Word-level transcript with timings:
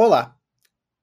Olá, 0.00 0.36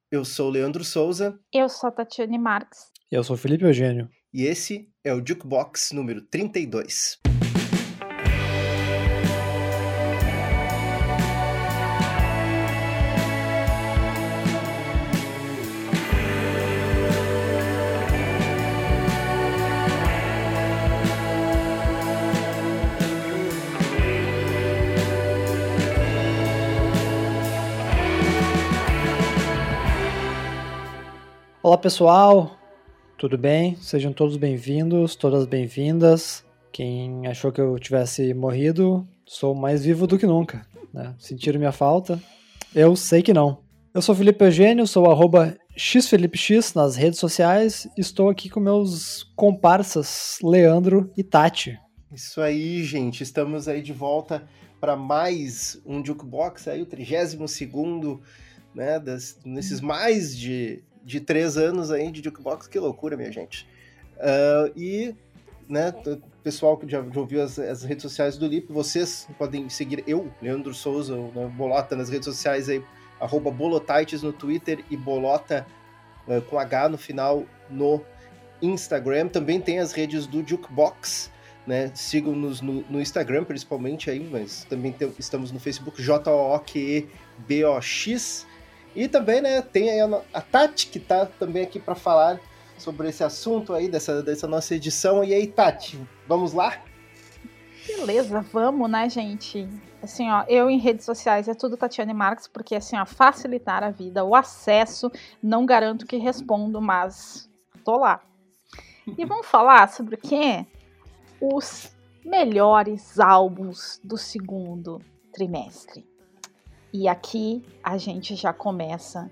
eu 0.10 0.24
sou 0.24 0.50
Leandro 0.50 0.82
Souza. 0.86 1.38
Eu 1.54 1.68
sou 1.68 1.92
Tatiane 1.92 2.40
Marques. 2.40 2.80
Eu 3.12 3.26
sou 3.26 3.36
Felipe 3.36 3.66
Eugênio. 3.66 4.10
E 4.34 4.46
esse 4.46 4.90
é 5.04 5.14
o 5.14 5.18
Jukebox 5.18 5.92
número 5.92 6.22
32. 6.22 7.20
Olá 31.66 31.80
pessoal, 31.80 32.60
tudo 33.18 33.40
bem? 33.40 33.76
Sejam 33.78 34.14
todos 34.14 34.38
bem-vindos, 34.38 35.16
todas 35.16 35.48
bem-vindas. 35.48 36.46
Quem 36.72 37.26
achou 37.26 37.52
que 37.52 37.60
eu 37.60 37.80
tivesse 37.80 38.36
morrido, 38.36 39.04
sou 39.26 39.56
mais 39.56 39.84
vivo 39.84 40.06
do 40.06 40.16
que 40.16 40.28
nunca. 40.28 40.64
Né? 40.94 41.16
Sentiram 41.18 41.58
minha 41.58 41.72
falta? 41.72 42.22
Eu 42.76 42.96
sei 42.96 43.24
que 43.24 43.34
não. 43.34 43.64
Eu 43.96 44.02
sou 44.04 44.14
Felipe 44.14 44.46
Eugênio, 44.46 44.86
sou 44.86 45.06
xfelipex 45.76 46.76
nas 46.76 46.96
redes 46.96 47.18
sociais. 47.18 47.88
Estou 47.98 48.30
aqui 48.30 48.48
com 48.48 48.60
meus 48.60 49.24
comparsas 49.36 50.38
Leandro 50.44 51.12
e 51.18 51.24
Tati. 51.24 51.80
Isso 52.12 52.42
aí, 52.42 52.84
gente. 52.84 53.24
Estamos 53.24 53.68
aí 53.68 53.82
de 53.82 53.92
volta 53.92 54.48
para 54.80 54.96
mais 54.96 55.82
um 55.84 56.06
Jukebox, 56.06 56.68
aí 56.68 56.84
o 56.84 56.86
32 56.86 57.50
segundo, 57.50 58.22
né, 58.72 59.00
das, 59.00 59.40
nesses 59.44 59.82
mais 59.82 60.38
de 60.38 60.84
de 61.06 61.20
três 61.22 61.56
anos 61.56 61.92
aí 61.92 62.12
de 62.12 62.24
jukebox, 62.24 62.68
que 62.68 62.80
loucura, 62.80 63.16
minha 63.16 63.32
gente. 63.32 63.68
Uh, 64.18 64.74
e, 64.76 65.16
né, 65.70 65.94
pessoal 66.44 66.76
que 66.76 66.90
já, 66.90 67.04
já 67.04 67.20
ouviu 67.20 67.44
as, 67.44 67.60
as, 67.60 67.84
redes 67.84 68.02
sociais 68.02 68.38
do 68.38 68.48
Lip, 68.48 68.74
vocês 68.74 69.28
podem 69.38 69.70
seguir 69.70 70.04
eu, 70.08 70.32
Leandro 70.42 70.74
Souza, 70.74 71.16
né, 71.16 71.52
Bolota, 71.56 71.96
nas 71.96 72.10
redes 72.10 72.26
sociais 72.26 72.68
aí, 72.70 72.84
arroba 73.20 73.52
Bolotites 73.52 74.24
no 74.24 74.34
Twitter 74.34 74.84
e 74.90 74.98
Bolota 74.98 75.68
uh, 76.28 76.42
com 76.42 76.58
H 76.58 76.90
no 76.90 76.98
final 76.98 77.46
no 77.70 78.04
Instagram. 78.60 79.28
Também 79.28 79.62
tem 79.62 79.78
as 79.78 79.92
redes 79.92 80.26
do 80.26 80.44
Jukebox, 80.48 81.30
né? 81.68 81.92
Sigam-nos 81.94 82.62
no, 82.62 82.82
no, 82.90 83.00
Instagram, 83.00 83.44
principalmente 83.44 84.10
aí, 84.10 84.20
mas 84.20 84.64
também 84.66 84.92
tem, 84.92 85.14
estamos 85.20 85.52
no 85.52 85.60
Facebook, 85.60 86.02
J-O-Q-E-B-O-X. 86.02 87.08
E 88.52 88.55
também, 89.10 89.42
né, 89.42 89.62
tem 89.62 90.02
a, 90.02 90.22
a 90.34 90.42
Tati, 90.42 90.88
que 90.88 91.00
tá 91.00 91.26
também 91.26 91.64
aqui 91.64 91.80
para 91.80 91.96
falar 91.96 92.40
sobre 92.78 93.10
esse 93.10 93.24
assunto 93.24 93.74
aí, 93.74 93.90
dessa, 93.90 94.24
dessa 94.24 94.48
nossa 94.48 94.76
edição. 94.76 95.24
E 95.24 95.34
aí, 95.34 95.48
Tati, 95.48 96.00
vamos 96.28 96.54
lá? 96.54 96.82
Beleza, 97.86 98.42
vamos, 98.52 98.90
né, 98.90 99.10
gente? 99.10 99.68
Assim, 100.02 100.30
ó, 100.30 100.44
eu 100.48 100.70
em 100.70 100.80
redes 100.80 101.06
sociais 101.06 101.48
é 101.48 101.54
tudo 101.54 101.78
Tatiane 101.78 102.14
Marques, 102.14 102.48
porque 102.48 102.76
assim, 102.76 102.98
ó, 102.98 103.06
facilitar 103.06 103.84
a 103.84 103.92
vida, 103.92 104.24
o 104.24 104.36
acesso, 104.36 105.12
não 105.42 105.66
garanto 105.66 106.06
que 106.06 106.18
respondo, 106.18 106.82
mas 106.82 107.50
tô 107.84 107.98
lá. 107.98 108.22
E 109.18 109.24
vamos 109.26 109.46
falar 109.46 109.90
sobre 109.90 110.16
o 110.16 110.18
quê? 110.18 110.66
Os 111.40 111.92
melhores 112.24 113.20
álbuns 113.20 114.00
do 114.04 114.18
segundo 114.18 115.00
trimestre. 115.32 116.08
E 116.98 117.10
aqui 117.10 117.62
a 117.84 117.98
gente 117.98 118.38
já 118.38 118.54
começa 118.54 119.30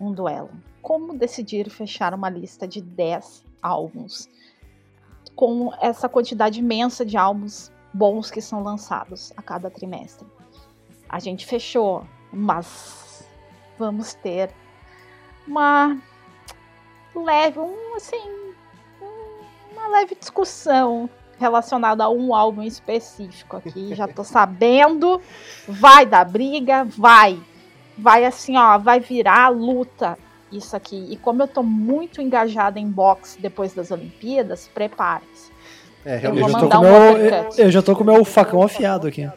um 0.00 0.12
duelo. 0.12 0.48
Como 0.80 1.12
decidir 1.12 1.68
fechar 1.68 2.14
uma 2.14 2.30
lista 2.30 2.66
de 2.66 2.80
10 2.80 3.44
álbuns 3.60 4.30
com 5.34 5.74
essa 5.78 6.08
quantidade 6.08 6.58
imensa 6.58 7.04
de 7.04 7.18
álbuns 7.18 7.70
bons 7.92 8.30
que 8.30 8.40
são 8.40 8.62
lançados 8.62 9.30
a 9.36 9.42
cada 9.42 9.68
trimestre? 9.68 10.26
A 11.06 11.18
gente 11.18 11.44
fechou, 11.44 12.02
mas 12.32 13.28
vamos 13.78 14.14
ter 14.14 14.50
uma 15.46 16.00
leve, 17.14 17.58
um, 17.58 17.94
assim, 17.94 18.54
uma 19.70 19.86
leve 19.88 20.14
discussão 20.14 21.10
relacionado 21.38 22.00
a 22.00 22.08
um 22.08 22.34
álbum 22.34 22.62
específico 22.62 23.56
aqui. 23.56 23.94
Já 23.94 24.08
tô 24.08 24.24
sabendo. 24.24 25.20
Vai 25.66 26.06
dar 26.06 26.24
briga, 26.24 26.84
vai. 26.84 27.38
Vai 27.96 28.24
assim, 28.24 28.56
ó, 28.56 28.78
vai 28.78 29.00
virar 29.00 29.48
luta 29.48 30.18
isso 30.52 30.76
aqui. 30.76 31.06
E 31.10 31.16
como 31.16 31.42
eu 31.42 31.48
tô 31.48 31.62
muito 31.62 32.20
engajada 32.20 32.78
em 32.78 32.88
boxe 32.88 33.40
depois 33.40 33.74
das 33.74 33.90
Olimpíadas, 33.90 34.68
preparem-se. 34.68 35.50
É, 36.04 36.24
eu 36.24 36.34
vou 36.34 36.48
mandar 36.48 36.78
um 36.78 36.82
meu, 36.82 37.16
eu, 37.16 37.50
eu 37.58 37.70
já 37.70 37.82
tô 37.82 37.96
com 37.96 38.04
o 38.04 38.06
meu 38.06 38.24
facão 38.24 38.62
afiado 38.62 39.08
aqui. 39.08 39.28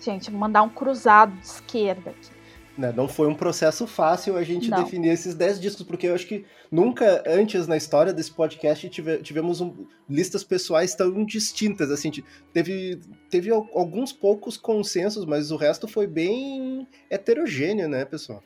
Gente, 0.00 0.30
vou 0.30 0.38
mandar 0.38 0.62
um 0.62 0.68
cruzado 0.68 1.32
de 1.32 1.46
esquerda 1.46 2.10
aqui. 2.10 2.33
Né, 2.76 2.92
não 2.96 3.06
foi 3.06 3.28
um 3.28 3.34
processo 3.34 3.86
fácil 3.86 4.36
a 4.36 4.42
gente 4.42 4.68
não. 4.68 4.82
definir 4.82 5.10
esses 5.10 5.32
10 5.32 5.60
discos, 5.60 5.86
porque 5.86 6.08
eu 6.08 6.14
acho 6.14 6.26
que 6.26 6.44
nunca 6.72 7.22
antes 7.24 7.68
na 7.68 7.76
história 7.76 8.12
desse 8.12 8.32
podcast 8.32 8.88
tive, 8.88 9.18
tivemos 9.18 9.60
um, 9.60 9.86
listas 10.10 10.42
pessoais 10.42 10.92
tão 10.92 11.24
distintas. 11.24 11.88
Assim, 11.92 12.10
teve, 12.52 12.98
teve 13.30 13.50
alguns 13.50 14.12
poucos 14.12 14.56
consensos, 14.56 15.24
mas 15.24 15.52
o 15.52 15.56
resto 15.56 15.86
foi 15.86 16.08
bem 16.08 16.88
heterogêneo, 17.08 17.88
né, 17.88 18.04
pessoal? 18.04 18.42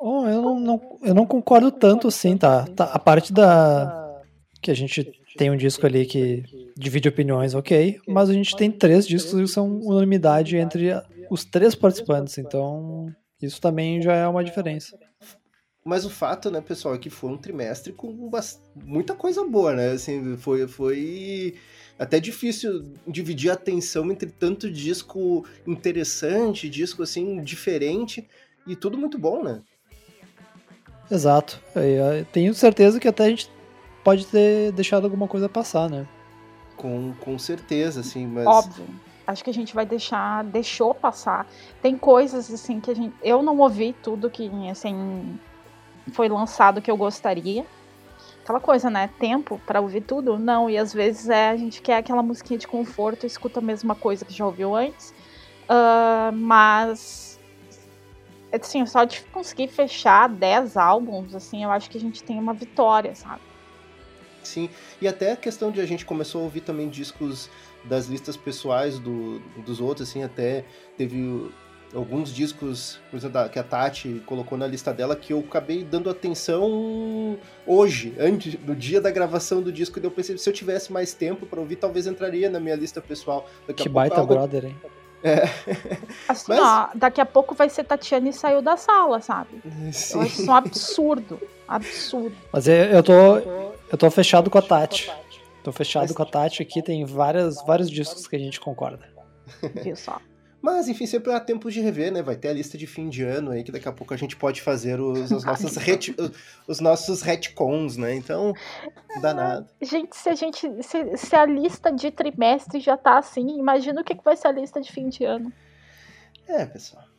Oh, 0.00 0.26
eu, 0.26 0.42
não, 0.42 0.58
não, 0.58 0.98
eu 1.04 1.14
não 1.14 1.24
concordo 1.24 1.70
tanto 1.70 2.08
assim, 2.08 2.36
tá? 2.36 2.64
tá? 2.64 2.86
A 2.86 2.98
parte 2.98 3.32
da. 3.32 4.20
que 4.60 4.72
a 4.72 4.74
gente 4.74 5.12
tem 5.36 5.48
um 5.48 5.56
disco 5.56 5.86
ali 5.86 6.04
que 6.04 6.42
divide 6.76 7.08
opiniões, 7.08 7.54
ok, 7.54 8.00
mas 8.08 8.28
a 8.28 8.32
gente 8.32 8.56
tem 8.56 8.72
três 8.72 9.06
discos 9.06 9.40
que 9.40 9.46
são 9.46 9.78
unanimidade 9.78 10.56
entre 10.56 10.92
os 11.30 11.44
três 11.44 11.76
participantes, 11.76 12.36
então 12.38 13.14
isso 13.42 13.60
também 13.60 14.00
já 14.00 14.14
é 14.14 14.26
uma 14.26 14.44
diferença. 14.44 14.98
Mas 15.84 16.04
o 16.04 16.10
fato, 16.10 16.50
né, 16.50 16.60
pessoal, 16.60 16.94
é 16.94 16.98
que 16.98 17.10
foi 17.10 17.30
um 17.30 17.36
trimestre 17.36 17.92
com 17.92 18.30
muita 18.84 19.14
coisa 19.14 19.44
boa, 19.44 19.74
né? 19.74 19.90
Assim, 19.90 20.36
foi, 20.36 20.68
foi 20.68 21.54
até 21.98 22.20
difícil 22.20 22.84
dividir 23.06 23.50
a 23.50 23.54
atenção 23.54 24.10
entre 24.10 24.30
tanto 24.30 24.70
disco 24.70 25.44
interessante, 25.66 26.68
disco 26.68 27.02
assim 27.02 27.42
diferente 27.42 28.28
e 28.64 28.76
tudo 28.76 28.96
muito 28.96 29.18
bom, 29.18 29.42
né? 29.42 29.60
Exato. 31.10 31.60
Eu 31.74 32.24
tenho 32.26 32.54
certeza 32.54 33.00
que 33.00 33.08
até 33.08 33.24
a 33.24 33.28
gente 33.28 33.50
pode 34.04 34.26
ter 34.26 34.70
deixado 34.72 35.04
alguma 35.04 35.26
coisa 35.26 35.48
passar, 35.48 35.90
né? 35.90 36.06
Com, 36.76 37.12
com 37.14 37.38
certeza, 37.38 38.00
assim, 38.00 38.24
mas. 38.26 38.46
Óbvio 38.46 38.86
acho 39.26 39.44
que 39.44 39.50
a 39.50 39.54
gente 39.54 39.74
vai 39.74 39.86
deixar, 39.86 40.44
deixou 40.44 40.94
passar. 40.94 41.46
Tem 41.80 41.96
coisas 41.96 42.52
assim 42.52 42.80
que 42.80 42.90
a 42.90 42.94
gente, 42.94 43.14
eu 43.22 43.42
não 43.42 43.58
ouvi 43.58 43.94
tudo 44.02 44.30
que 44.30 44.50
assim 44.70 45.38
foi 46.12 46.28
lançado 46.28 46.82
que 46.82 46.90
eu 46.90 46.96
gostaria. 46.96 47.64
Aquela 48.42 48.60
coisa, 48.60 48.90
né? 48.90 49.08
Tempo 49.20 49.60
para 49.64 49.80
ouvir 49.80 50.00
tudo? 50.00 50.38
Não, 50.38 50.68
e 50.68 50.76
às 50.76 50.92
vezes 50.92 51.28
é 51.28 51.50
a 51.50 51.56
gente 51.56 51.80
quer 51.80 51.98
aquela 51.98 52.22
musiquinha 52.22 52.58
de 52.58 52.66
conforto, 52.66 53.24
escuta 53.24 53.60
a 53.60 53.62
mesma 53.62 53.94
coisa 53.94 54.24
que 54.24 54.32
já 54.32 54.44
ouviu 54.44 54.74
antes. 54.74 55.14
Uh, 55.64 56.32
mas 56.34 57.32
assim, 58.60 58.84
só 58.84 59.04
de 59.04 59.22
conseguir 59.32 59.68
fechar 59.68 60.28
10 60.28 60.76
álbuns, 60.76 61.34
assim, 61.34 61.64
eu 61.64 61.70
acho 61.70 61.88
que 61.88 61.96
a 61.96 62.00
gente 62.00 62.22
tem 62.22 62.38
uma 62.38 62.52
vitória, 62.52 63.14
sabe? 63.14 63.40
Sim, 64.42 64.68
e 65.00 65.06
até 65.06 65.32
a 65.32 65.36
questão 65.36 65.70
de 65.70 65.80
a 65.80 65.86
gente 65.86 66.04
começou 66.04 66.40
a 66.40 66.44
ouvir 66.44 66.62
também 66.62 66.88
discos 66.88 67.48
das 67.84 68.06
listas 68.06 68.36
pessoais 68.36 68.98
do, 68.98 69.40
dos 69.64 69.80
outros, 69.80 70.08
assim, 70.08 70.22
até 70.22 70.64
teve 70.96 71.50
alguns 71.94 72.32
discos, 72.32 72.98
por 73.10 73.16
exemplo, 73.16 73.48
que 73.50 73.58
a 73.58 73.62
Tati 73.62 74.22
colocou 74.26 74.56
na 74.56 74.66
lista 74.66 74.92
dela, 74.92 75.14
que 75.14 75.32
eu 75.32 75.40
acabei 75.40 75.84
dando 75.84 76.08
atenção 76.08 77.38
hoje, 77.66 78.14
antes 78.18 78.54
do 78.54 78.74
dia 78.74 79.00
da 79.00 79.10
gravação 79.10 79.60
do 79.60 79.70
disco, 79.70 79.98
e 79.98 80.04
eu 80.04 80.10
pensei, 80.10 80.36
se 80.38 80.48
eu 80.48 80.52
tivesse 80.54 80.92
mais 80.92 81.12
tempo 81.12 81.44
para 81.46 81.60
ouvir, 81.60 81.76
talvez 81.76 82.06
entraria 82.06 82.48
na 82.48 82.58
minha 82.58 82.76
lista 82.76 83.00
pessoal. 83.00 83.48
Daqui 83.66 83.82
que 83.82 83.88
baita 83.88 84.20
algo... 84.20 84.34
brother, 84.34 84.66
hein? 84.66 84.76
É. 85.22 85.44
Assim, 86.28 86.46
Mas... 86.48 86.60
ó, 86.60 86.90
daqui 86.94 87.20
a 87.20 87.26
pouco 87.26 87.54
vai 87.54 87.68
ser 87.68 87.84
Tatiane 87.84 88.32
saiu 88.32 88.60
da 88.60 88.76
sala, 88.76 89.20
sabe? 89.20 89.62
Sim. 89.92 90.16
Eu 90.16 90.22
acho 90.22 90.40
isso 90.40 90.50
um 90.50 90.54
absurdo. 90.54 91.40
Absurdo. 91.68 92.34
Mas 92.52 92.66
eu, 92.66 92.74
eu 92.74 93.02
tô. 93.02 93.36
Eu 93.92 93.98
tô 93.98 94.10
fechado 94.10 94.50
com 94.50 94.58
a 94.58 94.62
Tati. 94.62 95.12
Tô 95.62 95.72
fechado 95.72 96.12
com 96.12 96.22
a 96.22 96.26
Tati 96.26 96.62
aqui, 96.62 96.82
tem 96.82 97.04
várias, 97.04 97.62
vários 97.64 97.90
discos 97.90 98.26
que 98.26 98.36
a 98.36 98.38
gente 98.38 98.60
concorda. 98.60 99.08
Viu 99.82 99.96
só? 99.96 100.20
Mas, 100.62 100.88
enfim, 100.88 101.06
sempre 101.06 101.32
há 101.32 101.40
tempo 101.40 101.68
de 101.72 101.80
rever, 101.80 102.12
né? 102.12 102.22
Vai 102.22 102.36
ter 102.36 102.48
a 102.48 102.52
lista 102.52 102.78
de 102.78 102.86
fim 102.86 103.08
de 103.08 103.24
ano 103.24 103.50
aí, 103.50 103.64
que 103.64 103.72
daqui 103.72 103.88
a 103.88 103.92
pouco 103.92 104.14
a 104.14 104.16
gente 104.16 104.36
pode 104.36 104.62
fazer 104.62 105.00
os, 105.00 105.32
os 105.32 105.44
nossos, 105.44 105.76
ret, 105.76 106.14
os 106.68 106.78
nossos 106.78 107.20
retcons, 107.20 107.96
né? 107.96 108.14
Então, 108.14 108.54
não 109.10 109.20
dá 109.20 109.34
nada. 109.34 109.66
Gente, 109.80 110.16
se 110.16 110.28
a 110.28 110.36
gente. 110.36 110.60
Se, 110.84 111.16
se, 111.16 111.34
a 111.34 111.44
lista 111.44 111.90
de 111.90 112.12
trimestre 112.12 112.78
já 112.78 112.96
tá 112.96 113.18
assim, 113.18 113.58
imagina 113.58 114.00
o 114.00 114.04
que, 114.04 114.14
que 114.14 114.22
vai 114.22 114.36
ser 114.36 114.46
a 114.48 114.52
lista 114.52 114.80
de 114.80 114.92
fim 114.92 115.08
de 115.08 115.24
ano. 115.24 115.52
É, 116.46 116.64
pessoal. 116.64 117.11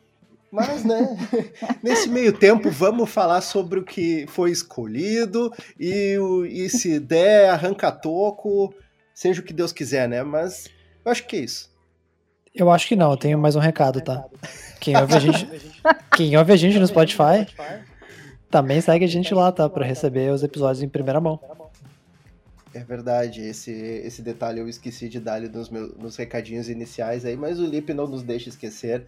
Mas, 0.54 0.84
né, 0.84 1.16
nesse 1.82 2.08
meio 2.08 2.32
tempo, 2.32 2.70
vamos 2.70 3.10
falar 3.10 3.40
sobre 3.40 3.80
o 3.80 3.84
que 3.84 4.24
foi 4.28 4.52
escolhido 4.52 5.52
e, 5.78 6.16
e 6.48 6.70
se 6.70 7.00
der, 7.00 7.50
arranca 7.50 7.90
toco, 7.90 8.72
seja 9.12 9.40
o 9.40 9.44
que 9.44 9.52
Deus 9.52 9.72
quiser, 9.72 10.08
né? 10.08 10.22
Mas 10.22 10.70
eu 11.04 11.10
acho 11.10 11.26
que 11.26 11.34
é 11.34 11.40
isso. 11.40 11.68
Eu 12.54 12.70
acho 12.70 12.86
que 12.86 12.94
não, 12.94 13.10
eu 13.10 13.16
tenho 13.16 13.36
mais 13.36 13.56
um 13.56 13.58
recado, 13.58 14.00
tá? 14.00 14.24
Quem 14.78 14.96
ouve 14.96 15.14
a 15.14 15.18
gente, 15.18 15.48
quem 16.16 16.36
ouve 16.36 16.52
a 16.52 16.56
gente 16.56 16.78
no 16.78 16.86
Spotify 16.86 17.48
também 18.48 18.80
segue 18.80 19.04
a 19.04 19.08
gente 19.08 19.34
lá, 19.34 19.50
tá? 19.50 19.68
Pra 19.68 19.84
receber 19.84 20.30
os 20.30 20.44
episódios 20.44 20.84
em 20.84 20.88
primeira 20.88 21.20
mão. 21.20 21.40
É 22.72 22.80
verdade, 22.84 23.40
esse, 23.40 23.72
esse 23.72 24.22
detalhe 24.22 24.60
eu 24.60 24.68
esqueci 24.68 25.08
de 25.08 25.18
dar 25.18 25.40
nos, 25.40 25.68
meus, 25.68 25.96
nos 25.96 26.16
recadinhos 26.16 26.68
iniciais 26.68 27.24
aí, 27.24 27.36
mas 27.36 27.58
o 27.58 27.66
Lipe 27.66 27.92
não 27.92 28.06
nos 28.06 28.22
deixa 28.22 28.48
esquecer. 28.48 29.04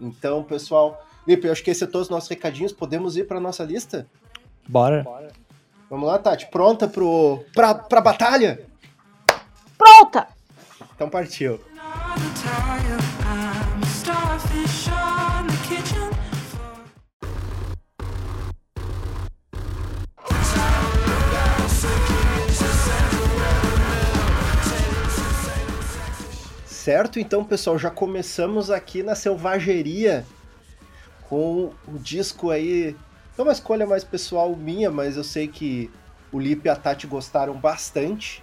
Então, 0.00 0.42
pessoal, 0.42 1.04
Lipe, 1.26 1.46
eu 1.46 1.52
acho 1.52 1.62
que 1.62 1.70
esse 1.70 1.84
é 1.84 1.86
todos 1.86 2.06
os 2.06 2.10
nossos 2.10 2.28
recadinhos. 2.28 2.72
Podemos 2.72 3.16
ir 3.16 3.26
pra 3.26 3.40
nossa 3.40 3.64
lista? 3.64 4.06
Bora. 4.68 5.04
Vamos 5.90 6.06
lá, 6.06 6.18
Tati. 6.18 6.46
Pronta 6.50 6.88
pro, 6.88 7.44
pra, 7.54 7.74
pra 7.74 8.00
batalha? 8.00 8.66
Pronta! 9.76 10.28
Então 10.94 11.08
partiu. 11.08 11.60
Certo, 26.86 27.18
então 27.18 27.44
pessoal, 27.44 27.76
já 27.76 27.90
começamos 27.90 28.70
aqui 28.70 29.02
na 29.02 29.16
selvageria 29.16 30.24
com 31.28 31.72
o 31.88 31.98
disco 31.98 32.48
aí. 32.48 32.94
É 33.36 33.42
uma 33.42 33.50
escolha 33.50 33.84
mais 33.84 34.04
pessoal 34.04 34.54
minha, 34.54 34.88
mas 34.88 35.16
eu 35.16 35.24
sei 35.24 35.48
que 35.48 35.90
o 36.30 36.38
Lipe 36.38 36.68
e 36.68 36.68
a 36.68 36.76
Tati 36.76 37.08
gostaram 37.08 37.54
bastante. 37.54 38.40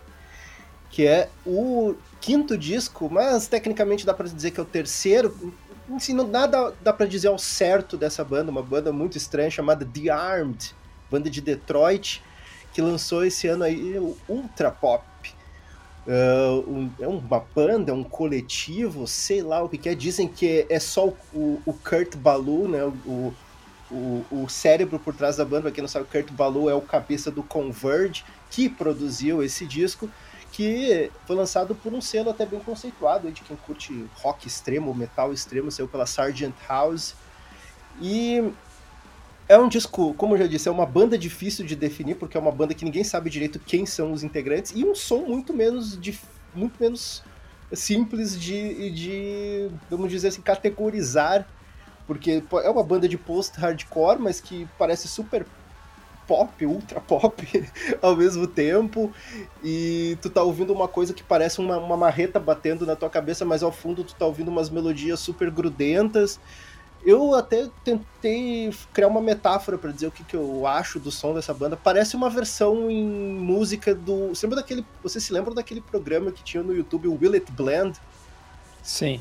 Que 0.90 1.08
é 1.08 1.30
o 1.46 1.96
quinto 2.20 2.58
disco, 2.58 3.10
mas 3.10 3.48
tecnicamente 3.48 4.06
dá 4.06 4.14
para 4.14 4.28
dizer 4.28 4.52
que 4.52 4.60
é 4.60 4.64
o 4.64 4.66
terceiro. 4.66 5.56
Assim, 5.96 6.14
nada 6.14 6.74
dá 6.82 6.92
para 6.92 7.06
dizer 7.06 7.30
ao 7.30 7.40
certo 7.40 7.96
dessa 7.96 8.26
banda, 8.26 8.52
uma 8.52 8.62
banda 8.62 8.92
muito 8.92 9.18
estranha 9.18 9.50
chamada 9.50 9.86
The 9.86 10.10
Armed, 10.10 10.76
banda 11.10 11.30
de 11.30 11.40
Detroit, 11.40 12.22
que 12.74 12.82
lançou 12.82 13.24
esse 13.24 13.48
ano 13.48 13.64
aí 13.64 13.98
o 13.98 14.18
Ultra 14.28 14.70
Pop. 14.70 15.33
Uh, 16.06 16.70
um, 16.70 16.92
é 17.00 17.08
uma 17.08 17.40
banda, 17.56 17.92
é 17.92 17.94
um 17.94 18.04
coletivo, 18.04 19.08
sei 19.08 19.42
lá 19.42 19.64
o 19.64 19.70
que, 19.70 19.78
que 19.78 19.90
é. 19.90 19.96
Dizem 19.96 20.28
que 20.28 20.66
é 20.70 20.80
só 20.80 21.08
o, 21.34 21.62
o 21.66 21.74
Kurt 21.74 22.18
Ballou, 22.18 22.68
né? 22.68 22.84
O, 22.84 23.34
o, 23.90 24.26
o, 24.30 24.50
cérebro 24.50 25.00
por 25.00 25.16
trás 25.16 25.38
da 25.38 25.46
banda. 25.46 25.64
Pra 25.64 25.72
quem 25.72 25.82
não 25.82 25.88
sabe, 25.88 26.06
o 26.06 26.12
Kurt 26.12 26.32
Ballou 26.32 26.70
é 26.70 26.74
o 26.74 26.82
cabeça 26.82 27.32
do 27.32 27.42
Converge, 27.42 28.26
que 28.50 28.68
produziu 28.68 29.42
esse 29.42 29.66
disco, 29.66 30.10
que 30.52 31.10
foi 31.26 31.36
lançado 31.36 31.74
por 31.74 31.94
um 31.94 32.02
selo 32.02 32.32
até 32.32 32.46
bem 32.46 32.60
conceituado, 32.60 33.32
de 33.32 33.42
quem 33.42 33.56
curte 33.56 34.06
rock 34.16 34.48
extremo, 34.48 34.94
metal 34.94 35.32
extremo, 35.32 35.72
saiu 35.72 35.88
pela 35.88 36.06
Sargent 36.06 36.54
House. 36.68 37.16
E 38.02 38.52
é 39.48 39.58
um 39.58 39.68
disco, 39.68 40.14
como 40.14 40.36
eu 40.36 40.40
já 40.40 40.48
disse, 40.48 40.68
é 40.68 40.72
uma 40.72 40.86
banda 40.86 41.18
difícil 41.18 41.66
de 41.66 41.76
definir, 41.76 42.16
porque 42.16 42.38
é 42.38 42.40
uma 42.40 42.52
banda 42.52 42.74
que 42.74 42.86
ninguém 42.86 43.04
sabe 43.04 43.30
direito 43.30 43.60
quem 43.60 43.86
são 43.86 44.12
os 44.12 44.24
integrantes, 44.24 44.72
e 44.76 44.86
um 44.86 44.96
som 44.96 45.20
muito 45.20 45.54
menos, 45.54 46.00
de, 46.00 46.18
muito 46.56 46.82
menos 46.82 47.24
simples 47.72 48.40
de, 48.40 48.90
de, 48.92 49.70
vamos 49.90 50.10
dizer 50.10 50.30
assim, 50.30 50.42
categorizar, 50.42 51.48
porque 52.08 52.44
é 52.64 52.70
uma 52.70 52.84
banda 52.84 53.08
de 53.08 53.18
post-hardcore, 53.18 54.20
mas 54.20 54.40
que 54.40 54.68
parece 54.78 55.08
super 55.08 55.46
pop, 56.26 56.66
ultra 56.66 57.02
pop 57.02 57.46
ao 58.02 58.16
mesmo 58.16 58.48
tempo, 58.48 59.12
e 59.64 60.18
tu 60.22 60.30
tá 60.30 60.42
ouvindo 60.42 60.72
uma 60.72 60.88
coisa 60.88 61.14
que 61.14 61.24
parece 61.24 61.60
uma, 61.60 61.78
uma 61.78 61.98
marreta 61.98 62.40
batendo 62.40 62.86
na 62.86 62.96
tua 62.96 63.10
cabeça, 63.10 63.44
mas 63.44 63.62
ao 63.62 63.72
fundo 63.72 64.04
tu 64.04 64.16
tá 64.16 64.26
ouvindo 64.26 64.50
umas 64.50 64.70
melodias 64.70 65.20
super 65.20 65.52
grudentas, 65.52 66.40
eu 67.06 67.36
até 67.36 67.68
tentei 67.84 68.74
criar 68.94 69.08
uma 69.08 69.22
metáfora 69.22 69.78
para 69.78 69.92
dizer 69.92 70.08
o 70.08 70.12
que, 70.12 70.24
que 70.24 70.36
eu 70.36 70.66
acho 70.66 71.00
do 71.00 71.12
som 71.12 71.34
dessa 71.34 71.54
banda. 71.54 71.76
Parece 71.76 72.16
uma 72.16 72.30
versão 72.30 72.90
em 72.90 73.06
música 73.06 73.94
do. 73.94 74.30
Você 74.30 74.46
lembra 74.46 74.62
daquele. 74.62 74.86
Você 75.02 75.20
se 75.20 75.34
lembra 75.34 75.54
daquele 75.54 75.82
programa 75.82 76.32
que 76.32 76.44
tinha 76.44 76.64
no 76.64 76.74
YouTube, 76.74 77.10
o 77.10 77.18
Will 77.20 77.34
It 77.34 77.52
Blend? 77.52 78.00
Sim. 78.82 79.20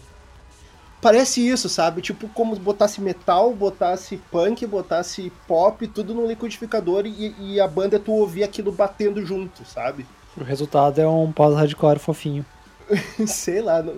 Parece 1.00 1.44
isso, 1.46 1.68
sabe? 1.68 2.00
Tipo, 2.00 2.28
como 2.28 2.54
botasse 2.54 3.00
metal, 3.00 3.52
botasse 3.52 4.16
punk, 4.30 4.64
botasse 4.66 5.32
pop, 5.48 5.84
tudo 5.88 6.14
no 6.14 6.24
liquidificador 6.24 7.04
e, 7.06 7.34
e 7.40 7.60
a 7.60 7.66
banda 7.66 7.98
tu 7.98 8.12
ouvia 8.12 8.44
aquilo 8.44 8.70
batendo 8.70 9.26
junto, 9.26 9.64
sabe? 9.64 10.06
O 10.36 10.44
resultado 10.44 11.00
é 11.00 11.08
um 11.08 11.32
pós-hardcore 11.32 11.98
fofinho. 11.98 12.46
Sei 13.26 13.60
lá, 13.60 13.82
não, 13.82 13.96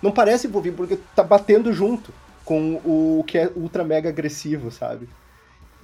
não 0.00 0.12
parece 0.12 0.48
fofinho 0.48 0.74
porque 0.74 0.96
tá 1.16 1.24
batendo 1.24 1.72
junto 1.72 2.12
com 2.44 2.74
o 2.84 3.24
que 3.26 3.38
é 3.38 3.50
ultra 3.54 3.84
mega 3.84 4.08
agressivo, 4.08 4.70
sabe? 4.70 5.08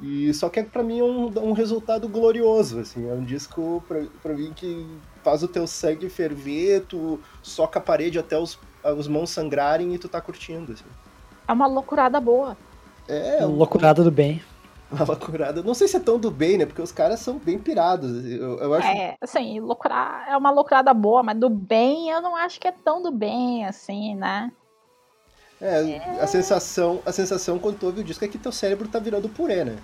E 0.03 0.33
só 0.33 0.49
que 0.49 0.63
para 0.63 0.83
mim 0.83 1.01
é 1.01 1.05
um, 1.05 1.51
um, 1.51 1.53
resultado 1.53 2.09
glorioso, 2.09 2.81
assim, 2.81 3.09
é 3.09 3.13
um 3.13 3.23
disco 3.23 3.83
pra, 3.87 4.03
pra 4.23 4.33
mim 4.33 4.53
que 4.55 4.87
faz 5.23 5.43
o 5.43 5.49
teu 5.49 5.67
sangue 5.67 6.09
ferver, 6.09 6.85
tu 6.89 7.21
soca 7.43 7.79
a 7.79 7.83
parede 7.83 8.19
até 8.19 8.39
os, 8.39 8.59
os 8.97 9.07
mãos 9.07 9.31
sangrarem 9.31 9.95
e 9.95 9.99
tu 9.99 10.09
tá 10.09 10.21
curtindo, 10.21 10.73
assim. 10.73 10.85
É 11.47 11.53
uma 11.53 11.67
loucurada 11.67 12.19
boa. 12.19 12.57
É, 13.07 13.45
uma 13.45 13.57
loucurada 13.57 14.03
do 14.03 14.11
bem. 14.11 14.43
Uma 14.91 15.05
loucurada. 15.05 15.63
Não 15.63 15.73
sei 15.73 15.87
se 15.87 15.97
é 15.97 16.01
tão 16.01 16.19
do 16.19 16.33
bem, 16.33 16.59
né? 16.59 16.67
Porque 16.67 16.83
os 16.83 16.91
caras 16.91 17.21
são 17.21 17.39
bem 17.39 17.61
pirados. 17.61 18.11
Eu, 18.25 18.59
eu 18.59 18.75
acho... 18.75 18.89
É, 18.89 19.17
assim, 19.21 19.61
loucurar 19.61 20.27
é 20.29 20.37
uma 20.37 20.51
loucurada 20.51 20.93
boa, 20.93 21.23
mas 21.23 21.39
do 21.39 21.49
bem 21.49 22.11
eu 22.11 22.21
não 22.21 22.35
acho 22.35 22.59
que 22.59 22.67
é 22.67 22.73
tão 22.73 23.01
do 23.01 23.13
bem, 23.13 23.65
assim, 23.65 24.17
né? 24.17 24.51
É, 25.61 25.91
é, 25.91 26.21
a 26.21 26.27
sensação, 26.27 27.03
a 27.05 27.13
sensação 27.13 27.59
quando 27.59 27.79
tu 27.79 27.87
ouve 27.87 28.01
o 28.01 28.05
disco 28.05 28.25
é 28.25 28.29
que 28.29 28.39
teu 28.39 28.51
cérebro 28.51 28.89
tá 28.89 28.99
virando 28.99 29.29
purê, 29.29 29.63
né? 29.65 29.77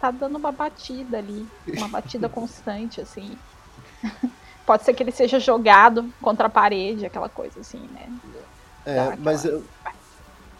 Tá 0.00 0.10
dando 0.10 0.36
uma 0.36 0.50
batida 0.50 1.18
ali, 1.18 1.46
uma 1.66 1.88
batida 1.88 2.28
constante, 2.30 3.00
assim. 3.00 3.36
Pode 4.64 4.84
ser 4.84 4.94
que 4.94 5.02
ele 5.02 5.12
seja 5.12 5.38
jogado 5.38 6.12
contra 6.22 6.46
a 6.46 6.50
parede, 6.50 7.04
aquela 7.04 7.28
coisa 7.28 7.60
assim, 7.60 7.80
né? 7.92 8.08
É, 8.86 9.16
mas 9.16 9.44
eu... 9.44 9.62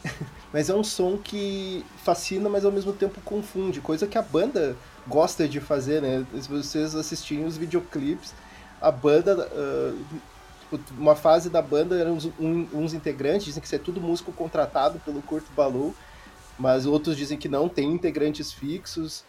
mas 0.53 0.69
é 0.69 0.75
um 0.75 0.85
som 0.85 1.17
que 1.17 1.85
fascina, 2.05 2.49
mas 2.49 2.65
ao 2.65 2.73
mesmo 2.73 2.93
tempo 2.93 3.21
confunde, 3.23 3.81
coisa 3.81 4.07
que 4.07 4.19
a 4.19 4.23
banda 4.23 4.77
gosta 5.07 5.49
de 5.49 5.61
fazer, 5.61 6.03
né? 6.03 6.27
Se 6.41 6.49
vocês 6.49 6.95
assistirem 6.95 7.47
os 7.47 7.57
videoclipes, 7.57 8.35
a 8.81 8.91
banda 8.91 9.49
uh, 9.49 10.05
Tipo, 10.71 10.81
uma 10.99 11.17
fase 11.17 11.49
da 11.49 11.63
banda 11.63 11.99
eram 11.99 12.13
uns, 12.13 12.27
um, 12.39 12.67
uns 12.75 12.93
integrantes, 12.93 13.47
dizem 13.47 13.61
que 13.61 13.67
isso 13.67 13.75
é 13.75 13.79
tudo 13.79 14.01
músico 14.01 14.33
contratado 14.33 14.99
pelo 15.01 15.23
Kurt 15.23 15.45
Ballou, 15.57 15.95
mas 16.59 16.85
outros 16.85 17.17
dizem 17.17 17.39
que 17.39 17.49
não, 17.49 17.69
tem 17.69 17.91
integrantes 17.91 18.53
fixos. 18.53 19.25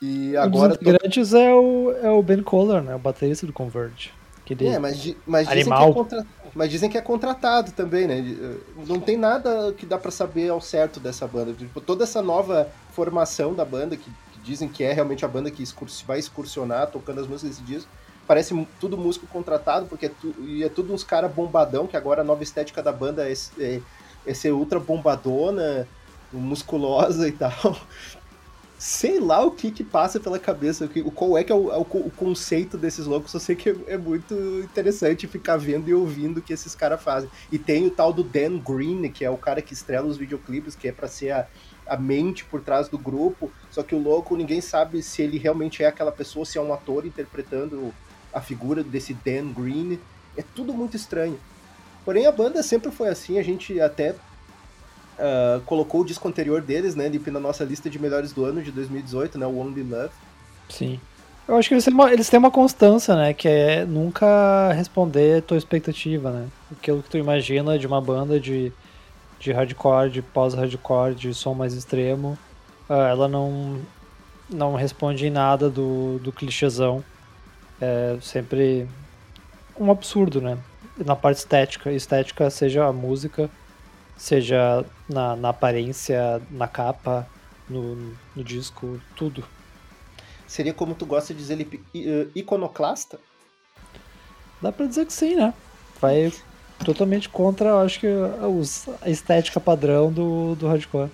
E 0.00 0.36
agora. 0.36 0.66
Um 0.66 0.68
dos 0.70 0.76
integrantes 0.82 1.30
tô... 1.30 1.36
é, 1.36 1.54
o, 1.54 1.92
é 2.02 2.10
o 2.10 2.22
Ben 2.22 2.42
Kohler, 2.42 2.82
né? 2.82 2.94
O 2.94 2.98
baterista 2.98 3.46
do 3.46 3.52
Converge. 3.52 4.10
Aquele 4.44 4.66
é, 4.66 4.78
mas, 4.78 5.14
mas, 5.24 5.48
dizem 5.48 5.72
que 5.72 5.82
é 5.82 5.92
contra... 5.92 6.26
mas 6.52 6.70
dizem 6.70 6.90
que 6.90 6.98
é 6.98 7.00
contratado 7.00 7.70
também, 7.70 8.08
né? 8.08 8.58
Não 8.88 8.98
tem 8.98 9.16
nada 9.16 9.72
que 9.72 9.86
dá 9.86 9.96
para 9.96 10.10
saber 10.10 10.50
ao 10.50 10.60
certo 10.60 10.98
dessa 10.98 11.26
banda. 11.28 11.52
Tipo, 11.52 11.80
toda 11.80 12.02
essa 12.02 12.20
nova 12.20 12.68
formação 12.90 13.54
da 13.54 13.64
banda, 13.64 13.96
que, 13.96 14.10
que 14.10 14.40
dizem 14.42 14.68
que 14.68 14.82
é 14.82 14.92
realmente 14.92 15.24
a 15.24 15.28
banda 15.28 15.48
que 15.48 15.62
excurs... 15.62 16.02
vai 16.02 16.18
excursionar 16.18 16.88
tocando 16.88 17.20
as 17.20 17.28
músicas 17.28 17.56
desse 17.56 17.62
disco, 17.62 17.88
parece 18.26 18.66
tudo 18.80 18.96
músico 18.96 19.26
contratado, 19.26 19.86
porque 19.86 20.06
é, 20.06 20.08
tu, 20.08 20.34
e 20.40 20.62
é 20.62 20.68
tudo 20.68 20.92
uns 20.92 21.04
caras 21.04 21.32
bombadão, 21.32 21.86
que 21.86 21.96
agora 21.96 22.22
a 22.22 22.24
nova 22.24 22.42
estética 22.42 22.82
da 22.82 22.92
banda 22.92 23.28
é, 23.28 23.34
é, 23.58 23.80
é 24.26 24.34
ser 24.34 24.52
ultra 24.52 24.78
bombadona, 24.78 25.86
musculosa 26.32 27.28
e 27.28 27.32
tal. 27.32 27.76
Sei 28.78 29.20
lá 29.20 29.44
o 29.44 29.52
que 29.52 29.70
que 29.70 29.84
passa 29.84 30.18
pela 30.18 30.40
cabeça, 30.40 30.90
o 31.04 31.10
qual 31.12 31.38
é 31.38 31.44
que 31.44 31.52
é 31.52 31.54
o, 31.54 31.70
é 31.70 31.76
o, 31.76 31.82
o 31.82 32.10
conceito 32.10 32.76
desses 32.76 33.06
loucos, 33.06 33.30
só 33.30 33.38
sei 33.38 33.54
que 33.54 33.70
é, 33.70 33.76
é, 33.86 33.96
muito 33.96 34.34
interessante 34.60 35.28
ficar 35.28 35.56
vendo 35.56 35.88
e 35.88 35.94
ouvindo 35.94 36.38
o 36.38 36.42
que 36.42 36.52
esses 36.52 36.74
caras 36.74 37.00
fazem. 37.00 37.30
E 37.50 37.58
tem 37.60 37.86
o 37.86 37.90
tal 37.90 38.12
do 38.12 38.24
Dan 38.24 38.58
Green, 38.58 39.08
que 39.10 39.24
é 39.24 39.30
o 39.30 39.36
cara 39.36 39.62
que 39.62 39.72
estrela 39.72 40.08
os 40.08 40.16
videoclipes, 40.16 40.74
que 40.74 40.88
é 40.88 40.92
para 40.92 41.06
ser 41.06 41.30
a, 41.30 41.46
a 41.86 41.96
mente 41.96 42.44
por 42.44 42.60
trás 42.60 42.88
do 42.88 42.98
grupo, 42.98 43.52
só 43.70 43.84
que 43.84 43.94
o 43.94 44.02
louco 44.02 44.36
ninguém 44.36 44.60
sabe 44.60 45.00
se 45.00 45.22
ele 45.22 45.38
realmente 45.38 45.82
é 45.82 45.86
aquela 45.86 46.10
pessoa, 46.10 46.44
se 46.44 46.58
é 46.58 46.60
um 46.60 46.72
ator 46.72 47.06
interpretando 47.06 47.94
a 48.32 48.40
figura 48.40 48.82
desse 48.82 49.14
Dan 49.14 49.52
Green. 49.52 49.98
É 50.36 50.44
tudo 50.54 50.72
muito 50.72 50.96
estranho. 50.96 51.38
Porém, 52.04 52.26
a 52.26 52.32
banda 52.32 52.62
sempre 52.62 52.90
foi 52.90 53.08
assim, 53.08 53.38
a 53.38 53.42
gente 53.42 53.80
até 53.80 54.10
uh, 54.10 55.60
colocou 55.66 56.00
o 56.00 56.04
disco 56.04 56.26
anterior 56.26 56.60
deles, 56.60 56.94
né, 56.94 57.10
na 57.26 57.40
nossa 57.40 57.64
lista 57.64 57.88
de 57.88 57.98
melhores 57.98 58.32
do 58.32 58.44
ano 58.44 58.62
de 58.62 58.72
2018, 58.72 59.38
né, 59.38 59.46
o 59.46 59.56
Only 59.58 59.82
Love. 59.82 60.12
Sim. 60.68 61.00
Eu 61.46 61.56
acho 61.56 61.68
que 61.68 61.74
eles 61.74 61.84
têm, 61.84 61.94
uma, 61.94 62.12
eles 62.12 62.28
têm 62.28 62.38
uma 62.38 62.50
constância, 62.50 63.14
né, 63.14 63.32
que 63.32 63.46
é 63.46 63.84
nunca 63.84 64.72
responder 64.72 65.42
tua 65.42 65.58
expectativa, 65.58 66.30
né, 66.30 66.48
aquilo 66.72 67.02
que 67.02 67.10
tu 67.10 67.18
imagina 67.18 67.78
de 67.78 67.86
uma 67.86 68.00
banda 68.00 68.40
de 68.40 68.72
de 69.42 69.50
hardcore, 69.50 70.08
de 70.08 70.22
pós-hardcore, 70.22 71.16
de 71.16 71.34
som 71.34 71.52
mais 71.52 71.74
extremo, 71.74 72.38
uh, 72.88 72.92
ela 72.92 73.26
não, 73.26 73.80
não 74.48 74.76
responde 74.76 75.26
em 75.26 75.30
nada 75.30 75.68
do, 75.68 76.20
do 76.20 76.30
clichêzão. 76.30 77.02
É 77.84 78.16
sempre 78.20 78.86
um 79.76 79.90
absurdo, 79.90 80.40
né? 80.40 80.56
Na 81.04 81.16
parte 81.16 81.38
estética, 81.38 81.90
estética 81.90 82.48
seja 82.48 82.86
a 82.86 82.92
música, 82.92 83.50
seja 84.16 84.84
na, 85.08 85.34
na 85.34 85.48
aparência, 85.48 86.40
na 86.48 86.68
capa, 86.68 87.26
no, 87.68 88.14
no 88.36 88.44
disco, 88.44 89.00
tudo. 89.16 89.44
Seria 90.46 90.72
como 90.72 90.94
tu 90.94 91.04
gosta 91.04 91.34
de 91.34 91.40
dizer 91.40 91.54
ele 91.54 91.84
iconoclasta? 92.36 93.18
Dá 94.60 94.70
pra 94.70 94.86
dizer 94.86 95.04
que 95.06 95.12
sim, 95.12 95.34
né? 95.34 95.52
Vai 96.00 96.32
totalmente 96.84 97.28
contra, 97.28 97.70
eu 97.70 97.80
acho 97.80 97.98
que, 97.98 98.06
a 99.00 99.10
estética 99.10 99.58
padrão 99.58 100.12
do, 100.12 100.54
do 100.54 100.68
hardcore. 100.68 101.10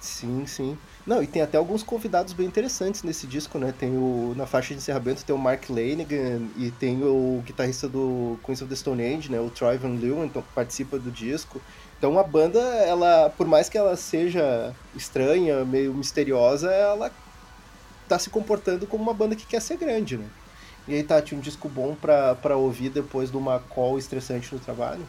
Sim, 0.00 0.46
sim. 0.46 0.78
Não, 1.06 1.22
e 1.22 1.26
tem 1.26 1.40
até 1.40 1.56
alguns 1.56 1.82
convidados 1.82 2.32
bem 2.32 2.46
interessantes 2.46 3.02
nesse 3.02 3.26
disco, 3.26 3.58
né? 3.58 3.72
Tem 3.76 3.96
o. 3.96 4.34
Na 4.36 4.46
faixa 4.46 4.74
de 4.74 4.80
encerramento 4.80 5.24
tem 5.24 5.34
o 5.34 5.38
Mark 5.38 5.68
Lanigan 5.70 6.42
e 6.56 6.70
tem 6.70 7.02
o 7.02 7.42
guitarrista 7.44 7.88
do 7.88 8.38
Queens 8.44 8.60
of 8.60 8.68
the 8.68 8.76
Stone 8.76 9.02
Age, 9.02 9.30
né? 9.30 9.40
O 9.40 9.50
Troy 9.50 9.78
Van 9.78 9.98
Leeuwen, 9.98 10.26
então, 10.26 10.42
que 10.42 10.52
participa 10.54 10.98
do 10.98 11.10
disco. 11.10 11.60
Então 11.98 12.18
a 12.18 12.22
banda, 12.22 12.58
ela, 12.58 13.30
por 13.30 13.46
mais 13.46 13.68
que 13.68 13.78
ela 13.78 13.96
seja 13.96 14.74
estranha, 14.94 15.64
meio 15.64 15.94
misteriosa, 15.94 16.70
ela 16.70 17.10
tá 18.08 18.18
se 18.18 18.28
comportando 18.28 18.86
como 18.86 19.02
uma 19.02 19.14
banda 19.14 19.36
que 19.36 19.46
quer 19.46 19.60
ser 19.60 19.76
grande, 19.76 20.16
né? 20.16 20.26
E 20.88 20.94
aí, 20.94 21.02
Tati, 21.02 21.34
um 21.34 21.40
disco 21.40 21.68
bom 21.68 21.94
pra 21.94 22.56
ouvir 22.56 22.90
depois 22.90 23.30
de 23.30 23.36
uma 23.36 23.60
call 23.60 23.98
estressante 23.98 24.52
no 24.52 24.60
trabalho? 24.60 25.06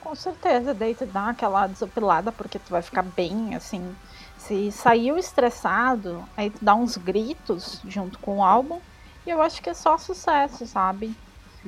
Com 0.00 0.14
certeza, 0.14 0.74
daí 0.74 0.94
tu 0.94 1.06
dá 1.06 1.28
aquela 1.28 1.66
desopilada, 1.66 2.32
porque 2.32 2.58
tu 2.58 2.70
vai 2.70 2.82
ficar 2.82 3.02
bem, 3.02 3.54
assim. 3.54 3.94
Se 4.38 4.72
saiu 4.72 5.16
estressado, 5.16 6.24
aí 6.36 6.50
tu 6.50 6.64
dá 6.64 6.74
uns 6.74 6.96
gritos 6.96 7.80
junto 7.86 8.18
com 8.18 8.38
o 8.38 8.44
álbum, 8.44 8.80
e 9.26 9.30
eu 9.30 9.40
acho 9.40 9.62
que 9.62 9.70
é 9.70 9.74
só 9.74 9.96
sucesso, 9.96 10.66
sabe? 10.66 11.14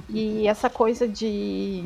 E 0.09 0.47
essa 0.49 0.69
coisa 0.69 1.07
de. 1.07 1.85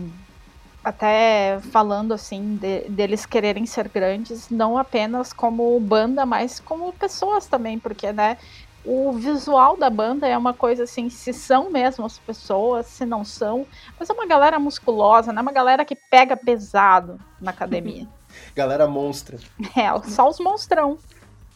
Até 0.82 1.60
falando 1.72 2.14
assim, 2.14 2.56
de, 2.56 2.88
deles 2.88 3.26
quererem 3.26 3.66
ser 3.66 3.88
grandes, 3.88 4.48
não 4.48 4.78
apenas 4.78 5.32
como 5.32 5.78
banda, 5.80 6.24
mas 6.24 6.60
como 6.60 6.92
pessoas 6.92 7.46
também, 7.46 7.78
porque, 7.78 8.10
né, 8.12 8.38
o 8.84 9.12
visual 9.12 9.76
da 9.76 9.90
banda 9.90 10.26
é 10.26 10.38
uma 10.38 10.54
coisa 10.54 10.84
assim, 10.84 11.10
se 11.10 11.32
são 11.32 11.70
mesmo 11.70 12.06
as 12.06 12.18
pessoas, 12.18 12.86
se 12.86 13.04
não 13.04 13.24
são. 13.24 13.66
Mas 13.98 14.08
é 14.08 14.12
uma 14.12 14.26
galera 14.26 14.58
musculosa, 14.58 15.32
não 15.32 15.40
é 15.40 15.42
uma 15.42 15.52
galera 15.52 15.84
que 15.84 15.94
pega 15.94 16.36
pesado 16.36 17.20
na 17.40 17.50
academia. 17.50 18.08
galera 18.58 18.88
monstra. 18.88 19.38
É, 19.76 20.10
só 20.10 20.28
os 20.28 20.40
monstrão. 20.40 20.98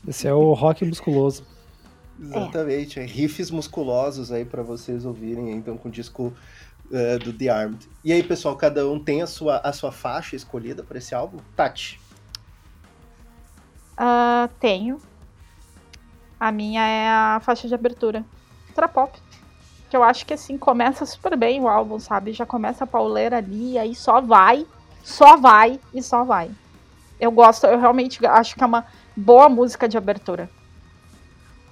Esse 0.07 0.29
é 0.29 0.33
o 0.33 0.53
rock 0.53 0.85
musculoso. 0.85 1.45
Exatamente, 2.21 3.01
é. 3.01 3.05
riffs 3.05 3.51
musculosos 3.51 4.31
aí 4.31 4.45
para 4.45 4.63
vocês 4.63 5.05
ouvirem, 5.05 5.51
então, 5.51 5.77
com 5.77 5.89
o 5.89 5.91
disco 5.91 6.33
uh, 6.87 7.19
do 7.19 7.33
The 7.33 7.49
Armed. 7.49 7.89
E 8.05 8.13
aí, 8.13 8.23
pessoal, 8.23 8.55
cada 8.57 8.89
um 8.89 9.03
tem 9.03 9.21
a 9.21 9.27
sua, 9.27 9.59
a 9.59 9.73
sua 9.73 9.91
faixa 9.91 10.37
escolhida 10.37 10.85
para 10.85 10.99
esse 10.99 11.13
álbum? 11.13 11.39
Tati? 11.57 12.01
Uh, 13.95 14.49
tenho. 14.61 14.99
A 16.39 16.53
minha 16.53 16.87
é 16.87 17.09
a 17.09 17.41
faixa 17.41 17.67
de 17.67 17.75
abertura. 17.75 18.25
Trapop. 18.77 19.19
Que 19.91 19.97
eu 19.97 20.05
acho 20.05 20.25
que 20.25 20.35
assim, 20.35 20.57
começa 20.57 21.05
super 21.05 21.37
bem 21.37 21.61
o 21.61 21.69
álbum, 21.69 21.99
sabe? 21.99 22.33
Já 22.33 22.47
começa 22.47 22.85
a 22.85 22.87
pauleira 22.87 23.39
ali, 23.39 23.77
aí 23.77 23.95
só 23.95 24.21
vai, 24.21 24.65
só 25.03 25.37
vai 25.37 25.81
e 25.93 26.01
só 26.01 26.25
vai. 26.25 26.51
Eu 27.23 27.31
gosto, 27.31 27.67
eu 27.67 27.79
realmente 27.79 28.27
acho 28.27 28.57
que 28.57 28.65
é 28.65 28.67
uma 28.67 28.85
boa 29.17 29.49
música 29.49 29.89
de 29.89 29.97
abertura. 29.97 30.51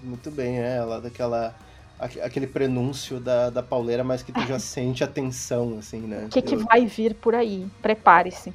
Muito 0.01 0.31
bem, 0.31 0.61
é, 0.61 0.77
ela 0.77 1.01
daquela 1.01 1.57
aquele 1.99 2.47
prenúncio 2.47 3.19
da, 3.19 3.51
da 3.51 3.61
pauleira, 3.61 4.05
mas 4.05 4.23
que 4.23 4.31
tu 4.31 4.41
já 4.47 4.61
sente 4.63 5.03
a 5.03 5.09
tensão, 5.09 5.77
assim, 5.77 6.03
né? 6.03 6.27
O 6.27 6.29
que, 6.29 6.41
que 6.41 6.55
eu... 6.55 6.61
vai 6.61 6.87
vir 6.87 7.15
por 7.15 7.35
aí? 7.35 7.69
Prepare-se. 7.83 8.55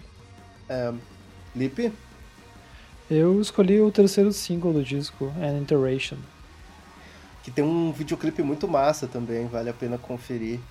É, 0.70 0.94
Lipe? 1.54 1.92
Eu 3.12 3.42
escolhi 3.42 3.82
o 3.82 3.92
terceiro 3.92 4.32
single 4.32 4.72
do 4.72 4.82
disco, 4.82 5.34
An 5.38 5.64
Iteration. 5.64 6.18
Que 7.44 7.52
tem 7.52 7.64
um 7.66 7.92
videoclipe 7.92 8.42
muito 8.42 8.70
massa 8.70 9.06
também, 9.06 9.48
vale 9.48 9.70
a 9.70 9.74
pena 9.74 9.98
conferir. 9.98 10.62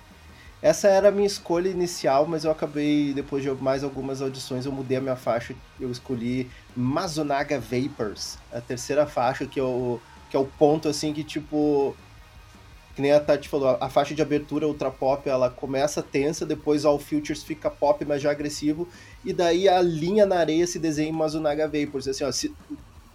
Essa 0.61 0.87
era 0.87 1.09
a 1.09 1.11
minha 1.11 1.27
escolha 1.27 1.69
inicial, 1.69 2.25
mas 2.25 2.43
eu 2.43 2.51
acabei, 2.51 3.13
depois 3.13 3.43
de 3.43 3.51
mais 3.51 3.83
algumas 3.83 4.21
audições, 4.21 4.65
eu 4.65 4.71
mudei 4.71 4.97
a 4.97 5.01
minha 5.01 5.15
faixa. 5.15 5.55
Eu 5.79 5.91
escolhi 5.91 6.49
Mazunaga 6.75 7.59
Vapors, 7.59 8.37
a 8.51 8.59
terceira 8.59 9.05
faixa, 9.05 9.45
que 9.45 9.59
é 9.59 9.63
o, 9.63 9.99
que 10.29 10.35
é 10.35 10.39
o 10.39 10.45
ponto, 10.45 10.87
assim, 10.87 11.13
que 11.13 11.23
tipo 11.23 11.95
que 12.95 13.01
nem 13.01 13.11
a 13.11 13.19
Tati 13.19 13.49
falou, 13.49 13.77
a 13.81 13.89
faixa 13.89 14.15
de 14.15 14.21
abertura 14.21 14.65
ultra 14.65 14.89
pop, 14.89 15.27
ela 15.27 15.49
começa 15.49 16.01
tensa, 16.01 16.45
depois 16.45 16.85
All 16.85 16.97
Futures 16.97 17.43
fica 17.43 17.69
pop, 17.69 18.03
mas 18.05 18.21
já 18.21 18.31
agressivo, 18.31 18.87
e 19.23 19.33
daí 19.33 19.67
a 19.67 19.81
linha 19.81 20.25
na 20.25 20.37
areia 20.37 20.65
se 20.65 20.79
desenha 20.79 21.09
em 21.09 21.11
Mazunaga 21.11 21.67
Vapors, 21.67 22.07
assim, 22.07 22.23
ó, 22.23 22.31
se, 22.31 22.55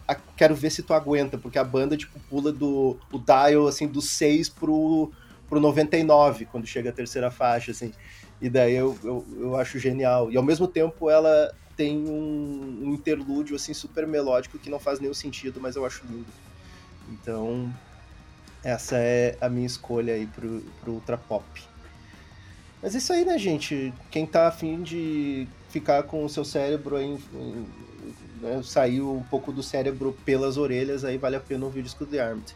a, 0.06 0.14
quero 0.14 0.54
ver 0.54 0.70
se 0.70 0.82
tu 0.82 0.92
aguenta, 0.92 1.38
porque 1.38 1.58
a 1.58 1.64
banda, 1.64 1.96
tipo, 1.96 2.20
pula 2.28 2.52
do 2.52 2.98
o 3.10 3.18
dial, 3.18 3.66
assim, 3.66 3.86
do 3.86 4.02
6 4.02 4.50
pro, 4.50 5.10
pro 5.50 5.60
99, 5.60 6.46
quando 6.46 6.66
chega 6.66 6.90
a 6.90 6.92
terceira 6.92 7.30
faixa, 7.30 7.72
assim, 7.72 7.92
e 8.40 8.48
daí 8.48 8.74
eu, 8.74 8.96
eu, 9.02 9.26
eu 9.36 9.56
acho 9.56 9.78
genial, 9.80 10.30
e 10.30 10.36
ao 10.36 10.42
mesmo 10.42 10.68
tempo 10.68 11.10
ela 11.10 11.52
tem 11.76 11.98
um, 11.98 12.82
um 12.84 12.94
interlúdio, 12.94 13.56
assim, 13.56 13.74
super 13.74 14.06
melódico, 14.06 14.58
que 14.58 14.70
não 14.70 14.78
faz 14.78 15.00
nenhum 15.00 15.14
sentido, 15.14 15.60
mas 15.60 15.76
eu 15.76 15.84
acho 15.84 16.04
lindo. 16.06 16.26
Então, 17.10 17.74
essa 18.62 18.96
é 18.96 19.36
a 19.40 19.48
minha 19.48 19.66
escolha 19.66 20.14
aí 20.14 20.26
pro, 20.26 20.60
pro 20.80 20.92
Ultra 20.92 21.18
Pop. 21.18 21.44
Mas 22.82 22.94
é 22.94 22.98
isso 22.98 23.12
aí, 23.12 23.24
né, 23.24 23.36
gente? 23.38 23.92
Quem 24.10 24.24
tá 24.24 24.46
afim 24.46 24.82
de 24.82 25.48
ficar 25.68 26.02
com 26.04 26.24
o 26.24 26.28
seu 26.28 26.44
cérebro 26.44 26.96
aí, 26.96 27.18
né, 28.40 28.62
sair 28.62 29.00
um 29.00 29.22
pouco 29.22 29.52
do 29.52 29.62
cérebro 29.62 30.16
pelas 30.24 30.56
orelhas, 30.56 31.04
aí 31.04 31.18
vale 31.18 31.36
a 31.36 31.40
pena 31.40 31.64
ouvir 31.64 31.80
o 31.80 31.82
disco 31.82 32.06
The 32.06 32.20
Armed. 32.20 32.54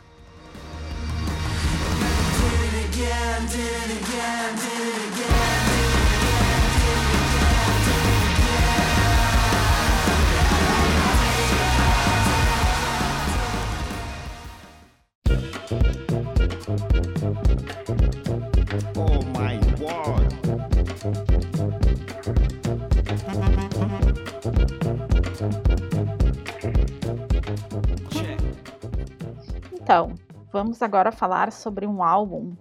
Então, 29.72 30.14
vamos 30.52 30.80
agora 30.80 31.10
falar 31.10 31.50
sobre 31.50 31.86
um 31.86 32.00
álbum 32.00 32.54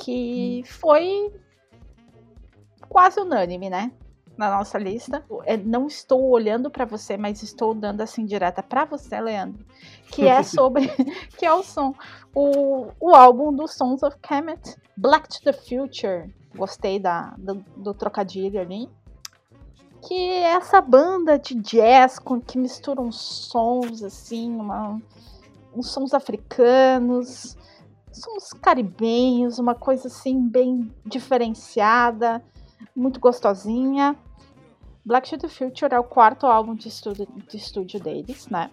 que 0.00 0.62
foi 0.66 1.32
quase 2.88 3.20
unânime, 3.20 3.68
né? 3.70 3.92
Na 4.36 4.56
nossa 4.56 4.78
lista. 4.78 5.24
É, 5.44 5.56
não 5.56 5.86
estou 5.86 6.30
olhando 6.30 6.70
para 6.70 6.84
você, 6.84 7.16
mas 7.16 7.42
estou 7.42 7.74
dando 7.74 8.00
assim 8.00 8.24
direta 8.24 8.62
para 8.62 8.84
você, 8.84 9.20
Leandro. 9.20 9.64
Que 10.10 10.26
é 10.26 10.42
sobre. 10.42 10.88
que 11.38 11.44
é 11.44 11.52
o 11.52 11.62
som. 11.62 11.94
O, 12.34 12.88
o 12.98 13.14
álbum 13.14 13.52
do 13.52 13.68
Sons 13.68 14.02
of 14.02 14.16
Kemet, 14.22 14.76
Black 14.96 15.28
to 15.28 15.42
the 15.42 15.52
Future. 15.52 16.34
Gostei 16.56 16.98
da, 16.98 17.34
do, 17.38 17.64
do 17.76 17.94
trocadilho 17.94 18.60
ali 18.60 18.88
que 20.02 20.14
é 20.14 20.54
essa 20.54 20.80
banda 20.80 21.38
de 21.38 21.54
jazz 21.54 22.18
com, 22.18 22.40
que 22.40 22.56
mistura 22.58 23.00
uns 23.00 23.20
sons 23.20 24.02
assim, 24.02 24.50
uma, 24.50 25.00
uns 25.74 25.90
sons 25.90 26.14
africanos, 26.14 27.56
sons 28.12 28.52
caribenhos, 28.52 29.58
uma 29.58 29.74
coisa 29.74 30.08
assim 30.08 30.40
bem 30.40 30.92
diferenciada, 31.04 32.42
muito 32.94 33.20
gostosinha. 33.20 34.16
Black 35.04 35.36
the 35.38 35.48
Future 35.48 35.94
é 35.94 35.98
o 35.98 36.04
quarto 36.04 36.46
álbum 36.46 36.74
de 36.74 36.88
estúdio, 36.88 37.26
de 37.48 37.56
estúdio 37.56 38.00
deles, 38.00 38.46
né? 38.48 38.70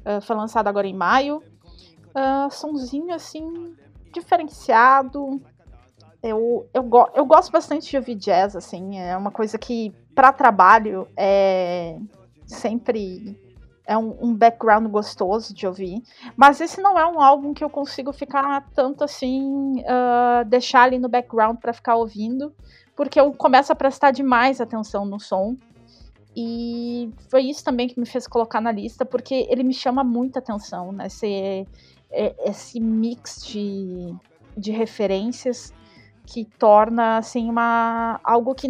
Uh, 0.00 0.20
foi 0.20 0.36
lançado 0.36 0.68
agora 0.68 0.86
em 0.86 0.94
maio. 0.94 1.42
Uh, 2.08 2.50
sonzinho 2.50 3.14
assim, 3.14 3.74
diferenciado. 4.12 5.40
Eu, 6.22 6.68
eu, 6.74 6.82
go 6.82 7.08
eu 7.14 7.24
gosto 7.24 7.50
bastante 7.50 7.90
de 7.90 7.96
ouvir 7.96 8.14
jazz, 8.14 8.54
assim, 8.54 8.98
é 8.98 9.16
uma 9.16 9.30
coisa 9.30 9.56
que, 9.56 9.94
para 10.14 10.32
trabalho, 10.32 11.08
é 11.16 11.98
sempre 12.46 13.38
é 13.90 13.98
um, 13.98 14.16
um, 14.22 14.32
background 14.32 14.86
gostoso 14.86 15.52
de 15.52 15.66
ouvir. 15.66 16.00
Mas 16.36 16.60
esse 16.60 16.80
não 16.80 16.96
é 16.96 17.04
um 17.04 17.20
álbum 17.20 17.52
que 17.52 17.64
eu 17.64 17.68
consigo 17.68 18.12
ficar 18.12 18.64
tanto 18.72 19.02
assim, 19.02 19.80
uh, 19.80 20.44
deixar 20.46 20.82
ali 20.82 20.96
no 20.96 21.08
background 21.08 21.58
para 21.58 21.72
ficar 21.72 21.96
ouvindo, 21.96 22.54
porque 22.94 23.18
eu 23.18 23.32
começo 23.32 23.72
a 23.72 23.74
prestar 23.74 24.12
demais 24.12 24.60
atenção 24.60 25.04
no 25.04 25.18
som. 25.18 25.56
E 26.36 27.10
foi 27.28 27.42
isso 27.42 27.64
também 27.64 27.88
que 27.88 27.98
me 27.98 28.06
fez 28.06 28.28
colocar 28.28 28.60
na 28.60 28.70
lista, 28.70 29.04
porque 29.04 29.48
ele 29.50 29.64
me 29.64 29.74
chama 29.74 30.04
muita 30.04 30.38
atenção, 30.38 30.92
né? 30.92 31.08
Esse, 31.08 31.66
é, 32.12 32.34
esse 32.48 32.78
mix 32.78 33.44
de, 33.44 34.14
de 34.56 34.70
referências 34.70 35.74
que 36.24 36.44
torna 36.44 37.18
assim 37.18 37.50
uma 37.50 38.20
algo 38.22 38.54
que 38.54 38.68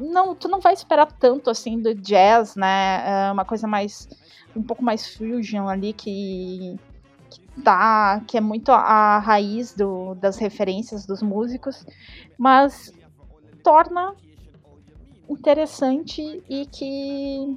não 0.00 0.34
tu 0.34 0.48
não 0.48 0.60
vai 0.60 0.72
esperar 0.72 1.10
tanto 1.12 1.50
assim 1.50 1.80
do 1.80 1.94
jazz, 1.94 2.56
né? 2.56 3.28
É 3.28 3.32
uma 3.32 3.44
coisa 3.44 3.66
mais 3.66 4.08
um 4.54 4.62
pouco 4.62 4.82
mais 4.82 5.14
fusion 5.14 5.68
ali 5.68 5.92
que, 5.92 6.76
que 7.28 7.40
tá 7.62 8.20
que 8.26 8.36
é 8.36 8.40
muito 8.40 8.72
a 8.72 9.18
raiz 9.18 9.74
do, 9.74 10.14
das 10.14 10.36
referências 10.38 11.06
dos 11.06 11.22
músicos, 11.22 11.84
mas 12.38 12.92
torna 13.62 14.14
interessante 15.28 16.42
e 16.48 16.66
que 16.66 17.56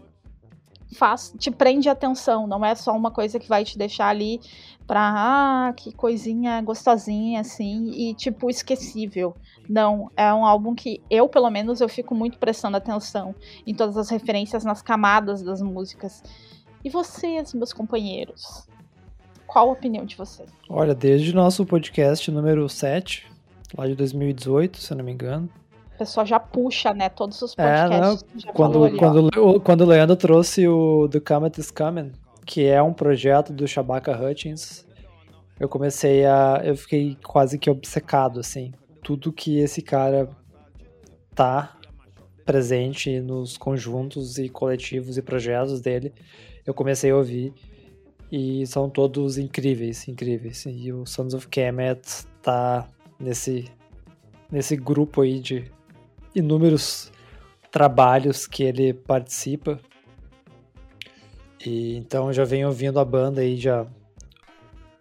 faz 0.94 1.34
te 1.38 1.50
prende 1.50 1.90
atenção, 1.90 2.46
não 2.46 2.64
é 2.64 2.76
só 2.76 2.96
uma 2.96 3.10
coisa 3.10 3.40
que 3.40 3.50
vai 3.50 3.64
te 3.64 3.78
deixar 3.78 4.10
ali 4.10 4.40
pra 4.86 5.70
ah, 5.70 5.74
que 5.74 5.92
coisinha 5.92 6.62
gostosinha 6.62 7.42
assim 7.42 7.92
e 7.92 8.14
tipo 8.14 8.50
esquecível. 8.50 9.36
Não, 9.68 10.12
é 10.16 10.34
um 10.34 10.46
álbum 10.46 10.76
que 10.76 11.02
eu, 11.10 11.28
pelo 11.30 11.50
menos, 11.50 11.82
eu 11.82 11.88
fico 11.88 12.14
muito 12.14 12.38
prestando 12.38 12.78
atenção 12.78 13.34
em 13.66 13.74
todas 13.74 13.98
as 13.98 14.10
referências 14.10 14.66
nas 14.66 14.82
camadas 14.82 15.42
das 15.42 15.62
músicas. 15.62 16.22
E 16.84 16.90
vocês, 16.90 17.54
meus 17.54 17.72
companheiros? 17.72 18.68
Qual 19.48 19.70
a 19.70 19.72
opinião 19.72 20.06
de 20.06 20.18
vocês? 20.18 20.50
Olha, 20.70 20.94
desde 20.94 21.34
nosso 21.34 21.66
podcast 21.66 22.30
número 22.30 22.68
7, 22.68 23.26
lá 23.78 23.88
de 23.88 23.96
2018, 23.96 24.82
se 24.82 24.92
eu 24.92 24.98
não 24.98 25.06
me 25.06 25.12
engano, 25.12 25.50
o 25.94 25.98
pessoal 25.98 26.26
já 26.26 26.40
puxa, 26.40 26.94
né? 26.94 27.08
Todos 27.08 27.42
os 27.42 27.54
podcasts. 27.54 28.26
É, 28.46 28.52
quando, 28.52 28.84
ali, 28.84 28.98
quando, 28.98 29.62
quando 29.62 29.82
o 29.82 29.86
Leandro 29.86 30.16
trouxe 30.16 30.68
o 30.68 31.08
The 31.08 31.20
Comet 31.20 31.60
is 31.60 31.70
Coming, 31.70 32.12
que 32.46 32.66
é 32.66 32.82
um 32.82 32.94
projeto 32.94 33.52
do 33.54 33.68
Shabaka 33.68 34.12
Hutchins, 34.12 34.86
eu 35.60 35.70
comecei 35.70 36.26
a. 36.26 36.62
Eu 36.64 36.76
fiquei 36.76 37.18
quase 37.24 37.58
que 37.58 37.70
obcecado, 37.70 38.40
assim. 38.40 38.74
Tudo 39.04 39.32
que 39.32 39.60
esse 39.60 39.82
cara 39.82 40.30
tá 41.36 41.78
presente 42.46 43.20
nos 43.20 43.58
conjuntos 43.58 44.38
e 44.38 44.50
coletivos 44.50 45.18
e 45.18 45.22
projetos 45.22 45.80
dele, 45.82 46.14
eu 46.66 46.74
comecei 46.74 47.12
a 47.12 47.16
ouvir. 47.16 47.54
E 48.32 48.66
são 48.66 48.90
todos 48.90 49.38
incríveis, 49.38 50.08
incríveis. 50.08 50.66
E 50.66 50.92
o 50.92 51.06
Sons 51.06 51.34
of 51.34 51.48
Kemet 51.48 52.26
tá 52.42 52.88
nesse, 53.20 53.66
nesse 54.52 54.76
grupo 54.76 55.22
aí 55.22 55.40
de 55.40 55.72
inúmeros 56.34 57.12
trabalhos 57.72 58.48
que 58.48 58.64
ele 58.64 58.94
participa. 58.94 59.80
E 61.66 61.96
então 61.96 62.32
já 62.34 62.44
venho 62.44 62.68
ouvindo 62.68 63.00
a 63.00 63.06
banda 63.06 63.42
aí, 63.42 63.58
já 63.58 63.86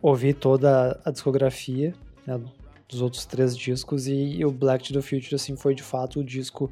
ouvi 0.00 0.32
toda 0.32 1.00
a 1.04 1.10
discografia 1.10 1.94
né, 2.26 2.40
dos 2.88 3.00
outros 3.00 3.24
três 3.24 3.56
discos 3.56 4.06
e 4.06 4.44
o 4.44 4.50
Black 4.50 4.84
to 4.84 4.92
the 4.92 5.00
Future 5.00 5.34
assim 5.34 5.56
foi 5.56 5.74
de 5.74 5.82
fato 5.82 6.20
o 6.20 6.24
disco 6.24 6.70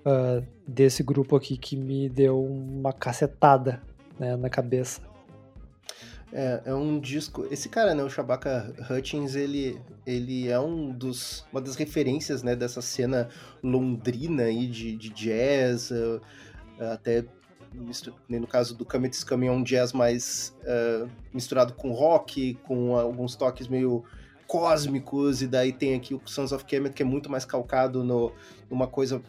uh, 0.00 0.44
desse 0.66 1.02
grupo 1.02 1.36
aqui 1.36 1.56
que 1.56 1.76
me 1.76 2.08
deu 2.08 2.42
uma 2.42 2.92
cacetada 2.92 3.82
né, 4.18 4.36
na 4.36 4.48
cabeça. 4.48 5.00
É, 6.30 6.62
é 6.66 6.74
um 6.74 7.00
disco. 7.00 7.46
Esse 7.50 7.70
cara, 7.70 7.94
né, 7.94 8.02
o 8.02 8.10
Shabaka 8.10 8.74
Hutchins, 8.90 9.34
ele, 9.34 9.80
ele 10.06 10.48
é 10.48 10.60
um 10.60 10.90
dos, 10.90 11.46
uma 11.50 11.60
das 11.60 11.74
referências 11.74 12.42
né, 12.42 12.54
dessa 12.54 12.82
cena 12.82 13.30
londrina 13.62 14.42
aí 14.42 14.66
de, 14.66 14.94
de 14.94 15.08
jazz, 15.08 15.90
até 17.70 18.38
no 18.38 18.46
caso 18.46 18.74
do 18.74 18.84
Come 18.84 19.06
It's 19.08 19.24
Coming 19.24 19.46
é 19.46 19.52
um 19.52 19.62
jazz 19.62 19.92
mais 19.92 20.56
uh, 20.62 21.08
misturado 21.32 21.72
com 21.74 21.92
rock, 21.92 22.54
com 22.64 22.96
alguns 22.96 23.36
toques 23.36 23.68
meio 23.68 24.04
cósmicos, 24.46 25.42
e 25.42 25.46
daí 25.46 25.72
tem 25.72 25.94
aqui 25.94 26.14
o 26.14 26.20
Sons 26.24 26.52
of 26.52 26.64
Kemet, 26.64 26.94
que 26.94 27.02
é 27.02 27.06
muito 27.06 27.30
mais 27.30 27.44
calcado 27.44 28.02
no, 28.02 28.32
numa 28.70 28.86
coisa 28.86 29.22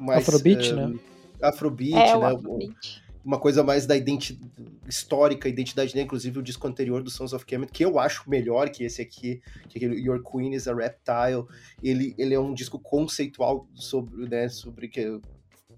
mais... 0.00 0.26
Afrobeat, 0.26 0.72
né? 0.72 0.94
Afrobeat, 1.42 1.94
é, 1.94 2.18
né? 2.18 2.26
Afrobeat 2.26 3.02
uma 3.24 3.38
coisa 3.38 3.62
mais 3.62 3.86
da 3.86 3.96
identidade 3.96 4.50
histórica, 4.88 5.48
identidade, 5.48 5.94
né? 5.94 6.02
inclusive 6.02 6.38
o 6.38 6.42
disco 6.42 6.66
anterior 6.66 7.02
do 7.02 7.10
Sons 7.10 7.32
of 7.32 7.46
Kemet, 7.46 7.72
que 7.72 7.84
eu 7.84 7.98
acho 7.98 8.28
melhor 8.28 8.68
que 8.68 8.84
esse 8.84 9.00
aqui, 9.00 9.40
que 9.68 9.84
é 9.84 9.88
Your 9.88 10.22
Queen 10.22 10.54
is 10.54 10.66
a 10.66 10.74
Reptile. 10.74 11.46
Ele, 11.82 12.14
ele 12.18 12.34
é 12.34 12.40
um 12.40 12.52
disco 12.52 12.78
conceitual 12.80 13.68
sobre, 13.74 14.28
né, 14.28 14.48
sobre 14.48 14.88
que, 14.88 15.20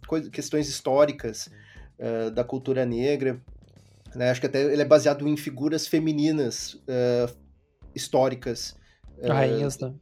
coisa, 0.07 0.31
questões 0.31 0.68
históricas 0.68 1.50
uh, 1.98 2.30
da 2.30 2.44
cultura 2.44 2.85
negra. 2.85 3.40
Né? 4.14 4.30
Acho 4.30 4.40
que 4.40 4.46
até 4.46 4.62
ele 4.62 4.83
é 4.83 4.85
baseado 4.85 5.26
em 5.26 5.37
figuras 5.37 5.87
femininas 5.87 6.74
uh, 6.74 7.35
históricas. 7.94 8.76
Uh, 9.18 9.28
Rainhas, 9.28 9.78
né? 9.78 9.94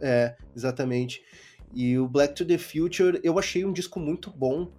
É, 0.00 0.36
exatamente. 0.54 1.22
E 1.74 1.98
o 1.98 2.08
Black 2.08 2.34
to 2.34 2.44
the 2.44 2.58
Future 2.58 3.20
eu 3.22 3.38
achei 3.38 3.64
um 3.64 3.72
disco 3.72 3.98
muito 3.98 4.30
bom 4.30 4.70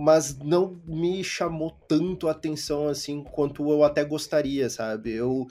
mas 0.00 0.38
não 0.38 0.80
me 0.86 1.22
chamou 1.22 1.76
tanto 1.86 2.26
a 2.26 2.30
atenção 2.30 2.88
assim 2.88 3.22
quanto 3.22 3.70
eu 3.70 3.84
até 3.84 4.02
gostaria, 4.02 4.70
sabe? 4.70 5.10
Eu 5.12 5.46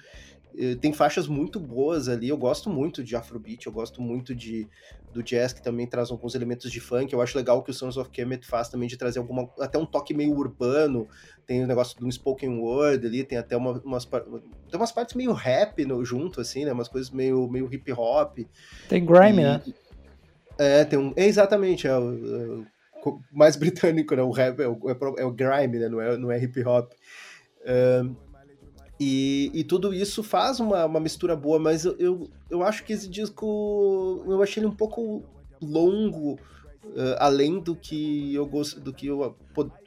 tem 0.81 0.91
faixas 0.91 1.27
muito 1.27 1.59
boas 1.59 2.09
ali, 2.09 2.29
eu 2.29 2.37
gosto 2.37 2.69
muito 2.69 3.03
de 3.03 3.15
Afrobeat, 3.15 3.65
eu 3.65 3.71
gosto 3.71 4.01
muito 4.01 4.35
de 4.35 4.67
do 5.13 5.23
jazz 5.23 5.53
que 5.53 5.61
também 5.61 5.87
traz 5.87 6.11
alguns 6.11 6.35
elementos 6.35 6.71
de 6.71 6.79
funk. 6.79 7.11
Eu 7.11 7.21
acho 7.21 7.37
legal 7.37 7.63
que 7.63 7.71
o 7.71 7.73
Sons 7.73 7.97
of 7.97 8.09
Kemet 8.09 8.45
faz 8.45 8.69
também 8.69 8.87
de 8.87 8.97
trazer 8.97 9.19
alguma 9.19 9.49
até 9.59 9.77
um 9.77 9.85
toque 9.85 10.13
meio 10.13 10.35
urbano. 10.35 11.07
Tem 11.45 11.63
o 11.63 11.67
negócio 11.67 11.99
do 11.99 12.11
spoken 12.11 12.59
word 12.59 13.05
ali, 13.05 13.23
tem 13.23 13.37
até 13.37 13.57
uma, 13.57 13.79
umas 13.83 14.05
tem 14.05 14.75
umas 14.75 14.91
partes 14.91 15.15
meio 15.15 15.33
rap 15.33 15.83
no, 15.85 16.03
junto 16.05 16.39
assim, 16.39 16.65
né? 16.65 16.71
Umas 16.71 16.87
coisas 16.87 17.09
meio 17.09 17.47
meio 17.47 17.71
hip 17.73 17.91
hop. 17.91 18.39
Tem 18.87 19.05
grime, 19.05 19.41
e, 19.41 19.43
né? 19.43 19.63
É, 20.57 20.85
tem 20.85 20.99
um, 20.99 21.13
é 21.15 21.25
exatamente, 21.25 21.87
é, 21.87 21.91
é 21.91 23.11
mais 23.31 23.55
britânico, 23.55 24.15
né? 24.15 24.21
O 24.21 24.31
rap 24.31 24.59
é 24.59 24.67
o, 24.67 24.79
é 25.17 25.25
o 25.25 25.31
grime, 25.31 25.79
né? 25.79 25.89
Não 25.89 26.01
é, 26.01 26.17
não 26.17 26.31
é 26.31 26.43
hip 26.43 26.63
hop. 26.63 26.91
Um, 27.65 28.28
e, 28.99 29.51
e, 29.53 29.63
tudo 29.63 29.93
isso 29.93 30.21
faz 30.21 30.59
uma, 30.59 30.85
uma 30.85 30.99
mistura 30.99 31.35
boa, 31.35 31.57
mas 31.57 31.85
eu, 31.85 31.95
eu, 31.97 32.29
eu, 32.49 32.63
acho 32.63 32.83
que 32.83 32.91
esse 32.91 33.07
disco 33.07 34.23
eu 34.27 34.43
achei 34.43 34.61
ele 34.61 34.67
um 34.67 34.75
pouco 34.75 35.23
longo, 35.61 36.33
uh, 36.33 37.15
além 37.17 37.59
do 37.59 37.75
que 37.75 38.35
eu 38.35 38.45
gosto, 38.45 38.81
do 38.81 38.91
que 38.91 39.07
eu, 39.07 39.35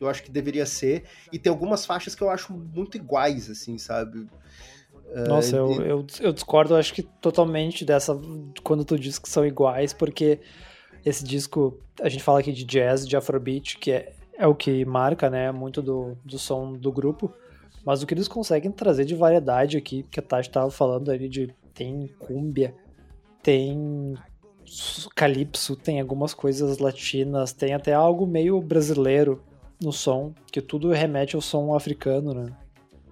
eu 0.00 0.08
acho 0.08 0.22
que 0.22 0.30
deveria 0.30 0.64
ser. 0.64 1.04
E 1.30 1.38
tem 1.38 1.50
algumas 1.50 1.84
faixas 1.84 2.14
que 2.14 2.22
eu 2.22 2.30
acho 2.30 2.54
muito 2.54 2.96
iguais, 2.96 3.50
assim, 3.50 3.76
sabe? 3.76 4.26
Nossa, 5.28 5.62
uh, 5.62 5.72
eu, 5.72 5.82
eu, 5.82 6.06
eu 6.20 6.32
discordo, 6.32 6.74
acho 6.74 6.94
que 6.94 7.02
totalmente 7.02 7.84
dessa 7.84 8.18
quando 8.62 8.84
tu 8.84 8.98
diz 8.98 9.18
que 9.18 9.28
são 9.28 9.44
iguais, 9.44 9.92
porque 9.92 10.40
esse 11.04 11.24
disco, 11.24 11.78
a 12.00 12.08
gente 12.08 12.22
fala 12.22 12.40
aqui 12.40 12.52
de 12.52 12.64
jazz, 12.64 13.06
de 13.06 13.16
afrobeat, 13.16 13.76
que 13.78 13.92
é, 13.92 14.12
é 14.38 14.46
o 14.46 14.54
que 14.54 14.84
marca, 14.84 15.28
né, 15.28 15.50
muito 15.52 15.82
do, 15.82 16.16
do 16.24 16.38
som 16.38 16.72
do 16.72 16.90
grupo, 16.92 17.32
mas 17.84 18.02
o 18.02 18.06
que 18.06 18.14
eles 18.14 18.28
conseguem 18.28 18.70
trazer 18.70 19.04
de 19.04 19.14
variedade 19.14 19.76
aqui, 19.76 20.04
que 20.10 20.20
a 20.20 20.22
Tati 20.22 20.48
estava 20.48 20.70
falando 20.70 21.10
ali 21.10 21.28
de 21.28 21.54
tem 21.74 22.08
cúmbia, 22.18 22.74
tem 23.42 24.14
calypso, 25.14 25.76
tem 25.76 26.00
algumas 26.00 26.32
coisas 26.32 26.78
latinas, 26.78 27.52
tem 27.52 27.74
até 27.74 27.92
algo 27.92 28.26
meio 28.26 28.60
brasileiro 28.60 29.42
no 29.82 29.92
som, 29.92 30.32
que 30.50 30.62
tudo 30.62 30.90
remete 30.90 31.34
ao 31.34 31.42
som 31.42 31.74
africano, 31.74 32.32
né? 32.32 32.52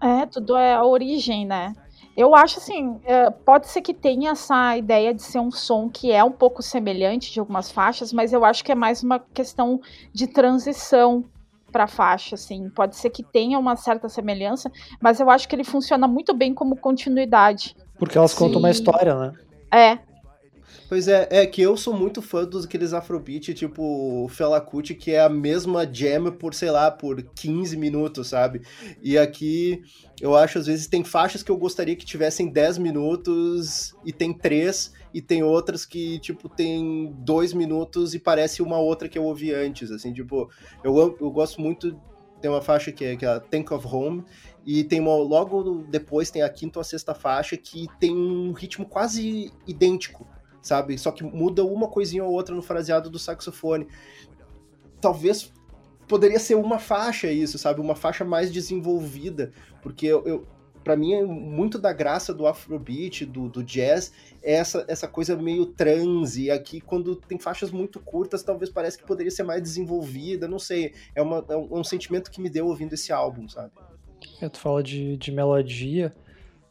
É, 0.00 0.26
tudo 0.26 0.56
é 0.56 0.74
a 0.74 0.84
origem, 0.84 1.44
né? 1.44 1.74
Eu 2.16 2.34
acho 2.34 2.58
assim, 2.58 3.00
é, 3.04 3.30
pode 3.30 3.68
ser 3.68 3.82
que 3.82 3.94
tenha 3.94 4.32
essa 4.32 4.76
ideia 4.76 5.12
de 5.12 5.22
ser 5.22 5.38
um 5.38 5.50
som 5.50 5.88
que 5.88 6.10
é 6.10 6.22
um 6.22 6.32
pouco 6.32 6.62
semelhante 6.62 7.32
de 7.32 7.40
algumas 7.40 7.70
faixas, 7.70 8.12
mas 8.12 8.32
eu 8.32 8.44
acho 8.44 8.64
que 8.64 8.72
é 8.72 8.74
mais 8.74 9.02
uma 9.02 9.18
questão 9.18 9.80
de 10.12 10.26
transição 10.26 11.24
para 11.70 11.86
faixa, 11.86 12.34
assim. 12.34 12.68
Pode 12.70 12.96
ser 12.96 13.10
que 13.10 13.22
tenha 13.22 13.58
uma 13.58 13.76
certa 13.76 14.08
semelhança, 14.08 14.70
mas 15.00 15.20
eu 15.20 15.30
acho 15.30 15.48
que 15.48 15.54
ele 15.54 15.64
funciona 15.64 16.06
muito 16.06 16.34
bem 16.34 16.52
como 16.52 16.76
continuidade. 16.76 17.76
Porque 17.98 18.18
elas 18.18 18.34
contam 18.34 18.58
uma 18.58 18.70
história, 18.70 19.14
né? 19.14 19.32
É, 19.72 19.98
Pois 20.90 21.06
é, 21.06 21.28
é 21.30 21.46
que 21.46 21.62
eu 21.62 21.76
sou 21.76 21.94
muito 21.94 22.20
fã 22.20 22.44
dos 22.44 22.64
aqueles 22.64 22.92
Afrobeat, 22.92 23.54
tipo 23.54 24.26
Fela 24.28 24.60
Kuti, 24.60 24.92
que 24.92 25.12
é 25.12 25.20
a 25.20 25.28
mesma 25.28 25.86
jam 25.86 26.32
por, 26.32 26.52
sei 26.52 26.68
lá, 26.68 26.90
por 26.90 27.22
15 27.22 27.76
minutos, 27.76 28.26
sabe? 28.26 28.62
E 29.00 29.16
aqui 29.16 29.84
eu 30.20 30.34
acho, 30.34 30.58
às 30.58 30.66
vezes, 30.66 30.88
tem 30.88 31.04
faixas 31.04 31.44
que 31.44 31.50
eu 31.52 31.56
gostaria 31.56 31.94
que 31.94 32.04
tivessem 32.04 32.48
10 32.48 32.78
minutos 32.78 33.94
e 34.04 34.12
tem 34.12 34.32
3, 34.32 34.92
e 35.14 35.22
tem 35.22 35.44
outras 35.44 35.86
que, 35.86 36.18
tipo, 36.18 36.48
tem 36.48 37.14
2 37.18 37.52
minutos 37.52 38.12
e 38.12 38.18
parece 38.18 38.60
uma 38.60 38.78
outra 38.78 39.08
que 39.08 39.16
eu 39.16 39.22
ouvi 39.22 39.54
antes, 39.54 39.92
assim, 39.92 40.12
tipo, 40.12 40.50
eu, 40.82 41.16
eu 41.20 41.30
gosto 41.30 41.60
muito, 41.60 41.96
tem 42.40 42.50
uma 42.50 42.60
faixa 42.60 42.90
que 42.90 43.04
é, 43.04 43.14
que 43.14 43.24
é 43.24 43.28
a 43.28 43.38
Think 43.38 43.72
of 43.72 43.86
Home, 43.86 44.24
e 44.66 44.82
tem 44.82 44.98
uma, 44.98 45.14
logo 45.14 45.84
depois 45.88 46.32
tem 46.32 46.42
a 46.42 46.48
quinta 46.48 46.80
ou 46.80 46.80
a 46.80 46.84
sexta 46.84 47.14
faixa 47.14 47.56
que 47.56 47.86
tem 48.00 48.10
um 48.12 48.50
ritmo 48.50 48.84
quase 48.84 49.52
idêntico, 49.68 50.26
sabe? 50.62 50.98
Só 50.98 51.10
que 51.10 51.24
muda 51.24 51.64
uma 51.64 51.88
coisinha 51.88 52.24
ou 52.24 52.32
outra 52.32 52.54
no 52.54 52.62
fraseado 52.62 53.10
do 53.10 53.18
saxofone. 53.18 53.86
Talvez 55.00 55.52
poderia 56.06 56.40
ser 56.40 56.56
uma 56.56 56.78
faixa 56.78 57.30
isso, 57.30 57.58
sabe? 57.58 57.80
Uma 57.80 57.94
faixa 57.94 58.24
mais 58.24 58.52
desenvolvida, 58.52 59.52
porque 59.82 60.06
eu, 60.06 60.26
eu 60.26 60.46
para 60.82 60.96
mim 60.96 61.12
é 61.12 61.24
muito 61.24 61.78
da 61.78 61.92
graça 61.92 62.32
do 62.32 62.46
afrobeat, 62.46 63.26
do, 63.26 63.48
do 63.48 63.62
jazz, 63.62 64.12
é 64.42 64.54
essa, 64.54 64.84
essa 64.88 65.06
coisa 65.06 65.36
meio 65.36 65.66
transe. 65.66 66.50
Aqui, 66.50 66.80
quando 66.80 67.16
tem 67.16 67.38
faixas 67.38 67.70
muito 67.70 68.00
curtas, 68.00 68.42
talvez 68.42 68.70
parece 68.70 68.98
que 68.98 69.04
poderia 69.04 69.30
ser 69.30 69.42
mais 69.42 69.62
desenvolvida, 69.62 70.48
não 70.48 70.58
sei. 70.58 70.94
É, 71.14 71.22
uma, 71.22 71.44
é 71.48 71.56
um, 71.56 71.76
é 71.76 71.78
um 71.78 71.84
sentimento 71.84 72.30
que 72.30 72.40
me 72.40 72.48
deu 72.48 72.66
ouvindo 72.66 72.94
esse 72.94 73.12
álbum, 73.12 73.48
sabe? 73.48 73.72
Tu 74.40 74.58
fala 74.58 74.82
de, 74.82 75.16
de 75.16 75.30
melodia, 75.30 76.14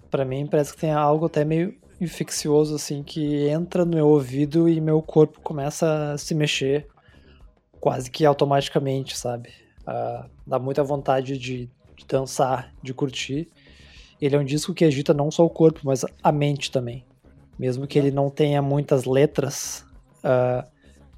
para 0.10 0.26
mim 0.26 0.48
parece 0.48 0.74
que 0.74 0.80
tem 0.80 0.92
algo 0.92 1.26
até 1.26 1.46
meio 1.46 1.76
infeccioso, 2.00 2.76
assim, 2.76 3.04
que 3.04 3.48
entra 3.48 3.84
no 3.86 3.96
meu 3.96 4.08
ouvido 4.08 4.70
e 4.70 4.80
meu 4.80 5.02
corpo 5.02 5.40
começa 5.42 6.14
a 6.14 6.18
se 6.18 6.34
mexer 6.34 6.88
quase 7.80 8.10
que 8.10 8.26
automaticamente, 8.26 9.18
sabe? 9.18 9.50
Uh, 9.82 10.30
dá 10.46 10.60
muita 10.60 10.84
vontade 10.84 11.38
de, 11.38 11.70
de 11.96 12.06
dançar, 12.08 12.74
de 12.82 12.94
curtir. 12.94 13.50
Ele 14.22 14.36
é 14.36 14.40
um 14.40 14.44
disco 14.44 14.74
que 14.74 14.86
agita 14.86 15.14
não 15.14 15.32
só 15.32 15.46
o 15.46 15.50
corpo, 15.50 15.82
mas 15.84 16.06
a 16.22 16.32
mente 16.32 16.72
também. 16.72 17.06
Mesmo 17.58 17.88
que 17.88 17.98
ele 17.98 18.12
não 18.12 18.30
tenha 18.30 18.62
muitas 18.62 19.06
letras, 19.06 19.86
uh, 20.24 20.68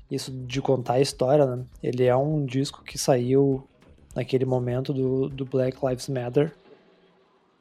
isso 0.10 0.32
de 0.32 0.62
contar 0.62 0.94
a 0.94 1.02
história, 1.02 1.46
né? 1.46 1.64
ele 1.82 2.06
é 2.06 2.16
um 2.16 2.46
disco 2.46 2.84
que 2.84 2.98
saiu 2.98 3.68
naquele 4.16 4.46
momento 4.46 4.94
do, 4.94 5.30
do 5.30 5.46
Black 5.46 5.78
Lives 5.86 6.08
Matter. 6.08 6.54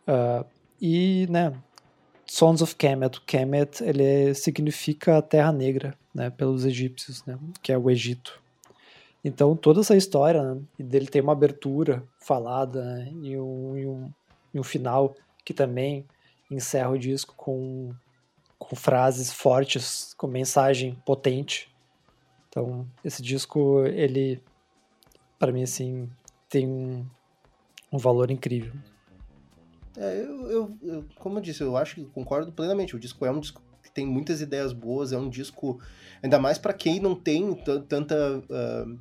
Uh, 0.08 0.44
e, 0.80 1.26
né, 1.30 1.52
Sons 2.32 2.62
of 2.62 2.76
Kemet, 2.76 3.20
Kemet, 3.22 3.82
ele 3.82 4.32
significa 4.34 5.20
Terra 5.20 5.50
Negra, 5.50 5.98
né, 6.14 6.30
pelos 6.30 6.64
egípcios, 6.64 7.24
né, 7.24 7.36
que 7.60 7.72
é 7.72 7.76
o 7.76 7.90
Egito. 7.90 8.40
Então, 9.24 9.56
toda 9.56 9.80
essa 9.80 9.96
história 9.96 10.40
né, 10.40 10.62
dele 10.78 11.08
tem 11.08 11.20
uma 11.20 11.32
abertura 11.32 12.04
falada 12.20 12.84
né, 12.84 13.12
e, 13.20 13.36
um, 13.36 13.76
e, 13.76 13.84
um, 13.84 14.12
e 14.54 14.60
um 14.60 14.62
final 14.62 15.16
que 15.44 15.52
também 15.52 16.06
encerra 16.48 16.90
o 16.90 16.98
disco 16.98 17.34
com, 17.36 17.92
com 18.56 18.76
frases 18.76 19.32
fortes, 19.32 20.14
com 20.14 20.28
mensagem 20.28 20.96
potente. 21.04 21.68
Então, 22.48 22.86
esse 23.04 23.20
disco, 23.20 23.84
ele, 23.86 24.40
para 25.36 25.50
mim, 25.50 25.64
assim, 25.64 26.08
tem 26.48 26.68
um, 26.68 27.04
um 27.90 27.98
valor 27.98 28.30
incrível. 28.30 28.72
É, 29.96 30.20
eu, 30.20 30.50
eu, 30.50 30.78
eu, 30.82 31.04
como 31.16 31.38
eu 31.38 31.42
disse, 31.42 31.62
eu 31.62 31.76
acho 31.76 31.96
que 31.96 32.04
concordo 32.04 32.52
plenamente. 32.52 32.94
O 32.94 32.98
disco 32.98 33.24
é 33.24 33.30
um 33.30 33.40
disco 33.40 33.62
que 33.82 33.90
tem 33.90 34.06
muitas 34.06 34.40
ideias 34.40 34.72
boas, 34.72 35.12
é 35.12 35.18
um 35.18 35.28
disco, 35.28 35.80
ainda 36.22 36.38
mais 36.38 36.58
para 36.58 36.72
quem 36.72 37.00
não 37.00 37.14
tem 37.14 37.54
tanta 37.88 38.38
uh, 38.38 38.98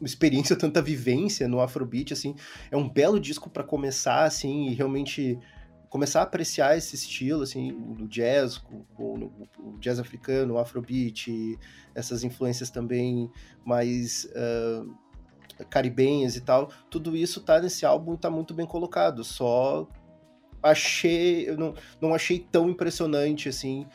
experiência, 0.00 0.56
tanta 0.56 0.82
vivência 0.82 1.46
no 1.46 1.60
Afrobeat, 1.60 2.12
assim, 2.12 2.34
é 2.70 2.76
um 2.76 2.88
belo 2.88 3.20
disco 3.20 3.48
para 3.48 3.62
começar, 3.62 4.24
assim, 4.24 4.68
e 4.68 4.74
realmente 4.74 5.38
começar 5.88 6.20
a 6.20 6.22
apreciar 6.24 6.76
esse 6.76 6.96
estilo, 6.96 7.42
assim, 7.42 7.72
do 7.94 8.08
jazz, 8.08 8.56
o, 8.98 9.30
o, 9.60 9.78
jazz 9.78 10.00
africano, 10.00 10.54
o 10.54 10.58
Afrobeat, 10.58 11.56
essas 11.94 12.24
influências 12.24 12.68
também 12.68 13.30
mais 13.64 14.24
uh, 14.24 14.92
caribenhas 15.70 16.36
e 16.36 16.40
tal, 16.40 16.70
tudo 16.90 17.16
isso 17.16 17.40
tá 17.40 17.60
nesse 17.60 17.84
álbum, 17.86 18.16
tá 18.16 18.30
muito 18.30 18.54
bem 18.54 18.66
colocado, 18.66 19.22
só 19.22 19.86
achei, 20.62 21.48
eu 21.48 21.58
não, 21.58 21.74
não 22.00 22.14
achei 22.14 22.38
tão 22.38 22.70
impressionante, 22.70 23.48
assim, 23.48 23.86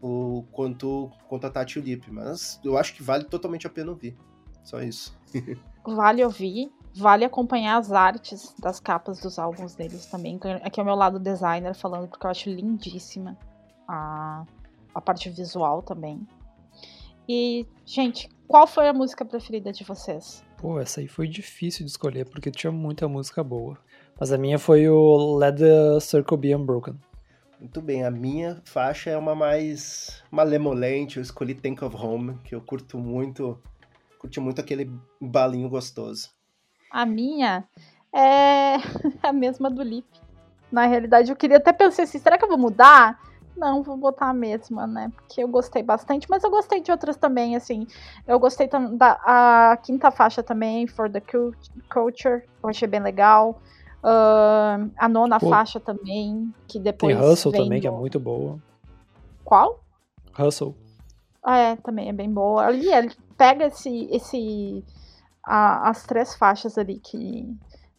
o, 0.00 0.44
quanto, 0.52 1.10
quanto 1.28 1.46
a 1.46 1.50
Tati 1.50 1.80
Lip, 1.80 2.10
mas 2.10 2.58
eu 2.64 2.78
acho 2.78 2.94
que 2.94 3.02
vale 3.02 3.24
totalmente 3.24 3.66
a 3.66 3.70
pena 3.70 3.90
ouvir. 3.90 4.16
Só 4.62 4.80
isso. 4.80 5.16
vale 5.84 6.24
ouvir, 6.24 6.72
vale 6.94 7.24
acompanhar 7.24 7.76
as 7.76 7.92
artes 7.92 8.54
das 8.58 8.80
capas 8.80 9.20
dos 9.20 9.38
álbuns 9.38 9.74
deles 9.74 10.06
também. 10.06 10.40
Aqui 10.62 10.80
é 10.80 10.82
o 10.82 10.86
meu 10.86 10.94
lado 10.94 11.18
designer 11.18 11.74
falando, 11.74 12.08
porque 12.08 12.26
eu 12.26 12.30
acho 12.30 12.48
lindíssima 12.48 13.36
a, 13.86 14.44
a 14.94 15.00
parte 15.00 15.28
visual 15.28 15.82
também. 15.82 16.26
E, 17.28 17.66
gente, 17.84 18.28
qual 18.46 18.66
foi 18.66 18.88
a 18.88 18.92
música 18.92 19.24
preferida 19.24 19.72
de 19.72 19.84
vocês? 19.84 20.44
Pô, 20.64 20.80
essa 20.80 21.00
aí 21.00 21.06
foi 21.06 21.28
difícil 21.28 21.84
de 21.84 21.90
escolher, 21.90 22.24
porque 22.24 22.50
tinha 22.50 22.72
muita 22.72 23.06
música 23.06 23.44
boa. 23.44 23.76
Mas 24.18 24.32
a 24.32 24.38
minha 24.38 24.58
foi 24.58 24.88
o 24.88 25.36
Let 25.36 25.58
the 25.58 26.00
Circle 26.00 26.38
Be 26.38 26.56
Unbroken. 26.56 26.98
Muito 27.60 27.82
bem, 27.82 28.02
a 28.02 28.10
minha 28.10 28.62
faixa 28.64 29.10
é 29.10 29.18
uma 29.18 29.34
mais 29.34 30.24
malemolente, 30.30 31.18
eu 31.18 31.22
escolhi 31.22 31.54
Think 31.54 31.84
of 31.84 31.94
Home, 31.94 32.38
que 32.44 32.54
eu 32.54 32.62
curto 32.62 32.96
muito 32.96 33.60
curti 34.18 34.40
muito 34.40 34.58
aquele 34.58 34.90
balinho 35.20 35.68
gostoso. 35.68 36.30
A 36.90 37.04
minha 37.04 37.68
é 38.10 38.76
a 39.22 39.34
mesma 39.34 39.70
do 39.70 39.82
Lip. 39.82 40.08
Na 40.72 40.86
realidade, 40.86 41.30
eu 41.30 41.36
queria 41.36 41.58
até 41.58 41.74
pensar 41.74 42.04
assim, 42.04 42.18
será 42.18 42.38
que 42.38 42.44
eu 42.46 42.48
vou 42.48 42.56
mudar? 42.56 43.20
Não, 43.56 43.82
vou 43.82 43.96
botar 43.96 44.30
a 44.30 44.34
mesma, 44.34 44.86
né? 44.86 45.12
Porque 45.14 45.42
eu 45.42 45.48
gostei 45.48 45.82
bastante, 45.82 46.28
mas 46.28 46.42
eu 46.42 46.50
gostei 46.50 46.80
de 46.80 46.90
outras 46.90 47.16
também, 47.16 47.54
assim. 47.54 47.86
Eu 48.26 48.38
gostei 48.38 48.68
da 48.68 49.20
a 49.24 49.76
quinta 49.76 50.10
faixa 50.10 50.42
também, 50.42 50.86
For 50.86 51.10
the 51.10 51.22
Culture, 51.88 52.42
eu 52.62 52.68
achei 52.68 52.88
bem 52.88 53.00
legal. 53.00 53.60
Uh, 54.02 54.90
a 54.98 55.08
nona 55.08 55.38
Pô, 55.38 55.48
faixa 55.48 55.80
também, 55.80 56.52
que 56.66 56.78
depois. 56.78 57.16
Tem 57.16 57.24
Hustle 57.24 57.52
também, 57.52 57.78
no... 57.78 57.80
que 57.80 57.86
é 57.86 57.90
muito 57.90 58.20
boa. 58.20 58.58
Qual? 59.44 59.80
Hustle. 60.38 60.74
Ah, 61.42 61.58
é, 61.58 61.76
também 61.76 62.08
é 62.08 62.12
bem 62.12 62.30
boa. 62.30 62.66
Ali, 62.66 62.92
ele 62.92 63.12
pega 63.36 63.66
esse, 63.66 64.08
esse 64.10 64.84
a, 65.44 65.90
as 65.90 66.04
três 66.04 66.34
faixas 66.34 66.76
ali 66.76 66.98
que 66.98 67.48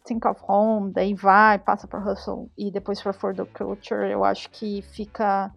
Think 0.06 0.26
of 0.26 0.40
Home, 0.46 0.92
daí 0.92 1.14
vai, 1.14 1.58
passa 1.58 1.86
para 1.86 2.00
Hustle 2.00 2.48
e 2.56 2.70
depois 2.70 3.02
para 3.02 3.12
For 3.12 3.34
the 3.34 3.44
Culture, 3.44 4.10
eu 4.10 4.24
acho 4.24 4.48
que 4.50 4.82
fica 4.82 5.52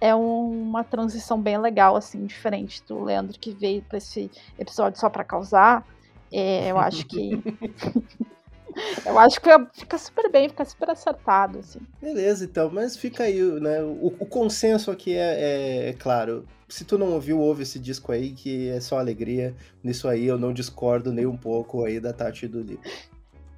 é 0.00 0.14
uma 0.14 0.84
transição 0.84 1.40
bem 1.40 1.58
legal 1.58 1.96
assim, 1.96 2.26
diferente 2.26 2.82
do 2.86 3.02
Leandro 3.02 3.38
que 3.38 3.52
veio 3.52 3.82
para 3.82 3.98
esse 3.98 4.30
episódio 4.58 5.00
só 5.00 5.08
para 5.08 5.24
causar. 5.24 5.86
É, 6.30 6.70
eu 6.70 6.78
acho 6.78 7.06
que 7.06 7.30
Eu 9.04 9.18
acho 9.18 9.40
que 9.40 9.48
fica 9.72 9.96
super 9.96 10.30
bem, 10.30 10.48
fica 10.48 10.64
super 10.64 10.90
acertado, 10.90 11.58
assim. 11.58 11.80
Beleza, 12.00 12.44
então, 12.44 12.70
mas 12.70 12.96
fica 12.96 13.24
aí, 13.24 13.40
né? 13.60 13.82
O, 13.82 14.08
o 14.18 14.26
consenso 14.26 14.90
aqui 14.90 15.14
é, 15.14 15.40
é, 15.40 15.88
é, 15.88 15.92
claro. 15.94 16.44
Se 16.68 16.84
tu 16.84 16.98
não 16.98 17.12
ouviu, 17.12 17.38
ouve 17.38 17.62
esse 17.62 17.78
disco 17.78 18.12
aí, 18.12 18.32
que 18.32 18.68
é 18.68 18.80
só 18.80 18.98
alegria. 18.98 19.54
Nisso 19.82 20.08
aí 20.08 20.26
eu 20.26 20.38
não 20.38 20.52
discordo 20.52 21.12
nem 21.12 21.24
um 21.24 21.36
pouco 21.36 21.84
aí 21.84 21.98
da 21.98 22.12
Tati 22.12 22.46
do 22.46 22.60
livro. 22.60 22.82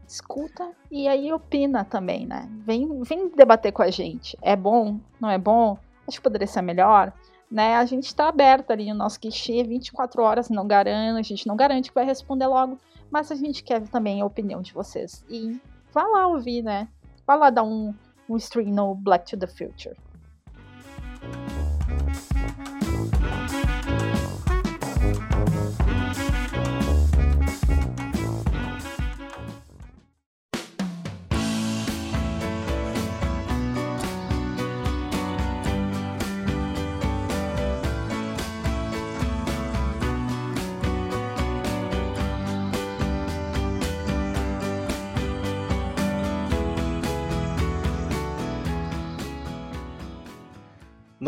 Escuta 0.09 0.73
e 0.91 1.07
aí 1.07 1.33
opina 1.33 1.85
também, 1.85 2.27
né? 2.27 2.49
Vem, 2.65 3.03
vem 3.03 3.29
debater 3.29 3.73
com 3.73 3.83
a 3.83 3.91
gente. 3.91 4.37
É 4.43 4.57
bom? 4.57 4.99
Não 5.21 5.31
é 5.31 5.39
bom? 5.39 5.79
Acho 6.07 6.17
que 6.17 6.23
poderia 6.23 6.47
ser 6.47 6.63
melhor 6.63 7.13
né? 7.51 7.77
A 7.77 7.85
gente 7.85 8.07
está 8.07 8.29
aberto 8.29 8.71
ali 8.71 8.89
no 8.89 8.99
nosso 8.99 9.19
guichê 9.21 9.63
24 9.65 10.23
horas, 10.23 10.49
não 10.51 10.67
garante, 10.67 11.21
a 11.33 11.37
gente 11.37 11.47
não 11.47 11.57
garante 11.57 11.89
que 11.89 11.95
vai 11.95 12.05
responder 12.05 12.47
logo, 12.47 12.79
mas 13.11 13.33
a 13.33 13.35
gente 13.35 13.63
quer 13.63 13.81
também 13.89 14.21
a 14.21 14.27
opinião 14.27 14.61
de 14.61 14.73
vocês. 14.73 15.25
E 15.29 15.59
vá 15.93 16.07
lá 16.07 16.27
ouvir, 16.27 16.63
né? 16.63 16.89
Vá 17.27 17.35
lá 17.35 17.51
dar 17.51 17.63
um, 17.63 17.95
um 18.29 18.37
stream 18.37 18.71
no 18.71 18.95
Black 18.95 19.31
to 19.31 19.37
the 19.37 19.47
Future. 19.47 19.97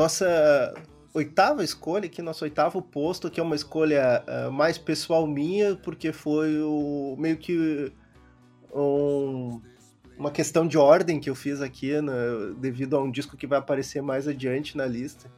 Nossa 0.00 0.74
oitava 1.12 1.62
escolha, 1.62 2.06
aqui 2.06 2.22
nosso 2.22 2.44
oitavo 2.44 2.80
posto, 2.80 3.30
que 3.30 3.38
é 3.38 3.42
uma 3.42 3.54
escolha 3.54 4.24
uh, 4.26 4.50
mais 4.50 4.78
pessoal 4.78 5.26
minha, 5.26 5.76
porque 5.76 6.10
foi 6.10 6.58
o 6.62 7.16
meio 7.18 7.36
que 7.36 7.92
um, 8.72 9.60
uma 10.16 10.30
questão 10.30 10.66
de 10.66 10.78
ordem 10.78 11.20
que 11.20 11.28
eu 11.28 11.34
fiz 11.34 11.60
aqui, 11.60 12.00
né, 12.00 12.12
devido 12.58 12.96
a 12.96 13.02
um 13.02 13.10
disco 13.10 13.36
que 13.36 13.46
vai 13.46 13.58
aparecer 13.58 14.00
mais 14.00 14.26
adiante 14.26 14.74
na 14.74 14.86
lista. 14.86 15.30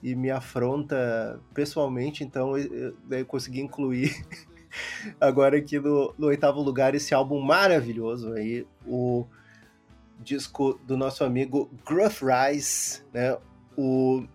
E 0.00 0.14
me 0.14 0.30
afronta 0.30 1.40
pessoalmente, 1.52 2.22
então 2.22 2.56
eu, 2.56 2.94
eu 3.10 3.26
consegui 3.26 3.60
incluir 3.60 4.14
agora 5.20 5.56
aqui 5.56 5.80
no, 5.80 6.14
no, 6.16 6.28
oitavo 6.28 6.62
lugar 6.62 6.94
esse 6.94 7.12
álbum 7.14 7.40
maravilhoso 7.40 8.32
aí, 8.34 8.64
o 8.86 9.26
disco 10.20 10.78
do 10.86 10.96
nosso 10.96 11.24
amigo 11.24 11.68
Gruff 11.84 12.22
Rice, 12.24 13.02
né? 13.12 13.36
O 13.76 14.26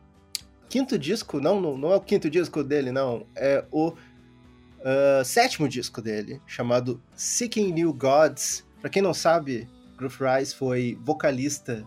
quinto 0.69 0.97
disco, 0.97 1.39
não, 1.39 1.59
não, 1.59 1.77
não 1.77 1.91
é 1.91 1.95
o 1.95 2.01
quinto 2.01 2.29
disco 2.29 2.63
dele, 2.63 2.91
não, 2.91 3.25
é 3.35 3.65
o 3.71 3.89
uh, 3.89 5.25
sétimo 5.25 5.67
disco 5.67 6.01
dele, 6.01 6.41
chamado 6.45 7.01
Seeking 7.15 7.71
New 7.71 7.93
Gods. 7.93 8.65
Para 8.79 8.89
quem 8.89 9.01
não 9.01 9.13
sabe, 9.13 9.67
Groove 9.97 10.17
Rise 10.19 10.55
foi 10.55 10.97
vocalista, 11.03 11.85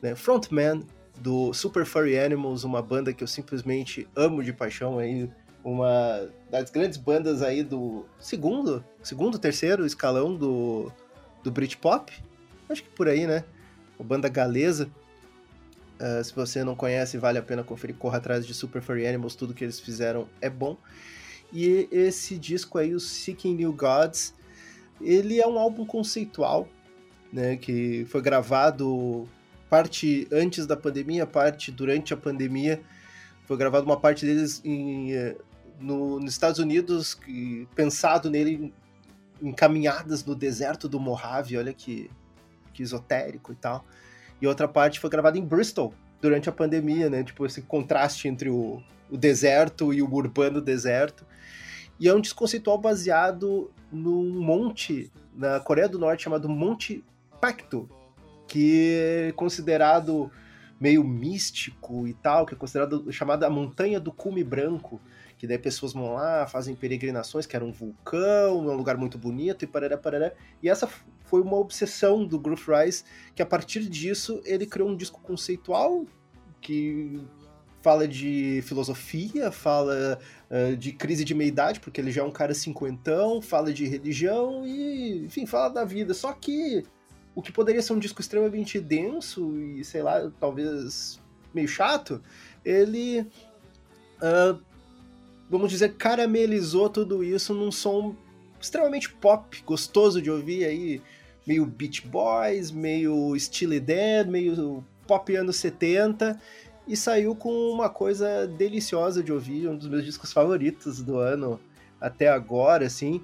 né, 0.00 0.14
frontman 0.14 0.84
do 1.20 1.52
Super 1.52 1.84
Furry 1.84 2.18
Animals, 2.18 2.64
uma 2.64 2.82
banda 2.82 3.12
que 3.12 3.22
eu 3.22 3.28
simplesmente 3.28 4.08
amo 4.16 4.42
de 4.42 4.52
paixão 4.52 4.98
aí, 4.98 5.30
uma 5.64 6.28
das 6.50 6.70
grandes 6.70 6.98
bandas 6.98 7.42
aí 7.42 7.62
do 7.62 8.04
segundo, 8.18 8.84
segundo, 9.02 9.38
terceiro 9.38 9.86
escalão 9.86 10.34
do, 10.34 10.90
do 11.42 11.50
Britpop. 11.50 12.12
Acho 12.68 12.82
que 12.82 12.90
por 12.90 13.08
aí, 13.08 13.26
né? 13.26 13.44
Uma 13.98 14.08
banda 14.08 14.28
galesa. 14.28 14.90
Uh, 16.02 16.24
se 16.24 16.34
você 16.34 16.64
não 16.64 16.74
conhece, 16.74 17.16
vale 17.16 17.38
a 17.38 17.42
pena 17.42 17.62
conferir. 17.62 17.94
Corra 17.94 18.18
atrás 18.18 18.44
de 18.44 18.52
Super 18.52 18.82
Furry 18.82 19.06
Animals, 19.06 19.36
tudo 19.36 19.54
que 19.54 19.62
eles 19.62 19.78
fizeram 19.78 20.28
é 20.40 20.50
bom. 20.50 20.76
E 21.52 21.88
esse 21.92 22.36
disco 22.36 22.76
aí, 22.76 22.92
o 22.92 22.98
Seeking 22.98 23.54
New 23.54 23.72
Gods, 23.72 24.34
ele 25.00 25.40
é 25.40 25.46
um 25.46 25.58
álbum 25.58 25.86
conceitual, 25.86 26.68
né? 27.32 27.56
Que 27.56 28.04
foi 28.06 28.20
gravado 28.20 29.28
parte 29.70 30.26
antes 30.32 30.66
da 30.66 30.76
pandemia, 30.76 31.24
parte 31.24 31.70
durante 31.70 32.12
a 32.12 32.16
pandemia. 32.16 32.82
Foi 33.44 33.56
gravado 33.56 33.86
uma 33.86 34.00
parte 34.00 34.26
deles 34.26 34.60
em, 34.64 35.12
eh, 35.14 35.36
no, 35.78 36.18
nos 36.18 36.32
Estados 36.32 36.58
Unidos, 36.58 37.18
pensado 37.76 38.28
nele 38.28 38.72
em 39.40 39.52
caminhadas 39.52 40.24
no 40.24 40.34
deserto 40.34 40.88
do 40.88 40.98
Mojave, 40.98 41.56
olha 41.56 41.72
que, 41.72 42.10
que 42.72 42.82
esotérico 42.82 43.52
e 43.52 43.56
tal. 43.56 43.84
E 44.42 44.46
outra 44.46 44.66
parte 44.66 44.98
foi 44.98 45.08
gravada 45.08 45.38
em 45.38 45.44
Bristol, 45.44 45.94
durante 46.20 46.48
a 46.48 46.52
pandemia, 46.52 47.08
né? 47.08 47.22
Tipo, 47.22 47.46
esse 47.46 47.62
contraste 47.62 48.26
entre 48.26 48.50
o, 48.50 48.82
o 49.08 49.16
deserto 49.16 49.94
e 49.94 50.02
o 50.02 50.12
urbano 50.12 50.60
deserto. 50.60 51.24
E 51.98 52.08
é 52.08 52.14
um 52.14 52.20
disco 52.20 52.40
conceitual 52.40 52.76
baseado 52.76 53.70
num 53.90 54.40
monte 54.40 55.12
na 55.32 55.60
Coreia 55.60 55.88
do 55.88 55.98
Norte 55.98 56.24
chamado 56.24 56.48
Monte 56.48 57.04
Pacto, 57.40 57.88
que 58.48 59.28
é 59.28 59.32
considerado 59.32 60.28
meio 60.80 61.04
místico 61.04 62.08
e 62.08 62.14
tal, 62.14 62.44
que 62.44 62.54
é 62.54 62.56
considerado 62.56 63.12
chamada 63.12 63.48
Montanha 63.48 64.00
do 64.00 64.10
Cume 64.10 64.42
Branco, 64.42 65.00
que 65.42 65.46
daí 65.48 65.58
pessoas 65.58 65.92
vão 65.92 66.14
lá, 66.14 66.46
fazem 66.46 66.72
peregrinações, 66.72 67.46
que 67.46 67.56
era 67.56 67.64
um 67.64 67.72
vulcão, 67.72 68.60
um 68.60 68.76
lugar 68.76 68.96
muito 68.96 69.18
bonito 69.18 69.64
e 69.64 69.66
parará, 69.66 69.98
parará. 69.98 70.32
E 70.62 70.68
essa 70.68 70.88
foi 71.24 71.42
uma 71.42 71.56
obsessão 71.56 72.24
do 72.24 72.38
Groove 72.38 72.62
Rise, 72.68 73.02
que 73.34 73.42
a 73.42 73.46
partir 73.46 73.88
disso 73.88 74.40
ele 74.44 74.66
criou 74.66 74.88
um 74.88 74.96
disco 74.96 75.20
conceitual 75.20 76.06
que 76.60 77.20
fala 77.80 78.06
de 78.06 78.62
filosofia, 78.62 79.50
fala 79.50 80.16
uh, 80.48 80.76
de 80.76 80.92
crise 80.92 81.24
de 81.24 81.34
meia-idade, 81.34 81.80
porque 81.80 82.00
ele 82.00 82.12
já 82.12 82.22
é 82.22 82.24
um 82.24 82.30
cara 82.30 82.54
cinquentão, 82.54 83.42
fala 83.42 83.72
de 83.72 83.84
religião 83.84 84.64
e, 84.64 85.24
enfim, 85.24 85.44
fala 85.44 85.70
da 85.70 85.84
vida. 85.84 86.14
Só 86.14 86.32
que 86.32 86.84
o 87.34 87.42
que 87.42 87.50
poderia 87.50 87.82
ser 87.82 87.94
um 87.94 87.98
disco 87.98 88.20
extremamente 88.20 88.78
denso 88.78 89.58
e, 89.58 89.84
sei 89.84 90.04
lá, 90.04 90.30
talvez 90.38 91.20
meio 91.52 91.66
chato, 91.66 92.22
ele 92.64 93.22
uh, 94.22 94.71
vamos 95.52 95.70
dizer, 95.70 95.96
caramelizou 95.96 96.88
tudo 96.88 97.22
isso 97.22 97.52
num 97.52 97.70
som 97.70 98.16
extremamente 98.58 99.12
pop, 99.12 99.62
gostoso 99.66 100.22
de 100.22 100.30
ouvir 100.30 100.64
aí, 100.64 101.02
meio 101.46 101.66
Beach 101.66 102.06
Boys, 102.06 102.70
meio 102.70 103.38
Steely 103.38 103.78
Dan, 103.78 104.24
meio 104.28 104.82
pop 105.06 105.36
anos 105.36 105.56
70, 105.56 106.40
e 106.88 106.96
saiu 106.96 107.36
com 107.36 107.50
uma 107.70 107.90
coisa 107.90 108.46
deliciosa 108.46 109.22
de 109.22 109.30
ouvir, 109.30 109.68
um 109.68 109.76
dos 109.76 109.88
meus 109.88 110.06
discos 110.06 110.32
favoritos 110.32 111.02
do 111.02 111.18
ano 111.18 111.60
até 112.00 112.28
agora, 112.28 112.86
assim, 112.86 113.22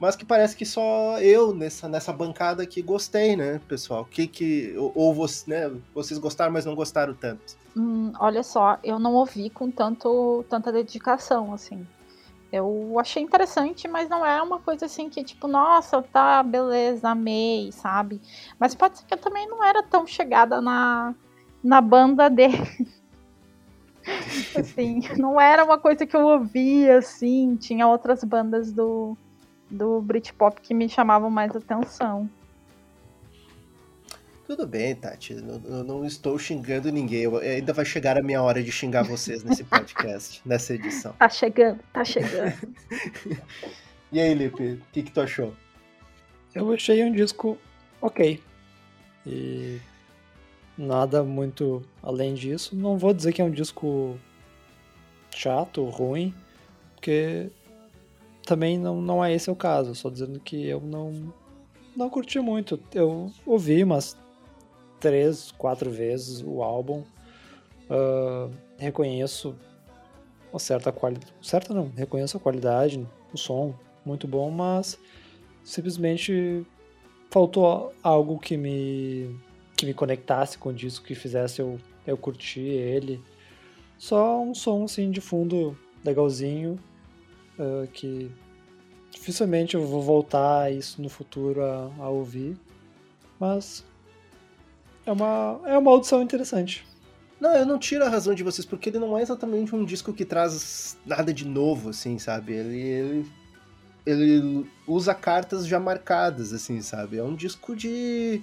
mas 0.00 0.14
que 0.14 0.24
parece 0.24 0.56
que 0.56 0.64
só 0.64 1.18
eu 1.20 1.52
nessa, 1.54 1.88
nessa 1.88 2.12
bancada 2.12 2.62
aqui 2.62 2.80
gostei, 2.80 3.36
né, 3.36 3.60
pessoal? 3.66 4.04
Que 4.04 4.26
que 4.26 4.74
ou, 4.76 4.92
ou 4.94 5.14
você, 5.14 5.50
né, 5.50 5.76
vocês 5.94 6.18
gostaram, 6.18 6.52
mas 6.52 6.64
não 6.64 6.74
gostaram 6.74 7.14
tanto? 7.14 7.56
Hum, 7.76 8.12
olha 8.18 8.42
só, 8.42 8.78
eu 8.82 8.98
não 8.98 9.14
ouvi 9.14 9.50
com 9.50 9.70
tanto, 9.70 10.44
tanta 10.48 10.72
dedicação, 10.72 11.52
assim. 11.52 11.86
Eu 12.50 12.96
achei 12.98 13.22
interessante, 13.22 13.86
mas 13.86 14.08
não 14.08 14.24
é 14.24 14.40
uma 14.40 14.58
coisa 14.58 14.86
assim 14.86 15.10
que, 15.10 15.22
tipo, 15.22 15.46
nossa, 15.46 16.00
tá, 16.02 16.42
beleza, 16.42 17.10
amei, 17.10 17.70
sabe? 17.72 18.20
Mas 18.58 18.74
pode 18.74 18.98
ser 18.98 19.04
que 19.04 19.14
eu 19.14 19.18
também 19.18 19.46
não 19.46 19.62
era 19.62 19.82
tão 19.82 20.06
chegada 20.06 20.60
na, 20.60 21.14
na 21.62 21.80
banda 21.80 22.30
dele. 22.30 22.56
assim, 24.56 25.00
não 25.18 25.38
era 25.38 25.62
uma 25.62 25.76
coisa 25.78 26.06
que 26.06 26.16
eu 26.16 26.26
ouvia, 26.26 26.98
assim. 26.98 27.54
Tinha 27.56 27.86
outras 27.86 28.24
bandas 28.24 28.72
do, 28.72 29.14
do 29.70 30.00
Britpop 30.00 30.60
que 30.60 30.74
me 30.74 30.88
chamavam 30.88 31.30
mais 31.30 31.54
atenção. 31.54 32.28
Tudo 34.48 34.66
bem, 34.66 34.94
Tati. 34.94 35.34
Eu 35.34 35.84
não 35.84 36.06
estou 36.06 36.38
xingando 36.38 36.90
ninguém. 36.90 37.24
Eu, 37.24 37.36
ainda 37.36 37.74
vai 37.74 37.84
chegar 37.84 38.16
a 38.16 38.22
minha 38.22 38.42
hora 38.42 38.62
de 38.62 38.72
xingar 38.72 39.02
vocês 39.02 39.44
nesse 39.44 39.62
podcast, 39.62 40.40
nessa 40.48 40.72
edição. 40.74 41.12
Tá 41.18 41.28
chegando, 41.28 41.80
tá 41.92 42.02
chegando. 42.02 42.54
e 44.10 44.18
aí, 44.18 44.32
Lipe, 44.32 44.72
o 44.72 44.80
que, 44.90 45.02
que 45.02 45.12
tu 45.12 45.20
achou? 45.20 45.54
Eu 46.54 46.72
achei 46.72 47.04
um 47.04 47.12
disco 47.12 47.58
ok. 48.00 48.42
E 49.26 49.78
nada 50.78 51.22
muito 51.22 51.82
além 52.02 52.32
disso. 52.32 52.74
Não 52.74 52.96
vou 52.96 53.12
dizer 53.12 53.34
que 53.34 53.42
é 53.42 53.44
um 53.44 53.50
disco 53.50 54.18
chato, 55.36 55.84
ruim, 55.84 56.34
porque 56.94 57.50
também 58.48 58.78
não, 58.78 59.02
não 59.02 59.22
é 59.22 59.34
esse 59.34 59.50
o 59.50 59.54
caso. 59.54 59.94
Só 59.94 60.08
dizendo 60.08 60.40
que 60.40 60.66
eu 60.66 60.80
não, 60.80 61.32
não 61.94 62.08
curti 62.08 62.40
muito. 62.40 62.80
Eu 62.94 63.30
ouvi 63.44 63.84
umas 63.84 64.16
três, 64.98 65.52
quatro 65.52 65.90
vezes 65.90 66.42
o 66.42 66.62
álbum. 66.62 67.04
Uh, 67.90 68.50
reconheço 68.78 69.54
uma 70.50 70.58
certa 70.58 70.90
qualidade. 70.90 71.32
Certa 71.42 71.74
não, 71.74 71.92
reconheço 71.94 72.38
a 72.38 72.40
qualidade, 72.40 73.06
o 73.32 73.36
som 73.36 73.74
muito 74.04 74.26
bom, 74.26 74.50
mas 74.50 74.98
simplesmente 75.62 76.66
faltou 77.30 77.92
algo 78.02 78.38
que 78.38 78.56
me 78.56 79.38
que 79.76 79.86
me 79.86 79.94
conectasse 79.94 80.58
com 80.58 80.70
o 80.70 80.74
disco, 80.74 81.06
que 81.06 81.14
fizesse 81.14 81.60
eu, 81.60 81.78
eu 82.04 82.16
curtir 82.16 82.60
ele. 82.60 83.22
Só 83.96 84.42
um 84.42 84.52
som 84.52 84.84
assim 84.84 85.08
de 85.10 85.20
fundo 85.20 85.78
legalzinho, 86.04 86.78
uh, 87.58 87.86
que 87.92 88.30
dificilmente 89.10 89.74
eu 89.74 89.86
vou 89.86 90.02
voltar 90.02 90.72
isso 90.72 91.00
no 91.02 91.08
futuro 91.08 91.62
a, 91.62 91.90
a 91.98 92.08
ouvir. 92.08 92.56
Mas 93.38 93.84
é 95.06 95.12
uma, 95.12 95.60
é 95.64 95.78
uma 95.78 95.90
audição 95.90 96.22
interessante. 96.22 96.86
Não, 97.40 97.54
eu 97.54 97.64
não 97.64 97.78
tiro 97.78 98.04
a 98.04 98.08
razão 98.08 98.34
de 98.34 98.42
vocês, 98.42 98.66
porque 98.66 98.88
ele 98.88 98.98
não 98.98 99.16
é 99.16 99.22
exatamente 99.22 99.74
um 99.74 99.84
disco 99.84 100.12
que 100.12 100.24
traz 100.24 100.98
nada 101.06 101.32
de 101.32 101.46
novo, 101.46 101.90
assim, 101.90 102.18
sabe? 102.18 102.52
Ele, 102.52 102.80
ele, 102.80 103.26
ele 104.04 104.70
usa 104.86 105.14
cartas 105.14 105.66
já 105.66 105.78
marcadas, 105.78 106.52
assim, 106.52 106.82
sabe? 106.82 107.18
É 107.18 107.22
um 107.22 107.36
disco 107.36 107.76
de 107.76 108.42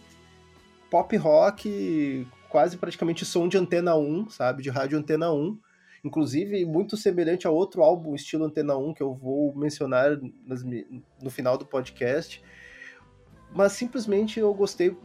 pop 0.90 1.16
rock, 1.18 2.26
quase 2.48 2.78
praticamente 2.78 3.26
som 3.26 3.50
de 3.50 3.58
Antena 3.58 3.96
1, 3.96 4.30
sabe? 4.30 4.64
De 4.64 4.70
rádio 4.70 4.98
Antena 4.98 5.30
1. 5.30 5.58
Inclusive, 6.06 6.64
muito 6.66 6.96
semelhante 6.96 7.48
a 7.48 7.50
outro 7.50 7.82
álbum 7.82 8.14
estilo 8.14 8.46
Antena 8.46 8.78
1 8.78 8.94
que 8.94 9.02
eu 9.02 9.12
vou 9.12 9.56
mencionar 9.56 10.12
no 11.20 11.32
final 11.32 11.58
do 11.58 11.66
podcast. 11.66 12.44
Mas 13.52 13.72
simplesmente 13.72 14.40
eu 14.40 14.54
gostei 14.54 14.96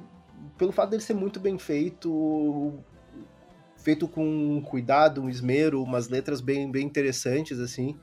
pelo 0.59 0.73
fato 0.73 0.91
dele 0.91 1.03
ser 1.03 1.15
muito 1.15 1.41
bem 1.41 1.59
feito, 1.59 2.75
feito 3.79 4.07
com 4.07 4.61
cuidado, 4.61 5.23
um 5.23 5.31
esmero, 5.31 5.83
umas 5.83 6.11
letras 6.11 6.43
bem, 6.43 6.71
bem 6.71 6.85
interessantes, 6.85 7.59
assim. 7.59 7.99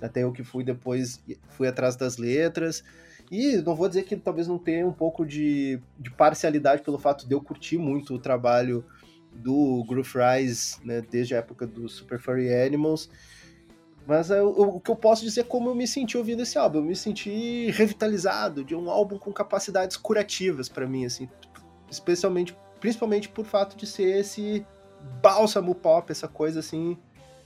Até 0.00 0.22
eu 0.22 0.30
que 0.30 0.44
fui 0.44 0.62
depois, 0.62 1.20
fui 1.48 1.66
atrás 1.66 1.96
das 1.96 2.16
letras. 2.16 2.84
E 3.28 3.56
não 3.56 3.74
vou 3.74 3.88
dizer 3.88 4.04
que 4.04 4.14
talvez 4.14 4.46
não 4.46 4.56
tenha 4.56 4.86
um 4.86 4.92
pouco 4.92 5.26
de, 5.26 5.80
de 5.98 6.12
parcialidade 6.12 6.82
pelo 6.82 6.96
fato 6.96 7.26
de 7.26 7.34
eu 7.34 7.40
curtir 7.40 7.76
muito 7.76 8.14
o 8.14 8.20
trabalho 8.20 8.84
do 9.36 9.84
Groove 9.86 10.12
Rise, 10.14 10.76
né, 10.84 11.00
desde 11.00 11.34
a 11.34 11.38
época 11.38 11.66
do 11.66 11.88
Super 11.88 12.18
Furry 12.18 12.52
Animals. 12.52 13.08
Mas 14.06 14.30
eu, 14.30 14.48
o 14.48 14.80
que 14.80 14.90
eu 14.90 14.96
posso 14.96 15.22
dizer 15.22 15.40
é 15.40 15.44
como 15.44 15.68
eu 15.68 15.74
me 15.74 15.86
senti 15.86 16.16
ouvindo 16.16 16.42
esse 16.42 16.56
álbum. 16.56 16.78
Eu 16.78 16.84
me 16.84 16.94
senti 16.94 17.70
revitalizado 17.72 18.64
de 18.64 18.74
um 18.74 18.88
álbum 18.88 19.18
com 19.18 19.32
capacidades 19.32 19.96
curativas 19.96 20.68
para 20.68 20.86
mim, 20.86 21.04
assim 21.04 21.28
especialmente, 21.90 22.56
principalmente 22.80 23.28
por 23.28 23.44
fato 23.44 23.76
de 23.76 23.86
ser 23.86 24.18
esse 24.18 24.64
bálsamo 25.22 25.74
pop, 25.74 26.10
essa 26.10 26.28
coisa 26.28 26.60
assim 26.60 26.96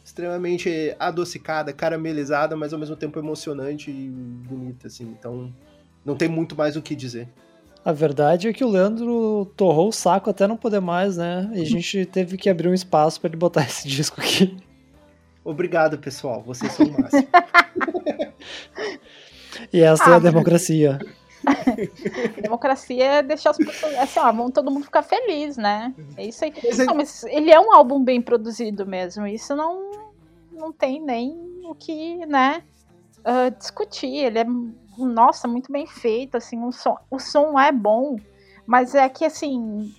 extremamente 0.02 0.96
adocicada, 0.98 1.72
caramelizada, 1.72 2.56
mas 2.56 2.72
ao 2.72 2.78
mesmo 2.78 2.96
tempo 2.96 3.18
emocionante 3.18 3.90
e 3.90 4.08
bonita 4.08 4.86
assim. 4.86 5.04
Então, 5.18 5.54
não 6.04 6.16
tem 6.16 6.26
muito 6.26 6.56
mais 6.56 6.74
o 6.74 6.82
que 6.82 6.96
dizer. 6.96 7.28
A 7.84 7.92
verdade 7.92 8.48
é 8.48 8.52
que 8.52 8.62
o 8.62 8.68
Leandro 8.68 9.50
torrou 9.56 9.88
o 9.88 9.92
saco 9.92 10.28
até 10.28 10.46
não 10.46 10.56
poder 10.56 10.80
mais, 10.80 11.16
né? 11.16 11.50
E 11.54 11.62
a 11.62 11.64
gente 11.66 12.04
teve 12.06 12.36
que 12.36 12.50
abrir 12.50 12.68
um 12.68 12.74
espaço 12.74 13.20
para 13.20 13.28
ele 13.28 13.36
botar 13.36 13.62
esse 13.66 13.88
disco 13.88 14.20
aqui. 14.20 14.56
Obrigado, 15.42 15.98
pessoal. 15.98 16.42
Vocês 16.42 16.72
são 16.72 16.86
o 16.86 17.00
máximo. 17.00 17.26
e 19.72 19.80
essa 19.80 20.10
ah, 20.10 20.12
é 20.12 20.16
a 20.16 20.18
democracia. 20.18 20.98
democracia 22.42 23.04
é 23.04 23.22
deixar 23.22 23.50
as 23.50 23.56
pessoas. 23.56 23.94
Assim, 23.96 24.20
ó, 24.20 24.30
vão 24.30 24.50
todo 24.50 24.70
mundo 24.70 24.84
ficar 24.84 25.02
feliz, 25.02 25.56
né? 25.56 25.94
É 26.18 26.26
isso 26.26 26.44
aí. 26.44 26.52
Mas, 26.62 26.78
não, 26.78 26.94
mas 26.94 27.24
ele 27.24 27.50
é 27.50 27.58
um 27.58 27.72
álbum 27.72 28.04
bem 28.04 28.20
produzido 28.20 28.86
mesmo. 28.86 29.26
Isso 29.26 29.56
não, 29.56 29.90
não 30.52 30.70
tem 30.70 31.00
nem 31.00 31.34
o 31.64 31.74
que, 31.74 32.26
né? 32.26 32.62
Uh, 33.20 33.50
discutir. 33.56 34.14
Ele 34.14 34.38
é, 34.38 34.44
nossa, 35.06 35.48
muito 35.48 35.70
bem 35.72 35.86
feito. 35.86 36.36
Assim, 36.36 36.62
o 36.64 36.72
som, 36.72 36.96
o 37.10 37.18
som 37.18 37.58
é 37.58 37.72
bom. 37.72 38.16
Mas 38.66 38.94
é 38.94 39.08
que, 39.08 39.24
assim, 39.24 39.94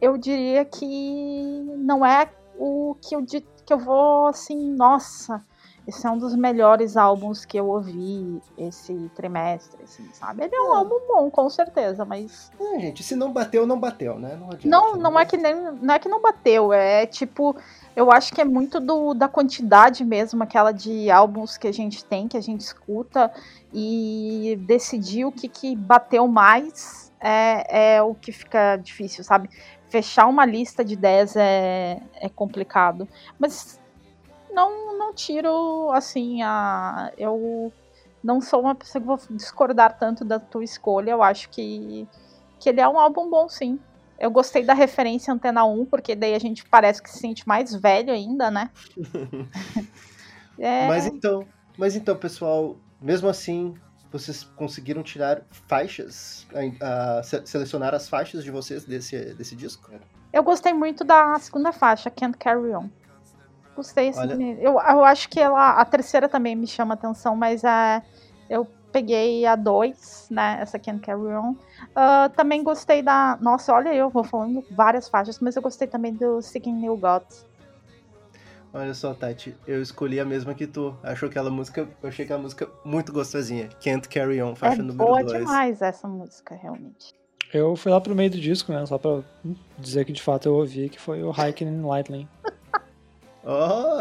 eu 0.00 0.16
diria 0.16 0.64
que 0.64 1.62
não 1.78 2.04
é 2.04 2.30
o 2.58 2.96
que 3.00 3.14
eu, 3.14 3.24
que 3.24 3.72
eu 3.72 3.78
vou, 3.78 4.26
assim, 4.26 4.72
nossa, 4.72 5.44
esse 5.88 6.06
é 6.06 6.10
um 6.10 6.18
dos 6.18 6.36
melhores 6.36 6.98
álbuns 6.98 7.46
que 7.46 7.56
eu 7.56 7.66
ouvi 7.66 8.42
esse 8.58 9.10
trimestre, 9.14 9.82
assim, 9.82 10.06
sabe? 10.12 10.44
Ele 10.44 10.54
é 10.54 10.60
um 10.60 10.74
é. 10.74 10.76
álbum 10.76 11.00
bom, 11.08 11.30
com 11.30 11.48
certeza, 11.48 12.04
mas. 12.04 12.52
É, 12.60 12.78
gente, 12.78 13.02
se 13.02 13.16
não 13.16 13.32
bateu, 13.32 13.66
não 13.66 13.80
bateu, 13.80 14.18
né? 14.18 14.36
Não, 14.36 14.50
adianta, 14.50 14.68
não, 14.68 14.96
não, 14.96 15.18
é 15.18 15.24
que 15.24 15.38
nem, 15.38 15.54
não 15.54 15.94
é 15.94 15.98
que 15.98 16.06
não 16.06 16.20
bateu, 16.20 16.74
é 16.74 17.06
tipo. 17.06 17.56
Eu 17.96 18.12
acho 18.12 18.32
que 18.32 18.40
é 18.40 18.44
muito 18.44 18.78
do, 18.78 19.12
da 19.12 19.28
quantidade 19.28 20.04
mesmo, 20.04 20.42
aquela 20.42 20.72
de 20.72 21.10
álbuns 21.10 21.56
que 21.56 21.66
a 21.66 21.72
gente 21.72 22.04
tem, 22.04 22.28
que 22.28 22.36
a 22.36 22.40
gente 22.40 22.60
escuta, 22.60 23.32
e 23.72 24.58
decidir 24.66 25.24
o 25.24 25.32
que, 25.32 25.48
que 25.48 25.74
bateu 25.74 26.28
mais 26.28 27.12
é, 27.20 27.96
é 27.96 28.02
o 28.02 28.14
que 28.14 28.30
fica 28.30 28.76
difícil, 28.76 29.24
sabe? 29.24 29.50
fechar 29.88 30.26
uma 30.26 30.44
lista 30.44 30.84
de 30.84 30.96
10 30.96 31.36
é, 31.36 32.00
é 32.14 32.28
complicado. 32.28 33.08
Mas 33.38 33.80
não, 34.50 34.96
não 34.96 35.12
tiro, 35.12 35.90
assim, 35.92 36.42
a. 36.42 37.12
Eu 37.16 37.72
não 38.22 38.40
sou 38.40 38.60
uma 38.60 38.74
pessoa 38.74 39.00
que 39.00 39.06
vou 39.06 39.18
discordar 39.36 39.98
tanto 39.98 40.24
da 40.24 40.38
tua 40.38 40.64
escolha. 40.64 41.10
Eu 41.10 41.22
acho 41.22 41.48
que, 41.50 42.06
que 42.58 42.68
ele 42.68 42.80
é 42.80 42.88
um 42.88 42.98
álbum 42.98 43.28
bom, 43.28 43.48
sim. 43.48 43.78
Eu 44.18 44.30
gostei 44.30 44.64
da 44.64 44.74
referência 44.74 45.32
Antena 45.32 45.64
1, 45.64 45.86
porque 45.86 46.16
daí 46.16 46.34
a 46.34 46.38
gente 46.38 46.64
parece 46.68 47.02
que 47.02 47.08
se 47.08 47.18
sente 47.18 47.46
mais 47.46 47.74
velho 47.74 48.12
ainda, 48.12 48.50
né? 48.50 48.70
é... 50.58 50.88
Mas 50.88 51.06
então, 51.06 51.46
mas 51.76 51.94
então, 51.94 52.16
pessoal, 52.16 52.76
mesmo 53.00 53.28
assim, 53.28 53.74
vocês 54.10 54.42
conseguiram 54.42 55.02
tirar 55.02 55.42
faixas, 55.50 56.46
uh, 56.52 57.46
selecionar 57.46 57.94
as 57.94 58.08
faixas 58.08 58.42
de 58.42 58.50
vocês 58.50 58.84
desse, 58.84 59.34
desse 59.34 59.54
disco? 59.54 59.92
Eu 60.32 60.42
gostei 60.42 60.72
muito 60.72 61.04
da 61.04 61.38
segunda 61.38 61.72
faixa, 61.72 62.10
Can't 62.10 62.36
Carry 62.36 62.74
On. 62.74 62.88
Gostei. 63.76 64.08
Assim, 64.08 64.54
eu, 64.60 64.72
eu 64.72 65.04
acho 65.04 65.28
que 65.28 65.38
ela, 65.38 65.80
a 65.80 65.84
terceira 65.84 66.28
também 66.28 66.56
me 66.56 66.66
chama 66.66 66.94
atenção, 66.94 67.36
mas 67.36 67.62
uh, 67.62 68.02
eu 68.50 68.66
peguei 68.98 69.46
a 69.46 69.54
dois, 69.54 70.26
né? 70.30 70.58
Essa 70.60 70.78
Can't 70.78 71.00
Carry 71.00 71.32
On. 71.34 71.52
Uh, 71.52 72.28
também 72.36 72.62
gostei 72.62 73.00
da. 73.00 73.38
Nossa, 73.40 73.72
olha, 73.72 73.94
eu 73.94 74.10
vou 74.10 74.24
falando 74.24 74.64
várias 74.70 75.08
faixas, 75.08 75.38
mas 75.38 75.54
eu 75.54 75.62
gostei 75.62 75.86
também 75.86 76.12
do 76.12 76.42
Seeking 76.42 76.74
New 76.74 76.96
Gods. 76.96 77.46
Olha 78.74 78.92
só, 78.92 79.14
Tati, 79.14 79.56
eu 79.66 79.80
escolhi 79.80 80.20
a 80.20 80.24
mesma 80.24 80.52
que 80.52 80.66
tu. 80.66 80.94
Achou 81.02 81.28
aquela 81.28 81.48
música, 81.48 81.88
eu 82.02 82.08
achei 82.08 82.24
aquela 82.24 82.40
música 82.40 82.68
muito 82.84 83.12
gostosinha. 83.12 83.68
Can't 83.82 84.08
Carry 84.08 84.42
On, 84.42 84.54
faixa 84.54 84.80
é 84.80 84.84
número 84.84 85.10
2. 85.10 85.24
boa 85.24 85.38
demais 85.38 85.80
essa 85.80 86.08
música, 86.08 86.54
realmente. 86.54 87.14
Eu 87.54 87.76
fui 87.76 87.90
lá 87.90 88.00
pro 88.00 88.14
meio 88.14 88.30
do 88.30 88.38
disco, 88.38 88.72
né? 88.72 88.84
Só 88.84 88.98
pra 88.98 89.22
dizer 89.78 90.04
que 90.04 90.12
de 90.12 90.20
fato 90.20 90.48
eu 90.48 90.54
ouvi, 90.54 90.88
que 90.88 91.00
foi 91.00 91.22
o 91.22 91.30
Hiking 91.32 91.80
Lightning. 91.80 92.28
oh, 93.42 93.96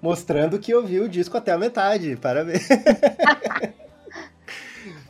mostrando 0.00 0.58
que 0.58 0.72
eu 0.72 0.84
vi 0.84 0.98
o 0.98 1.08
disco 1.08 1.36
até 1.36 1.52
a 1.52 1.58
metade. 1.58 2.16
Parabéns. 2.16 2.66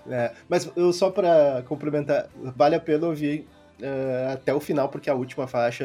é, 0.08 0.32
mas 0.48 0.70
eu 0.76 0.92
só 0.92 1.10
pra 1.10 1.62
complementar, 1.66 2.28
vale 2.56 2.74
a 2.74 2.80
pena 2.80 3.06
ouvir 3.06 3.46
uh, 3.80 4.32
até 4.32 4.52
o 4.52 4.60
final, 4.60 4.88
porque 4.88 5.10
a 5.10 5.14
última 5.14 5.46
faixa. 5.46 5.84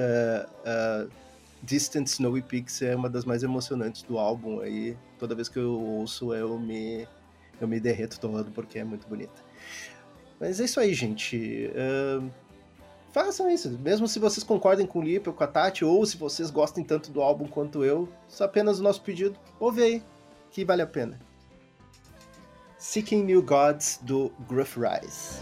Uh, 0.66 1.28
Distant 1.64 2.08
Snowy 2.08 2.42
Peaks 2.42 2.82
é 2.82 2.96
uma 2.96 3.10
das 3.10 3.26
mais 3.26 3.44
emocionantes 3.44 4.04
do 4.04 4.18
álbum 4.18 4.62
aí. 4.62 4.96
Toda 5.18 5.36
vez 5.36 5.50
que 5.50 5.58
eu 5.58 5.72
ouço, 5.80 6.34
eu 6.34 6.58
me, 6.60 7.08
eu 7.60 7.68
me 7.68 7.80
derreto 7.80 8.20
todo 8.20 8.52
porque 8.52 8.80
é 8.80 8.84
muito 8.84 9.08
bonita. 9.08 9.42
Mas 10.40 10.60
é 10.60 10.66
isso 10.66 10.80
aí, 10.80 10.94
gente. 10.94 11.72
Uh, 11.74 12.30
façam 13.12 13.50
isso. 13.50 13.70
Mesmo 13.80 14.08
se 14.08 14.20
vocês 14.20 14.44
concordem 14.44 14.86
com 14.86 15.00
o 15.00 15.02
Lipe 15.02 15.30
ou 15.30 15.36
com 15.36 15.44
a 15.44 15.48
Tati, 15.48 15.84
ou 15.84 16.06
se 16.06 16.16
vocês 16.16 16.52
gostem 16.52 16.84
tanto 16.84 17.12
do 17.12 17.22
álbum 17.22 17.48
quanto 17.48 17.84
eu, 17.84 18.08
só 18.28 18.44
apenas 18.44 18.80
o 18.80 18.84
nosso 18.84 19.02
pedido. 19.02 19.38
Ouve 19.60 19.82
aí, 19.82 20.04
que 20.52 20.64
vale 20.64 20.84
a 20.84 20.88
pena. 20.88 21.20
Seeking 22.80 23.26
New 23.26 23.42
Gods, 23.42 23.98
do 24.06 24.32
Gruff 24.48 24.78
Rise. 24.78 25.42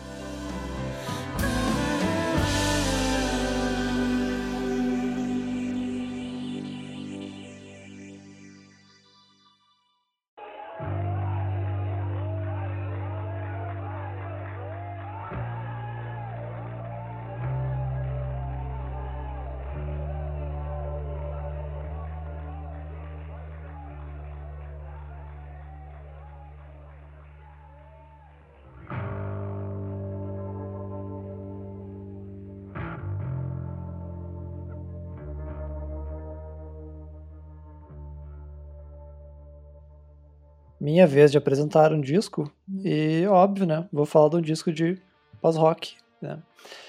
Minha 40.85 41.07
vez 41.07 41.31
de 41.31 41.37
apresentar 41.39 41.91
um 41.91 41.99
disco 41.99 42.51
e, 42.83 43.25
óbvio, 43.25 43.65
né, 43.65 43.89
vou 43.91 44.05
falar 44.05 44.29
de 44.29 44.35
um 44.35 44.41
disco 44.41 44.71
de 44.71 45.01
pós-rock, 45.41 45.95
né? 46.21 46.39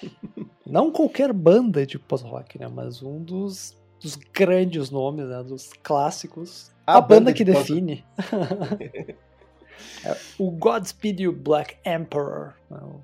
Não 0.67 0.91
qualquer 0.91 1.33
banda 1.33 1.87
de 1.87 1.99
pós-rock, 1.99 2.59
né, 2.59 2.69
mas 2.69 3.03
um 3.03 3.23
dos, 3.23 3.75
dos 3.99 4.15
grandes 4.15 4.91
nomes, 4.91 5.27
né, 5.27 5.43
dos 5.43 5.73
clássicos. 5.83 6.71
A, 6.87 6.99
a 6.99 7.01
banda, 7.01 7.15
banda 7.15 7.33
que 7.33 7.43
de 7.43 7.53
define. 7.53 8.05
é 10.05 10.17
o 10.39 10.51
Godspeed 10.51 11.21
You 11.21 11.33
Black 11.33 11.79
Emperor, 11.83 12.53
né, 12.69 12.79
o 12.83 13.01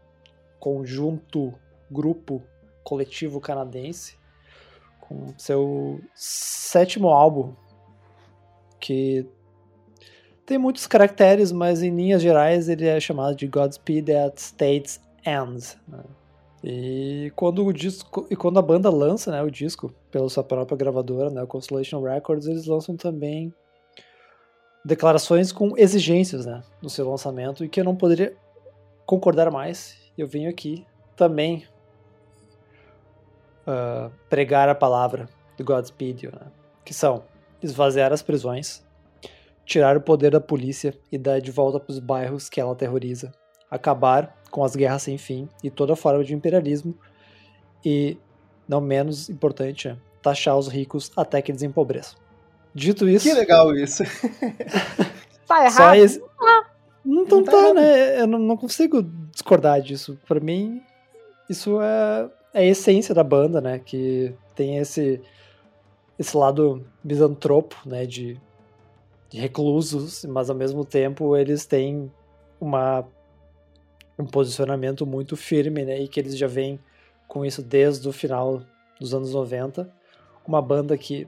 conjunto, 0.61 1.55
grupo, 1.90 2.42
coletivo 2.85 3.40
canadense, 3.40 4.18
com 5.00 5.33
seu 5.38 6.02
sétimo 6.14 7.09
álbum, 7.09 7.55
que 8.78 9.26
tem 10.44 10.59
muitos 10.59 10.87
caracteres, 10.87 11.52
mas 11.52 11.83
em 11.83 11.94
linhas 11.94 12.22
gerais 12.22 12.68
ele 12.68 12.87
é 12.87 12.98
chamado 12.98 13.35
de 13.35 13.46
Godspeed 13.46 14.11
at 14.11 14.38
State's 14.38 15.00
End. 15.24 15.78
Né? 15.87 16.00
E 16.64 17.33
quando 17.35 17.64
o 17.64 17.72
disco 17.72 18.26
e 18.31 18.37
quando 18.37 18.59
a 18.59 18.62
banda 18.62 18.88
lança, 18.90 19.31
né, 19.33 19.42
o 19.42 19.50
disco 19.50 19.92
pela 20.11 20.28
sua 20.28 20.44
própria 20.44 20.76
gravadora, 20.76 21.31
né, 21.31 21.44
Constellation 21.46 22.00
Records, 22.02 22.46
eles 22.46 22.66
lançam 22.66 22.96
também 22.96 23.52
declarações 24.85 25.52
com 25.52 25.76
exigências, 25.76 26.46
né, 26.46 26.62
no 26.81 26.88
seu 26.88 27.09
lançamento 27.09 27.64
e 27.64 27.68
que 27.68 27.81
eu 27.81 27.85
não 27.85 27.96
poderia 27.96 28.37
concordar 29.05 29.50
mais. 29.50 29.96
Eu 30.16 30.26
venho 30.26 30.50
aqui 30.50 30.87
também 31.16 31.66
uh, 33.66 34.11
pregar 34.28 34.68
a 34.68 34.74
palavra 34.74 35.28
do 35.57 35.64
Godspeed, 35.64 36.24
né, 36.26 36.46
que 36.85 36.94
são 36.94 37.24
esvaziar 37.61 38.12
as 38.12 38.22
prisões, 38.22 38.85
tirar 39.64 39.96
o 39.96 40.01
poder 40.01 40.31
da 40.31 40.40
polícia 40.40 40.94
e 41.11 41.18
dar 41.18 41.40
de 41.40 41.51
volta 41.51 41.79
para 41.79 41.92
os 41.92 41.98
bairros 41.98 42.48
que 42.48 42.60
ela 42.60 42.75
terroriza, 42.75 43.33
acabar 43.71 44.37
com 44.50 44.65
as 44.65 44.77
guerras 44.77 45.02
sem 45.02 45.17
fim 45.17 45.48
e 45.63 45.71
toda 45.71 45.96
forma 45.96 46.23
de 46.23 46.35
imperialismo 46.35 46.94
e, 47.85 48.19
não 48.69 48.81
menos 48.81 49.29
importante, 49.29 49.88
é 49.88 49.96
taxar 50.21 50.56
os 50.56 50.69
ricos 50.69 51.10
até 51.17 51.42
que 51.42 51.50
eles 51.50 51.63
empobreçam. 51.63 52.19
Dito 52.75 53.08
isso. 53.08 53.29
Que 53.29 53.35
legal 53.35 53.75
isso. 53.75 54.02
tá 55.46 55.65
errado? 55.65 55.96
Esse... 55.96 56.21
Não, 56.40 56.65
não, 57.04 57.25
não 57.25 57.44
tá, 57.44 57.52
tá 57.52 57.75
né? 57.75 58.21
Eu 58.21 58.27
não, 58.27 58.38
não, 58.38 58.56
consigo 58.56 59.02
discordar 59.31 59.81
disso. 59.83 60.19
Para 60.27 60.40
mim, 60.40 60.83
isso 61.50 61.81
é, 61.83 62.31
é 62.54 62.60
a 62.60 62.65
essência 62.65 63.15
da 63.15 63.25
banda, 63.25 63.60
né? 63.60 63.79
Que 63.79 64.35
tem 64.54 64.79
esse 64.79 65.21
esse 66.19 66.37
lado 66.37 66.87
misantropo, 67.02 67.77
né? 67.85 68.06
De 68.06 68.40
reclusos, 69.38 70.24
mas 70.24 70.50
ao 70.50 70.56
mesmo 70.56 70.85
tempo 70.85 71.37
eles 71.37 71.64
têm 71.66 72.10
uma, 72.60 73.04
um 74.18 74.26
posicionamento 74.26 75.06
muito 75.06 75.37
firme, 75.37 75.85
né? 75.85 76.00
E 76.00 76.08
que 76.08 76.20
eles 76.20 76.37
já 76.37 76.46
vêm 76.46 76.78
com 77.26 77.44
isso 77.44 77.62
desde 77.62 78.08
o 78.08 78.12
final 78.12 78.62
dos 79.00 79.14
anos 79.14 79.33
90. 79.33 79.90
Uma 80.46 80.60
banda 80.60 80.96
que 80.98 81.26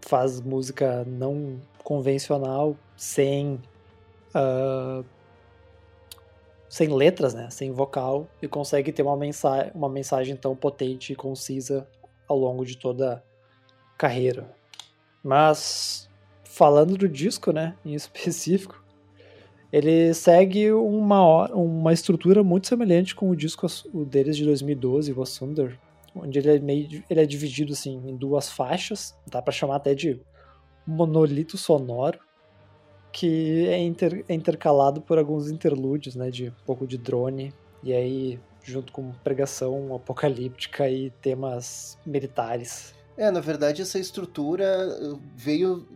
faz 0.00 0.40
música 0.40 1.04
não 1.04 1.60
convencional, 1.84 2.76
sem 2.96 3.60
uh, 4.34 5.04
sem 6.68 6.88
letras, 6.88 7.34
né? 7.34 7.48
Sem 7.50 7.72
vocal, 7.72 8.26
e 8.42 8.48
consegue 8.48 8.92
ter 8.92 9.02
uma 9.02 9.16
mensagem, 9.16 9.72
uma 9.74 9.88
mensagem 9.88 10.36
tão 10.36 10.54
potente 10.54 11.12
e 11.12 11.16
concisa 11.16 11.88
ao 12.26 12.36
longo 12.36 12.64
de 12.64 12.76
toda 12.76 13.14
a 13.14 13.96
carreira. 13.96 14.54
Mas 15.22 16.07
falando 16.58 16.96
do 16.96 17.08
disco, 17.08 17.52
né, 17.52 17.76
em 17.84 17.94
específico, 17.94 18.82
ele 19.72 20.12
segue 20.12 20.72
uma, 20.72 21.46
uma 21.52 21.92
estrutura 21.92 22.42
muito 22.42 22.66
semelhante 22.66 23.14
com 23.14 23.30
o 23.30 23.36
disco 23.36 23.66
o 23.94 24.04
deles 24.04 24.36
de 24.36 24.44
2012, 24.44 25.12
o 25.12 25.22
Asunder, 25.22 25.78
onde 26.16 26.38
ele 26.38 26.56
é 26.56 26.58
meio 26.58 27.04
ele 27.08 27.20
é 27.20 27.26
dividido 27.26 27.74
assim 27.74 28.02
em 28.06 28.16
duas 28.16 28.50
faixas, 28.50 29.14
dá 29.30 29.40
para 29.40 29.52
chamar 29.52 29.76
até 29.76 29.94
de 29.94 30.20
monolito 30.86 31.56
sonoro, 31.58 32.18
que 33.12 33.66
é, 33.68 33.78
inter, 33.78 34.24
é 34.28 34.34
intercalado 34.34 35.00
por 35.00 35.18
alguns 35.18 35.50
interlúdios, 35.50 36.16
né, 36.16 36.30
de 36.30 36.48
um 36.48 36.64
pouco 36.64 36.86
de 36.86 36.98
drone 36.98 37.54
e 37.84 37.92
aí 37.92 38.40
junto 38.64 38.90
com 38.90 39.12
pregação 39.22 39.94
apocalíptica 39.94 40.90
e 40.90 41.10
temas 41.22 41.98
militares. 42.04 42.94
É, 43.18 43.30
na 43.30 43.40
verdade 43.40 43.82
essa 43.82 43.98
estrutura 43.98 44.66
veio 45.36 45.86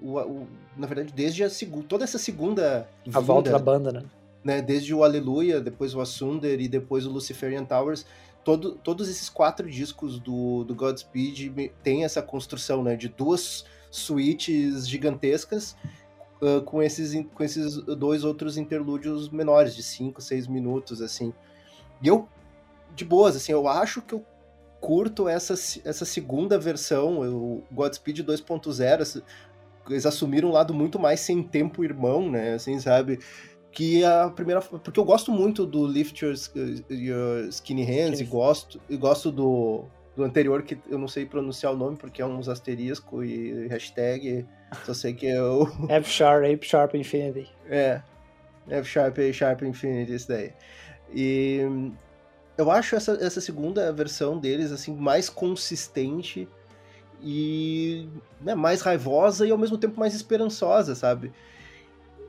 o, 0.00 0.18
o, 0.18 0.46
na 0.76 0.86
verdade, 0.86 1.12
desde 1.12 1.44
a 1.44 1.50
segunda, 1.50 1.86
toda 1.86 2.04
essa 2.04 2.18
segunda 2.18 2.88
a 3.12 3.20
volta 3.20 3.50
da 3.50 3.58
banda, 3.58 3.92
né? 3.92 4.04
né? 4.42 4.62
Desde 4.62 4.94
o 4.94 5.04
Aleluia, 5.04 5.60
depois 5.60 5.94
o 5.94 6.00
Asunder 6.00 6.60
e 6.60 6.68
depois 6.68 7.06
o 7.06 7.10
Luciferian 7.10 7.64
Towers, 7.64 8.06
todo, 8.44 8.72
todos 8.72 9.08
esses 9.08 9.28
quatro 9.28 9.68
discos 9.70 10.18
do, 10.18 10.64
do 10.64 10.74
Godspeed 10.74 11.72
tem 11.82 12.04
essa 12.04 12.22
construção, 12.22 12.82
né? 12.82 12.96
De 12.96 13.08
duas 13.08 13.64
suítes 13.90 14.88
gigantescas 14.88 15.76
uh, 16.40 16.62
com, 16.62 16.82
esses, 16.82 17.24
com 17.34 17.44
esses 17.44 17.76
dois 17.76 18.24
outros 18.24 18.56
interlúdios 18.56 19.28
menores, 19.28 19.74
de 19.74 19.82
5, 19.82 20.20
6 20.20 20.46
minutos, 20.46 21.02
assim. 21.02 21.32
E 22.02 22.08
eu, 22.08 22.28
de 22.94 23.04
boas, 23.04 23.36
assim, 23.36 23.52
eu 23.52 23.66
acho 23.68 24.02
que 24.02 24.14
eu 24.14 24.24
curto 24.80 25.28
essa, 25.28 25.54
essa 25.84 26.04
segunda 26.04 26.58
versão, 26.58 27.20
o 27.20 27.64
Godspeed 27.72 28.24
2.0, 28.24 29.22
eles 29.90 30.06
assumiram 30.06 30.48
um 30.50 30.52
lado 30.52 30.74
muito 30.74 30.98
mais 30.98 31.20
sem 31.20 31.42
tempo 31.42 31.84
irmão, 31.84 32.30
né? 32.30 32.54
Assim, 32.54 32.78
sabe? 32.78 33.18
Que 33.70 34.04
a 34.04 34.30
primeira. 34.30 34.60
Porque 34.60 34.98
eu 34.98 35.04
gosto 35.04 35.30
muito 35.30 35.66
do 35.66 35.86
Lift 35.86 36.24
Your, 36.24 36.34
your 36.90 37.48
Skinny 37.48 37.84
Hands 37.84 38.20
e 38.20 38.24
gosto, 38.24 38.80
e 38.88 38.96
gosto 38.96 39.30
do, 39.30 39.84
do 40.16 40.24
anterior, 40.24 40.62
que 40.62 40.78
eu 40.88 40.98
não 40.98 41.08
sei 41.08 41.26
pronunciar 41.26 41.72
o 41.72 41.76
nome 41.76 41.96
porque 41.96 42.22
é 42.22 42.26
uns 42.26 42.48
asterisco 42.48 43.22
e 43.22 43.68
hashtag. 43.68 44.46
Só 44.84 44.94
sei 44.94 45.14
que 45.14 45.26
é 45.26 45.42
o. 45.42 45.66
F 45.88 46.10
Sharp, 46.10 46.44
F 46.44 46.66
Sharp 46.66 46.94
Infinity. 46.94 47.48
É. 47.68 48.02
F 48.68 48.88
Sharp, 48.88 49.18
A 49.18 49.32
Sharp 49.32 49.62
Infinity, 49.62 50.14
isso 50.14 50.28
daí. 50.28 50.52
E 51.14 51.60
eu 52.56 52.70
acho 52.70 52.96
essa, 52.96 53.12
essa 53.12 53.40
segunda 53.40 53.92
versão 53.92 54.38
deles 54.38 54.72
assim 54.72 54.94
mais 54.94 55.30
consistente 55.30 56.48
e 57.22 58.08
né, 58.40 58.54
mais 58.54 58.80
raivosa 58.80 59.46
e 59.46 59.50
ao 59.50 59.58
mesmo 59.58 59.78
tempo 59.78 59.98
mais 59.98 60.14
esperançosa, 60.14 60.94
sabe? 60.94 61.32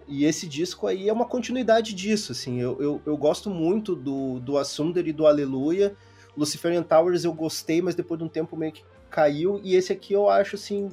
E 0.07 0.25
esse 0.25 0.47
disco 0.47 0.87
aí 0.87 1.07
é 1.07 1.13
uma 1.13 1.25
continuidade 1.25 1.93
disso, 1.93 2.31
assim. 2.31 2.59
Eu, 2.59 2.81
eu, 2.81 3.01
eu 3.05 3.15
gosto 3.15 3.49
muito 3.49 3.95
do, 3.95 4.39
do 4.39 4.57
Asunder 4.57 5.07
e 5.07 5.13
do 5.13 5.27
Aleluia. 5.27 5.95
Luciferian 6.35 6.81
Towers 6.81 7.23
eu 7.23 7.33
gostei, 7.33 7.81
mas 7.81 7.93
depois 7.93 8.17
de 8.17 8.23
um 8.23 8.29
tempo 8.29 8.57
meio 8.57 8.71
que 8.71 8.83
caiu. 9.09 9.61
E 9.63 9.75
esse 9.75 9.93
aqui 9.93 10.13
eu 10.13 10.27
acho, 10.27 10.55
assim... 10.55 10.89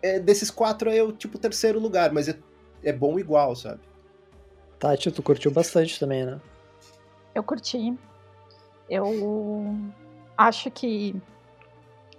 É, 0.00 0.20
desses 0.20 0.50
quatro 0.50 0.88
é 0.88 1.02
o, 1.02 1.10
tipo, 1.10 1.36
terceiro 1.36 1.80
lugar, 1.80 2.12
mas 2.12 2.28
é, 2.28 2.38
é 2.84 2.92
bom 2.92 3.18
igual, 3.18 3.56
sabe? 3.56 3.80
Tati, 4.78 5.10
tu 5.10 5.22
curtiu 5.22 5.50
bastante 5.50 5.98
também, 5.98 6.24
né? 6.24 6.40
Eu 7.34 7.42
curti. 7.42 7.98
Eu 8.88 9.74
acho 10.36 10.70
que 10.70 11.20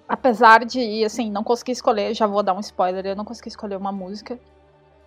apesar 0.08 0.64
de, 0.64 1.04
assim, 1.04 1.30
não 1.30 1.44
conseguir 1.44 1.74
escolher, 1.74 2.14
já 2.14 2.26
vou 2.26 2.42
dar 2.42 2.54
um 2.54 2.60
spoiler, 2.60 3.06
eu 3.06 3.16
não 3.16 3.26
consegui 3.26 3.50
escolher 3.50 3.76
uma 3.76 3.92
música. 3.92 4.40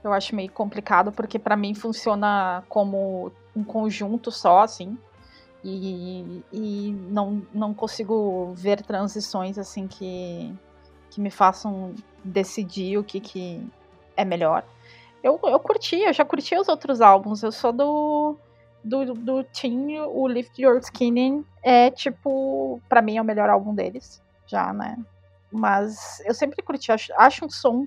Eu 0.05 0.13
acho 0.13 0.35
meio 0.35 0.51
complicado, 0.51 1.11
porque 1.13 1.39
para 1.39 1.57
mim 1.57 1.75
funciona 1.75 2.63
como 2.69 3.33
um 3.57 3.65
conjunto 3.65 4.31
só, 4.31 4.61
assim. 4.61 4.97
E, 5.65 6.43
e 6.53 6.93
não, 7.11 7.43
não 7.53 7.75
consigo 7.75 8.53
ver 8.55 8.83
transições, 8.83 9.59
assim, 9.59 9.87
que, 9.87 10.55
que 11.11 11.21
me 11.21 11.31
façam 11.31 11.95
decidir 12.23 12.99
o 12.99 13.05
que, 13.05 13.21
que 13.21 13.67
é 14.17 14.25
melhor. 14.25 14.65
Eu, 15.23 15.39
eu 15.43 15.61
curti, 15.61 15.97
eu 16.01 16.13
já 16.13 16.25
curti 16.25 16.57
os 16.57 16.69
outros 16.69 17.01
álbuns. 17.03 17.43
Eu 17.43 17.53
sou 17.53 17.73
do, 17.73 18.37
do, 18.83 19.15
do 19.15 19.45
Team, 19.45 20.09
o 20.09 20.27
Lift 20.27 20.61
Your 20.61 20.79
Skin 20.79 21.45
é, 21.63 21.91
tipo, 21.91 22.81
para 22.89 23.03
mim 23.03 23.19
é 23.19 23.23
o 23.23 23.25
melhor 23.25 23.51
álbum 23.51 23.75
deles 23.75 24.23
já, 24.51 24.73
né? 24.73 24.99
Mas 25.53 26.21
eu 26.25 26.35
sempre 26.35 26.63
curti, 26.63 26.93
acho, 26.93 27.13
acho 27.17 27.45
um 27.45 27.51
som 27.51 27.87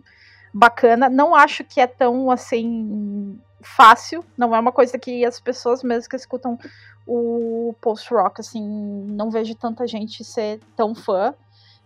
bacana. 0.53 1.09
Não 1.09 1.35
acho 1.35 1.63
que 1.63 1.79
é 1.79 1.87
tão 1.87 2.29
assim 2.29 3.39
fácil. 3.61 4.23
Não 4.37 4.55
é 4.55 4.59
uma 4.59 4.71
coisa 4.71 4.97
que 4.97 5.25
as 5.25 5.39
pessoas 5.39 5.83
mesmo 5.83 6.09
que 6.09 6.15
escutam 6.15 6.59
o 7.05 7.75
post-rock, 7.81 8.41
assim, 8.41 8.61
não 8.61 9.29
vejo 9.29 9.55
tanta 9.55 9.87
gente 9.87 10.23
ser 10.23 10.59
tão 10.75 10.93
fã. 10.93 11.33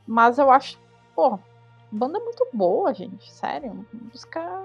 Mas 0.05 0.37
eu 0.37 0.49
acho, 0.49 0.79
pô, 1.15 1.39
banda 1.91 2.19
muito 2.19 2.47
boa, 2.53 2.93
gente. 2.93 3.31
Sério. 3.31 3.85
Música, 3.93 4.63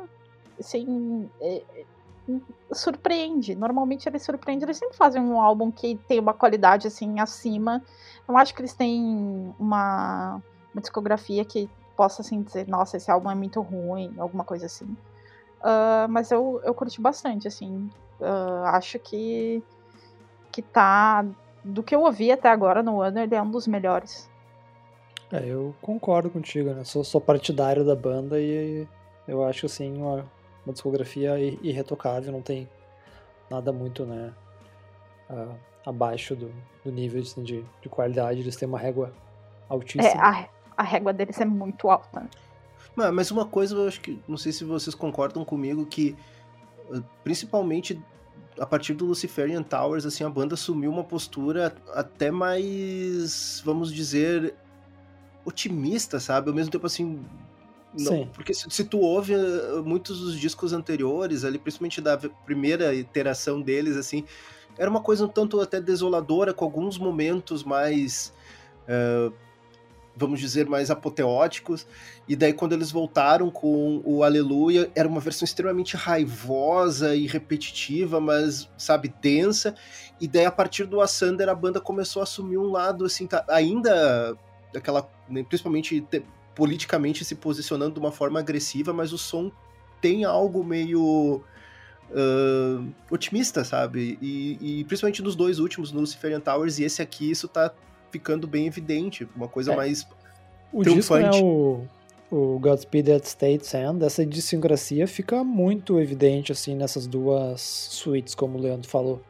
assim, 0.59 1.29
é, 1.41 1.63
é, 1.75 1.85
surpreende. 2.73 3.55
Normalmente 3.55 4.09
eles 4.09 4.23
surpreendem. 4.23 4.65
Eles 4.65 4.79
sempre 4.79 4.97
fazem 4.97 5.21
um 5.21 5.41
álbum 5.41 5.71
que 5.71 5.97
tem 6.09 6.21
uma 6.21 6.35
qualidade, 6.35 6.87
assim, 6.87 7.19
acima 7.21 7.83
não 8.29 8.37
acho 8.37 8.55
que 8.55 8.61
eles 8.61 8.75
têm 8.75 9.55
uma, 9.59 10.41
uma 10.73 10.81
discografia 10.81 11.45
que 11.45 11.68
possa 11.97 12.23
assim 12.23 12.43
dizer, 12.43 12.66
nossa, 12.68 12.97
esse 12.97 13.11
álbum 13.11 13.31
é 13.31 13.35
muito 13.35 13.61
ruim, 13.61 14.14
alguma 14.18 14.45
coisa 14.45 14.66
assim. 14.66 14.87
Uh, 15.61 16.09
mas 16.09 16.31
eu, 16.31 16.61
eu 16.64 16.75
curti 16.75 17.01
bastante, 17.01 17.47
assim. 17.47 17.89
Uh, 18.20 18.64
acho 18.66 18.99
que 18.99 19.62
que 20.51 20.61
tá 20.61 21.25
do 21.64 21.83
que 21.83 21.95
eu 21.95 22.03
ouvi 22.03 22.31
até 22.31 22.51
agora 22.51 22.83
no 22.83 23.01
ano, 23.01 23.20
ele 23.20 23.35
é 23.35 23.41
um 23.41 23.51
dos 23.51 23.66
melhores. 23.66 24.31
É, 25.31 25.47
eu 25.47 25.75
concordo 25.81 26.29
contigo, 26.29 26.70
né? 26.75 26.85
Sou, 26.85 27.03
sou 27.03 27.20
partidário 27.20 27.85
da 27.85 27.97
banda 27.97 28.39
e 28.39 28.87
eu 29.27 29.43
acho 29.45 29.64
assim 29.64 29.97
uma, 29.97 30.27
uma 30.66 30.73
discografia 30.73 31.39
irretocável, 31.39 32.31
não 32.31 32.43
tem 32.43 32.68
nada 33.49 33.73
muito, 33.73 34.05
né? 34.05 34.35
Uh, 35.33 35.57
abaixo 35.85 36.37
do, 36.37 36.53
do 36.85 36.93
nível 36.93 37.20
assim, 37.22 37.43
de, 37.43 37.64
de 37.80 37.89
qualidade, 37.89 38.41
eles 38.41 38.57
têm 38.57 38.68
uma 38.68 38.78
régua 38.78 39.12
altíssima. 39.68 40.05
É, 40.05 40.16
a, 40.18 40.49
a 40.76 40.83
régua 40.83 41.12
deles 41.12 41.41
é 41.41 41.45
muito 41.45 41.89
alta. 41.91 42.28
Mas 42.95 43.30
uma 43.30 43.47
coisa, 43.47 43.74
eu 43.74 43.89
acho 43.89 44.01
que, 44.01 44.20
não 44.28 44.37
sei 44.37 44.53
se 44.53 44.64
vocês 44.64 44.95
concordam 44.95 45.45
comigo, 45.45 45.87
que 45.87 46.14
eh, 46.93 47.01
principalmente 47.24 48.01
a 48.59 48.66
partir 48.66 48.93
do 48.93 49.07
Luciferian 49.07 49.62
Towers, 49.62 50.05
assim, 50.05 50.24
a 50.24 50.28
banda 50.28 50.55
assumiu 50.55 50.91
uma 50.91 51.03
postura 51.03 51.74
até 51.95 52.30
mais, 52.30 53.62
vamos 53.64 53.91
dizer, 53.91 54.55
otimista, 55.43 56.20
sabe? 56.20 56.51
Ao 56.51 56.55
mesmo 56.55 56.70
tempo, 56.70 56.87
assim, 56.87 57.24
não, 57.99 58.26
porque 58.26 58.53
se, 58.53 58.70
se, 58.70 58.85
tu 58.85 58.99
ouve 59.01 59.33
eh, 59.33 59.83
muitos 59.83 60.20
dos 60.20 60.39
discos 60.39 60.74
anteriores, 60.74 61.45
ali, 61.45 61.59
principalmente 61.59 62.01
da 62.03 62.18
primeira 62.18 62.95
iteração 62.95 63.61
deles, 63.61 63.97
assim, 63.97 64.24
era 64.79 64.91
uma 64.91 65.01
coisa 65.01 65.25
um 65.25 65.29
tanto 65.29 65.61
até 65.61 65.81
desoladora, 65.81 66.53
com 66.53 66.64
alguns 66.64 66.99
momentos 66.99 67.62
mais. 67.64 68.33
Uh, 68.85 69.33
vamos 70.14 70.41
dizer, 70.41 70.68
mais 70.68 70.91
apoteóticos. 70.91 71.87
E 72.29 72.37
daí, 72.37 72.53
quando 72.53 72.73
eles 72.73 72.91
voltaram 72.91 73.51
com 73.51 74.03
o 74.05 74.23
Aleluia, 74.23 74.91
era 74.95 75.09
uma 75.09 75.20
versão 75.20 75.45
extremamente 75.45 75.97
raivosa 75.97 77.14
e 77.14 77.27
repetitiva, 77.27 78.20
mas, 78.20 78.68
sabe, 78.77 79.12
densa. 79.23 79.75
E 80.20 80.29
daí, 80.29 80.45
a 80.45 80.51
partir 80.51 80.85
do 80.85 81.01
Assander, 81.01 81.49
a 81.49 81.55
banda 81.55 81.81
começou 81.81 82.20
a 82.20 82.25
assumir 82.25 82.59
um 82.59 82.70
lado, 82.70 83.05
assim, 83.05 83.27
tá, 83.27 83.45
ainda 83.49 84.37
aquela. 84.77 85.09
Né, 85.29 85.43
principalmente 85.43 86.01
te, 86.03 86.23
politicamente 86.55 87.25
se 87.25 87.35
posicionando 87.35 87.95
de 87.95 88.01
uma 88.01 88.12
forma 88.12 88.39
agressiva, 88.39 88.93
mas 88.93 89.12
o 89.12 89.18
som 89.18 89.51
tem 90.01 90.25
algo 90.25 90.62
meio 90.62 91.43
uh, 92.13 92.87
otimista, 93.11 93.65
sabe? 93.65 94.19
E, 94.21 94.59
e, 94.61 94.85
principalmente 94.85 95.23
nos 95.23 95.35
dois 95.35 95.59
últimos, 95.59 95.93
no 95.93 96.01
Luciferian 96.01 96.41
Towers 96.41 96.79
e 96.79 96.85
esse 96.85 97.03
aqui, 97.03 97.31
isso 97.31 97.49
tá 97.49 97.73
ficando 98.11 98.47
bem 98.47 98.67
evidente. 98.67 99.29
Uma 99.35 99.49
coisa 99.49 99.73
é. 99.73 99.77
mais 99.77 100.07
o 100.73 100.83
triunfante. 100.83 101.31
Disco, 101.31 101.37
né, 101.37 101.89
o, 102.31 102.55
o 102.55 102.59
Godspeed 102.59 103.11
at 103.11 103.25
State's 103.25 103.75
End, 103.75 104.05
essa 104.05 104.23
idiosincrasia 104.23 105.07
fica 105.07 105.43
muito 105.43 105.99
evidente, 105.99 106.53
assim, 106.53 106.75
nessas 106.75 107.07
duas 107.07 107.61
suítes, 107.61 108.35
como 108.35 108.59
o 108.59 108.61
Leandro 108.61 108.89
falou. 108.89 109.23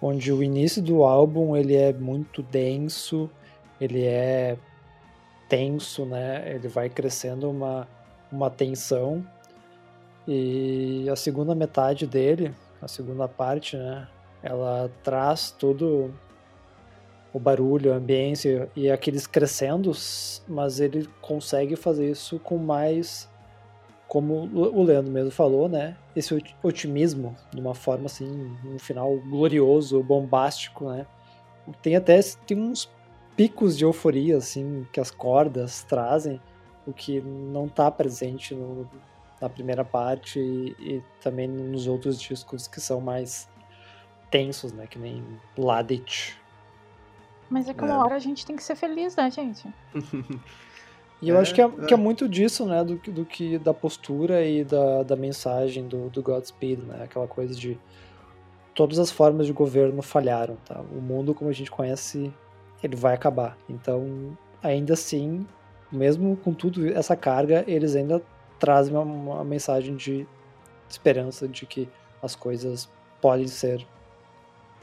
Onde 0.00 0.32
o 0.32 0.42
início 0.42 0.82
do 0.82 1.04
álbum, 1.04 1.56
ele 1.56 1.74
é 1.74 1.92
muito 1.92 2.42
denso, 2.42 3.30
ele 3.80 4.04
é 4.04 4.56
tenso, 5.48 6.04
né? 6.04 6.42
Ele 6.54 6.68
vai 6.68 6.90
crescendo 6.90 7.50
uma, 7.50 7.88
uma 8.30 8.50
tensão 8.50 9.24
E 10.26 11.06
a 11.10 11.16
segunda 11.16 11.54
metade 11.54 12.06
dele, 12.06 12.54
a 12.80 12.88
segunda 12.88 13.28
parte, 13.28 13.76
né? 13.76 14.08
Ela 14.42 14.90
traz 15.02 15.50
todo 15.50 16.12
o 17.32 17.38
barulho, 17.38 17.92
a 17.92 17.96
ambiência 17.96 18.70
e 18.76 18.90
aqueles 18.90 19.26
crescendos, 19.26 20.42
mas 20.46 20.80
ele 20.80 21.08
consegue 21.20 21.76
fazer 21.76 22.10
isso 22.10 22.38
com 22.38 22.56
mais, 22.56 23.28
como 24.06 24.44
o 24.54 24.82
Leandro 24.82 25.10
mesmo 25.10 25.30
falou, 25.30 25.68
né? 25.68 25.96
Esse 26.14 26.34
otimismo, 26.62 27.34
de 27.52 27.60
uma 27.60 27.74
forma 27.74 28.06
assim, 28.06 28.56
um 28.64 28.78
final 28.78 29.16
glorioso, 29.18 30.02
bombástico, 30.02 30.88
né? 30.88 31.06
Tem 31.82 31.96
até 31.96 32.20
tem 32.46 32.58
uns 32.58 32.88
picos 33.36 33.76
de 33.76 33.84
euforia, 33.84 34.36
assim, 34.36 34.86
que 34.92 35.00
as 35.00 35.10
cordas 35.10 35.82
trazem, 35.84 36.40
o 36.86 36.92
que 36.92 37.20
não 37.20 37.66
está 37.66 37.90
presente 37.90 38.54
no, 38.54 38.88
na 39.44 39.50
primeira 39.50 39.84
parte 39.84 40.40
e, 40.40 40.74
e, 40.80 41.02
também 41.20 41.46
nos 41.46 41.86
outros 41.86 42.18
discos 42.18 42.66
que 42.66 42.80
são 42.80 42.98
mais 42.98 43.46
tensos, 44.30 44.72
né? 44.72 44.86
Que 44.86 44.98
nem 44.98 45.22
Ladit. 45.56 46.40
Mas 47.50 47.68
é 47.68 47.74
que 47.74 47.84
uma 47.84 47.92
é. 47.92 47.98
hora 47.98 48.14
a 48.14 48.18
gente 48.18 48.46
tem 48.46 48.56
que 48.56 48.64
ser 48.64 48.74
feliz, 48.74 49.14
né, 49.16 49.30
gente? 49.30 49.68
e 51.20 51.28
eu 51.28 51.36
é, 51.36 51.40
acho 51.40 51.54
que 51.54 51.60
é, 51.60 51.66
é, 51.66 51.86
que 51.86 51.92
é 51.92 51.96
muito 51.96 52.26
disso, 52.26 52.64
né? 52.64 52.82
Do, 52.82 52.96
do 52.96 53.24
que 53.26 53.58
da 53.58 53.74
postura 53.74 54.42
e 54.46 54.64
da, 54.64 55.02
da 55.02 55.14
mensagem 55.14 55.86
do, 55.86 56.08
do 56.08 56.22
Godspeed, 56.22 56.80
né? 56.80 57.04
Aquela 57.04 57.28
coisa 57.28 57.54
de 57.54 57.78
todas 58.74 58.98
as 58.98 59.10
formas 59.10 59.46
de 59.46 59.52
governo 59.52 60.00
falharam, 60.00 60.56
tá? 60.64 60.80
O 60.80 61.02
mundo 61.02 61.34
como 61.34 61.50
a 61.50 61.52
gente 61.54 61.70
conhece, 61.70 62.32
ele 62.82 62.96
vai 62.96 63.14
acabar. 63.14 63.58
Então, 63.68 64.36
ainda 64.62 64.94
assim, 64.94 65.46
mesmo 65.92 66.34
com 66.38 66.54
tudo 66.54 66.88
essa 66.88 67.14
carga, 67.14 67.62
eles 67.66 67.94
ainda 67.94 68.22
trazem 68.64 68.94
uma, 68.94 69.02
uma 69.02 69.44
mensagem 69.44 69.94
de 69.94 70.26
esperança 70.88 71.46
de 71.46 71.66
que 71.66 71.86
as 72.22 72.34
coisas 72.34 72.88
podem 73.20 73.46
ser 73.46 73.86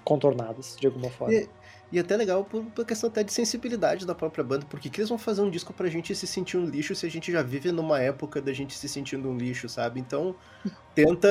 contornadas 0.04 0.78
de 0.80 0.86
alguma 0.86 1.10
forma. 1.10 1.34
E, 1.34 1.50
e 1.92 1.98
até 1.98 2.16
legal 2.16 2.46
por, 2.46 2.64
por, 2.66 2.86
questão 2.86 3.10
até 3.10 3.24
de 3.24 3.34
sensibilidade 3.34 4.06
da 4.06 4.14
própria 4.14 4.44
banda, 4.44 4.68
porque 4.70 4.88
que 4.88 5.02
eles 5.02 5.10
vão 5.10 5.18
fazer 5.18 5.42
um 5.42 5.50
disco 5.50 5.74
pra 5.74 5.90
gente 5.90 6.14
se 6.14 6.28
sentir 6.28 6.58
um 6.58 6.66
lixo 6.66 6.94
se 6.94 7.08
a 7.08 7.10
gente 7.10 7.32
já 7.32 7.42
vive 7.42 7.72
numa 7.72 8.00
época 8.00 8.40
da 8.40 8.54
gente 8.54 8.78
se 8.78 8.88
sentindo 8.88 9.28
um 9.28 9.36
lixo, 9.36 9.68
sabe? 9.68 10.00
Então, 10.00 10.36
tenta, 10.94 11.28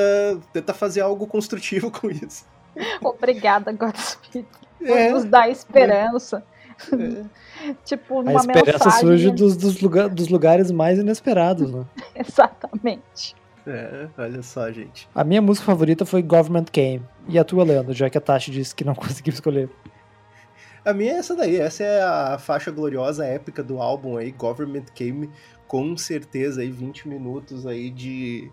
tenta 0.53 0.75
fazer 0.75 1.03
algo 1.03 1.29
construtivo 1.29 1.89
com 1.93 2.11
isso. 2.11 2.45
Obrigada, 3.01 3.71
Godspeed, 3.71 4.45
por 4.77 4.89
é, 4.89 5.11
nos 5.11 5.25
dar 5.25 5.49
esperança. 5.49 6.45
Tipo, 7.85 8.21
uma 8.21 8.31
A 8.31 8.35
esperança 8.35 8.85
mensagem... 8.87 9.01
surge 9.01 9.31
dos, 9.33 9.57
dos, 9.57 9.81
lugar, 9.81 10.09
dos 10.09 10.29
lugares 10.29 10.71
mais 10.71 10.99
inesperados, 10.99 11.71
né? 11.71 11.85
Exatamente. 12.17 13.37
É, 13.67 14.09
olha 14.17 14.43
só, 14.43 14.71
gente. 14.73 15.09
A 15.15 15.23
minha 15.23 15.43
música 15.43 15.67
favorita 15.67 16.07
foi 16.07 16.23
Government 16.23 16.65
Came. 16.73 17.03
E 17.29 17.39
a 17.39 17.45
tua, 17.45 17.65
Leandro, 17.65 17.93
já 17.93 18.09
que 18.09 18.17
a 18.17 18.21
Tati 18.21 18.51
disse 18.51 18.75
que 18.75 18.85
não 18.85 18.95
conseguiu 18.97 19.33
escolher. 19.35 19.69
A 20.85 20.95
minha 20.95 21.13
é 21.13 21.17
essa 21.17 21.37
daí, 21.37 21.57
essa 21.57 21.85
é 21.85 22.03
a 22.03 22.39
faixa 22.39 22.71
gloriosa 22.71 23.27
épica 23.27 23.63
do 23.63 23.81
álbum 23.83 24.17
aí, 24.17 24.33
Government 24.33 24.87
Came, 24.95 25.31
com 25.69 25.95
certeza 25.97 26.63
aí 26.63 26.71
20 26.71 27.07
minutos 27.07 27.67
aí 27.67 27.91
de 27.91 28.51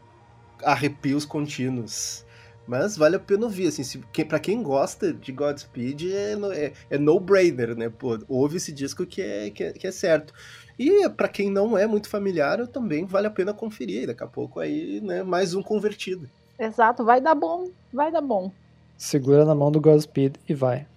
arrepios 0.63 1.23
contínuos. 1.23 2.25
Mas 2.67 2.97
vale 2.97 3.15
a 3.15 3.19
pena 3.19 3.45
ouvir, 3.45 3.67
assim, 3.67 3.83
se, 3.83 3.99
que, 4.11 4.25
pra 4.25 4.39
quem 4.39 4.61
gosta 4.61 5.13
de 5.13 5.31
Godspeed, 5.31 6.11
é, 6.13 6.33
é, 6.53 6.73
é 6.89 6.97
no-brainer, 6.97 7.75
né? 7.75 7.89
Pô, 7.89 8.19
ouve 8.27 8.57
esse 8.57 8.71
disco 8.71 9.05
que 9.05 9.21
é, 9.21 9.49
que 9.49 9.63
é, 9.63 9.71
que 9.71 9.87
é 9.87 9.91
certo. 9.91 10.33
E 10.77 11.09
para 11.09 11.29
quem 11.29 11.49
não 11.49 11.77
é 11.77 11.87
muito 11.87 12.09
familiar, 12.09 12.67
também 12.67 13.05
vale 13.05 13.27
a 13.27 13.31
pena 13.31 13.53
conferir. 13.53 14.07
Daqui 14.07 14.23
a 14.23 14.27
pouco 14.27 14.59
aí, 14.59 14.99
né, 15.01 15.23
mais 15.23 15.55
um 15.55 15.63
convertido. 15.63 16.29
Exato, 16.59 17.05
vai 17.05 17.21
dar 17.21 17.35
bom, 17.35 17.69
vai 17.93 18.11
dar 18.11 18.21
bom. 18.21 18.51
Segura 18.97 19.45
na 19.45 19.55
mão 19.55 19.71
do 19.71 19.79
Godspeed 19.79 20.35
e 20.49 20.53
vai. 20.53 20.87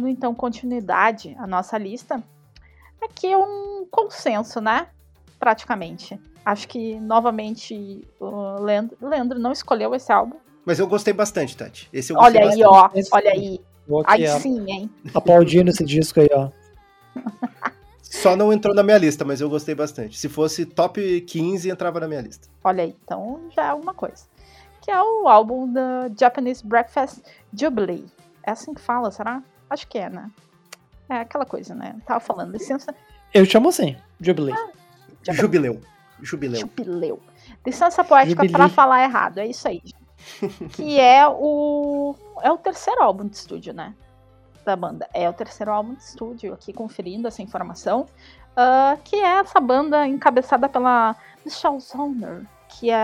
Dando 0.00 0.08
então 0.08 0.34
continuidade 0.34 1.36
à 1.38 1.46
nossa 1.46 1.76
lista, 1.76 2.22
aqui 3.02 3.26
é 3.26 3.36
um 3.36 3.86
consenso, 3.90 4.60
né? 4.60 4.88
Praticamente. 5.38 6.18
Acho 6.44 6.66
que, 6.66 6.98
novamente, 7.00 8.02
o 8.18 8.60
Leandro, 8.62 8.96
Leandro 9.00 9.38
não 9.38 9.52
escolheu 9.52 9.94
esse 9.94 10.10
álbum. 10.10 10.36
Mas 10.64 10.78
eu 10.78 10.86
gostei 10.86 11.12
bastante, 11.12 11.56
Tati. 11.56 11.88
Esse 11.92 12.12
eu 12.12 12.16
olha 12.16 12.48
aí, 12.48 12.62
ó. 12.64 12.88
Olha 13.12 13.30
aí. 13.30 13.60
Aí 14.06 14.26
sim, 14.40 14.70
hein? 14.70 14.90
Aplaudindo 15.14 15.70
esse 15.70 15.84
disco 15.84 16.20
aí, 16.20 16.28
ó. 16.32 16.48
Só 18.02 18.34
não 18.34 18.52
entrou 18.52 18.74
na 18.74 18.82
minha 18.82 18.98
lista, 18.98 19.24
mas 19.24 19.40
eu 19.40 19.48
gostei 19.48 19.74
bastante. 19.74 20.18
Se 20.18 20.28
fosse 20.28 20.64
top 20.64 21.20
15, 21.20 21.70
entrava 21.70 22.00
na 22.00 22.08
minha 22.08 22.20
lista. 22.20 22.48
Olha 22.64 22.82
aí, 22.82 22.96
então 23.04 23.40
já 23.54 23.66
é 23.66 23.72
uma 23.72 23.94
coisa. 23.94 24.24
Que 24.80 24.90
é 24.90 25.00
o 25.00 25.28
álbum 25.28 25.72
da 25.72 26.10
Japanese 26.18 26.66
Breakfast 26.66 27.20
Jubilee. 27.52 28.06
É 28.42 28.50
assim 28.50 28.74
que 28.74 28.80
fala, 28.80 29.10
será? 29.10 29.42
Acho 29.70 29.86
que 29.86 29.98
é, 29.98 30.10
né? 30.10 30.28
É 31.08 31.14
aquela 31.20 31.46
coisa, 31.46 31.74
né? 31.74 31.96
Tava 32.04 32.20
falando, 32.20 32.52
licença. 32.52 32.94
Eu 33.32 33.44
chamo 33.44 33.68
assim, 33.68 33.96
Jubileu. 34.20 34.54
Ah, 34.54 35.32
jubileu. 35.32 35.80
Jubileu. 36.20 36.60
Jubileu. 36.60 37.20
Licença 37.64 38.04
poética 38.04 38.48
para 38.48 38.68
falar 38.68 39.02
errado, 39.02 39.38
é 39.38 39.46
isso 39.46 39.66
aí. 39.68 39.82
que 40.72 41.00
é 41.00 41.26
o 41.26 42.14
é 42.42 42.50
o 42.50 42.58
terceiro 42.58 43.02
álbum 43.02 43.26
de 43.26 43.36
estúdio, 43.36 43.72
né? 43.72 43.94
Da 44.64 44.76
banda. 44.76 45.08
É 45.14 45.28
o 45.28 45.32
terceiro 45.32 45.72
álbum 45.72 45.94
de 45.94 46.02
estúdio, 46.02 46.52
aqui 46.52 46.72
conferindo 46.72 47.28
essa 47.28 47.42
informação. 47.42 48.06
Uh, 48.50 49.00
que 49.04 49.16
é 49.16 49.38
essa 49.38 49.60
banda 49.60 50.06
encabeçada 50.06 50.68
pela 50.68 51.16
Michelle 51.44 51.80
Zoner, 51.80 52.42
que 52.68 52.90
é. 52.90 52.94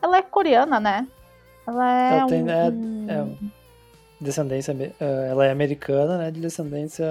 Ela 0.00 0.16
é 0.18 0.22
coreana, 0.22 0.80
né? 0.80 1.06
Ela 1.66 1.92
é. 1.92 2.18
Ela 2.18 2.28
tem, 2.28 2.42
um, 2.42 2.48
é, 2.48 3.12
é 3.12 3.57
descendência, 4.20 4.76
eh, 5.00 5.28
ela 5.30 5.46
é 5.46 5.50
americana, 5.50 6.18
né, 6.18 6.30
de 6.30 6.40
descendência 6.40 7.06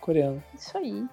coreana. 0.00 0.42
Isso 0.54 0.76
aí. 0.76 1.06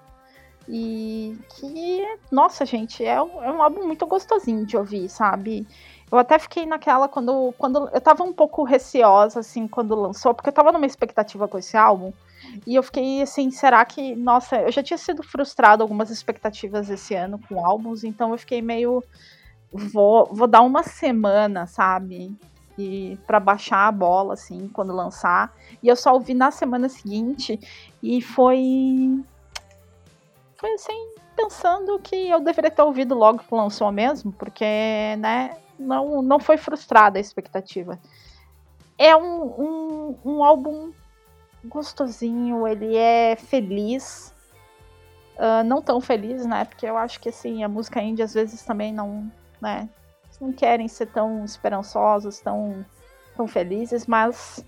E 0.70 1.38
que, 1.56 2.06
nossa, 2.32 2.66
gente, 2.66 3.04
é 3.04 3.22
um, 3.22 3.44
é 3.44 3.52
um 3.52 3.62
álbum 3.62 3.86
muito 3.86 4.06
gostosinho 4.06 4.66
de 4.66 4.78
ouvir, 4.78 5.10
sabe? 5.10 5.68
Eu 6.12 6.18
até 6.18 6.38
fiquei 6.38 6.66
naquela 6.66 7.08
quando, 7.08 7.54
quando 7.58 7.90
eu 7.92 8.02
tava 8.02 8.24
um 8.24 8.34
pouco 8.34 8.64
receosa, 8.64 9.40
assim, 9.40 9.68
quando 9.68 9.96
lançou, 9.96 10.34
porque 10.34 10.50
eu 10.50 10.54
tava 10.54 10.72
numa 10.72 10.86
expectativa 10.86 11.48
com 11.48 11.58
esse 11.58 11.76
álbum. 11.76 12.14
E 12.68 12.76
eu 12.76 12.84
fiquei 12.84 13.22
assim, 13.22 13.50
será 13.50 13.84
que. 13.86 14.16
Nossa, 14.16 14.58
eu 14.58 14.72
já 14.72 14.84
tinha 14.84 14.98
sido 14.98 15.24
frustrado 15.24 15.84
algumas 15.84 16.10
expectativas 16.10 16.90
esse 16.90 17.16
ano 17.16 17.40
com 17.48 17.66
álbuns, 17.66 18.04
então 18.04 18.32
eu 18.32 18.38
fiquei 18.38 18.62
meio. 18.62 19.04
Vou, 19.72 20.26
vou 20.26 20.48
dar 20.48 20.62
uma 20.62 20.84
semana, 20.84 21.66
sabe? 21.66 22.36
E 22.78 23.18
para 23.28 23.40
baixar 23.40 23.88
a 23.88 23.92
bola 23.92 24.34
assim 24.34 24.70
quando 24.70 24.94
lançar. 24.94 25.54
E 25.82 25.88
eu 25.88 25.96
só 25.96 26.14
ouvi 26.14 26.34
na 26.34 26.52
semana 26.52 26.90
seguinte 26.90 27.60
e 28.02 28.22
foi 28.22 29.24
foi 30.58 30.74
assim 30.74 31.16
pensando 31.36 31.98
que 32.00 32.30
eu 32.30 32.40
deveria 32.40 32.70
ter 32.70 32.82
ouvido 32.82 33.16
logo 33.16 33.40
que 33.40 33.56
lançou 33.56 33.92
mesmo, 33.92 34.32
porque 34.32 34.66
né, 35.18 35.58
não 35.78 36.22
não 36.22 36.40
foi 36.40 36.58
frustrada 36.58 37.18
a 37.18 37.22
expectativa. 37.22 38.00
É 38.98 39.16
um, 39.16 39.44
um, 39.44 40.16
um 40.24 40.44
álbum 40.44 40.92
gostosinho, 41.66 42.68
ele 42.68 42.96
é 42.96 43.36
feliz. 43.36 44.34
Uh, 45.38 45.64
não 45.66 45.82
tão 45.82 46.00
feliz, 46.00 46.46
né? 46.46 46.66
Porque 46.66 46.86
eu 46.86 46.96
acho 46.98 47.20
que 47.20 47.30
assim, 47.30 47.64
a 47.64 47.68
música 47.68 48.00
indie 48.00 48.22
às 48.22 48.36
vezes 48.36 48.62
também 48.64 48.94
não, 48.94 49.32
né? 49.60 49.90
Não 50.42 50.52
querem 50.52 50.88
ser 50.88 51.06
tão 51.06 51.46
esperançosos, 51.46 52.40
tão, 52.40 52.84
tão 53.38 53.48
felizes, 53.48 54.08
mas 54.08 54.66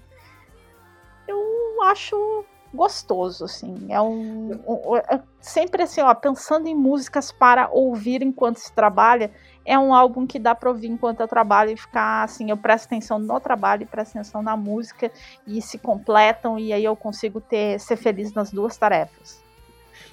eu 1.28 1.84
acho 1.84 2.46
gostoso, 2.72 3.46
assim. 3.46 3.88
É 3.90 4.00
um, 4.00 4.52
um 4.68 4.96
é 4.98 5.22
sempre 5.40 5.84
assim, 5.84 6.02
ó, 6.02 6.14
pensando 6.14 6.68
em 6.68 6.76
músicas 6.76 7.32
para 7.32 7.70
ouvir 7.72 8.22
enquanto 8.22 8.58
se 8.58 8.72
trabalha, 8.72 9.32
é 9.66 9.78
um 9.78 9.94
álbum 9.94 10.26
que 10.28 10.40
dá 10.40 10.54
para 10.54 10.70
ouvir 10.70 10.88
enquanto 10.88 11.22
eu 11.22 11.28
trabalho 11.28 11.72
e 11.72 11.78
ficar 11.78 12.24
assim, 12.24 12.50
eu 12.50 12.58
presto 12.58 12.86
atenção 12.86 13.20
no 13.20 13.40
trabalho 13.40 13.84
e 13.84 13.86
presto 13.86 14.18
atenção 14.18 14.42
na 14.42 14.58
música 14.58 15.12
e 15.46 15.62
se 15.62 15.78
completam 15.78 16.60
e 16.60 16.74
aí 16.74 16.84
eu 16.84 16.96
consigo 16.96 17.40
ter 17.40 17.80
ser 17.80 17.96
feliz 17.96 18.34
nas 18.34 18.52
duas 18.52 18.78
tarefas. 18.78 19.42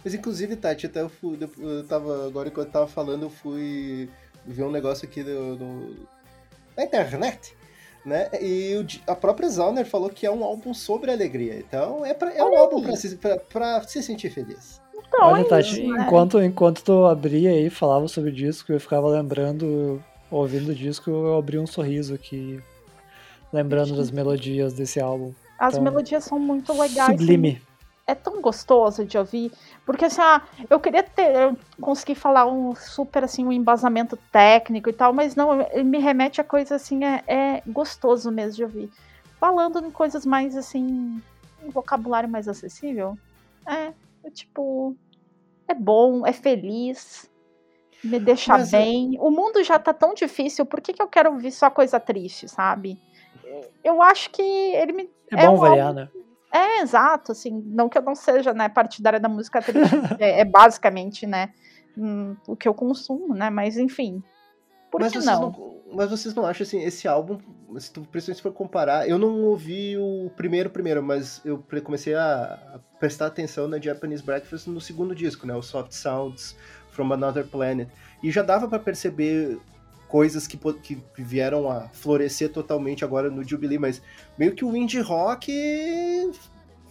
Mas 0.05 0.15
inclusive, 0.15 0.57
Tati, 0.57 0.87
até 0.87 1.03
eu, 1.03 1.09
fui, 1.09 1.39
eu 1.59 1.87
tava 1.87 2.27
agora 2.27 2.49
enquanto 2.49 2.69
eu 2.69 2.73
tava 2.73 2.87
falando, 2.87 3.25
eu 3.25 3.31
fui 3.31 4.09
ver 4.47 4.65
um 4.65 4.71
negócio 4.71 5.07
aqui 5.07 5.23
do, 5.23 5.57
do, 5.57 5.97
na 6.77 6.85
internet, 6.85 7.57
né? 8.05 8.29
E 8.41 8.77
o, 8.77 9.11
a 9.11 9.15
própria 9.15 9.49
Zauner 9.49 9.87
falou 9.87 10.11
que 10.11 10.27
é 10.27 10.31
um 10.31 10.45
álbum 10.45 10.73
sobre 10.75 11.11
alegria. 11.11 11.59
Então 11.59 12.05
é, 12.05 12.15
pra, 12.15 12.33
é 12.33 12.43
um 12.43 12.57
álbum 12.57 12.83
pra 12.83 12.97
se, 12.97 13.17
pra, 13.17 13.37
pra 13.37 13.83
se 13.83 14.03
sentir 14.03 14.31
feliz. 14.31 14.81
Então, 14.95 15.27
Olha, 15.29 15.41
é 15.41 15.45
Tati, 15.45 15.83
isso, 15.83 15.93
né? 15.93 16.05
enquanto, 16.05 16.41
enquanto 16.41 16.83
tu 16.83 17.05
abria 17.05 17.51
aí, 17.51 17.69
falava 17.69 18.07
sobre 18.07 18.31
o 18.31 18.33
disco, 18.33 18.73
eu 18.73 18.81
ficava 18.81 19.09
lembrando, 19.09 20.03
ouvindo 20.31 20.71
o 20.71 20.75
disco, 20.75 21.11
eu 21.11 21.37
abri 21.37 21.59
um 21.59 21.67
sorriso 21.67 22.15
aqui, 22.15 22.61
lembrando 23.53 23.97
das 23.97 24.11
melodias 24.11 24.73
desse 24.73 25.01
álbum. 25.01 25.33
As 25.59 25.75
então, 25.75 25.83
melodias 25.83 26.25
são 26.25 26.39
muito 26.39 26.73
legais. 26.73 27.11
Sublime. 27.11 27.61
É 28.11 28.15
tão 28.15 28.41
gostoso 28.41 29.05
de 29.05 29.17
ouvir. 29.17 29.53
Porque 29.87 30.07
assim, 30.07 30.21
ah, 30.21 30.43
eu 30.69 30.81
queria 30.81 31.03
ter, 31.03 31.35
eu 31.35 31.57
consegui 31.81 32.15
falar 32.15 32.47
um 32.47 32.75
super 32.75 33.23
assim, 33.23 33.45
um 33.45 33.53
embasamento 33.53 34.17
técnico 34.33 34.91
e 34.91 34.93
tal, 34.93 35.13
mas 35.13 35.37
não, 35.37 35.61
ele 35.61 35.85
me 35.85 35.99
remete 35.99 36.41
a 36.41 36.45
coisa 36.45 36.75
assim, 36.75 37.05
é, 37.05 37.23
é 37.27 37.63
gostoso 37.67 38.31
mesmo 38.31 38.57
de 38.57 38.65
ouvir. 38.65 38.91
Falando 39.39 39.79
em 39.87 39.91
coisas 39.91 40.27
mais 40.27 40.57
assim, 40.57 41.23
um 41.63 41.71
vocabulário 41.71 42.29
mais 42.29 42.49
acessível. 42.49 43.17
É, 43.67 43.93
é 44.25 44.31
tipo, 44.31 44.97
é 45.69 45.75
bom, 45.75 46.27
é 46.27 46.33
feliz, 46.33 47.31
me 48.03 48.19
deixa 48.19 48.53
Mas, 48.53 48.71
bem. 48.71 49.17
O 49.21 49.31
mundo 49.31 49.63
já 49.63 49.79
tá 49.79 49.93
tão 49.93 50.15
difícil, 50.15 50.67
por 50.67 50.81
que, 50.81 50.93
que 50.93 51.03
eu 51.03 51.09
quero 51.09 51.31
ouvir 51.33 51.53
só 51.53 51.71
coisa 51.71 52.01
triste, 52.01 52.49
sabe? 52.49 52.99
Eu 53.85 54.03
acho 54.03 54.31
que 54.31 54.43
ele 54.43 54.93
me. 54.93 55.11
É 55.31 55.37
bom 55.37 55.55
um 55.55 55.59
variar, 55.59 55.89
álbum- 55.89 56.01
né? 56.01 56.09
É, 56.53 56.81
exato, 56.81 57.33
assim, 57.33 57.63
não 57.67 57.89
que 57.89 57.97
eu 57.97 58.03
não 58.03 58.15
seja, 58.15 58.53
né, 58.53 58.69
partidária 58.69 59.21
da 59.21 59.29
música 59.29 59.61
triste, 59.63 59.95
é, 60.19 60.41
é 60.41 60.45
basicamente, 60.45 61.27
né, 61.27 61.53
hum, 61.97 62.37
o 62.47 62.57
que 62.57 62.67
eu 62.67 62.75
consumo, 62.75 63.35
né, 63.35 63.51
mas 63.51 63.79
enfim, 63.79 64.23
por 64.91 65.01
mas 65.01 65.13
que 65.13 65.21
vocês 65.21 65.27
não? 65.27 65.81
Mas 65.93 66.11
vocês 66.11 66.35
não 66.35 66.45
acham 66.45 66.65
assim, 66.65 66.83
esse 66.83 67.09
álbum, 67.09 67.39
se 67.79 67.93
tu 67.93 68.03
principalmente 68.03 68.37
se 68.37 68.43
for 68.43 68.53
comparar, 68.53 69.09
eu 69.09 69.19
não 69.19 69.43
ouvi 69.45 69.97
o 69.97 70.31
primeiro 70.37 70.71
primeiro, 70.71 71.03
mas 71.03 71.41
eu 71.45 71.65
comecei 71.83 72.15
a, 72.15 72.81
prestar 72.99 73.27
atenção 73.27 73.67
na 73.67 73.81
Japanese 73.81 74.23
Breakfast 74.23 74.69
no 74.69 74.81
segundo 74.81 75.15
disco, 75.15 75.47
né, 75.47 75.55
o 75.55 75.63
Soft 75.63 75.93
Sounds 75.93 76.57
from 76.91 77.13
Another 77.13 77.47
Planet. 77.47 77.89
E 78.23 78.31
já 78.31 78.43
dava 78.43 78.69
pra 78.69 78.79
perceber 78.79 79.59
coisas 80.11 80.47
que, 80.47 80.57
que 80.57 81.01
vieram 81.17 81.71
a 81.71 81.89
florescer 81.89 82.51
totalmente 82.51 83.05
agora 83.05 83.31
no 83.31 83.47
Jubilee, 83.47 83.79
mas 83.79 84.03
meio 84.37 84.55
que 84.55 84.65
o 84.65 84.77
indie 84.77 85.01
rock 85.01 85.53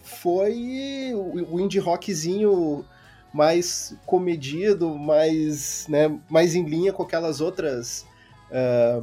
foi 0.02 1.12
o, 1.14 1.60
indie 1.60 1.78
rockzinho 1.78 2.84
mais 3.32 3.94
comedido, 4.06 4.94
mais, 4.98 5.86
né, 5.88 6.18
mais 6.28 6.54
em 6.54 6.64
linha 6.64 6.92
com 6.92 7.02
aquelas 7.02 7.40
outras, 7.40 8.06
ah, 8.50 9.02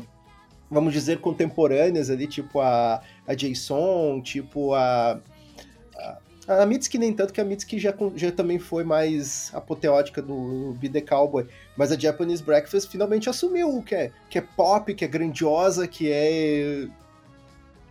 vamos 0.69 0.91
dizer, 0.91 1.19
contemporâneas 1.19 2.09
ali, 2.09 2.27
tipo 2.27 2.59
a, 2.59 3.01
a 3.25 3.33
Jason, 3.33 4.21
tipo 4.21 4.73
a. 4.73 5.21
A, 6.47 6.65
Mitski 6.65 6.97
nem 6.97 7.11
tanto, 7.13 7.33
que 7.33 7.41
a 7.41 7.43
Mitski 7.43 7.77
já, 7.77 7.93
já 8.15 8.31
também 8.31 8.57
foi 8.57 8.83
mais 8.83 9.51
apoteótica 9.53 10.21
do 10.21 10.73
Be 10.79 10.87
The 10.87 11.01
Cowboy, 11.01 11.45
mas 11.75 11.91
a 11.91 11.99
Japanese 11.99 12.41
Breakfast 12.41 12.89
finalmente 12.89 13.29
assumiu 13.29 13.81
que 13.83 13.93
é, 13.95 14.11
que 14.29 14.37
é 14.37 14.41
pop, 14.41 14.93
que 14.93 15.03
é 15.03 15.07
grandiosa, 15.07 15.87
que 15.87 16.09
é 16.09 16.87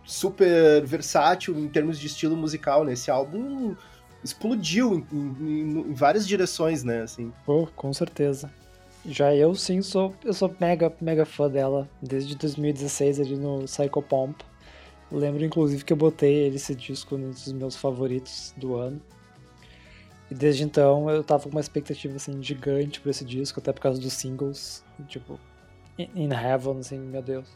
super 0.05 0.85
versátil 0.85 1.57
em 1.59 1.67
termos 1.67 1.99
de 1.99 2.07
estilo 2.07 2.35
musical, 2.35 2.83
né? 2.83 2.93
Esse 2.93 3.11
álbum 3.11 3.75
explodiu 4.23 4.95
em, 4.95 5.05
em- 5.41 5.79
em 5.89 5.93
várias 5.93 6.27
direções, 6.27 6.83
né? 6.83 7.01
Assim. 7.01 7.31
Pô, 7.45 7.67
com 7.75 7.93
certeza. 7.93 8.49
Já 9.05 9.33
eu 9.35 9.53
sim 9.55 9.81
sou, 9.81 10.13
eu 10.25 10.33
sou 10.33 10.53
mega, 10.59 10.91
mega 10.99 11.25
fã 11.25 11.49
dela 11.49 11.87
desde 12.01 12.35
2016 12.35 13.19
ali 13.19 13.37
no 13.37 13.63
Psycho 13.65 14.01
Pomp. 14.01 14.41
Lembro 15.11 15.43
inclusive 15.43 15.83
que 15.85 15.93
eu 15.93 15.97
botei 15.97 16.47
esse 16.47 16.75
disco 16.75 17.15
um 17.15 17.29
dos 17.29 17.51
meus 17.53 17.75
favoritos 17.75 18.53
do 18.57 18.75
ano. 18.75 19.01
E 20.29 20.35
desde 20.35 20.63
então 20.63 21.09
eu 21.09 21.23
tava 21.23 21.43
com 21.43 21.49
uma 21.49 21.61
expectativa 21.61 22.15
assim 22.15 22.41
gigante 22.43 22.99
pra 22.99 23.11
esse 23.11 23.23
disco, 23.23 23.59
até 23.59 23.71
por 23.71 23.79
causa 23.79 23.99
dos 24.01 24.11
singles, 24.13 24.83
tipo 25.07 25.39
In 25.97 26.31
Heaven, 26.31 26.79
assim, 26.79 26.99
meu 26.99 27.21
Deus. 27.21 27.47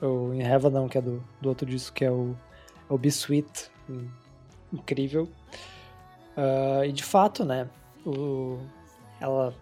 Ou 0.00 0.34
In 0.34 0.40
Heaven 0.40 0.70
não, 0.70 0.88
que 0.88 0.96
é 0.96 1.02
do, 1.02 1.22
do 1.40 1.48
outro 1.50 1.66
disco 1.66 1.94
que 1.94 2.04
é 2.04 2.10
o, 2.10 2.34
é 2.88 2.92
o 2.92 2.96
Be 2.96 3.08
Sweet, 3.08 3.70
incrível. 4.72 5.28
Ah, 6.36 6.86
e 6.86 6.92
de 6.92 7.04
fato, 7.04 7.44
né, 7.44 7.68
o, 8.04 8.58
ela 9.20 9.54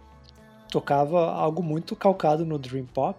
tocava 0.71 1.31
algo 1.31 1.63
muito 1.63 1.95
calcado 1.95 2.45
no 2.45 2.59
Dream 2.59 2.87
Pop. 2.87 3.17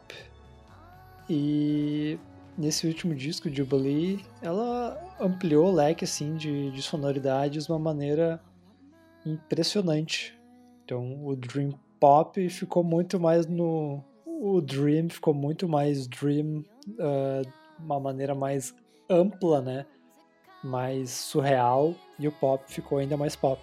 E 1.30 2.20
nesse 2.58 2.88
último 2.88 3.14
disco, 3.14 3.50
Jubilee, 3.50 4.24
ela 4.42 5.02
ampliou 5.20 5.68
o 5.68 5.72
leque 5.72 6.04
assim, 6.04 6.36
de, 6.36 6.72
de 6.72 6.82
sonoridades 6.82 7.66
de 7.66 7.72
uma 7.72 7.80
maneira 7.80 8.42
impressionante. 9.26 10.38
Então 10.84 11.26
o 11.26 11.36
Dream 11.36 11.74
Pop 12.00 12.50
ficou 12.50 12.84
muito 12.84 13.20
mais 13.20 13.46
no. 13.48 14.04
O 14.26 14.62
Dream 14.62 15.10
ficou 15.10 15.34
muito 15.34 15.68
mais 15.68 16.08
Dream, 16.08 16.64
ah, 17.00 17.42
uma 17.80 18.00
maneira 18.00 18.36
mais 18.36 18.76
ampla, 19.10 19.62
né? 19.62 19.86
Mais 20.64 21.10
surreal. 21.10 21.94
E 22.18 22.28
o 22.28 22.32
pop 22.32 22.64
ficou 22.68 22.98
ainda 22.98 23.18
mais 23.18 23.36
pop. 23.36 23.60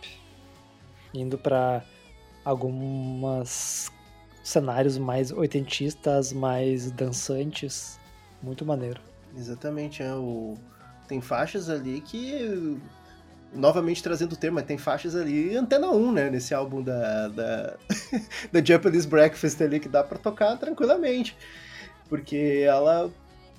Indo 1.15 1.39
para 1.39 1.83
algumas 2.45 3.91
cenários 4.43 4.99
mais 4.99 5.31
oitentistas, 5.31 6.33
mais 6.33 6.91
dançantes. 6.91 7.99
Muito 8.43 8.65
maneiro. 8.65 9.01
Exatamente, 9.37 10.03
é 10.03 10.13
o... 10.13 10.57
tem 11.09 11.21
faixas 11.21 11.71
ali 11.71 12.01
que, 12.01 12.77
novamente 13.55 14.03
trazendo 14.03 14.33
o 14.33 14.37
tema, 14.37 14.63
tem 14.63 14.77
faixas 14.77 15.15
ali 15.15 15.57
antena 15.57 15.91
1, 15.91 16.13
né, 16.13 16.31
nesse 16.31 16.53
álbum 16.53 16.83
da, 16.83 17.29
da, 17.29 17.77
da 18.53 18.65
Japanese 18.65 19.07
Breakfast 19.07 19.61
ali, 19.63 19.81
que 19.81 19.89
dá 19.89 20.03
pra 20.03 20.19
tocar 20.19 20.57
tranquilamente, 20.57 21.37
porque 22.09 22.65
ela 22.67 23.11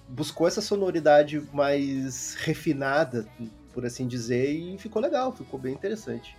buscou 0.08 0.48
essa 0.48 0.62
sonoridade 0.62 1.42
mais 1.52 2.36
refinada, 2.36 3.26
por 3.74 3.86
assim 3.86 4.08
dizer, 4.08 4.52
e 4.52 4.78
ficou 4.78 5.02
legal, 5.02 5.32
ficou 5.32 5.60
bem 5.60 5.74
interessante. 5.74 6.36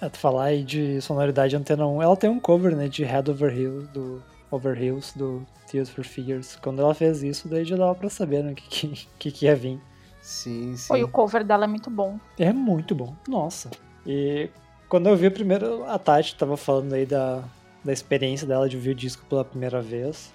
É, 0.00 0.08
tu 0.08 0.18
falar 0.18 0.46
aí 0.46 0.64
de 0.64 1.00
sonoridade 1.00 1.54
antena 1.54 1.86
1, 1.86 2.02
ela 2.02 2.16
tem 2.16 2.30
um 2.30 2.40
cover, 2.40 2.74
né, 2.74 2.88
de 2.88 3.04
Head 3.04 3.30
Over 3.30 3.56
Heels, 3.56 3.88
do 3.88 4.22
Over 4.52 4.80
Hills, 4.80 5.18
do 5.18 5.44
Tears 5.66 5.88
for 5.88 6.04
Fears. 6.04 6.56
Quando 6.62 6.80
ela 6.82 6.94
fez 6.94 7.22
isso, 7.22 7.48
daí 7.48 7.64
já 7.64 7.74
dava 7.76 7.94
pra 7.94 8.08
saber, 8.08 8.44
né, 8.44 8.52
o 8.52 8.54
que, 8.54 8.68
que, 8.68 9.08
que, 9.18 9.30
que 9.32 9.46
ia 9.46 9.56
vir. 9.56 9.80
Sim, 10.20 10.76
sim. 10.76 10.86
Foi 10.86 11.02
o 11.02 11.08
cover 11.08 11.42
dela 11.44 11.64
é 11.64 11.66
muito 11.66 11.90
bom. 11.90 12.20
É 12.38 12.52
muito 12.52 12.94
bom, 12.94 13.14
nossa. 13.26 13.70
E 14.06 14.48
quando 14.88 15.08
eu 15.08 15.16
vi 15.16 15.28
primeiro, 15.30 15.84
a 15.84 15.98
Tati 15.98 16.36
tava 16.36 16.56
falando 16.56 16.92
aí 16.92 17.04
da, 17.06 17.42
da 17.84 17.92
experiência 17.92 18.46
dela 18.46 18.68
de 18.68 18.76
ouvir 18.76 18.90
o 18.90 18.94
disco 18.94 19.24
pela 19.26 19.44
primeira 19.44 19.80
vez. 19.82 20.32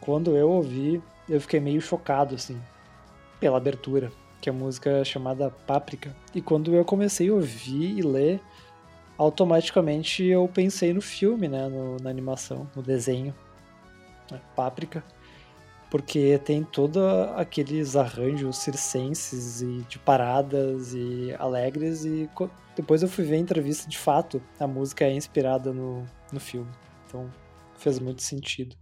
Quando 0.00 0.36
eu 0.36 0.50
ouvi, 0.50 1.02
eu 1.28 1.40
fiquei 1.40 1.60
meio 1.60 1.80
chocado, 1.80 2.34
assim, 2.34 2.60
pela 3.40 3.56
abertura, 3.56 4.12
que 4.42 4.50
é 4.50 4.52
a 4.52 4.54
música 4.54 4.90
é 4.90 5.04
chamada 5.04 5.50
Páprica. 5.66 6.14
E 6.34 6.42
quando 6.42 6.74
eu 6.74 6.84
comecei 6.84 7.30
a 7.30 7.32
ouvir 7.32 7.96
e 7.98 8.02
ler, 8.02 8.42
automaticamente 9.16 10.22
eu 10.24 10.46
pensei 10.52 10.92
no 10.92 11.00
filme, 11.00 11.48
né, 11.48 11.68
no- 11.68 11.96
na 11.98 12.10
animação, 12.10 12.68
no 12.76 12.82
desenho, 12.82 13.34
né, 14.30 14.40
Páprica, 14.54 15.04
porque 15.90 16.38
tem 16.38 16.64
todos 16.64 17.02
aqueles 17.36 17.96
arranjos 17.96 18.56
circenses 18.56 19.62
e 19.62 19.82
de 19.88 19.98
paradas 19.98 20.94
e 20.94 21.34
alegres 21.38 22.04
e 22.04 22.28
depois 22.74 23.02
eu 23.02 23.08
fui 23.08 23.24
ver 23.24 23.36
a 23.36 23.38
entrevista 23.38 23.88
de 23.88 23.96
fato, 23.96 24.42
a 24.58 24.66
música 24.66 25.04
é 25.04 25.12
inspirada 25.12 25.72
no, 25.72 26.04
no 26.32 26.40
filme, 26.40 26.70
então 27.06 27.30
fez 27.76 27.98
muito 27.98 28.22
sentido. 28.22 28.76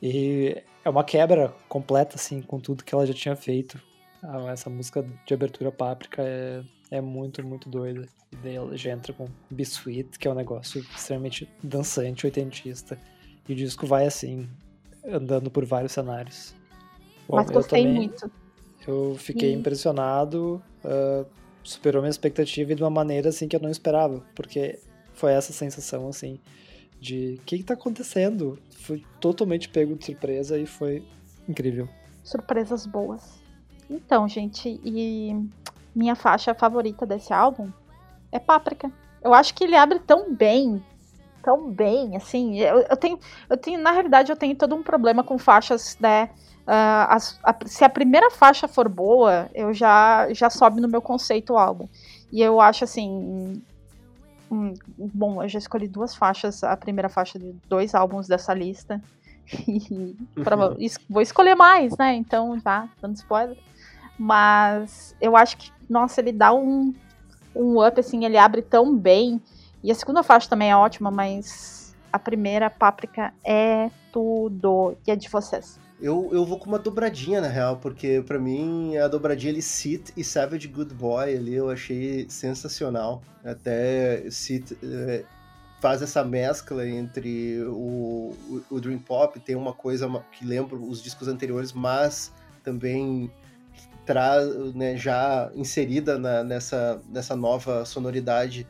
E 0.00 0.62
é 0.84 0.90
uma 0.90 1.04
quebra 1.04 1.54
completa, 1.68 2.16
assim, 2.16 2.42
com 2.42 2.58
tudo 2.58 2.82
que 2.82 2.94
ela 2.94 3.06
já 3.06 3.14
tinha 3.14 3.36
feito. 3.36 3.80
Ah, 4.22 4.50
Essa 4.50 4.68
música 4.68 5.06
de 5.24 5.34
abertura 5.34 5.70
Páprica 5.70 6.22
é, 6.22 6.62
é 6.90 7.00
muito, 7.00 7.46
muito 7.46 7.68
doida. 7.68 8.06
E 8.32 8.36
daí 8.36 8.56
ela 8.56 8.76
já 8.76 8.90
entra 8.90 9.12
com 9.12 9.26
Be 9.50 9.62
Sweet, 9.62 10.18
que 10.18 10.26
é 10.26 10.30
um 10.30 10.34
negócio 10.34 10.80
extremamente 10.80 11.48
dançante, 11.62 12.26
oitentista. 12.26 12.98
E 13.48 13.52
o 13.52 13.56
disco 13.56 13.86
vai 13.86 14.06
assim, 14.06 14.48
andando 15.06 15.50
por 15.50 15.64
vários 15.64 15.92
cenários. 15.92 16.54
Bom, 17.28 17.36
Mas 17.36 17.48
eu 17.48 17.54
gostei 17.54 17.82
também- 17.82 17.94
muito. 17.96 18.30
Eu 18.86 19.16
fiquei 19.18 19.50
E- 19.52 19.54
impressionado, 19.54 20.62
ah, 20.84 21.24
superou 21.62 22.02
minha 22.02 22.10
expectativa 22.10 22.72
e 22.72 22.74
de 22.74 22.82
uma 22.82 22.90
maneira 22.90 23.28
assim 23.28 23.46
que 23.46 23.54
eu 23.54 23.60
não 23.60 23.70
esperava, 23.70 24.22
porque 24.34 24.78
foi 25.14 25.32
essa 25.32 25.52
sensação 25.52 26.08
assim 26.08 26.40
de 27.00 27.38
o 27.40 27.44
que, 27.44 27.58
que 27.58 27.64
tá 27.64 27.74
acontecendo? 27.74 28.58
Fui 28.78 29.04
totalmente 29.20 29.68
pego 29.68 29.94
de 29.96 30.04
surpresa 30.04 30.58
e 30.58 30.66
foi 30.66 31.04
incrível. 31.48 31.88
Surpresas 32.24 32.86
boas. 32.86 33.40
Então, 33.90 34.28
gente, 34.28 34.80
e 34.84 35.34
minha 35.94 36.14
faixa 36.14 36.54
favorita 36.54 37.04
desse 37.04 37.32
álbum 37.32 37.70
é 38.30 38.38
Páprica. 38.38 38.90
Eu 39.22 39.34
acho 39.34 39.54
que 39.54 39.62
ele 39.64 39.76
abre 39.76 39.98
tão 40.00 40.34
bem, 40.34 40.82
tão 41.42 41.70
bem, 41.70 42.16
assim. 42.16 42.58
Eu, 42.60 42.80
eu 42.88 42.96
tenho, 42.96 43.18
eu 43.50 43.56
tenho, 43.56 43.80
na 43.80 43.90
realidade, 43.92 44.30
eu 44.32 44.36
tenho 44.36 44.56
todo 44.56 44.74
um 44.74 44.82
problema 44.82 45.22
com 45.24 45.38
faixas, 45.38 45.96
né? 46.00 46.30
ah, 46.66 47.14
as- 47.16 47.40
a- 47.42 47.56
se 47.66 47.84
a 47.84 47.88
primeira 47.88 48.30
faixa 48.30 48.68
for 48.68 48.88
boa, 48.88 49.50
eu 49.52 49.74
já, 49.74 50.32
já 50.32 50.48
sobe 50.48 50.80
no 50.80 50.88
meu 50.88 51.02
conceito 51.02 51.54
o 51.54 51.58
álbum. 51.58 51.88
E 52.32 52.40
eu 52.40 52.60
acho 52.60 52.84
assim. 52.84 53.60
Hum, 54.50 54.72
bom, 54.96 55.42
eu 55.42 55.48
já 55.48 55.58
escolhi 55.58 55.88
duas 55.88 56.14
faixas, 56.14 56.62
a 56.62 56.76
primeira 56.76 57.08
faixa 57.08 57.38
de 57.38 57.52
dois 57.68 57.94
álbuns 57.94 58.28
dessa 58.28 58.54
lista. 58.54 59.00
E 59.68 60.14
pra, 60.44 60.56
Uhum. 60.56 60.76
vou 61.10 61.20
escolher 61.20 61.56
mais, 61.56 61.96
né? 61.98 62.14
Então, 62.14 62.56
já, 62.60 62.88
dando 63.02 63.16
spoiler. 63.16 63.56
Mas 64.18 65.14
eu 65.20 65.36
acho 65.36 65.56
que, 65.56 65.70
nossa, 65.90 66.20
ele 66.20 66.32
dá 66.32 66.52
um, 66.54 66.94
um 67.56 67.84
up, 67.84 67.98
assim, 67.98 68.24
ele 68.24 68.38
abre 68.38 68.62
tão 68.62 68.96
bem. 68.96 69.40
E 69.82 69.90
a 69.90 69.94
segunda 69.94 70.22
faixa 70.22 70.48
também 70.48 70.70
é 70.70 70.76
ótima, 70.76 71.10
mas 71.10 71.94
a 72.12 72.18
primeira, 72.18 72.70
Páprica, 72.70 73.32
é 73.44 73.90
tudo. 74.12 74.96
E 75.06 75.10
é 75.10 75.16
de 75.16 75.28
vocês. 75.28 75.78
Eu, 76.00 76.28
eu 76.32 76.44
vou 76.44 76.58
com 76.58 76.66
uma 76.66 76.78
dobradinha, 76.78 77.40
na 77.40 77.48
real, 77.48 77.76
porque 77.76 78.22
pra 78.26 78.38
mim 78.38 78.96
a 78.96 79.06
dobradinha 79.06 79.52
ali, 79.52 79.62
Sit 79.62 80.12
e 80.16 80.24
Savage 80.24 80.66
Good 80.68 80.94
Boy 80.94 81.36
ali, 81.36 81.54
eu 81.54 81.70
achei 81.70 82.26
sensacional. 82.28 83.22
Até 83.44 84.24
Sit 84.30 84.76
eh, 84.82 85.24
faz 85.80 86.02
essa 86.02 86.24
mescla 86.24 86.86
entre 86.88 87.62
o, 87.64 88.34
o, 88.48 88.62
o 88.70 88.80
Dream 88.80 88.98
Pop, 88.98 89.38
tem 89.40 89.54
uma 89.54 89.72
coisa 89.72 90.08
que 90.32 90.44
lembra 90.44 90.76
os 90.76 91.00
discos 91.02 91.28
anteriores, 91.28 91.72
mas 91.72 92.32
também 92.64 93.30
traz, 94.04 94.46
né, 94.74 94.96
já 94.96 95.50
inserida 95.54 96.18
na- 96.18 96.42
nessa, 96.42 97.00
nessa 97.08 97.36
nova 97.36 97.84
sonoridade 97.84 98.66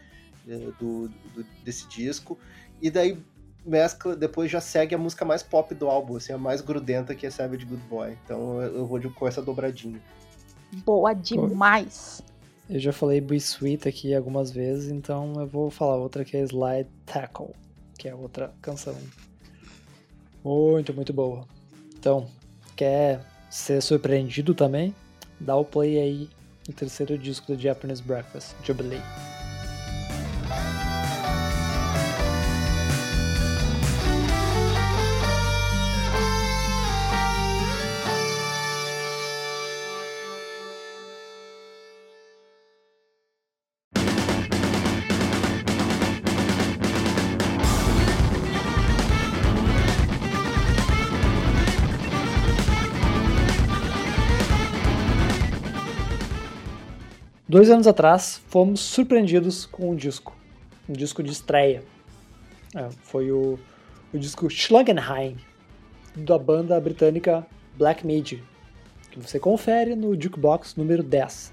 do, 0.59 1.09
do- 1.09 1.47
desse 1.65 1.87
disco. 1.89 2.39
E 2.81 2.91
daí 2.91 3.19
mescla, 3.65 4.17
depois 4.17 4.51
já 4.51 4.61
segue 4.61 4.95
a 4.95 4.99
música 4.99 5.25
mais 5.25 5.43
pop 5.43 5.73
do 5.75 5.89
álbum, 5.89 6.17
assim, 6.17 6.33
a 6.33 6.39
mais 6.39 6.61
grudenta 6.61 7.15
que 7.15 7.27
é 7.27 7.31
Savage 7.31 7.65
Good 7.65 7.83
Boy. 7.89 8.17
Então 8.25 8.61
eu 8.63 8.85
vou 8.87 8.99
de- 8.99 9.09
com 9.11 9.27
essa 9.29 9.41
dobradinha. 9.43 10.01
Boa 10.85 11.13
demais. 11.13 12.23
Eu 12.71 12.81
já 12.81 12.93
falei 12.93 13.21
Be 13.21 13.37
Sweet 13.37 13.87
aqui 13.89 14.15
algumas 14.15 14.51
vezes, 14.51 14.91
então 14.91 15.35
eu 15.37 15.47
vou 15.47 15.71
falar 15.71 15.97
outra 15.97 16.25
que 16.25 16.37
é 16.37 16.41
Slide 16.43 16.89
Tackle, 17.05 17.51
que 17.99 18.09
é 18.09 18.15
outra 18.15 18.53
canção 18.63 18.97
muito, 20.43 20.93
muito 20.95 21.13
boa. 21.13 21.47
Então, 21.99 22.27
quer 22.77 23.21
ser 23.51 23.81
surpreendido 23.83 24.55
também? 24.55 24.95
Dá 25.39 25.55
o 25.57 25.65
play 25.65 25.99
aí 25.99 26.31
no 26.67 26.75
terceiro 26.75 27.19
disco 27.19 27.55
do 27.55 27.61
Japanese 27.61 28.03
Breakfast, 28.03 28.55
Jubilee. 28.65 29.01
Dois 57.53 57.69
anos 57.69 57.87
atrás, 57.87 58.41
fomos 58.49 58.81
surpreendidos 58.81 59.67
com 59.67 59.91
um 59.91 59.95
disco, 59.95 60.35
um 60.89 60.95
disco 60.95 61.23
de 61.23 61.33
estreia. 61.33 61.85
É, 62.75 62.89
foi 63.03 63.31
o, 63.31 63.59
o 64.11 64.19
disco 64.19 64.49
Schlagenheim, 64.49 65.37
da 66.17 66.39
banda 66.39 66.81
britânica 66.81 67.47
Black 67.77 68.07
Midi, 68.07 68.43
que 69.11 69.21
você 69.21 69.39
confere 69.39 69.95
no 69.95 70.19
Jukebox 70.19 70.77
número 70.77 71.03
10. 71.03 71.53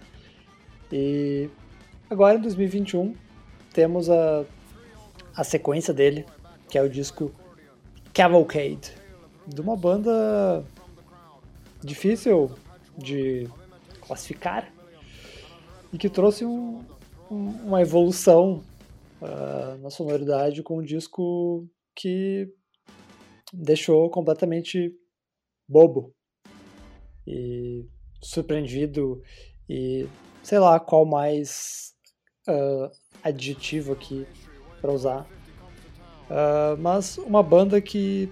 E 0.89 1.49
agora 2.09 2.37
em 2.37 2.41
2021 2.43 3.13
temos 3.73 4.09
a, 4.09 4.45
a 5.35 5.43
sequência 5.43 5.93
dele, 5.93 6.25
que 6.69 6.77
é 6.77 6.81
o 6.81 6.89
disco 6.89 7.29
Cavalcade, 8.13 8.93
de 9.45 9.59
uma 9.59 9.75
banda 9.75 10.63
difícil 11.83 12.49
de 12.97 13.49
classificar 13.99 14.78
e 15.93 15.97
que 15.97 16.09
trouxe 16.09 16.45
um- 16.45 16.83
um- 17.29 17.49
uma 17.65 17.81
evolução 17.81 18.63
ah, 19.21 19.77
na 19.81 19.89
sonoridade 19.89 20.63
com 20.63 20.77
um 20.79 20.83
disco 20.83 21.67
que 21.93 22.47
deixou 23.51 24.09
completamente 24.09 24.93
bobo 25.67 26.13
e 27.27 27.85
surpreendido 28.23 29.21
e 29.67 30.07
sei 30.41 30.57
lá 30.59 30.79
qual 30.79 31.05
mais 31.05 31.93
ah, 32.47 32.91
adjetivo 33.23 33.91
aqui 33.93 34.25
para 34.79 34.93
usar. 34.93 35.27
Ah, 36.29 36.75
mas 36.79 37.17
uma 37.17 37.43
banda 37.43 37.81
que 37.81 38.31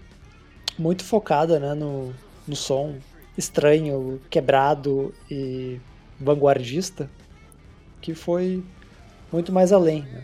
muito 0.80 1.04
focada 1.04 1.60
né, 1.60 1.74
no, 1.74 2.14
no 2.48 2.56
som 2.56 2.98
estranho, 3.38 4.22
quebrado 4.30 5.14
e 5.30 5.80
vanguardista 6.20 7.10
que 8.08 8.14
foi 8.14 8.64
muito 9.34 9.52
mais 9.52 9.74
além. 9.74 10.04
né? 10.04 10.24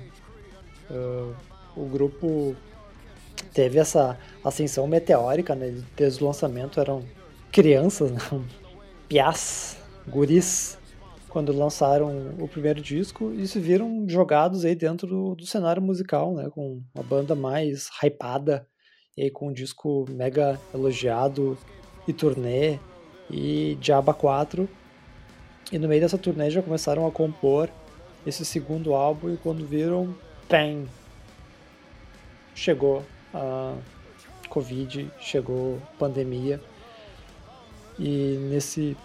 Ah, 0.89 1.33
o 1.75 1.85
grupo 1.85 2.55
teve 3.53 3.77
essa 3.77 4.17
ascensão 4.41 4.87
meteórica, 4.87 5.53
né? 5.53 5.83
desde 5.97 6.23
o 6.23 6.27
lançamento 6.27 6.79
eram 6.79 7.03
crianças, 7.51 8.09
né? 8.09 8.19
piás, 9.09 9.77
guris, 10.07 10.77
quando 11.27 11.51
lançaram 11.51 12.35
o 12.39 12.47
primeiro 12.47 12.79
disco 12.79 13.33
e 13.33 13.45
se 13.45 13.59
viram 13.59 14.05
jogados 14.07 14.63
aí 14.63 14.75
dentro 14.75 15.05
do, 15.05 15.35
do 15.35 15.45
cenário 15.45 15.81
musical, 15.81 16.33
né? 16.33 16.49
com 16.49 16.81
uma 16.95 17.03
banda 17.03 17.35
mais 17.35 17.89
hypada, 18.01 18.65
e 19.17 19.23
aí 19.23 19.29
com 19.29 19.49
um 19.49 19.53
disco 19.53 20.05
mega 20.09 20.57
elogiado 20.73 21.57
e 22.07 22.13
turnê 22.13 22.79
e 23.29 23.75
Diaba 23.81 24.13
4 24.13 24.69
e 25.73 25.79
no 25.79 25.87
meio 25.87 25.99
dessa 25.99 26.19
turnê 26.19 26.51
já 26.51 26.61
começaram 26.61 27.07
a 27.07 27.11
compor 27.11 27.67
esse 28.27 28.45
segundo 28.45 28.93
álbum 28.93 29.33
e 29.33 29.37
quando 29.37 29.65
viram, 29.65 30.15
bang, 30.47 30.87
chegou 32.53 33.03
a 33.33 33.73
Covid, 34.49 35.11
chegou 35.19 35.79
pandemia. 35.97 36.61
E 37.97 38.37
nesse 38.51 38.95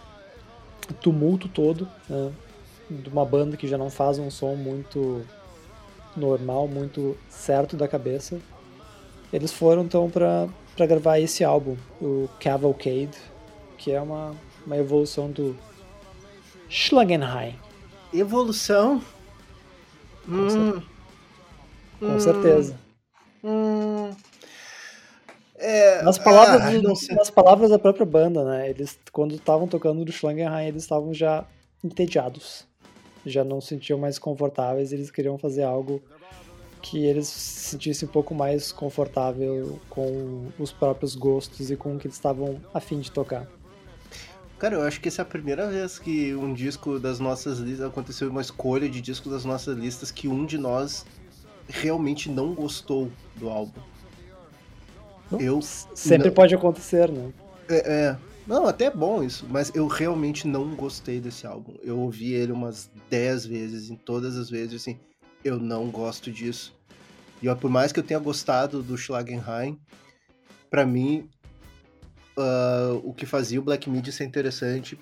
tumulto 1.00 1.48
todo, 1.48 1.88
né, 2.06 2.30
de 2.90 3.08
uma 3.08 3.24
banda 3.24 3.56
que 3.56 3.66
já 3.66 3.78
não 3.78 3.88
faz 3.88 4.18
um 4.18 4.30
som 4.30 4.54
muito 4.54 5.24
normal, 6.14 6.68
muito 6.68 7.16
certo 7.30 7.78
da 7.78 7.88
cabeça, 7.88 8.38
eles 9.32 9.52
foram 9.52 9.84
então 9.84 10.10
para 10.10 10.86
gravar 10.86 11.18
esse 11.18 11.42
álbum, 11.42 11.78
o 11.98 12.28
Cavalcade, 12.38 13.16
que 13.78 13.90
é 13.90 14.00
uma, 14.00 14.36
uma 14.66 14.76
evolução 14.76 15.30
do 15.30 15.56
Schlagenheim. 16.68 17.54
Evolução? 18.12 19.02
Hum, 20.28 20.82
Com 22.00 22.14
hum, 22.14 22.18
certeza. 22.20 22.78
hum. 23.42 24.10
É, 25.56 26.02
Nas 26.02 26.18
palavras, 26.18 26.62
ah, 26.62 26.80
do- 26.80 27.16
nas 27.16 27.30
palavras 27.30 27.70
da 27.70 27.78
própria 27.78 28.06
banda, 28.06 28.44
né? 28.44 28.70
Eles, 28.70 28.96
quando 29.10 29.34
estavam 29.34 29.66
tocando 29.66 30.04
do 30.04 30.12
Schlangenheim, 30.12 30.68
eles 30.68 30.84
estavam 30.84 31.12
já 31.12 31.44
entediados. 31.82 32.64
Já 33.26 33.42
não 33.42 33.60
se 33.60 33.68
sentiam 33.68 33.98
mais 33.98 34.18
confortáveis, 34.18 34.92
eles 34.92 35.10
queriam 35.10 35.36
fazer 35.36 35.64
algo 35.64 36.00
que 36.80 37.04
eles 37.04 37.26
se 37.26 37.70
sentissem 37.70 38.08
um 38.08 38.12
pouco 38.12 38.34
mais 38.34 38.70
confortável 38.70 39.80
com 39.90 40.46
os 40.58 40.70
próprios 40.70 41.16
gostos 41.16 41.70
e 41.70 41.76
com 41.76 41.96
o 41.96 41.98
que 41.98 42.06
eles 42.06 42.16
estavam 42.16 42.60
a 42.72 42.78
fim 42.78 43.00
de 43.00 43.10
tocar. 43.10 43.46
Cara, 44.58 44.74
eu 44.74 44.82
acho 44.82 45.00
que 45.00 45.06
essa 45.06 45.22
é 45.22 45.24
a 45.24 45.26
primeira 45.26 45.68
vez 45.68 45.98
que 45.98 46.34
um 46.34 46.52
disco 46.52 46.98
das 46.98 47.20
nossas 47.20 47.58
listas 47.58 47.86
aconteceu 47.86 48.28
uma 48.28 48.40
escolha 48.40 48.88
de 48.88 49.00
disco 49.00 49.30
das 49.30 49.44
nossas 49.44 49.78
listas 49.78 50.10
que 50.10 50.26
um 50.26 50.44
de 50.44 50.58
nós 50.58 51.06
realmente 51.68 52.28
não 52.28 52.54
gostou 52.54 53.10
do 53.36 53.48
álbum. 53.48 53.80
Eu 55.38 55.60
Sempre 55.62 56.28
Não. 56.28 56.34
pode 56.34 56.54
acontecer, 56.54 57.10
né? 57.10 57.32
É, 57.68 57.92
é. 57.92 58.18
Não, 58.46 58.66
até 58.66 58.86
é 58.86 58.90
bom 58.90 59.22
isso, 59.22 59.46
mas 59.48 59.70
eu 59.74 59.86
realmente 59.86 60.48
não 60.48 60.74
gostei 60.74 61.20
desse 61.20 61.46
álbum. 61.46 61.74
Eu 61.82 61.98
ouvi 61.98 62.32
ele 62.32 62.50
umas 62.50 62.90
10 63.10 63.44
vezes, 63.44 63.90
em 63.90 63.94
todas 63.94 64.38
as 64.38 64.48
vezes, 64.48 64.80
assim, 64.80 64.98
eu 65.44 65.58
não 65.58 65.90
gosto 65.90 66.32
disso. 66.32 66.74
E 67.42 67.48
ó, 67.48 67.54
por 67.54 67.70
mais 67.70 67.92
que 67.92 68.00
eu 68.00 68.02
tenha 68.02 68.18
gostado 68.18 68.82
do 68.82 68.96
Schlagenheim, 68.96 69.78
pra 70.70 70.86
mim, 70.86 71.28
ah, 72.38 73.00
o 73.02 73.12
que 73.12 73.26
fazia 73.26 73.58
o 73.58 73.62
Black 73.62 73.90
Midi 73.90 74.12
ser 74.12 74.24
interessante 74.24 74.98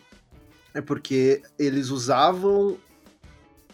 é 0.74 0.80
porque 0.80 1.42
eles 1.58 1.90
usavam 1.90 2.76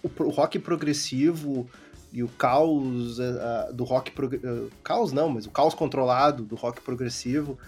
o, 0.02 0.10
o 0.24 0.30
rock 0.30 0.58
progressivo 0.58 1.68
e 2.12 2.22
o 2.22 2.28
caos 2.28 3.18
ah, 3.20 3.70
do 3.72 3.84
rock 3.84 4.12
ah, 4.44 4.68
caos 4.82 5.12
não, 5.12 5.28
mas 5.28 5.46
o 5.46 5.50
caos 5.50 5.74
controlado 5.74 6.44
do 6.44 6.56
rock 6.56 6.80
progressivo 6.80 7.58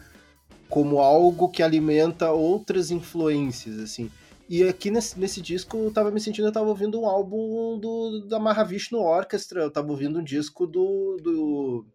como 0.69 0.99
algo 0.99 1.49
que 1.49 1.63
alimenta 1.63 2.33
outras 2.33 2.91
influências, 2.91 3.79
assim. 3.79 4.11
E 4.49 4.63
aqui 4.65 4.91
nesse, 4.91 5.19
nesse 5.19 5.41
disco 5.41 5.77
eu 5.77 5.91
tava 5.91 6.11
me 6.11 6.21
sentindo, 6.21 6.49
eu 6.49 6.53
tava 6.53 6.67
ouvindo 6.67 7.01
um 7.01 7.07
álbum 7.07 7.79
do, 7.79 8.27
da 8.29 8.39
Mahavishnu 8.39 8.99
Orchestra, 8.99 9.63
eu 9.63 9.71
tava 9.71 9.91
ouvindo 9.91 10.19
um 10.19 10.25
disco 10.25 10.67
do, 10.67 11.17
do, 11.23 11.87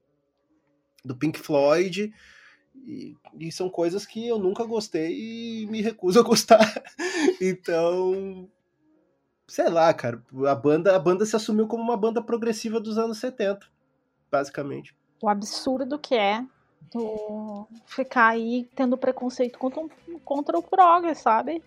do 1.05 1.15
Pink 1.15 1.37
Floyd, 1.39 2.11
e, 2.85 3.17
e, 3.39 3.51
são 3.51 3.69
coisas 3.69 4.05
que 4.05 4.27
eu 4.27 4.39
nunca 4.39 4.65
gostei 4.65 5.11
e 5.11 5.67
me 5.67 5.81
recuso 5.81 6.19
a 6.19 6.23
gostar. 6.23 6.59
então, 7.41 8.49
sei 9.47 9.69
lá, 9.69 9.93
cara, 9.93 10.23
a 10.47 10.55
banda, 10.55 10.95
a 10.95 10.99
banda 10.99 11.25
se 11.25 11.35
assumiu 11.35 11.67
como 11.67 11.83
uma 11.83 11.97
banda 11.97 12.21
progressiva 12.21 12.79
dos 12.79 12.97
anos 12.97 13.17
70, 13.19 13.67
basicamente. 14.31 14.95
O 15.21 15.29
absurdo 15.29 15.99
que 15.99 16.15
é 16.15 16.45
do 16.93 17.67
ficar 17.85 18.29
aí 18.29 18.67
tendo 18.75 18.97
preconceito 18.97 19.59
contra, 19.59 19.83
contra 20.23 20.57
o 20.57 20.63
prog, 20.63 21.13
sabe? 21.15 21.61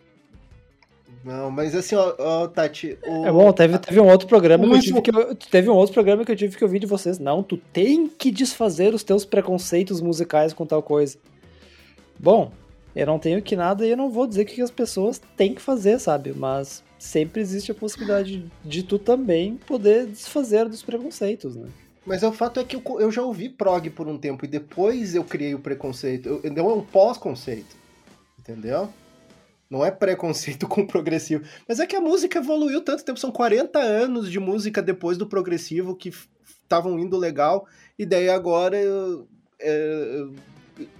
Não, 1.24 1.50
mas 1.50 1.74
assim, 1.74 1.94
ó, 1.94 2.14
ó 2.18 2.48
Tati. 2.48 2.98
O... 3.06 3.26
É 3.26 3.32
bom, 3.32 3.52
teve, 3.52 3.78
teve 3.78 4.00
um 4.00 4.08
outro 4.08 4.26
programa 4.26 4.66
que 4.66 4.74
eu 4.74 4.80
tive 4.80 5.02
que 5.02 5.10
eu, 5.14 5.34
teve 5.34 5.70
um 5.70 5.74
outro 5.74 5.94
programa 5.94 6.24
que 6.24 6.32
eu 6.32 6.36
tive 6.36 6.56
que 6.56 6.64
ouvir 6.64 6.78
de 6.78 6.86
vocês. 6.86 7.18
Não, 7.18 7.42
tu 7.42 7.56
tem 7.56 8.08
que 8.08 8.30
desfazer 8.30 8.94
os 8.94 9.04
teus 9.04 9.24
preconceitos 9.24 10.00
musicais 10.00 10.52
com 10.52 10.66
tal 10.66 10.82
coisa. 10.82 11.18
Bom, 12.18 12.52
eu 12.94 13.06
não 13.06 13.18
tenho 13.18 13.40
que 13.40 13.56
nada 13.56 13.86
e 13.86 13.90
eu 13.90 13.96
não 13.96 14.10
vou 14.10 14.26
dizer 14.26 14.44
que 14.44 14.60
as 14.60 14.70
pessoas 14.70 15.20
têm 15.36 15.54
que 15.54 15.62
fazer, 15.62 15.98
sabe? 15.98 16.32
Mas 16.36 16.82
sempre 16.98 17.40
existe 17.40 17.70
a 17.70 17.74
possibilidade 17.74 18.50
de 18.64 18.82
tu 18.82 18.98
também 18.98 19.56
poder 19.56 20.06
desfazer 20.06 20.68
dos 20.68 20.82
preconceitos, 20.82 21.56
né? 21.56 21.68
Mas 22.04 22.22
o 22.22 22.32
fato 22.32 22.58
é 22.58 22.64
que 22.64 22.76
eu, 22.76 22.82
eu 23.00 23.10
já 23.12 23.22
ouvi 23.22 23.48
prog 23.48 23.88
por 23.90 24.08
um 24.08 24.18
tempo 24.18 24.44
e 24.44 24.48
depois 24.48 25.14
eu 25.14 25.22
criei 25.22 25.54
o 25.54 25.60
preconceito. 25.60 26.28
Eu, 26.28 26.40
eu, 26.42 26.70
é 26.70 26.74
um 26.74 26.82
pós-conceito. 26.82 27.76
Entendeu? 28.38 28.88
Não 29.72 29.82
é 29.82 29.90
preconceito 29.90 30.68
com 30.68 30.82
o 30.82 30.86
progressivo. 30.86 31.42
Mas 31.66 31.80
é 31.80 31.86
que 31.86 31.96
a 31.96 32.00
música 32.00 32.38
evoluiu 32.38 32.82
tanto 32.82 33.02
tempo. 33.02 33.18
São 33.18 33.32
40 33.32 33.78
anos 33.78 34.30
de 34.30 34.38
música 34.38 34.82
depois 34.82 35.16
do 35.16 35.26
progressivo 35.26 35.96
que 35.96 36.12
estavam 36.62 36.98
indo 36.98 37.16
legal. 37.16 37.66
E 37.98 38.04
daí 38.04 38.28
agora. 38.28 38.76
É, 39.58 40.24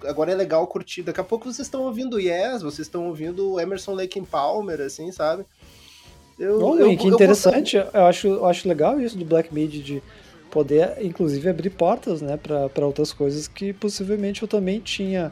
agora 0.07 0.33
é 0.33 0.35
legal 0.35 0.67
curtir. 0.67 1.03
Daqui 1.03 1.21
a 1.21 1.25
pouco 1.25 1.45
vocês 1.53 1.67
estão 1.67 1.83
ouvindo 1.83 2.19
Yes, 2.19 2.63
vocês 2.63 2.87
estão 2.87 3.09
ouvindo 3.09 3.61
Emerson 3.61 3.93
Lake 3.93 4.19
and 4.19 4.25
Palmer, 4.25 4.81
assim, 4.81 5.13
sabe? 5.13 5.45
Eu, 6.39 6.59
Bom, 6.59 6.79
eu, 6.79 6.97
que 6.97 7.09
interessante. 7.09 7.77
Eu, 7.77 7.91
eu, 7.93 8.07
acho, 8.07 8.27
eu 8.27 8.47
acho 8.47 8.67
legal 8.67 8.99
isso 8.99 9.19
do 9.19 9.25
Black 9.27 9.53
Mid 9.53 9.83
de 9.83 10.03
poder, 10.51 10.97
inclusive, 11.03 11.47
abrir 11.47 11.71
portas, 11.71 12.23
né, 12.23 12.39
para 12.39 12.87
outras 12.87 13.13
coisas 13.13 13.47
que 13.47 13.75
possivelmente 13.75 14.41
eu 14.41 14.49
também 14.49 14.81
tinha 14.81 15.31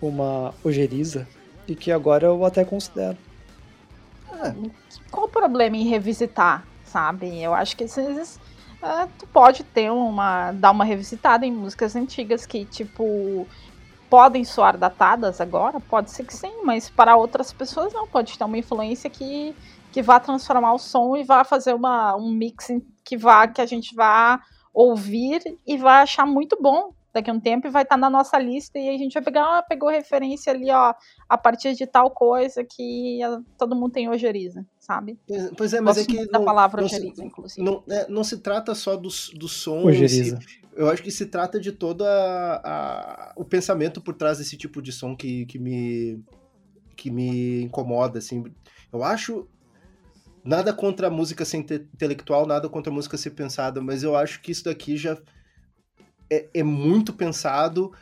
uma 0.00 0.54
ojeriza 0.64 1.26
e 1.68 1.76
que 1.76 1.92
agora 1.92 2.26
eu 2.26 2.44
até 2.44 2.64
considero. 2.64 3.16
Ah, 4.32 4.54
qual 5.10 5.26
o 5.26 5.28
problema 5.28 5.76
em 5.76 5.88
revisitar, 5.88 6.64
sabe? 6.84 7.42
Eu 7.42 7.54
acho 7.54 7.76
que 7.76 7.84
às 7.84 7.94
vezes 7.94 8.36
uh, 8.82 9.08
tu 9.18 9.26
pode 9.28 9.62
ter 9.64 9.90
uma. 9.90 10.52
dar 10.52 10.70
uma 10.70 10.84
revisitada 10.84 11.44
em 11.44 11.52
músicas 11.52 11.94
antigas 11.94 12.46
que, 12.46 12.64
tipo, 12.64 13.46
podem 14.08 14.44
soar 14.44 14.76
datadas 14.76 15.40
agora, 15.40 15.80
pode 15.80 16.10
ser 16.10 16.24
que 16.24 16.34
sim, 16.34 16.62
mas 16.64 16.88
para 16.88 17.16
outras 17.16 17.52
pessoas 17.52 17.92
não, 17.92 18.06
pode 18.06 18.36
ter 18.36 18.44
uma 18.44 18.58
influência 18.58 19.10
que, 19.10 19.54
que 19.92 20.02
vá 20.02 20.18
transformar 20.18 20.72
o 20.72 20.78
som 20.78 21.16
e 21.16 21.24
vá 21.24 21.44
fazer 21.44 21.74
uma, 21.74 22.16
um 22.16 22.30
mix 22.30 22.68
que 23.04 23.16
vá 23.16 23.46
que 23.46 23.60
a 23.60 23.66
gente 23.66 23.94
vá 23.94 24.40
ouvir 24.72 25.42
e 25.66 25.76
vai 25.76 26.02
achar 26.02 26.24
muito 26.24 26.56
bom, 26.60 26.92
daqui 27.12 27.30
a 27.30 27.32
um 27.32 27.40
tempo 27.40 27.66
e 27.66 27.70
vai 27.70 27.82
estar 27.82 27.94
tá 27.94 28.00
na 28.00 28.10
nossa 28.10 28.38
lista 28.38 28.78
e 28.78 28.88
a 28.88 28.98
gente 28.98 29.14
vai 29.14 29.22
pegar, 29.22 29.58
ah, 29.58 29.62
pegou 29.62 29.88
referência 29.88 30.52
ali, 30.52 30.70
ó, 30.70 30.94
a 31.28 31.38
partir 31.38 31.74
de 31.74 31.86
tal 31.86 32.10
coisa 32.10 32.64
que 32.64 33.20
todo 33.56 33.74
mundo 33.74 33.92
tem 33.92 34.08
ojeriza, 34.08 34.64
sabe? 34.78 35.18
Pois 35.56 35.72
é, 35.72 35.80
mas 35.80 35.96
Gosto 35.96 36.10
é 36.10 36.16
que 36.16 36.30
não, 36.30 36.44
palavra 36.44 36.80
não 36.80 36.86
ojeriza, 36.86 37.16
se, 37.16 37.24
inclusive. 37.24 37.62
Não, 37.62 37.82
é, 37.88 38.08
não 38.08 38.24
se 38.24 38.38
trata 38.38 38.74
só 38.74 38.96
do, 38.96 39.08
do 39.34 39.48
som. 39.48 39.84
Ojeriza. 39.84 40.38
Eu 40.74 40.88
acho 40.88 41.02
que 41.02 41.10
se 41.10 41.26
trata 41.26 41.58
de 41.58 41.72
todo 41.72 42.04
a, 42.04 42.60
a, 42.64 43.32
o 43.36 43.44
pensamento 43.44 44.00
por 44.00 44.14
trás 44.14 44.38
desse 44.38 44.56
tipo 44.56 44.80
de 44.80 44.92
som 44.92 45.16
que, 45.16 45.44
que 45.46 45.58
me 45.58 46.22
que 46.96 47.10
me 47.12 47.62
incomoda, 47.62 48.18
assim. 48.18 48.44
Eu 48.92 49.04
acho 49.04 49.48
nada 50.44 50.72
contra 50.72 51.06
a 51.06 51.10
música 51.10 51.44
ser 51.44 51.58
intelectual, 51.58 52.46
nada 52.46 52.68
contra 52.68 52.92
a 52.92 52.94
música 52.94 53.16
ser 53.16 53.30
pensada, 53.30 53.80
mas 53.80 54.02
eu 54.02 54.16
acho 54.16 54.40
que 54.40 54.50
isso 54.50 54.64
daqui 54.64 54.96
já 54.96 55.16
é, 56.30 56.46
é 56.54 56.62
muito 56.62 57.12
pensado, 57.12 57.92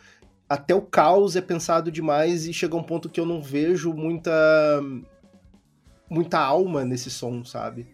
até 0.49 0.74
o 0.74 0.83
caos 0.83 1.37
é 1.37 1.41
pensado 1.41 1.91
demais 1.91 2.47
e 2.47 2.53
chega 2.53 2.77
um 2.77 2.83
ponto 2.83 3.09
que 3.09 3.20
eu 3.20 3.27
não 3.27 3.43
vejo 3.43 3.93
muita 3.93 4.33
muita 6.09 6.39
alma 6.39 6.85
nesse 6.85 7.11
som, 7.11 7.45
sabe? 7.45 7.87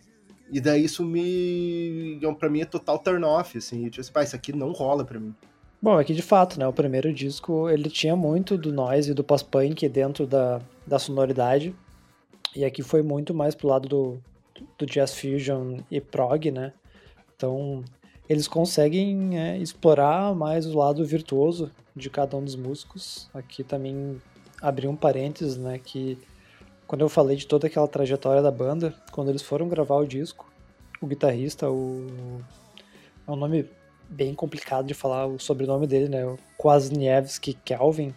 E 0.51 0.61
daí 0.61 0.85
isso 0.85 1.03
me. 1.03 2.21
para 2.39 2.51
mim 2.51 2.61
é 2.61 2.67
total 2.67 2.99
turn 2.99 3.25
off, 3.25 3.57
assim. 3.57 3.89
Tipo 3.89 4.01
assim, 4.01 4.27
isso 4.27 4.37
aqui 4.37 4.53
não 4.53 4.73
rola 4.73 5.03
pra 5.03 5.19
mim. 5.19 5.35
Bom, 5.81 5.99
é 5.99 6.05
que 6.05 6.15
de 6.15 6.23
fato, 6.23 6.59
né? 6.61 6.67
O 6.67 6.73
primeiro 6.73 7.13
disco 7.13 7.69
ele 7.71 7.89
tinha 7.89 8.15
muito 8.15 8.59
do 8.59 8.71
noise 8.71 9.11
e 9.11 9.15
do 9.15 9.25
post-punk 9.25 9.89
dentro 9.89 10.27
da, 10.27 10.61
da 10.87 10.99
sonoridade. 10.99 11.75
E 12.55 12.65
aqui 12.65 12.83
foi 12.83 13.03
muito 13.03 13.33
mais 13.33 13.55
pro 13.55 13.67
lado 13.67 13.89
do, 13.89 14.19
do 14.79 14.85
jazz 14.85 15.19
fusion 15.19 15.79
e 15.91 16.01
prog, 16.03 16.51
né? 16.51 16.75
Então 17.35 17.83
eles 18.33 18.49
conseguem 18.49 19.39
é, 19.39 19.59
explorar 19.59 20.35
mais 20.35 20.65
o 20.67 20.79
lado 20.79 21.05
virtuoso 21.05 21.71
de 21.95 22.09
cada 22.09 22.35
um 22.35 22.43
dos 22.43 22.57
músicos. 22.57 23.29
Aqui 23.35 23.63
também 23.63 24.21
abri 24.61 24.89
um 24.89 24.97
parênteses, 24.97 25.59
né, 25.59 25.79
que 25.79 26.19
quando 26.87 27.03
eu 27.03 27.11
falei 27.11 27.37
de 27.37 27.47
toda 27.47 27.67
aquela 27.67 27.87
trajetória 27.87 28.41
da 28.41 28.51
banda, 28.51 28.95
quando 29.11 29.29
eles 29.29 29.43
foram 29.43 29.69
gravar 29.69 29.97
o 29.97 30.07
disco, 30.07 30.51
o 31.01 31.07
guitarrista, 31.07 31.71
o 31.71 32.07
é 33.27 33.31
um 33.31 33.37
nome 33.37 33.69
bem 34.09 34.35
complicado 34.35 34.87
de 34.87 34.95
falar 34.95 35.27
o 35.27 35.39
sobrenome 35.39 35.87
dele, 35.87 36.09
né, 36.09 36.25
o 36.25 36.39
Kwasniewski 36.57 37.53
Kelvin, 37.65 38.15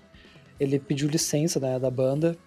ele 0.57 0.79
pediu 0.79 1.09
licença, 1.09 1.59
né, 1.59 1.77
da 1.77 1.91
banda 1.91 2.37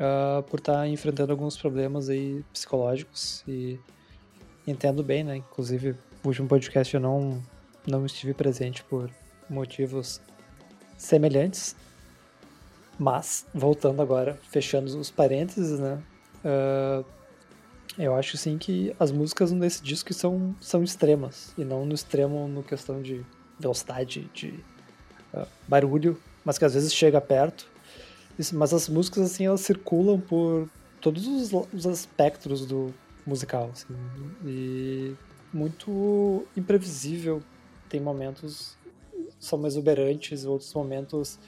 uh, 0.00 0.42
por 0.44 0.60
estar 0.60 0.78
tá 0.78 0.88
enfrentando 0.88 1.32
alguns 1.32 1.58
problemas 1.58 2.08
aí 2.08 2.42
psicológicos 2.54 3.44
e 3.46 3.78
entendo 4.66 5.02
bem, 5.02 5.22
né, 5.22 5.36
inclusive 5.36 5.94
último 6.24 6.48
podcast 6.48 6.94
eu 6.94 7.00
não, 7.00 7.42
não 7.86 8.04
estive 8.04 8.34
presente 8.34 8.82
por 8.84 9.10
motivos 9.48 10.20
semelhantes. 10.96 11.76
Mas, 12.98 13.46
voltando 13.54 14.02
agora, 14.02 14.38
fechando 14.50 14.98
os 14.98 15.10
parênteses, 15.10 15.78
né? 15.78 16.02
Uh, 16.44 17.04
eu 17.96 18.14
acho 18.14 18.36
sim 18.36 18.58
que 18.58 18.94
as 18.98 19.12
músicas 19.12 19.52
nesse 19.52 19.82
disco 19.82 20.12
são, 20.12 20.54
são 20.60 20.82
extremas. 20.82 21.52
E 21.56 21.64
não 21.64 21.86
no 21.86 21.94
extremo 21.94 22.48
no 22.48 22.62
questão 22.62 23.00
de 23.00 23.24
velocidade, 23.58 24.28
de 24.34 24.48
uh, 25.32 25.46
barulho, 25.66 26.20
mas 26.44 26.58
que 26.58 26.64
às 26.64 26.74
vezes 26.74 26.92
chega 26.92 27.20
perto. 27.20 27.68
Mas 28.52 28.72
as 28.72 28.88
músicas, 28.88 29.32
assim, 29.32 29.46
elas 29.46 29.60
circulam 29.60 30.20
por 30.20 30.68
todos 31.00 31.26
os, 31.26 31.52
os 31.72 31.86
aspectos 31.86 32.66
do 32.66 32.92
musical, 33.26 33.70
assim. 33.72 33.94
E 34.44 35.14
muito 35.52 36.46
imprevisível. 36.56 37.42
Tem 37.88 38.00
momentos 38.00 38.76
são 39.38 39.64
exuberantes, 39.66 40.44
outros 40.44 40.72
momentos 40.74 41.38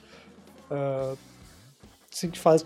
uh, 0.69 1.17
assim, 2.11 2.29
que 2.29 2.39
faz 2.39 2.65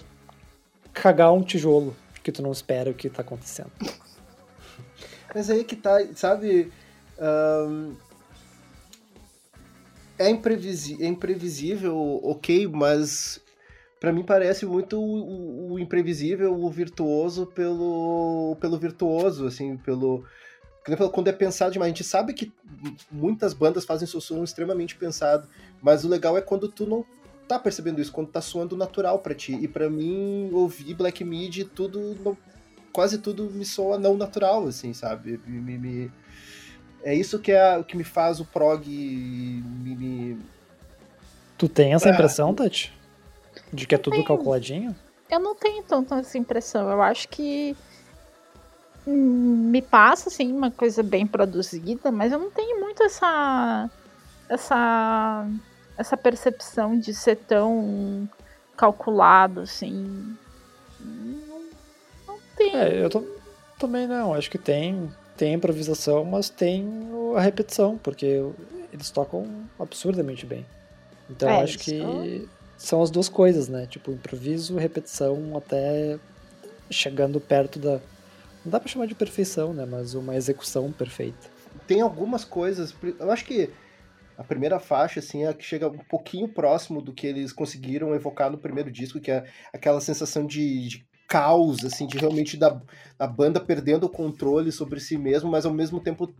cagar 0.93 1.33
um 1.33 1.41
tijolo 1.41 1.95
que 2.23 2.31
tu 2.31 2.41
não 2.41 2.51
espera 2.51 2.89
o 2.89 2.93
que 2.93 3.09
tá 3.09 3.21
acontecendo. 3.21 3.71
Mas 5.33 5.49
aí 5.49 5.63
que 5.63 5.75
tá, 5.75 5.97
sabe? 6.15 6.71
É, 10.17 10.29
imprevisi 10.29 11.01
é 11.03 11.07
imprevisível, 11.07 12.21
ok, 12.23 12.67
mas 12.67 13.41
para 13.99 14.13
mim 14.13 14.23
parece 14.23 14.65
muito 14.65 14.99
o, 14.99 15.73
o, 15.73 15.79
imprevisível, 15.79 16.53
o 16.53 16.69
virtuoso 16.69 17.45
pelo, 17.47 18.55
pelo 18.61 18.77
virtuoso, 18.77 19.45
assim, 19.45 19.75
pelo 19.77 20.23
quando 21.11 21.27
é 21.27 21.31
pensado 21.31 21.71
demais, 21.71 21.87
a 21.87 21.95
gente 21.95 22.03
sabe 22.03 22.33
que 22.33 22.53
muitas 23.11 23.53
bandas 23.53 23.85
fazem 23.85 24.07
seu 24.07 24.21
som 24.21 24.43
extremamente 24.43 24.95
pensado, 24.95 25.47
mas 25.81 26.05
o 26.05 26.07
legal 26.07 26.37
é 26.37 26.41
quando 26.41 26.69
tu 26.69 26.85
não 26.85 27.03
tá 27.47 27.57
percebendo 27.57 27.99
isso, 27.99 28.11
quando 28.11 28.29
tá 28.29 28.41
soando 28.41 28.77
natural 28.77 29.19
para 29.19 29.33
ti. 29.33 29.57
E 29.59 29.67
para 29.67 29.89
mim, 29.89 30.49
ouvir 30.51 30.93
Black 30.93 31.23
Mid, 31.23 31.63
tudo, 31.73 32.15
não, 32.23 32.37
quase 32.91 33.17
tudo 33.17 33.49
me 33.49 33.65
soa 33.65 33.97
não 33.97 34.15
natural, 34.15 34.67
assim, 34.67 34.93
sabe? 34.93 35.39
Me, 35.47 35.77
me, 35.77 36.11
é 37.03 37.13
isso 37.13 37.39
que 37.39 37.51
é 37.51 37.77
o 37.77 37.83
que 37.83 37.97
me 37.97 38.03
faz 38.03 38.39
o 38.39 38.45
prog 38.45 38.87
me, 38.87 39.95
me... 39.95 40.37
Tu 41.57 41.67
tem 41.67 41.93
essa 41.93 42.09
impressão, 42.09 42.53
Tati? 42.53 42.93
De 43.71 43.87
que 43.87 43.95
é 43.95 43.97
tudo 43.97 44.23
calculadinho? 44.23 44.95
Eu 45.29 45.39
não 45.39 45.55
tenho 45.55 45.81
tanto 45.83 46.13
essa 46.13 46.37
impressão. 46.37 46.89
Eu 46.89 47.01
acho 47.01 47.27
que 47.29 47.75
me 49.05 49.81
passa 49.81 50.29
assim 50.29 50.51
uma 50.51 50.71
coisa 50.71 51.03
bem 51.03 51.27
produzida, 51.27 52.11
mas 52.11 52.31
eu 52.31 52.39
não 52.39 52.49
tenho 52.51 52.79
muito 52.81 53.03
essa 53.03 53.89
essa 54.49 55.47
essa 55.97 56.17
percepção 56.17 56.97
de 56.99 57.13
ser 57.13 57.35
tão 57.37 58.27
calculado 58.75 59.61
assim. 59.61 60.35
Não, 60.99 61.61
não 62.27 62.37
tem. 62.57 62.75
É, 62.75 63.03
eu 63.03 63.09
tô- 63.09 63.23
também 63.79 64.07
não. 64.07 64.33
Acho 64.33 64.49
que 64.49 64.57
tem, 64.57 65.09
tem 65.37 65.53
improvisação, 65.53 66.25
mas 66.25 66.49
tem 66.49 66.87
a 67.35 67.41
repetição, 67.41 67.97
porque 67.97 68.41
eles 68.91 69.09
tocam 69.09 69.45
absurdamente 69.79 70.45
bem. 70.45 70.65
Então 71.29 71.49
É, 71.49 71.61
acho 71.61 71.77
que 71.79 72.47
são 72.77 73.01
as 73.01 73.09
duas 73.09 73.29
coisas, 73.29 73.67
né? 73.67 73.85
Tipo, 73.87 74.11
improviso, 74.11 74.77
repetição, 74.77 75.55
até 75.57 76.17
chegando 76.89 77.39
perto 77.39 77.79
da. 77.79 77.99
Não 78.65 78.71
dá 78.71 78.79
pra 78.79 78.89
chamar 78.89 79.05
de 79.05 79.13
perfeição, 79.13 79.73
né? 79.73 79.85
Mas 79.85 80.15
uma 80.15 80.35
execução 80.35 80.91
perfeita. 80.91 81.47
Tem 81.87 82.01
algumas 82.01 82.43
coisas. 82.43 82.95
Eu 83.19 83.31
acho 83.31 83.45
que 83.45 83.69
a 84.37 84.43
primeira 84.43 84.79
faixa, 84.79 85.19
assim, 85.19 85.43
é 85.43 85.49
a 85.49 85.53
que 85.53 85.63
chega 85.63 85.87
um 85.87 85.97
pouquinho 85.97 86.47
próximo 86.47 87.01
do 87.01 87.13
que 87.13 87.27
eles 87.27 87.53
conseguiram 87.53 88.13
evocar 88.15 88.51
no 88.51 88.57
primeiro 88.57 88.91
disco, 88.91 89.19
que 89.19 89.31
é 89.31 89.45
aquela 89.71 90.01
sensação 90.01 90.45
de, 90.45 90.87
de 90.87 91.07
caos, 91.27 91.85
assim, 91.85 92.07
de 92.07 92.17
realmente 92.17 92.57
da, 92.57 92.81
da 93.17 93.27
banda 93.27 93.59
perdendo 93.59 94.05
o 94.05 94.09
controle 94.09 94.71
sobre 94.71 94.99
si 94.99 95.17
mesmo, 95.17 95.49
mas 95.49 95.65
ao 95.65 95.73
mesmo 95.73 95.99
tempo, 95.99 96.33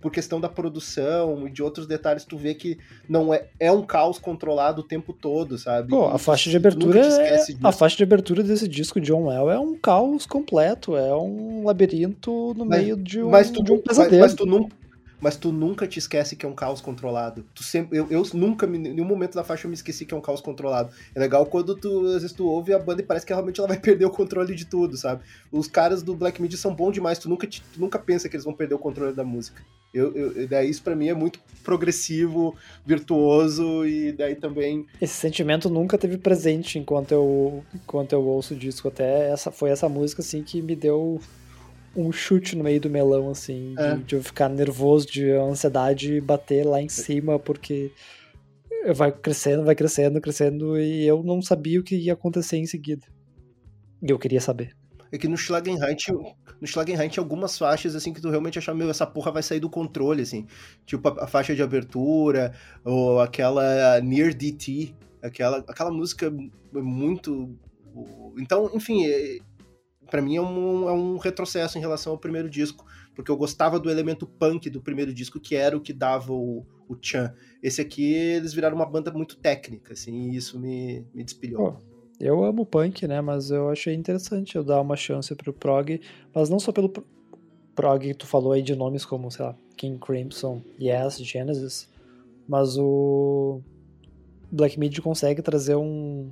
por 0.00 0.10
questão 0.10 0.40
da 0.40 0.48
produção 0.48 1.46
e 1.46 1.50
de 1.50 1.62
outros 1.62 1.86
detalhes, 1.86 2.24
tu 2.24 2.36
vê 2.36 2.54
que 2.54 2.78
não 3.08 3.32
é, 3.34 3.44
é 3.58 3.70
um 3.70 3.82
caos 3.82 4.18
controlado 4.18 4.80
o 4.80 4.84
tempo 4.84 5.12
todo, 5.12 5.58
sabe? 5.58 5.88
Pô, 5.90 6.06
a 6.06 6.18
faixa 6.18 6.48
de 6.48 6.56
abertura 6.56 7.00
é, 7.00 7.38
a 7.62 7.72
faixa 7.72 7.96
de 7.96 8.02
abertura 8.02 8.42
desse 8.42 8.66
disco 8.66 9.00
John 9.00 9.26
Well 9.26 9.50
é 9.50 9.58
um 9.58 9.76
caos 9.76 10.24
completo, 10.26 10.96
é 10.96 11.14
um 11.14 11.64
labirinto 11.66 12.54
no 12.56 12.64
Mas- 12.64 12.80
meio 12.82 12.96
de 12.96 13.22
um, 13.22 13.30
mas 13.30 13.50
tu, 13.50 13.62
de 13.62 13.72
um 13.72 13.76
mas- 13.76 13.84
pesadelo. 13.98 14.22
mas 14.22 14.34
tu 14.34 14.46
nunca 14.46 14.74
mas 15.20 15.36
tu 15.36 15.52
nunca 15.52 15.86
te 15.86 15.98
esquece 15.98 16.34
que 16.36 16.46
é 16.46 16.48
um 16.48 16.54
caos 16.54 16.80
controlado. 16.80 17.44
Tu 17.54 17.62
sempre, 17.62 17.98
eu, 17.98 18.06
eu 18.10 18.22
nunca, 18.34 18.66
em 18.66 18.78
nenhum 18.78 19.04
momento 19.04 19.34
da 19.34 19.44
faixa 19.44 19.66
eu 19.66 19.68
me 19.68 19.74
esqueci 19.74 20.04
que 20.06 20.14
é 20.14 20.16
um 20.16 20.20
caos 20.20 20.40
controlado. 20.40 20.90
É 21.14 21.20
legal 21.20 21.44
quando 21.46 21.74
tu, 21.74 22.06
às 22.06 22.22
vezes 22.22 22.32
tu 22.32 22.46
ouve 22.46 22.72
a 22.72 22.78
banda 22.78 23.02
e 23.02 23.04
parece 23.04 23.26
que 23.26 23.32
realmente 23.32 23.58
ela 23.60 23.68
vai 23.68 23.78
perder 23.80 24.04
o 24.04 24.10
controle 24.10 24.54
de 24.54 24.64
tudo, 24.64 24.96
sabe? 24.96 25.22
Os 25.52 25.66
caras 25.66 26.02
do 26.02 26.14
Black 26.14 26.40
Midi 26.40 26.56
são 26.56 26.74
bons 26.74 26.92
demais, 26.92 27.18
tu 27.18 27.28
nunca, 27.28 27.46
te- 27.46 27.62
tu 27.72 27.80
nunca 27.80 27.98
pensa 27.98 28.28
que 28.28 28.36
eles 28.36 28.44
vão 28.44 28.54
perder 28.54 28.74
o 28.74 28.78
controle 28.78 29.12
da 29.14 29.24
música. 29.24 29.62
Eu, 29.92 30.14
eu, 30.14 30.46
daí 30.46 30.70
isso 30.70 30.82
pra 30.84 30.94
mim 30.94 31.08
é 31.08 31.14
muito 31.14 31.40
progressivo, 31.64 32.54
virtuoso 32.86 33.84
e 33.84 34.12
daí 34.12 34.34
também 34.36 34.86
Esse 35.00 35.14
sentimento 35.14 35.68
nunca 35.68 35.98
teve 35.98 36.16
presente 36.16 36.78
enquanto 36.78 37.12
eu, 37.12 37.64
enquanto 37.74 38.12
eu 38.12 38.22
ouço 38.24 38.54
o 38.54 38.56
disco. 38.56 38.86
Até 38.88 39.30
essa 39.30 39.50
foi 39.50 39.70
essa 39.70 39.88
música 39.88 40.22
assim 40.22 40.42
que 40.44 40.62
me 40.62 40.76
deu 40.76 41.20
um 41.94 42.12
chute 42.12 42.56
no 42.56 42.64
meio 42.64 42.80
do 42.80 42.90
melão, 42.90 43.30
assim, 43.30 43.74
de, 43.74 43.82
É. 43.82 43.96
de 43.96 44.14
eu 44.14 44.22
ficar 44.22 44.48
nervoso, 44.48 45.06
de 45.06 45.30
ansiedade 45.32 46.20
bater 46.20 46.64
lá 46.66 46.80
em 46.80 46.88
cima, 46.88 47.38
porque 47.38 47.92
vai 48.94 49.12
crescendo, 49.12 49.64
vai 49.64 49.74
crescendo, 49.74 50.20
crescendo, 50.20 50.78
e 50.78 51.06
eu 51.06 51.22
não 51.22 51.42
sabia 51.42 51.80
o 51.80 51.82
que 51.82 51.96
ia 51.96 52.12
acontecer 52.12 52.56
em 52.56 52.66
seguida. 52.66 53.06
E 54.02 54.10
eu 54.10 54.18
queria 54.18 54.40
saber. 54.40 54.74
É 55.12 55.18
que 55.18 55.26
no 55.26 55.36
Schlagenheim 55.36 55.96
no 56.60 56.66
Schlagenheim 56.66 57.08
tinha 57.08 57.22
algumas 57.22 57.58
faixas 57.58 57.96
assim 57.96 58.12
que 58.12 58.20
tu 58.20 58.30
realmente 58.30 58.58
achava, 58.58 58.78
meu, 58.78 58.88
essa 58.88 59.06
porra 59.06 59.32
vai 59.32 59.42
sair 59.42 59.58
do 59.58 59.68
controle, 59.68 60.22
assim. 60.22 60.46
Tipo 60.86 61.08
a, 61.08 61.24
a 61.24 61.26
faixa 61.26 61.54
de 61.54 61.62
abertura, 61.62 62.52
ou 62.84 63.20
aquela 63.20 64.00
Near 64.00 64.32
DT, 64.32 64.94
aquela, 65.22 65.58
aquela 65.68 65.90
música 65.90 66.32
muito. 66.72 67.54
Então, 68.38 68.70
enfim, 68.72 69.04
é, 69.04 69.38
para 70.10 70.20
mim 70.20 70.36
é 70.36 70.42
um, 70.42 70.88
é 70.88 70.92
um 70.92 71.16
retrocesso 71.16 71.78
em 71.78 71.80
relação 71.80 72.12
ao 72.12 72.18
primeiro 72.18 72.50
disco, 72.50 72.84
porque 73.14 73.30
eu 73.30 73.36
gostava 73.36 73.78
do 73.78 73.90
elemento 73.90 74.26
punk 74.26 74.68
do 74.68 74.80
primeiro 74.80 75.14
disco, 75.14 75.40
que 75.40 75.54
era 75.54 75.76
o 75.76 75.80
que 75.80 75.92
dava 75.92 76.32
o, 76.32 76.66
o 76.88 76.96
Chan. 77.00 77.32
Esse 77.62 77.80
aqui, 77.80 78.12
eles 78.12 78.52
viraram 78.52 78.76
uma 78.76 78.86
banda 78.86 79.10
muito 79.12 79.36
técnica, 79.36 79.92
assim, 79.92 80.30
e 80.30 80.36
isso 80.36 80.58
me, 80.58 81.04
me 81.14 81.22
despilhou. 81.22 81.78
Eu 82.18 82.44
amo 82.44 82.66
punk, 82.66 83.06
né? 83.06 83.20
Mas 83.20 83.50
eu 83.50 83.70
achei 83.70 83.94
interessante 83.94 84.56
eu 84.56 84.62
dar 84.64 84.80
uma 84.80 84.96
chance 84.96 85.34
pro 85.34 85.52
prog, 85.52 86.00
mas 86.34 86.50
não 86.50 86.58
só 86.58 86.70
pelo 86.70 86.88
pro- 86.88 87.06
prog 87.74 88.06
que 88.08 88.14
tu 88.14 88.26
falou 88.26 88.52
aí 88.52 88.62
de 88.62 88.74
nomes 88.76 89.04
como, 89.04 89.30
sei 89.30 89.44
lá, 89.44 89.56
King 89.76 89.98
Crimson, 89.98 90.62
Yes, 90.78 91.16
Genesis, 91.18 91.88
mas 92.46 92.76
o 92.76 93.62
Black 94.52 94.78
Midi 94.78 95.00
consegue 95.00 95.40
trazer 95.40 95.76
um 95.76 96.30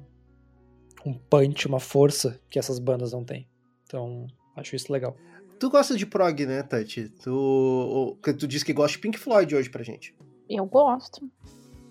um 1.07 1.15
punch, 1.15 1.67
uma 1.67 1.79
força 1.81 2.41
que 2.51 2.59
essas 2.59 2.79
bandas 2.79 3.13
não 3.13 3.25
têm. 3.25 3.47
Então, 3.89 4.27
acho 4.55 4.77
isso 4.77 4.93
legal. 4.93 5.17
Tu 5.59 5.71
gosta 5.71 5.97
de 5.97 6.05
prog, 6.05 6.45
né, 6.45 6.63
Tati? 6.63 7.09
Tu, 7.25 8.17
tu 8.39 8.47
disse 8.47 8.65
que 8.65 8.75
gosta 8.75 8.93
de 8.93 8.99
Pink 8.99 9.19
Floyd 9.19 9.57
hoje 9.57 9.71
pra 9.71 9.83
gente. 9.83 10.15
Eu 10.49 10.67
gosto. 10.67 11.27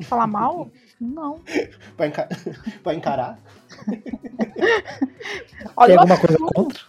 Falar 0.03 0.27
mal? 0.29 0.69
Não. 1.01 1.41
Vai, 1.97 2.09
enca- 2.09 2.29
vai 2.83 2.95
encarar? 2.95 3.39
Olha, 5.75 5.87
Tem 5.87 5.95
eu 5.95 5.99
alguma 6.01 6.19
coisa 6.19 6.37
contra? 6.37 6.79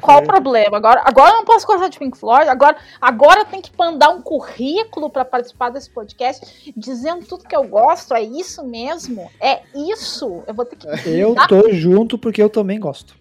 Qual 0.00 0.18
o 0.18 0.26
problema? 0.26 0.76
Agora, 0.78 1.02
agora 1.04 1.30
eu 1.32 1.36
não 1.36 1.44
posso 1.44 1.66
gostar 1.66 1.88
de 1.88 1.98
Pink 1.98 2.16
Floyd. 2.16 2.48
Agora, 2.48 2.76
agora 3.00 3.44
tem 3.44 3.60
que 3.60 3.70
mandar 3.78 4.08
um 4.10 4.22
currículo 4.22 5.10
para 5.10 5.24
participar 5.24 5.68
desse 5.70 5.90
podcast 5.90 6.72
dizendo 6.76 7.26
tudo 7.26 7.44
que 7.44 7.54
eu 7.54 7.64
gosto. 7.68 8.14
É 8.14 8.22
isso 8.22 8.64
mesmo? 8.66 9.30
É 9.40 9.62
isso? 9.74 10.42
Eu 10.46 10.54
vou 10.54 10.64
ter 10.64 10.76
que. 10.76 10.86
Eu 11.08 11.34
tô 11.46 11.70
junto 11.72 12.18
porque 12.18 12.42
eu 12.42 12.48
também 12.50 12.80
gosto. 12.80 13.19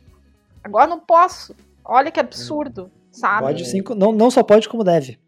Agora 0.70 0.88
não 0.88 1.00
posso. 1.00 1.56
Olha 1.84 2.12
que 2.12 2.20
absurdo, 2.20 2.92
sabe? 3.12 3.42
Pode 3.42 3.66
sim, 3.66 3.82
não, 3.98 4.12
não 4.12 4.30
só 4.30 4.44
pode 4.44 4.70
como 4.70 4.84
deve. 4.84 5.20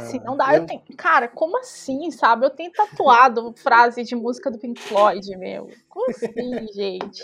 Assim, 0.00 0.18
não 0.20 0.36
dá. 0.36 0.54
Eu 0.56 0.66
tenho... 0.66 0.82
Cara, 0.96 1.28
como 1.28 1.58
assim, 1.58 2.10
sabe? 2.10 2.44
Eu 2.44 2.50
tenho 2.50 2.72
tatuado 2.72 3.52
frase 3.62 4.02
de 4.02 4.14
música 4.14 4.50
do 4.50 4.58
Pink 4.58 4.80
Floyd, 4.80 5.36
meu. 5.36 5.68
Como 5.88 6.10
assim, 6.10 6.28
gente? 6.74 7.22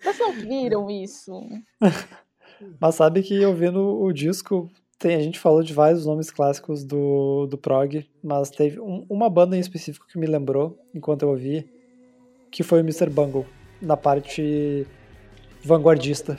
Vocês 0.00 0.18
não 0.18 0.32
viram 0.32 0.90
isso? 0.90 1.32
Mas 2.80 2.94
sabe 2.96 3.22
que 3.22 3.44
ouvindo 3.44 4.00
o 4.00 4.12
disco, 4.12 4.70
tem, 4.98 5.16
a 5.16 5.20
gente 5.20 5.38
falou 5.38 5.62
de 5.62 5.72
vários 5.72 6.06
nomes 6.06 6.30
clássicos 6.30 6.84
do, 6.84 7.46
do 7.46 7.58
prog, 7.58 8.08
mas 8.22 8.50
teve 8.50 8.78
um- 8.78 9.04
uma 9.10 9.28
banda 9.28 9.56
em 9.56 9.60
específico 9.60 10.06
que 10.06 10.16
me 10.16 10.26
lembrou, 10.28 10.78
enquanto 10.94 11.22
eu 11.22 11.30
ouvi, 11.30 11.68
que 12.52 12.62
foi 12.62 12.78
o 12.80 12.84
Mr. 12.84 13.10
Bungle, 13.10 13.44
na 13.80 13.96
parte 13.96 14.86
vanguardista 15.64 16.38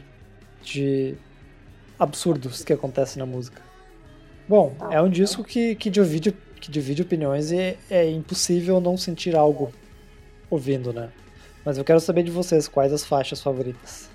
de 0.61 1.15
absurdos 1.97 2.63
que 2.63 2.73
acontecem 2.73 3.19
na 3.19 3.25
música. 3.25 3.61
Bom, 4.47 4.75
é 4.91 5.01
um 5.01 5.09
disco 5.09 5.43
que, 5.43 5.75
que, 5.75 5.89
divide, 5.89 6.31
que 6.59 6.69
divide 6.69 7.01
opiniões 7.01 7.51
e 7.51 7.77
é 7.89 8.09
impossível 8.09 8.81
não 8.81 8.97
sentir 8.97 9.35
algo 9.35 9.71
ouvindo, 10.49 10.91
né? 10.91 11.09
Mas 11.63 11.77
eu 11.77 11.83
quero 11.83 11.99
saber 11.99 12.23
de 12.23 12.31
vocês 12.31 12.67
quais 12.67 12.91
as 12.91 13.05
faixas 13.05 13.41
favoritas. 13.41 14.09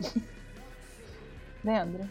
Leandro, 1.64 2.08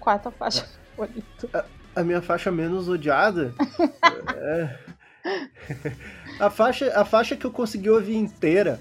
qual 0.00 0.14
é 0.14 0.16
a 0.16 0.22
tua 0.22 0.32
faixa 0.32 0.68
favorita? 0.96 1.66
A 1.94 2.02
minha 2.02 2.20
faixa 2.20 2.50
menos 2.50 2.88
odiada. 2.88 3.54
é- 4.34 4.94
a, 6.38 6.50
faixa, 6.50 6.92
a 6.94 7.04
faixa 7.04 7.36
que 7.36 7.44
eu 7.44 7.50
consegui 7.50 7.88
ouvir 7.90 8.16
inteira 8.16 8.80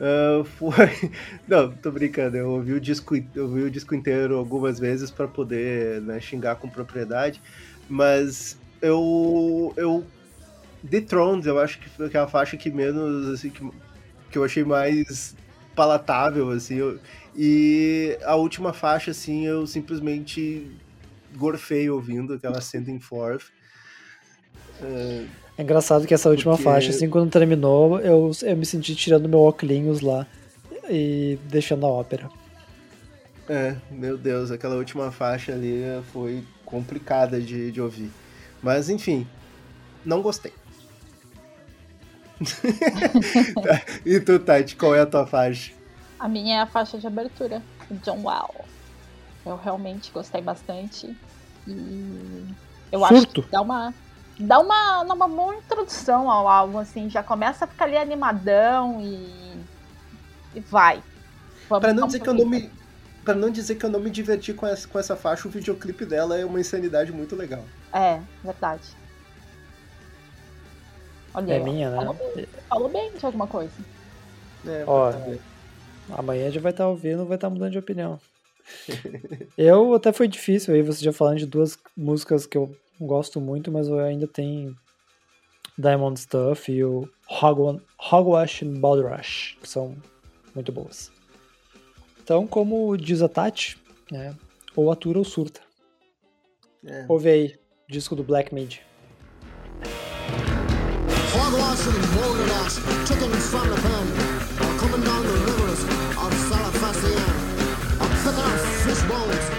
ah, 0.00 0.44
foi. 0.44 1.10
Não, 1.48 1.72
tô 1.76 1.90
brincando. 1.90 2.36
Eu 2.36 2.50
ouvi 2.50 2.72
o 2.72 2.80
disco, 2.80 3.14
ouvi 3.36 3.62
o 3.62 3.70
disco 3.70 3.94
inteiro 3.94 4.36
algumas 4.36 4.78
vezes 4.78 5.10
para 5.10 5.28
poder 5.28 6.00
né, 6.02 6.20
xingar 6.20 6.56
com 6.56 6.68
propriedade. 6.68 7.40
Mas 7.88 8.58
eu. 8.82 9.72
eu 9.76 10.06
Dethroned, 10.82 11.46
eu 11.48 11.58
acho 11.58 11.80
que 11.80 11.88
foi 11.88 12.10
a 12.14 12.26
faixa 12.28 12.56
que 12.56 12.70
menos. 12.70 13.28
Assim, 13.28 13.50
que, 13.50 13.68
que 14.30 14.38
eu 14.38 14.44
achei 14.44 14.64
mais 14.64 15.34
palatável, 15.74 16.50
assim. 16.50 16.76
eu- 16.76 16.98
e 17.34 18.16
a 18.24 18.34
última 18.34 18.72
faixa, 18.72 19.10
assim, 19.10 19.46
eu 19.46 19.66
simplesmente 19.66 20.70
gorfei 21.36 21.90
ouvindo 21.90 22.34
aquela 22.34 22.60
Sending 22.62 22.98
Forth. 22.98 23.52
É, 24.82 25.24
É 25.58 25.62
engraçado 25.62 26.06
que 26.06 26.12
essa 26.14 26.28
última 26.28 26.52
Porque- 26.52 26.64
faixa, 26.64 26.90
assim, 26.90 27.08
quando 27.08 27.30
terminou, 27.30 27.98
eu, 28.00 28.30
eu 28.42 28.56
me 28.56 28.66
senti 28.66 28.94
tirando 28.94 29.28
meu 29.28 29.40
óculos 29.40 30.00
lá 30.00 30.26
e 30.88 31.38
deixando 31.48 31.86
a 31.86 31.88
ópera. 31.88 32.28
é, 33.48 33.76
meu 33.90 34.18
Deus, 34.18 34.50
aquela 34.50 34.74
última 34.76 35.10
faixa 35.10 35.52
ali 35.52 35.82
foi 36.12 36.44
complicada 36.64 37.40
de, 37.40 37.70
de 37.72 37.80
ouvir. 37.80 38.10
Mas 38.62 38.90
enfim, 38.90 39.26
não 40.04 40.20
gostei. 40.20 40.52
Tá, 43.62 43.82
e 44.04 44.20
tu, 44.20 44.38
Tati, 44.38 44.76
qual 44.76 44.94
é 44.94 45.00
a 45.00 45.06
tua 45.06 45.26
faixa? 45.26 45.72
A 46.18 46.28
minha 46.28 46.58
é 46.58 46.60
a 46.60 46.66
faixa 46.66 46.98
de 46.98 47.06
abertura, 47.06 47.62
John 48.02 48.18
Wow. 48.22 48.64
Eu 49.44 49.56
realmente 49.56 50.10
gostei 50.12 50.40
bastante. 50.42 51.16
E 51.66 52.44
eu 52.92 53.04
acho 53.04 53.26
que 53.28 53.42
dá 53.50 53.60
uma. 53.62 53.94
Dá 54.38 54.58
uma, 54.58 55.02
uma 55.02 55.28
boa 55.28 55.54
introdução 55.54 56.30
ao 56.30 56.46
álbum, 56.46 56.78
assim, 56.78 57.08
já 57.08 57.22
começa 57.22 57.64
a 57.64 57.68
ficar 57.68 57.86
ali 57.86 57.96
animadão 57.96 59.00
e. 59.00 59.56
e 60.54 60.60
vai. 60.60 61.02
Vamos, 61.68 61.84
Pra 61.84 61.94
não 61.94 62.06
dizer 62.06 62.20
que 62.20 62.28
eu 62.28 62.34
não 62.34 62.46
me. 62.46 62.70
Pra 63.24 63.34
não 63.34 63.50
dizer 63.50 63.74
que 63.74 63.84
eu 63.84 63.90
não 63.90 63.98
me 63.98 64.10
diverti 64.10 64.52
com 64.52 64.66
essa, 64.66 64.86
com 64.86 64.98
essa 64.98 65.16
faixa, 65.16 65.48
o 65.48 65.50
videoclipe 65.50 66.04
dela 66.04 66.38
é 66.38 66.44
uma 66.44 66.60
insanidade 66.60 67.10
muito 67.12 67.34
legal. 67.34 67.64
É, 67.92 68.20
verdade. 68.44 68.82
Olha 71.34 71.52
É 71.52 71.56
aí, 71.56 71.60
ó. 71.60 71.64
minha, 71.64 71.90
né? 71.90 71.96
Falou 71.96 72.14
bem, 72.14 72.46
falou 72.68 72.88
bem 72.88 73.12
de 73.12 73.26
alguma 73.26 73.46
coisa. 73.46 73.72
É, 74.66 74.84
Ó, 74.86 75.12
tá. 75.12 75.18
Amanhã 76.16 76.50
já 76.50 76.60
vai 76.60 76.70
estar 76.70 76.86
ouvindo, 76.86 77.26
vai 77.26 77.36
estar 77.36 77.50
mudando 77.50 77.72
de 77.72 77.78
opinião. 77.78 78.20
eu 79.58 79.94
até 79.94 80.12
foi 80.12 80.28
difícil 80.28 80.74
aí, 80.74 80.82
você 80.82 81.04
já 81.04 81.12
falando 81.12 81.38
de 81.38 81.46
duas 81.46 81.78
músicas 81.96 82.46
que 82.46 82.56
eu 82.56 82.76
gosto 83.00 83.40
muito, 83.40 83.70
mas 83.70 83.88
eu 83.88 83.98
ainda 83.98 84.26
tenho 84.26 84.76
Diamond 85.78 86.18
Stuff 86.18 86.72
e 86.72 86.84
o 86.84 87.08
Hogwash 87.40 88.62
and 88.62 88.80
Baldrash, 88.80 89.56
que 89.60 89.68
são 89.68 89.96
muito 90.54 90.72
boas. 90.72 91.12
Então, 92.22 92.46
como 92.46 92.96
diz 92.96 93.22
a 93.22 93.28
Tati, 93.28 93.78
é, 94.12 94.32
ou 94.74 94.90
atura 94.90 95.18
ou 95.18 95.24
surta. 95.24 95.60
É. 96.84 97.04
Ouve 97.08 97.28
aí, 97.28 97.58
disco 97.88 98.16
do 98.16 98.24
Black 98.24 98.54
Midi. 98.54 98.80
Hogwash 101.34 101.86
and 101.86 102.00
Baldrash, 102.16 102.76
chickens 103.06 103.50
from 103.50 103.68
the 103.68 103.76
pen, 103.82 104.06
coming 104.78 105.04
down 105.04 105.22
the 105.22 105.32
rivers 105.44 105.84
of 106.16 106.32
Salafasian. 106.48 107.46
I 108.00 108.06
pick 108.22 108.38
out 108.38 108.58
fish 108.84 109.02
bones 109.08 109.55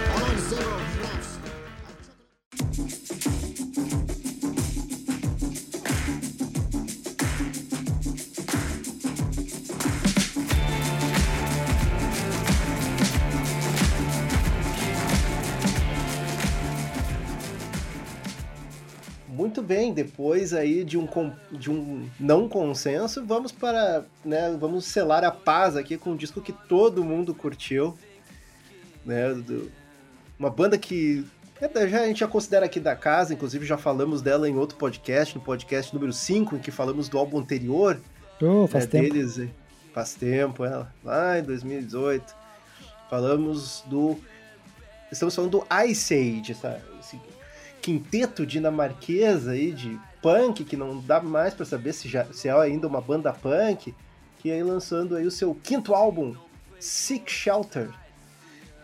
Muito 19.58 19.68
bem, 19.68 19.92
depois 19.92 20.54
aí 20.54 20.84
de 20.84 21.00
um, 21.00 21.08
de 21.52 21.72
um 21.72 22.08
não 22.20 22.48
consenso, 22.48 23.26
vamos 23.26 23.52
para, 23.52 24.06
né, 24.24 24.56
vamos 24.60 24.86
selar 24.86 25.24
a 25.24 25.32
paz 25.32 25.76
aqui 25.76 25.98
com 25.98 26.12
um 26.12 26.16
disco 26.16 26.40
que 26.40 26.54
todo 26.54 27.04
mundo 27.04 27.34
curtiu, 27.34 27.98
né, 29.04 29.34
do, 29.34 29.72
uma 30.38 30.52
banda 30.52 30.78
que 30.78 31.26
é, 31.60 31.88
já, 31.88 32.02
a 32.02 32.06
gente 32.06 32.20
já 32.20 32.28
considera 32.28 32.68
aqui 32.68 32.80
da 32.80 32.96
casa, 32.96 33.34
inclusive 33.34 33.66
já 33.66 33.80
falamos 33.80 34.22
dela 34.22 34.48
em 34.48 34.56
outro 34.56 34.78
podcast, 34.78 35.36
no 35.36 35.42
podcast 35.42 35.92
número 35.92 36.14
5, 36.14 36.58
em 36.58 36.60
que 36.60 36.70
falamos 36.70 37.10
do 37.10 37.18
álbum 37.18 37.40
anterior. 37.40 38.00
Oh, 38.40 38.68
faz 38.68 38.86
né, 38.86 38.92
tempo. 38.92 39.12
Deles, 39.16 39.42
faz 39.92 40.14
tempo, 40.14 40.66
é, 40.66 40.86
lá 41.04 41.40
em 41.40 41.42
2018. 41.42 42.36
Falamos 43.10 43.84
do. 43.88 44.20
Estamos 45.12 45.34
falando 45.34 45.50
do 45.50 45.68
Ice 45.88 46.14
Age, 46.14 46.52
essa, 46.52 46.80
esse 47.00 47.20
quinteto 47.88 48.46
dinamarquesa 48.46 49.52
aí 49.52 49.72
de 49.72 49.98
punk, 50.22 50.66
que 50.66 50.76
não 50.76 51.00
dá 51.00 51.22
mais 51.22 51.54
para 51.54 51.66
saber 51.66 51.94
se, 51.94 52.10
já, 52.10 52.26
se 52.34 52.50
é 52.50 52.52
ainda 52.52 52.86
uma 52.86 53.00
banda 53.00 53.32
punk, 53.32 53.96
que 54.40 54.52
aí 54.52 54.62
lançando 54.62 55.16
aí 55.16 55.26
o 55.26 55.32
seu 55.32 55.56
quinto 55.56 55.96
álbum, 55.96 56.36
Sick 56.82 57.32
Shelter. 57.32 57.90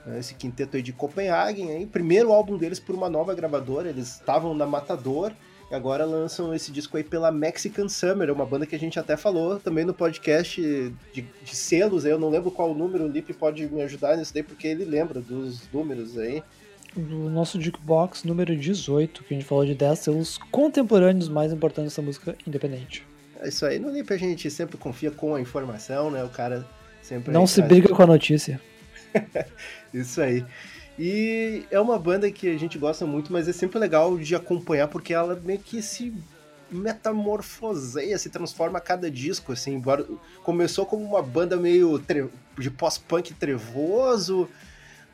Né, 0.06 0.20
esse 0.20 0.34
quinteto 0.36 0.78
aí 0.78 0.82
de 0.82 0.94
Copenhagen, 0.94 1.70
aí, 1.72 1.86
primeiro 1.86 2.32
álbum 2.32 2.58
deles 2.58 2.80
por 2.80 2.96
uma 2.96 3.10
nova 3.10 3.36
gravadora, 3.36 3.90
eles 3.90 4.08
estavam 4.08 4.54
na 4.54 4.66
Matador, 4.66 5.34
e 5.70 5.76
agora 5.76 6.06
lançam 6.06 6.56
esse 6.56 6.72
disco 6.72 6.96
aí 6.96 7.04
pela 7.04 7.30
Mexican 7.30 7.90
Summer, 7.90 8.32
uma 8.32 8.46
banda 8.46 8.66
que 8.66 8.76
a 8.76 8.80
gente 8.80 8.98
até 8.98 9.18
falou 9.18 9.60
também 9.60 9.84
no 9.84 9.94
podcast 9.94 10.62
de, 11.14 11.22
de 11.22 11.56
selos, 11.56 12.06
eu 12.06 12.18
não 12.18 12.30
lembro 12.30 12.52
qual 12.52 12.74
número, 12.74 13.04
o 13.04 13.10
Lipe 13.10 13.34
pode 13.34 13.68
me 13.68 13.82
ajudar 13.82 14.16
nisso 14.16 14.34
daí, 14.34 14.44
porque 14.44 14.66
ele 14.66 14.86
lembra 14.86 15.20
dos 15.20 15.70
números 15.74 16.18
aí 16.18 16.42
do 16.96 17.30
nosso 17.30 17.62
Jukebox 17.62 18.24
número 18.24 18.56
18, 18.56 19.24
que 19.24 19.34
a 19.34 19.38
gente 19.38 19.48
falou 19.48 19.66
de 19.66 19.76
10 19.76 20.00
selos 20.00 20.38
contemporâneos 20.52 21.30
mais 21.30 21.52
importantes 21.52 21.96
da 21.96 22.04
música 22.04 22.36
independente. 22.46 23.06
É 23.40 23.50
isso 23.50 23.66
aí, 23.66 23.80
no 23.80 23.90
Lip 23.90 24.12
a 24.14 24.18
gente 24.18 24.50
sempre 24.50 24.78
confia 24.78 25.12
com 25.12 25.36
a 25.36 25.42
informação, 25.42 26.10
né? 26.10 26.24
O 26.24 26.30
cara 26.30 26.66
sempre. 27.02 27.32
Não 27.32 27.46
se 27.46 27.62
briga 27.62 27.90
com 27.90 28.04
a 28.04 28.08
notícia. 28.08 28.62
isso 29.94 30.22
aí. 30.22 30.46
E 30.98 31.66
é 31.72 31.80
uma 31.80 31.98
banda 31.98 32.32
que 32.32 32.48
a 32.48 32.58
gente 32.58 32.78
gosta 32.78 33.06
muito, 33.06 33.34
mas 33.34 33.48
é 33.48 33.54
sempre 33.54 33.80
legal 33.80 34.18
de 34.18 34.36
acompanhar 34.36 34.88
porque 34.88 35.14
ela 35.14 35.40
meio 35.44 35.60
que 35.60 35.82
se 35.82 36.14
metamorfoseia, 36.70 38.18
se 38.18 38.30
transforma 38.30 38.78
a 38.78 38.82
cada 38.82 39.10
disco, 39.10 39.52
assim. 39.52 39.82
Começou 40.44 40.86
como 40.86 41.04
uma 41.04 41.22
banda 41.22 41.56
meio 41.58 42.02
de 42.58 42.70
pós-punk 42.70 43.34
trevoso, 43.34 44.48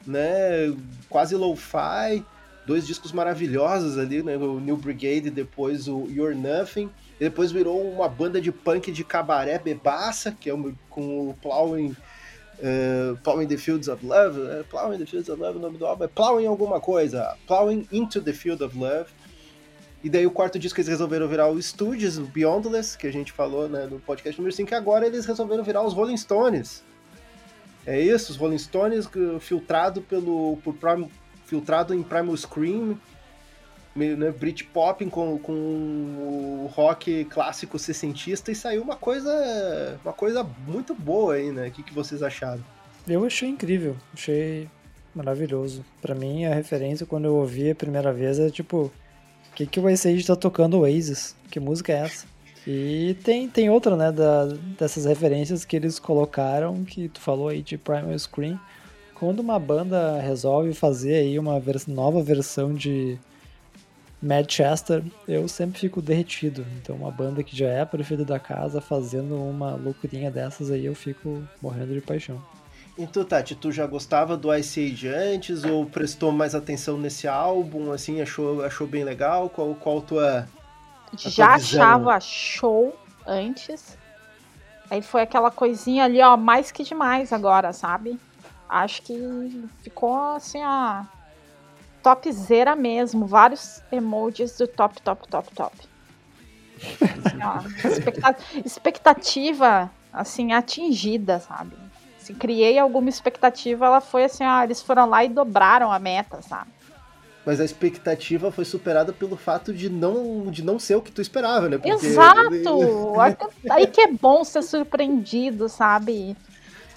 né? 0.06 0.74
Quase 1.10 1.36
lo-fi, 1.36 2.24
dois 2.66 2.86
discos 2.86 3.12
maravilhosos 3.12 3.98
ali, 3.98 4.22
né? 4.22 4.38
O 4.38 4.60
New 4.60 4.78
Brigade 4.78 5.30
depois 5.30 5.88
o 5.88 6.08
You're 6.10 6.36
Nothing. 6.36 6.90
Depois 7.20 7.52
virou 7.52 7.82
uma 7.82 8.08
banda 8.08 8.40
de 8.40 8.52
punk 8.52 8.92
de 8.92 9.04
cabaré 9.04 9.60
bebaça, 9.60 10.32
que 10.32 10.50
é 10.50 10.54
com 10.90 11.30
o 11.30 11.34
Plowing, 11.42 11.96
uh, 12.60 13.18
Plowing 13.24 13.48
the 13.48 13.58
Fields 13.58 13.88
of 13.88 14.06
Love. 14.06 14.40
Uh, 14.40 14.64
Plowing 14.70 14.98
the 15.00 15.06
Fields 15.06 15.30
of 15.30 15.42
Love, 15.42 15.58
o 15.58 15.62
nome 15.62 15.78
do 15.78 15.86
álbum 15.86 16.06
é 16.06 16.08
Plowing 16.08 16.46
alguma 16.46 16.80
coisa. 16.80 17.36
Plowing 17.46 17.88
into 17.92 18.22
the 18.22 18.34
Field 18.34 18.64
of 18.64 18.78
Love. 18.78 19.08
E 20.02 20.10
daí 20.10 20.26
o 20.26 20.32
quarto 20.32 20.58
disco 20.58 20.80
eles 20.80 20.88
resolveram 20.88 21.28
virar 21.28 21.50
o 21.50 21.62
Studios, 21.62 22.18
o 22.18 22.24
Beyondless, 22.24 22.98
que 22.98 23.06
a 23.06 23.12
gente 23.12 23.34
falou 23.34 23.68
né, 23.68 23.86
no 23.86 24.00
podcast 24.00 24.40
número 24.40 24.56
5, 24.56 24.72
e 24.72 24.76
agora 24.76 25.06
eles 25.06 25.26
resolveram 25.26 25.62
virar 25.62 25.84
os 25.84 25.94
Rolling 25.94 26.16
Stones. 26.16 26.84
É 27.90 28.00
isso, 28.00 28.32
os 28.32 28.38
Rolling 28.38 28.60
Stones 28.60 29.10
filtrado 29.40 30.00
pelo 30.00 30.58
por 30.64 30.76
Prime, 30.76 31.10
filtrado 31.48 31.92
em 31.92 32.04
Primal 32.04 32.38
Scream, 32.38 33.00
né, 33.96 34.30
Britpop 34.30 35.04
com, 35.08 35.40
com 35.40 35.52
o 35.52 36.70
rock 36.72 37.26
clássico 37.26 37.80
sessentista 37.80 38.52
e 38.52 38.56
saiu 38.56 38.84
uma 38.84 38.96
coisa 38.96 40.00
uma 40.04 40.14
coisa 40.14 40.44
muito 40.68 40.94
boa 40.94 41.34
aí, 41.34 41.52
né? 41.52 41.70
O 41.70 41.72
que, 41.72 41.82
que 41.82 41.92
vocês 41.92 42.22
acharam? 42.22 42.64
Eu 43.08 43.26
achei 43.26 43.50
incrível, 43.50 43.98
achei 44.14 44.70
maravilhoso. 45.16 45.84
Para 46.00 46.14
mim 46.14 46.46
a 46.46 46.54
referência 46.54 47.08
quando 47.08 47.26
eu 47.26 47.38
ouvi 47.38 47.72
a 47.72 47.76
primeira 47.76 48.14
vez 48.14 48.38
é 48.38 48.52
tipo, 48.52 48.84
o 49.52 49.56
que 49.56 49.66
que 49.66 49.80
o 49.80 49.90
Ice 49.90 50.08
Age 50.08 50.28
tá 50.28 50.36
tocando 50.36 50.78
Oasis? 50.78 51.36
Que 51.50 51.60
música 51.60 51.92
é 51.92 52.02
essa? 52.02 52.28
E 52.72 53.16
tem, 53.24 53.50
tem 53.50 53.68
outra, 53.68 53.98
né, 53.98 54.12
da, 54.12 54.46
dessas 54.78 55.04
referências 55.04 55.66
que 55.66 55.76
eles 55.76 55.98
colocaram, 55.98 56.86
que 56.86 57.10
tu 57.10 57.20
falou 57.20 57.48
aí 57.48 57.64
de 57.64 57.80
Primal 57.80 58.18
Screen. 58.20 58.60
Quando 59.16 59.40
uma 59.40 59.58
banda 59.58 60.22
resolve 60.22 60.72
fazer 60.76 61.16
aí 61.16 61.40
uma 61.40 61.60
vers 61.60 61.88
nova 61.88 62.22
versão 62.22 62.72
de 62.72 63.18
Manchester, 64.22 65.02
eu 65.28 65.48
sempre 65.48 65.80
fico 65.80 66.00
derretido. 66.00 66.64
Então 66.80 66.96
uma 66.96 67.10
banda 67.10 67.42
que 67.42 67.58
já 67.58 67.70
é 67.70 67.82
a 67.82 67.88
preferida 67.88 68.24
da 68.24 68.40
casa 68.40 68.80
fazendo 68.80 69.34
uma 69.36 69.74
loucurinha 69.74 70.30
dessas 70.30 70.70
aí, 70.70 70.86
eu 70.86 70.94
fico 70.94 71.42
morrendo 71.60 71.96
de 71.96 72.02
paixão. 72.02 72.40
E 72.96 73.08
tu, 73.08 73.26
Tati, 73.26 73.56
tu 73.56 73.72
já 73.72 73.88
gostava 73.88 74.38
do 74.38 74.54
Ice 74.54 74.80
Age 74.80 75.08
antes 75.08 75.64
ou 75.64 75.88
prestou 75.88 76.32
mais 76.32 76.54
atenção 76.54 77.00
nesse 77.00 77.28
álbum, 77.28 77.92
assim, 77.92 78.22
achou, 78.22 78.62
achou 78.62 78.86
bem 78.86 79.04
legal? 79.04 79.50
Qual, 79.50 79.74
qual 79.74 80.04
tua 80.04 80.48
já 81.18 81.56
achava 81.56 82.20
show 82.20 82.98
antes. 83.26 83.98
Aí 84.90 85.02
foi 85.02 85.22
aquela 85.22 85.52
coisinha 85.52 86.06
ali, 86.06 86.22
ó, 86.22 86.36
mais 86.36 86.72
que 86.72 86.84
demais 86.84 87.32
agora, 87.32 87.72
sabe? 87.74 88.20
Acho 88.68 89.02
que 89.02 89.70
ficou 89.82 90.36
assim, 90.36 90.64
ó. 90.64 91.04
Topzera 92.02 92.76
mesmo. 92.76 93.26
Vários 93.26 93.84
emojis 93.92 94.58
do 94.58 94.68
top, 94.68 95.02
top, 95.02 95.28
top, 95.28 95.54
top. 95.54 95.76
Assim, 97.02 97.40
ó, 97.44 98.62
expectativa, 98.66 99.92
assim, 100.12 100.54
atingida, 100.54 101.40
sabe? 101.40 101.76
Se 102.18 102.34
criei 102.34 102.78
alguma 102.78 103.10
expectativa, 103.10 103.86
ela 103.86 104.02
foi 104.02 104.26
assim, 104.26 104.44
ó, 104.44 104.64
eles 104.64 104.82
foram 104.82 105.08
lá 105.08 105.24
e 105.24 105.30
dobraram 105.30 105.92
a 105.92 106.00
meta, 106.00 106.42
sabe? 106.42 106.72
Mas 107.50 107.60
a 107.60 107.66
expectativa 107.66 108.52
foi 108.52 108.64
superada 108.64 109.12
pelo 109.12 109.36
fato 109.36 109.74
de 109.74 109.90
não, 109.90 110.52
de 110.52 110.64
não 110.64 110.78
ser 110.78 110.94
o 110.94 111.02
que 111.02 111.12
tu 111.12 111.20
esperava, 111.20 111.68
né? 111.68 111.80
Porque... 111.80 111.90
Exato! 111.90 113.20
Aí 113.72 113.88
que 113.88 114.02
é 114.02 114.12
bom 114.12 114.44
ser 114.44 114.62
surpreendido, 114.62 115.68
sabe? 115.68 116.38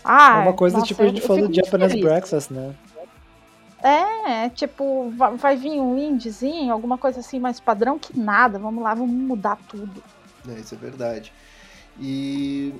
Ah, 0.05 0.41
é 0.41 0.43
uma 0.43 0.53
coisa 0.53 0.77
nossa, 0.77 0.89
tipo 0.89 1.03
a 1.03 1.07
gente 1.07 1.23
falou 1.23 1.49
do 1.49 1.55
Japanese 1.55 1.93
feliz. 1.93 2.05
Breakfast, 2.05 2.51
né? 2.51 2.75
É, 3.83 4.51
tipo, 4.51 5.11
vai 5.39 5.57
vir 5.57 5.81
um 5.81 5.99
indiezinho, 5.99 6.71
alguma 6.71 6.99
coisa 6.99 7.21
assim 7.21 7.41
mais 7.41 7.59
padrão 7.59 7.99
que 7.99 8.19
nada. 8.19 8.59
Vamos 8.59 8.85
lá, 8.85 8.93
vamos 8.93 9.11
mudar 9.11 9.59
tudo. 9.67 10.05
É, 10.47 10.61
isso 10.61 10.75
é 10.75 10.79
verdade. 10.79 11.33
E. 11.99 12.75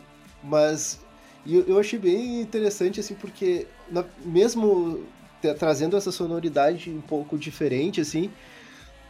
Mas. 0.45 1.01
Eu, 1.47 1.63
eu 1.67 1.81
achei 1.81 1.99
bem 1.99 2.43
interessante, 2.43 3.01
assim, 3.01 3.15
porque 3.15 3.67
na, 3.91 4.05
mesmo 4.23 5.07
trazendo 5.59 5.97
essa 5.97 6.13
sonoridade 6.13 6.91
um 6.91 7.01
pouco 7.01 7.39
diferente, 7.39 8.01
assim. 8.01 8.31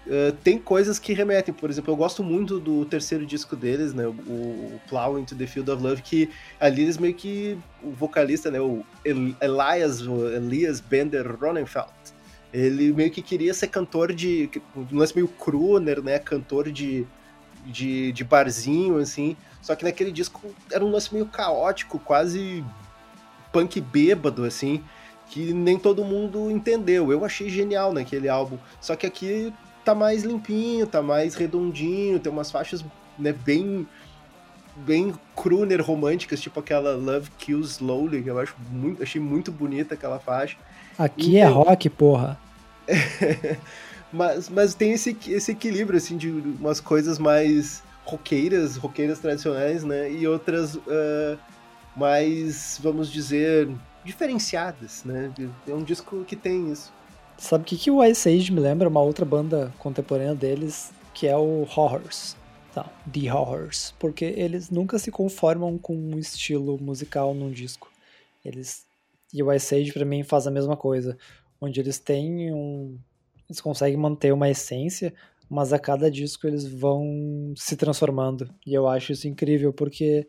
Uh, 0.05 0.33
tem 0.43 0.59
coisas 0.59 0.99
que 0.99 1.13
remetem, 1.13 1.55
por 1.55 1.71
exemplo, 1.71 1.93
eu 1.93 1.97
gosto 1.97 2.25
muito 2.25 2.59
do 2.59 2.85
terceiro 2.85 3.25
disco 3.25 3.55
deles, 3.55 3.95
né, 3.95 4.05
o, 4.05 4.11
o 4.11 4.81
Plow 4.89 5.17
into 5.17 5.37
the 5.37 5.47
Field 5.47 5.71
of 5.71 5.81
Love, 5.81 6.03
que 6.03 6.29
ali 6.59 6.83
eles 6.83 6.99
meio 6.99 7.15
que, 7.15 7.57
o 7.81 7.93
vocalista, 7.93 8.51
né, 8.51 8.61
o 8.61 8.85
Elias, 9.05 10.01
o 10.05 10.27
Elias 10.27 10.81
Bender 10.81 11.37
Ronenfeld, 11.41 11.93
ele 12.53 12.93
meio 12.93 13.13
que 13.13 13.23
queria 13.23 13.55
ser 13.55 13.69
cantor 13.69 14.13
de, 14.13 14.51
um 14.77 14.99
lance 14.99 15.15
meio 15.15 15.29
crooner, 15.29 16.03
né, 16.03 16.19
cantor 16.19 16.73
de, 16.73 17.07
de, 17.65 18.11
de 18.11 18.25
barzinho, 18.25 18.99
assim, 18.99 19.37
só 19.61 19.77
que 19.77 19.85
naquele 19.85 20.11
disco 20.11 20.53
era 20.73 20.85
um 20.85 20.91
lance 20.91 21.15
meio 21.15 21.27
caótico, 21.27 22.01
quase 22.01 22.65
punk 23.53 23.81
bêbado, 23.81 24.45
assim, 24.45 24.83
que 25.33 25.55
nem 25.55 25.79
todo 25.79 26.05
mundo 26.05 26.51
entendeu. 26.51 27.11
Eu 27.11 27.25
achei 27.25 27.49
genial 27.49 27.91
naquele 27.91 28.29
álbum. 28.29 28.59
Só 28.83 28.95
que 28.95 29.07
aqui 29.07 29.51
tá 29.83 29.95
mais 29.95 30.25
limpinho, 30.25 30.87
tá 30.87 31.01
mais 31.01 31.35
redondinho, 31.35 32.21
tem 32.21 32.31
umas 32.31 32.51
faixas 32.51 32.85
né, 33.19 33.33
bem 33.33 33.89
bem 34.77 35.15
crooner 35.35 35.83
românticas, 35.83 36.41
tipo 36.41 36.61
aquela 36.61 36.95
Love 36.97 37.31
Kills 37.39 37.73
Slowly, 37.73 38.23
que 38.23 38.29
eu 38.29 38.39
acho 38.39 38.55
muito, 38.71 39.03
achei 39.03 39.21
muito 39.21 39.51
bonita 39.51 39.95
aquela 39.95 40.19
faixa. 40.19 40.57
Aqui 40.99 41.39
é 41.39 41.47
rock, 41.47 41.89
porra. 41.89 42.39
mas, 44.13 44.51
mas 44.51 44.75
tem 44.75 44.93
esse, 44.93 45.17
esse 45.29 45.53
equilíbrio, 45.53 45.97
assim, 45.97 46.17
de 46.17 46.31
umas 46.31 46.81
coisas 46.81 47.19
mais 47.19 47.83
roqueiras, 48.05 48.77
roqueiras 48.77 49.19
tradicionais, 49.19 49.85
né? 49.85 50.11
E 50.11 50.27
outras 50.27 50.75
uh, 50.75 51.39
mais, 51.95 52.81
vamos 52.83 53.11
dizer, 53.11 53.69
diferenciadas, 54.05 55.05
né? 55.05 55.33
É 55.67 55.73
um 55.73 55.83
disco 55.83 56.25
que 56.25 56.37
tem 56.37 56.71
isso. 56.73 56.93
Sabe 57.39 57.63
o 57.63 57.67
que, 57.67 57.77
que 57.77 57.91
o 57.91 58.05
Ice 58.05 58.29
Age 58.29 58.53
me 58.53 58.61
lembra? 58.61 58.89
Uma 58.89 59.01
outra 59.01 59.25
banda 59.25 59.73
contemporânea 59.79 60.35
deles, 60.35 60.93
que 61.13 61.27
é 61.27 61.37
o 61.37 61.63
Horrors. 61.63 62.37
Tá, 62.73 62.91
The 63.13 63.33
Horrors. 63.33 63.95
Porque 63.99 64.25
eles 64.25 64.71
nunca 64.71 64.99
se 64.99 65.11
conformam 65.11 65.77
com 65.77 65.97
um 65.97 66.19
estilo 66.19 66.79
musical 66.81 67.35
num 67.35 67.51
disco. 67.51 67.91
Eles. 68.45 68.87
E 69.33 69.43
o 69.43 69.53
Ice 69.53 69.75
Age 69.75 69.93
pra 69.93 70.05
mim 70.05 70.23
faz 70.23 70.47
a 70.47 70.51
mesma 70.51 70.77
coisa. 70.77 71.17
Onde 71.61 71.81
eles 71.81 71.99
têm 71.99 72.53
um. 72.53 72.99
Eles 73.49 73.61
conseguem 73.61 73.99
manter 73.99 74.33
uma 74.33 74.49
essência, 74.49 75.13
mas 75.49 75.73
a 75.73 75.79
cada 75.79 76.11
disco 76.11 76.47
eles 76.47 76.67
vão 76.67 77.53
se 77.57 77.77
transformando. 77.77 78.49
E 78.67 78.73
eu 78.73 78.89
acho 78.89 79.13
isso 79.13 79.29
incrível, 79.29 79.73
porque 79.73 80.27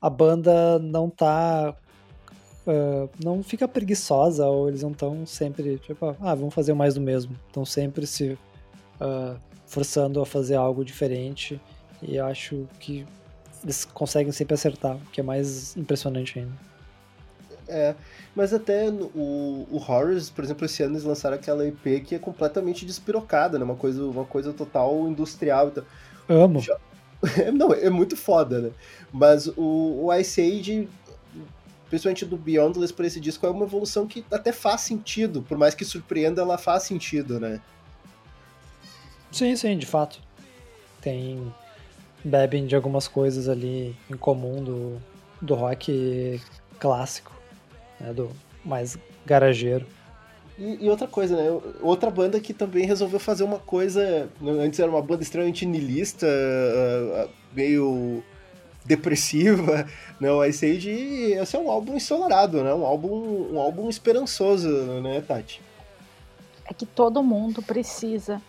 a 0.00 0.10
banda 0.10 0.78
não 0.80 1.08
tá 1.08 1.76
uh, 2.66 3.08
não 3.22 3.42
fica 3.42 3.66
preguiçosa 3.66 4.46
ou 4.46 4.68
eles 4.68 4.82
não 4.82 4.90
estão 4.90 5.26
sempre, 5.26 5.78
tipo, 5.78 6.16
ah, 6.20 6.34
vamos 6.34 6.54
fazer 6.54 6.74
mais 6.74 6.94
do 6.94 7.00
mesmo. 7.00 7.36
Estão 7.46 7.64
sempre 7.64 8.06
se 8.06 8.38
uh, 9.00 9.36
forçando 9.66 10.20
a 10.20 10.26
fazer 10.26 10.56
algo 10.56 10.84
diferente 10.84 11.60
e 12.02 12.18
acho 12.18 12.66
que 12.80 13.06
eles 13.62 13.84
conseguem 13.84 14.32
sempre 14.32 14.54
acertar, 14.54 14.96
o 14.96 15.10
que 15.12 15.20
é 15.20 15.24
mais 15.24 15.76
impressionante 15.76 16.38
ainda. 16.38 16.52
É, 17.68 17.94
mas 18.34 18.52
até 18.52 18.90
o, 18.90 19.66
o 19.70 19.76
Horrors, 19.76 20.28
por 20.28 20.44
exemplo, 20.44 20.66
esse 20.66 20.82
ano 20.82 20.94
eles 20.94 21.04
lançaram 21.04 21.36
aquela 21.36 21.66
EP 21.66 22.04
que 22.04 22.14
é 22.14 22.18
completamente 22.18 22.84
despirocada, 22.84 23.58
né? 23.58 23.64
Uma 23.64 23.76
coisa, 23.76 24.04
uma 24.04 24.24
coisa 24.24 24.52
total 24.52 25.08
industrial. 25.08 25.68
Então, 25.68 25.84
Amo. 26.28 26.60
Já, 26.60 26.76
não, 27.54 27.72
é 27.72 27.88
muito 27.88 28.16
foda, 28.16 28.60
né? 28.60 28.70
Mas 29.12 29.46
o, 29.46 30.04
o 30.04 30.14
Ice 30.14 30.40
Age 30.40 30.88
principalmente 31.92 32.24
do 32.24 32.38
Beyondless 32.38 32.90
por 32.90 33.04
esse 33.04 33.20
disco, 33.20 33.44
é 33.44 33.50
uma 33.50 33.66
evolução 33.66 34.06
que 34.06 34.24
até 34.30 34.50
faz 34.50 34.80
sentido, 34.80 35.42
por 35.42 35.58
mais 35.58 35.74
que 35.74 35.84
surpreenda, 35.84 36.40
ela 36.40 36.56
faz 36.56 36.84
sentido, 36.84 37.38
né? 37.38 37.60
Sim, 39.30 39.54
sim, 39.56 39.76
de 39.76 39.84
fato. 39.84 40.18
Tem. 41.02 41.52
bebem 42.24 42.66
de 42.66 42.74
algumas 42.74 43.06
coisas 43.06 43.46
ali 43.46 43.94
em 44.10 44.16
comum 44.16 44.64
do, 44.64 45.02
do 45.38 45.54
rock 45.54 46.40
clássico, 46.78 47.30
né? 48.00 48.14
Do 48.14 48.30
mais 48.64 48.96
garageiro. 49.26 49.86
E, 50.58 50.86
e, 50.86 50.88
outra 50.88 51.06
coisa, 51.06 51.36
né? 51.36 51.60
Outra 51.82 52.10
banda 52.10 52.40
que 52.40 52.54
também 52.54 52.86
resolveu 52.86 53.20
fazer 53.20 53.44
uma 53.44 53.58
coisa. 53.58 54.30
Antes 54.42 54.80
era 54.80 54.90
uma 54.90 55.02
banda 55.02 55.22
extremamente 55.22 55.66
nilista, 55.66 56.26
meio 57.54 58.24
depressiva, 58.84 59.86
né? 60.20 60.30
O 60.30 60.44
Ice 60.44 60.66
Age, 60.66 60.90
esse 61.32 61.56
é 61.56 61.58
um 61.58 61.70
álbum 61.70 61.96
ensolarado, 61.96 62.62
né? 62.62 62.74
Um 62.74 62.84
álbum, 62.84 63.52
um 63.52 63.60
álbum 63.60 63.88
esperançoso, 63.88 64.68
né, 65.00 65.20
Tati? 65.20 65.60
É 66.64 66.74
que 66.74 66.86
todo 66.86 67.22
mundo 67.22 67.62
precisa 67.62 68.40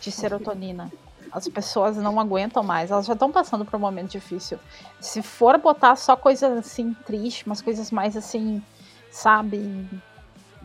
de 0.00 0.10
serotonina. 0.10 0.90
As 1.32 1.48
pessoas 1.48 1.96
não 1.96 2.18
aguentam 2.20 2.62
mais, 2.62 2.90
elas 2.90 3.06
já 3.06 3.12
estão 3.12 3.30
passando 3.30 3.64
por 3.64 3.76
um 3.76 3.80
momento 3.80 4.12
difícil. 4.12 4.58
Se 5.00 5.20
for 5.20 5.58
botar 5.58 5.96
só 5.96 6.16
coisas 6.16 6.58
assim 6.58 6.94
tristes, 7.04 7.44
umas 7.44 7.60
coisas 7.60 7.90
mais 7.90 8.16
assim, 8.16 8.62
sabe, 9.10 9.86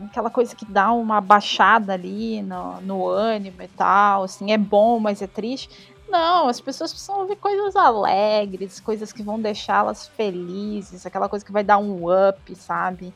aquela 0.04 0.30
coisa 0.30 0.54
que 0.54 0.64
dá 0.64 0.92
uma 0.92 1.20
baixada 1.20 1.92
ali 1.92 2.42
no, 2.42 2.80
no 2.80 3.08
ânimo 3.08 3.62
e 3.62 3.68
tal, 3.68 4.24
assim, 4.24 4.52
é 4.52 4.58
bom, 4.58 4.98
mas 4.98 5.20
é 5.20 5.26
triste. 5.26 5.68
Não, 6.12 6.46
as 6.46 6.60
pessoas 6.60 6.92
precisam 6.92 7.20
ouvir 7.20 7.36
coisas 7.36 7.74
alegres, 7.74 8.78
coisas 8.78 9.14
que 9.14 9.22
vão 9.22 9.40
deixá-las 9.40 10.08
felizes, 10.08 11.06
aquela 11.06 11.26
coisa 11.26 11.42
que 11.42 11.50
vai 11.50 11.64
dar 11.64 11.78
um 11.78 12.04
up, 12.04 12.54
sabe? 12.54 13.14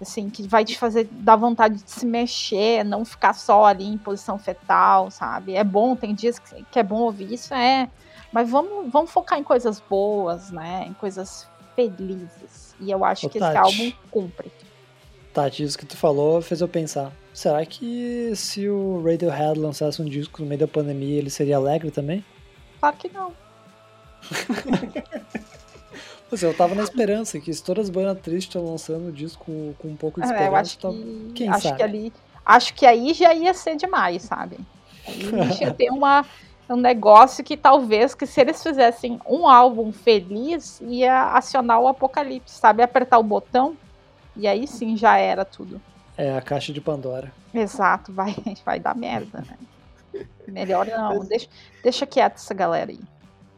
Assim, 0.00 0.28
que 0.28 0.42
vai 0.48 0.64
te 0.64 0.76
fazer 0.76 1.08
dar 1.12 1.36
vontade 1.36 1.76
de 1.76 1.88
se 1.88 2.04
mexer, 2.04 2.84
não 2.84 3.04
ficar 3.04 3.34
só 3.34 3.64
ali 3.64 3.84
em 3.84 3.96
posição 3.96 4.36
fetal, 4.36 5.12
sabe? 5.12 5.54
É 5.54 5.62
bom, 5.62 5.94
tem 5.94 6.12
dias 6.12 6.40
que, 6.40 6.64
que 6.72 6.78
é 6.80 6.82
bom 6.82 7.02
ouvir 7.02 7.32
isso, 7.32 7.54
é. 7.54 7.88
Mas 8.32 8.50
vamos, 8.50 8.90
vamos 8.90 9.12
focar 9.12 9.38
em 9.38 9.44
coisas 9.44 9.80
boas, 9.88 10.50
né? 10.50 10.86
Em 10.88 10.92
coisas 10.94 11.48
felizes. 11.76 12.74
E 12.80 12.90
eu 12.90 13.04
acho 13.04 13.28
Ô, 13.28 13.30
que 13.30 13.38
Tati, 13.38 13.56
esse 13.56 13.58
álbum 13.58 13.96
cumpre. 14.10 14.50
Tati, 15.32 15.62
isso 15.62 15.78
que 15.78 15.86
tu 15.86 15.96
falou 15.96 16.42
fez 16.42 16.60
eu 16.60 16.66
pensar. 16.66 17.12
Será 17.34 17.66
que 17.66 18.32
se 18.36 18.68
o 18.68 19.02
Radiohead 19.04 19.58
lançasse 19.58 20.00
um 20.00 20.04
disco 20.04 20.40
no 20.40 20.48
meio 20.48 20.60
da 20.60 20.68
pandemia, 20.68 21.18
ele 21.18 21.28
seria 21.28 21.56
alegre 21.56 21.90
também? 21.90 22.24
Claro 22.78 22.96
que 22.96 23.10
não. 23.12 23.32
Pois 26.26 26.42
eu 26.42 26.56
tava 26.56 26.74
na 26.74 26.82
esperança 26.82 27.38
que 27.38 27.52
se 27.52 27.62
todas 27.62 27.84
as 27.84 27.90
bandas 27.90 28.20
tristes 28.20 28.46
estão 28.46 28.64
lançando 28.64 29.08
o 29.08 29.12
disco 29.12 29.44
com 29.78 29.88
um 29.88 29.94
pouco 29.94 30.20
de 30.20 30.26
esperança, 30.26 30.44
é, 30.44 30.48
eu 30.48 30.56
acho 30.56 30.78
que, 30.78 31.32
quem 31.32 31.48
acho 31.48 31.68
sabe? 31.68 31.76
Que 31.76 31.82
ali, 31.82 32.12
acho 32.44 32.74
que 32.74 32.86
aí 32.86 33.14
já 33.14 33.32
ia 33.32 33.54
ser 33.54 33.76
demais, 33.76 34.22
sabe? 34.22 34.58
Aí 35.06 35.20
ia 35.60 35.72
ter 35.72 35.90
uma, 35.90 36.26
um 36.68 36.76
negócio 36.76 37.44
que 37.44 37.56
talvez 37.56 38.16
que 38.16 38.26
se 38.26 38.40
eles 38.40 38.60
fizessem 38.60 39.20
um 39.24 39.46
álbum 39.46 39.92
feliz, 39.92 40.80
ia 40.80 41.34
acionar 41.34 41.78
o 41.78 41.86
apocalipse, 41.86 42.58
sabe? 42.58 42.82
Apertar 42.82 43.18
o 43.18 43.22
botão 43.22 43.76
e 44.36 44.48
aí 44.48 44.66
sim 44.66 44.96
já 44.96 45.16
era 45.16 45.44
tudo. 45.44 45.80
É 46.16 46.36
a 46.36 46.40
caixa 46.40 46.72
de 46.72 46.80
Pandora. 46.80 47.32
Exato, 47.52 48.12
vai, 48.12 48.34
vai 48.64 48.78
dar 48.78 48.96
merda, 48.96 49.44
né? 49.46 49.58
Melhor 50.46 50.86
não, 50.86 51.24
deixa, 51.24 51.48
deixa 51.82 52.06
quieto 52.06 52.34
essa 52.34 52.54
galera 52.54 52.90
aí. 52.90 53.00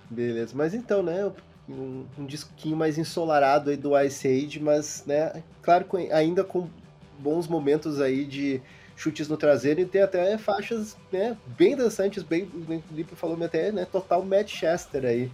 Beleza, 0.09 0.55
mas 0.55 0.73
então, 0.73 1.03
né, 1.03 1.31
um, 1.69 2.07
um 2.17 2.25
disquinho 2.25 2.77
mais 2.77 2.97
ensolarado 2.97 3.71
aí 3.71 3.77
do 3.77 3.99
Ice 4.01 4.27
Age, 4.27 4.61
mas, 4.61 5.05
né, 5.07 5.43
claro, 5.61 5.87
ainda 6.13 6.45
com 6.45 6.69
bons 7.19 7.49
momentos 7.49 8.01
aí 8.01 8.25
de 8.25 8.63
chutes 8.95 9.29
no 9.29 9.37
traseiro 9.37 9.81
e 9.81 9.85
tem 9.85 10.01
até 10.01 10.39
faixas, 10.39 10.97
né, 11.13 11.37
bem 11.59 11.77
dançantes, 11.77 12.23
bem, 12.23 12.45
o 12.45 12.95
Lipe 12.95 13.15
falou 13.17 13.43
até, 13.45 13.73
né, 13.73 13.85
total 13.85 14.25
Manchester 14.25 15.05
aí. 15.05 15.31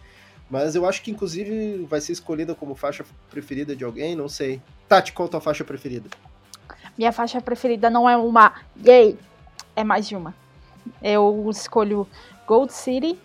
Mas 0.51 0.74
eu 0.74 0.85
acho 0.85 1.03
que, 1.03 1.11
inclusive, 1.11 1.86
vai 1.89 2.01
ser 2.01 2.12
escolhida 2.12 2.55
como 2.55 2.74
faixa 2.74 3.05
preferida 3.31 3.74
de 3.74 3.85
alguém, 3.85 4.15
não 4.15 4.28
sei. 4.28 4.61
Tati, 4.86 5.12
qual 5.12 5.27
a 5.27 5.31
tua 5.31 5.40
faixa 5.40 5.65
preferida? 5.65 6.11
Minha 6.97 7.12
faixa 7.12 7.40
preferida 7.40 7.89
não 7.89 8.09
é 8.09 8.16
uma 8.16 8.52
gay, 8.77 9.19
é 9.74 9.82
mais 9.82 10.06
de 10.06 10.16
uma. 10.16 10.35
Eu 11.02 11.48
escolho 11.51 12.06
Gold 12.47 12.73
City, 12.73 13.19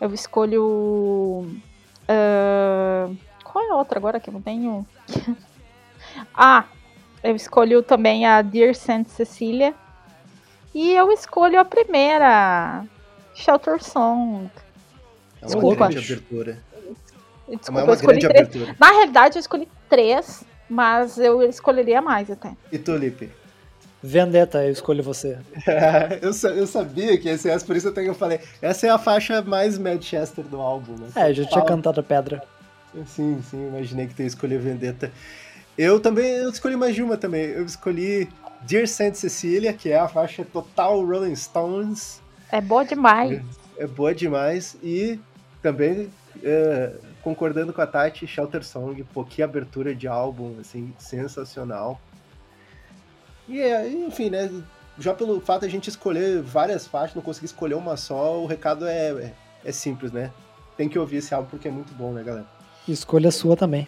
eu 0.00 0.12
escolho. 0.14 1.46
Uh, 2.08 3.16
qual 3.44 3.64
é 3.64 3.70
a 3.70 3.76
outra 3.76 3.98
agora 3.98 4.20
que 4.20 4.30
eu 4.30 4.34
não 4.34 4.40
tenho? 4.40 4.86
ah, 6.34 6.64
eu 7.22 7.34
escolho 7.34 7.82
também 7.82 8.26
a 8.26 8.40
Dear 8.42 8.74
Saint 8.74 9.08
Cecilia. 9.08 9.74
E 10.74 10.92
eu 10.92 11.10
escolho 11.10 11.58
a 11.58 11.64
primeira, 11.64 12.84
Shelter 13.34 13.82
Song. 13.82 14.50
É 15.40 15.46
uma 15.46 15.46
Desculpa. 15.46 15.88
grande 15.88 15.98
abertura. 15.98 16.62
Desculpa, 17.48 17.80
é 17.80 17.84
uma 17.84 17.96
grande 17.96 18.28
três. 18.28 18.40
abertura. 18.40 18.76
Na 18.78 18.90
realidade, 18.90 19.36
eu 19.36 19.40
escolhi 19.40 19.68
três 19.88 20.44
mas 20.68 21.18
eu 21.18 21.42
escolheria 21.42 22.00
mais 22.02 22.30
até. 22.30 22.52
E 22.70 22.78
tu, 22.78 22.96
Lipe? 22.96 23.30
Vendetta, 24.02 24.64
eu 24.64 24.70
escolho 24.70 25.02
você. 25.02 25.38
eu, 26.22 26.50
eu 26.52 26.66
sabia 26.66 27.18
que 27.18 27.28
esse 27.28 27.50
é 27.50 27.58
por 27.58 27.76
isso 27.76 27.88
até 27.88 28.02
que 28.02 28.08
eu 28.08 28.14
falei. 28.14 28.40
Essa 28.62 28.86
é 28.86 28.90
a 28.90 28.98
faixa 28.98 29.42
mais 29.42 29.76
Manchester 29.76 30.44
do 30.44 30.60
álbum, 30.60 30.92
né? 30.92 31.08
É, 31.16 31.30
eu 31.30 31.34
já 31.34 31.44
tinha 31.46 31.64
cantado 31.64 31.98
a 31.98 32.02
pedra. 32.02 32.42
Sim, 33.06 33.40
sim, 33.50 33.68
imaginei 33.68 34.06
que 34.06 34.14
tu 34.14 34.22
ia 34.22 34.28
escolher 34.28 34.58
Vendetta. 34.58 35.10
Eu 35.76 36.00
também 36.00 36.26
eu 36.26 36.50
escolhi 36.50 36.76
mais 36.76 36.94
de 36.94 37.02
uma 37.02 37.16
também. 37.16 37.44
Eu 37.44 37.64
escolhi 37.64 38.28
Dear 38.62 38.86
Saint 38.86 39.14
Cecilia, 39.14 39.72
que 39.72 39.90
é 39.90 39.98
a 39.98 40.08
faixa 40.08 40.44
total 40.44 41.04
Rolling 41.04 41.36
Stones. 41.36 42.20
É 42.50 42.60
boa 42.60 42.84
demais. 42.84 43.40
É, 43.76 43.84
é 43.84 43.86
boa 43.86 44.14
demais. 44.14 44.76
E 44.82 45.18
também 45.60 46.08
é, 46.42 46.92
concordando 47.28 47.74
com 47.74 47.82
a 47.82 47.86
Tati, 47.86 48.26
Shelter 48.26 48.64
Song, 48.64 49.04
pô, 49.12 49.22
que 49.22 49.42
abertura 49.42 49.94
de 49.94 50.08
álbum, 50.08 50.56
assim, 50.58 50.94
sensacional. 50.98 52.00
E, 53.46 53.60
é, 53.60 53.86
enfim, 53.86 54.30
né, 54.30 54.50
já 54.98 55.12
pelo 55.12 55.38
fato 55.38 55.60
de 55.60 55.66
a 55.66 55.68
gente 55.68 55.90
escolher 55.90 56.40
várias 56.40 56.86
faixas, 56.86 57.14
não 57.14 57.22
conseguir 57.22 57.44
escolher 57.44 57.74
uma 57.74 57.98
só, 57.98 58.40
o 58.40 58.46
recado 58.46 58.86
é, 58.86 59.10
é, 59.10 59.34
é 59.62 59.72
simples, 59.72 60.10
né? 60.10 60.32
Tem 60.74 60.88
que 60.88 60.98
ouvir 60.98 61.16
esse 61.16 61.34
álbum 61.34 61.50
porque 61.50 61.68
é 61.68 61.70
muito 61.70 61.92
bom, 61.92 62.12
né, 62.12 62.22
galera? 62.22 62.46
Escolha 62.88 63.30
sua 63.30 63.54
também. 63.54 63.86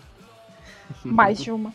Mais 1.03 1.43
de 1.43 1.51
uma. 1.51 1.73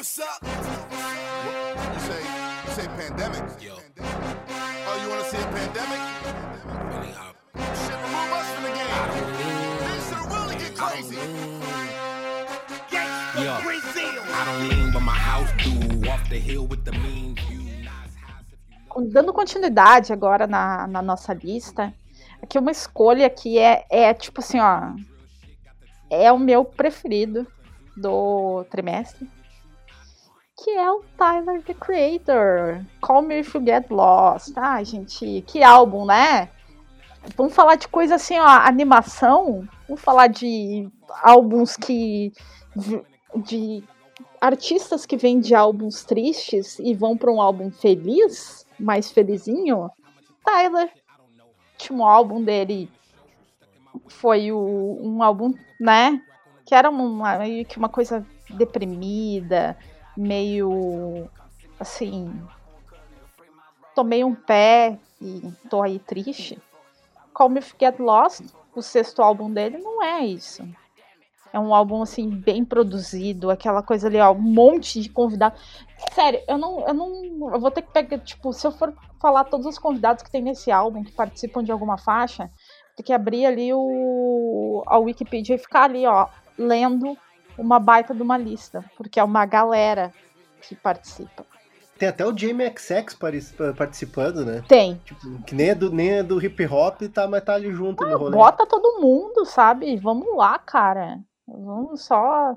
What's 0.00 0.18
up? 0.18 0.42
You 0.42 2.00
say, 2.08 2.22
you 2.64 2.70
say 2.72 2.86
pandemic? 2.96 3.44
Yo. 3.60 3.76
Oh, 4.88 4.96
you 5.02 5.08
wanna 5.10 5.28
see 5.28 5.36
a 5.36 5.48
pandemic? 5.58 6.00
Shit, 7.80 7.98
remove 8.04 8.32
us 8.32 8.48
from 8.54 8.62
the 8.64 8.72
game. 8.80 8.96
Things 9.84 10.04
should 10.08 10.24
really 10.32 10.56
get 10.56 10.72
crazy. 10.74 11.20
Yo, 13.44 13.52
I 14.32 14.42
don't 14.46 14.68
lean, 14.70 14.90
but 14.90 15.02
my 15.02 15.12
house 15.12 15.52
do. 15.62 16.08
Off 16.08 16.30
the 16.30 16.38
hill 16.38 16.66
with 16.66 16.82
the 16.86 16.92
mean 16.92 17.34
view. 17.34 17.60
Dando 19.12 19.34
continuidade 19.34 20.14
agora 20.14 20.46
na, 20.46 20.86
na 20.86 21.02
nossa 21.02 21.34
lista, 21.34 21.92
aqui 22.42 22.58
uma 22.58 22.70
escolha 22.70 23.28
que 23.28 23.58
é, 23.58 23.84
é 23.90 24.14
tipo 24.14 24.40
assim, 24.40 24.58
ó. 24.60 24.94
É 26.08 26.32
o 26.32 26.38
meu 26.38 26.64
preferido 26.64 27.46
do 27.94 28.64
trimestre. 28.70 29.28
Que 30.62 30.70
é 30.70 30.90
o 30.90 31.02
Tyler 31.16 31.62
the 31.62 31.72
Creator. 31.72 32.84
Call 33.00 33.22
Me 33.22 33.40
If 33.40 33.54
You 33.54 33.64
Get 33.64 33.90
Lost. 33.90 34.52
Ai, 34.56 34.84
gente, 34.84 35.42
que 35.46 35.62
álbum, 35.62 36.04
né? 36.04 36.50
Vamos 37.34 37.54
falar 37.54 37.76
de 37.76 37.88
coisa 37.88 38.16
assim, 38.16 38.38
ó, 38.38 38.46
animação. 38.46 39.66
Vamos 39.88 40.02
falar 40.02 40.26
de 40.26 40.86
álbuns 41.22 41.76
que. 41.76 42.32
de 43.36 43.82
artistas 44.38 45.06
que 45.06 45.16
vêm 45.16 45.40
de 45.40 45.54
álbuns 45.54 46.04
tristes 46.04 46.78
e 46.78 46.94
vão 46.94 47.16
para 47.16 47.30
um 47.30 47.40
álbum 47.40 47.70
feliz, 47.70 48.66
mais 48.78 49.10
felizinho. 49.10 49.90
Tyler. 50.44 50.90
O 51.38 51.72
último 51.72 52.04
álbum 52.04 52.44
dele 52.44 52.90
foi 54.08 54.52
o, 54.52 54.98
um 55.00 55.22
álbum, 55.22 55.54
né? 55.80 56.20
Que 56.66 56.74
era 56.74 56.90
uma, 56.90 57.38
uma 57.76 57.88
coisa 57.88 58.26
deprimida, 58.50 59.76
meio 60.16 61.28
assim. 61.78 62.32
Tomei 63.94 64.24
um 64.24 64.34
pé 64.34 64.98
e 65.20 65.52
tô 65.68 65.82
aí 65.82 65.98
triste. 65.98 66.58
Call 67.32 67.48
Me 67.48 67.60
If 67.60 67.74
Get 67.78 67.98
Lost, 67.98 68.42
o 68.74 68.82
sexto 68.82 69.22
álbum 69.22 69.50
dele, 69.50 69.78
não 69.78 70.02
é 70.02 70.24
isso. 70.24 70.62
É 71.52 71.58
um 71.58 71.74
álbum, 71.74 72.02
assim, 72.02 72.30
bem 72.30 72.64
produzido, 72.64 73.50
aquela 73.50 73.82
coisa 73.82 74.06
ali, 74.06 74.18
ó, 74.18 74.30
um 74.32 74.40
monte 74.40 75.00
de 75.00 75.08
convidados. 75.08 75.60
Sério, 76.12 76.40
eu 76.46 76.56
não, 76.56 76.86
eu 76.86 76.94
não. 76.94 77.52
Eu 77.52 77.60
vou 77.60 77.70
ter 77.70 77.82
que 77.82 77.92
pegar, 77.92 78.18
tipo, 78.18 78.52
se 78.52 78.66
eu 78.66 78.70
for 78.70 78.94
falar 79.20 79.44
todos 79.44 79.66
os 79.66 79.78
convidados 79.78 80.22
que 80.22 80.30
tem 80.30 80.42
nesse 80.42 80.70
álbum, 80.70 81.02
que 81.02 81.12
participam 81.12 81.62
de 81.62 81.72
alguma 81.72 81.98
faixa, 81.98 82.48
tem 82.96 83.04
que 83.04 83.12
abrir 83.12 83.46
ali 83.46 83.72
o, 83.74 84.82
a 84.86 84.98
Wikipedia 84.98 85.56
e 85.56 85.58
ficar 85.58 85.84
ali, 85.84 86.06
ó, 86.06 86.28
lendo 86.56 87.16
uma 87.60 87.78
baita 87.78 88.14
de 88.14 88.22
uma 88.22 88.38
lista, 88.38 88.84
porque 88.96 89.20
é 89.20 89.24
uma 89.24 89.44
galera 89.44 90.12
que 90.62 90.74
participa. 90.74 91.44
Tem 91.98 92.08
até 92.08 92.24
o 92.26 92.36
Jamie 92.36 92.72
XX 92.74 93.14
participando, 93.76 94.44
né? 94.44 94.64
Tem. 94.66 94.96
Tipo, 95.04 95.42
que 95.42 95.54
nem 95.54 95.68
é 95.68 95.74
do, 95.74 95.92
nem 95.92 96.10
é 96.12 96.22
do 96.22 96.42
hip 96.42 96.66
hop, 96.66 97.02
tá, 97.12 97.28
mas 97.28 97.44
tá 97.44 97.54
ali 97.54 97.70
junto 97.70 98.06
no 98.06 98.16
rolê. 98.16 98.34
Bota 98.34 98.66
todo 98.66 99.02
mundo, 99.02 99.44
sabe? 99.44 99.98
Vamos 99.98 100.34
lá, 100.34 100.58
cara. 100.58 101.20
Vamos 101.46 102.02
só 102.02 102.56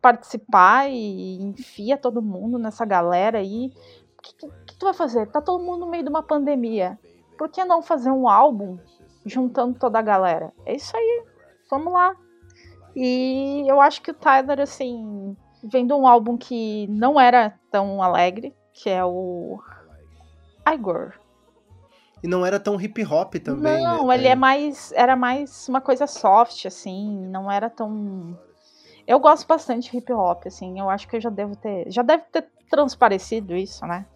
participar 0.00 0.88
e 0.88 1.42
enfia 1.42 1.98
todo 1.98 2.22
mundo 2.22 2.58
nessa 2.58 2.84
galera 2.84 3.38
aí. 3.38 3.72
O 4.16 4.22
que, 4.22 4.34
que, 4.36 4.48
que 4.66 4.76
tu 4.78 4.86
vai 4.86 4.94
fazer? 4.94 5.26
Tá 5.26 5.40
todo 5.40 5.64
mundo 5.64 5.80
no 5.80 5.90
meio 5.90 6.04
de 6.04 6.10
uma 6.10 6.22
pandemia. 6.22 6.96
Por 7.36 7.48
que 7.48 7.64
não 7.64 7.82
fazer 7.82 8.10
um 8.10 8.28
álbum 8.28 8.78
juntando 9.24 9.76
toda 9.76 9.98
a 9.98 10.02
galera? 10.02 10.52
É 10.64 10.76
isso 10.76 10.96
aí. 10.96 11.24
Vamos 11.68 11.92
lá. 11.92 12.14
E 12.96 13.64
eu 13.68 13.78
acho 13.80 14.00
que 14.00 14.10
o 14.10 14.14
Tyler, 14.14 14.58
assim, 14.58 15.36
vem 15.62 15.86
de 15.86 15.92
um 15.92 16.06
álbum 16.06 16.36
que 16.36 16.86
não 16.88 17.20
era 17.20 17.54
tão 17.70 18.02
alegre, 18.02 18.54
que 18.72 18.88
é 18.88 19.04
o 19.04 19.60
Igor. 20.72 21.12
E 22.22 22.26
não 22.26 22.44
era 22.44 22.58
tão 22.58 22.80
hip 22.80 23.04
hop 23.04 23.34
também, 23.34 23.82
Não, 23.82 24.06
né? 24.08 24.14
ele 24.14 24.26
é 24.28 24.34
mais. 24.34 24.90
Era 24.92 25.14
mais 25.14 25.68
uma 25.68 25.80
coisa 25.80 26.06
soft, 26.06 26.64
assim, 26.64 27.14
não 27.28 27.50
era 27.52 27.68
tão. 27.68 28.36
Eu 29.06 29.20
gosto 29.20 29.46
bastante 29.46 29.90
de 29.90 29.98
hip 29.98 30.10
hop, 30.12 30.46
assim. 30.46 30.80
Eu 30.80 30.88
acho 30.88 31.06
que 31.06 31.16
eu 31.16 31.20
já 31.20 31.30
devo 31.30 31.54
ter. 31.54 31.90
Já 31.90 32.02
deve 32.02 32.24
ter 32.32 32.48
transparecido 32.70 33.54
isso, 33.54 33.86
né? 33.86 34.06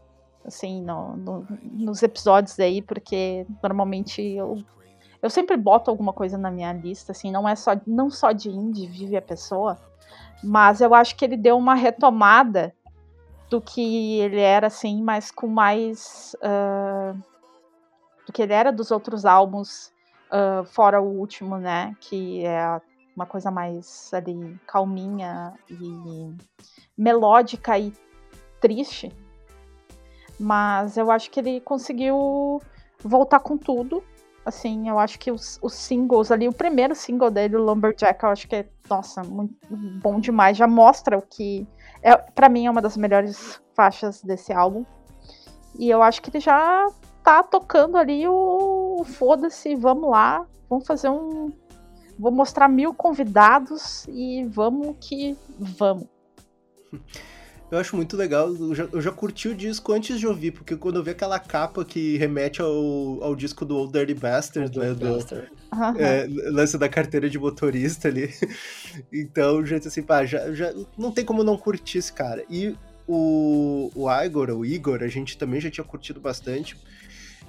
Assim, 0.44 0.82
no, 0.82 1.16
no- 1.16 1.47
nos 1.65 2.02
episódios 2.02 2.59
aí, 2.59 2.81
porque 2.81 3.47
normalmente 3.62 4.23
eu. 4.23 4.57
Eu 5.23 5.29
sempre 5.29 5.57
boto 5.57 5.91
alguma 5.91 6.13
coisa 6.13 6.39
na 6.39 6.51
minha 6.51 6.73
lista, 6.73 7.13
assim, 7.13 7.31
não 7.31 7.49
é 7.49 7.55
só, 7.55 7.73
não 7.87 8.11
só 8.11 8.33
de 8.33 8.49
indie 8.49 8.87
vive 8.87 9.17
a 9.17 9.23
pessoa, 9.23 9.79
mas 10.43 10.81
eu 10.81 10.95
acho 10.95 11.15
que 11.17 11.25
ele 11.25 11.37
deu 11.37 11.57
uma 11.57 11.75
retomada 11.75 12.75
do 13.51 13.61
que 13.61 14.19
ele 14.21 14.41
era, 14.41 14.69
assim, 14.69 15.03
mas 15.03 15.31
com 15.31 15.49
mais. 15.49 16.35
ah, 16.43 17.15
do 18.27 18.33
que 18.33 18.43
ele 18.43 18.53
era 18.53 18.73
dos 18.73 18.91
outros 18.91 19.25
álbuns, 19.27 19.93
ah, 20.31 20.63
fora 20.65 21.01
o 21.01 21.19
último, 21.19 21.59
né? 21.59 21.95
Que 22.01 22.47
é 22.47 22.81
uma 23.15 23.27
coisa 23.27 23.51
mais 23.51 24.11
ali 24.15 24.59
calminha 24.67 25.53
e 25.69 26.35
melódica 26.97 27.79
e 27.79 27.93
triste. 28.61 29.13
Mas 30.39 30.97
eu 30.97 31.11
acho 31.11 31.31
que 31.31 31.41
ele 31.41 31.61
conseguiu 31.61 32.63
voltar 33.03 33.41
com 33.41 33.59
tudo. 33.59 34.03
Assim, 34.45 34.89
eu 34.89 34.99
acho 34.99 35.19
que 35.19 35.31
os, 35.31 35.59
os 35.62 35.75
singles 35.75 36.31
ali, 36.31 36.49
o 36.49 36.53
primeiro 36.53 36.95
single 36.95 37.31
dele, 37.31 37.57
o 37.57 37.62
Lumberjack, 37.62 38.23
eu 38.23 38.31
acho 38.31 38.49
que 38.49 38.57
é, 38.57 38.69
nossa, 38.89 39.23
muito 39.23 39.55
bom 40.03 40.19
demais. 40.19 40.57
Já 40.57 40.67
mostra 40.67 41.19
o 41.19 41.23
que. 41.23 41.67
É, 42.03 42.17
para 42.17 42.49
mim 42.49 42.67
é 42.67 42.71
uma 42.71 42.81
das 42.81 42.97
melhores 42.97 43.61
faixas 43.75 44.23
desse 44.23 44.53
álbum. 44.53 44.85
E 45.79 45.89
eu 45.89 46.03
acho 46.03 46.23
que 46.23 46.31
ele 46.31 46.41
já 46.41 46.87
tá 47.23 47.43
tocando 47.43 47.97
ali 47.97 48.27
o, 48.27 48.97
o 49.01 49.05
foda-se, 49.05 49.75
vamos 49.77 50.11
lá, 50.11 50.47
vamos 50.69 50.87
fazer 50.87 51.11
um. 51.11 51.53
Vou 52.19 52.33
mostrar 52.33 52.69
mil 52.69 52.93
convidados 52.93 54.07
e 54.09 54.45
vamos 54.45 54.97
que 55.01 55.37
vamos. 55.59 56.07
Eu 57.71 57.79
acho 57.79 57.95
muito 57.95 58.17
legal, 58.17 58.53
eu 58.53 58.75
já, 58.75 58.89
eu 58.93 59.01
já 59.01 59.13
curti 59.13 59.49
o 59.49 59.55
disco 59.55 59.93
antes 59.93 60.19
de 60.19 60.27
ouvir, 60.27 60.51
porque 60.51 60.77
quando 60.77 60.97
eu 60.97 61.05
vi 61.05 61.11
aquela 61.11 61.39
capa 61.39 61.85
que 61.85 62.17
remete 62.17 62.61
ao, 62.61 63.23
ao 63.23 63.37
disco 63.37 63.65
do 63.65 63.77
Old 63.77 63.93
Dirty 63.93 64.15
Bastard, 64.15 64.77
né, 64.77 64.93
do, 64.93 65.07
Aham. 65.73 65.95
é, 65.97 66.27
lance 66.51 66.77
da 66.77 66.89
carteira 66.89 67.31
de 67.31 67.39
motorista 67.39 68.09
ali. 68.09 68.29
Então, 69.13 69.63
disse 69.63 69.87
assim, 69.87 70.03
pá, 70.03 70.25
já, 70.25 70.53
já 70.53 70.75
não 70.99 71.13
tem 71.13 71.25
como 71.25 71.45
não 71.45 71.57
curtir 71.57 71.99
esse 71.99 72.13
cara. 72.13 72.45
E 72.51 72.77
o, 73.07 73.91
o 73.95 74.11
Igor, 74.11 74.51
o 74.51 74.67
Igor, 74.67 75.03
a 75.03 75.09
gente 75.09 75.39
também 75.39 75.61
já 75.61 75.71
tinha 75.71 75.85
curtido 75.85 76.21
bastante, 76.21 76.77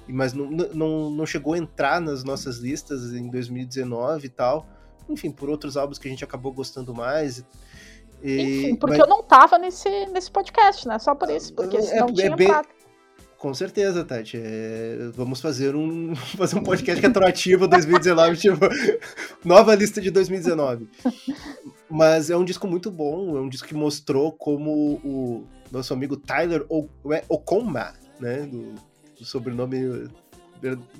mas 0.06 0.32
não, 0.32 0.48
não, 0.48 1.10
não 1.10 1.26
chegou 1.26 1.54
a 1.54 1.58
entrar 1.58 2.00
nas 2.00 2.22
nossas 2.22 2.58
listas 2.58 3.12
em 3.12 3.28
2019 3.28 4.26
e 4.26 4.28
tal. 4.28 4.68
Enfim, 5.08 5.32
por 5.32 5.50
outros 5.50 5.76
álbuns 5.76 5.98
que 5.98 6.06
a 6.06 6.10
gente 6.10 6.22
acabou 6.22 6.52
gostando 6.52 6.94
mais. 6.94 7.44
E- 8.22 8.40
Enfim, 8.40 8.74
porque 8.76 8.96
mas- 8.98 9.00
eu 9.00 9.08
não 9.08 9.22
tava 9.22 9.58
nesse, 9.58 9.88
nesse 10.06 10.30
podcast, 10.30 10.86
né? 10.86 10.98
Só 10.98 11.14
por 11.14 11.28
isso, 11.30 11.52
porque 11.54 11.76
É- 11.76 11.82
senão 11.82 12.08
é 12.08 12.12
tinha 12.12 12.36
bem- 12.36 12.46
entrado. 12.46 12.68
Com 13.38 13.52
certeza, 13.52 14.04
Tati. 14.04 14.36
É, 14.40 15.10
vamos 15.16 15.40
fazer 15.40 15.74
um, 15.74 16.14
fazer 16.38 16.56
um 16.56 16.62
podcast 16.62 17.02
retroativo 17.02 17.66
2019, 17.66 18.36
tipo, 18.38 18.58
nova 19.44 19.74
lista 19.74 20.00
de 20.00 20.10
2019. 20.12 20.88
Mas 21.90 22.30
é 22.30 22.36
um 22.36 22.44
disco 22.44 22.68
muito 22.68 22.90
bom, 22.90 23.36
é 23.36 23.40
um 23.40 23.48
disco 23.48 23.66
que 23.66 23.74
mostrou 23.74 24.30
como 24.32 24.70
o 25.04 25.44
nosso 25.72 25.92
amigo 25.92 26.16
Tyler 26.16 26.64
O- 26.68 26.88
é, 27.12 27.24
Okonma, 27.28 27.94
né, 28.20 28.42
do, 28.42 28.74
do 29.18 29.24
sobrenome 29.24 30.08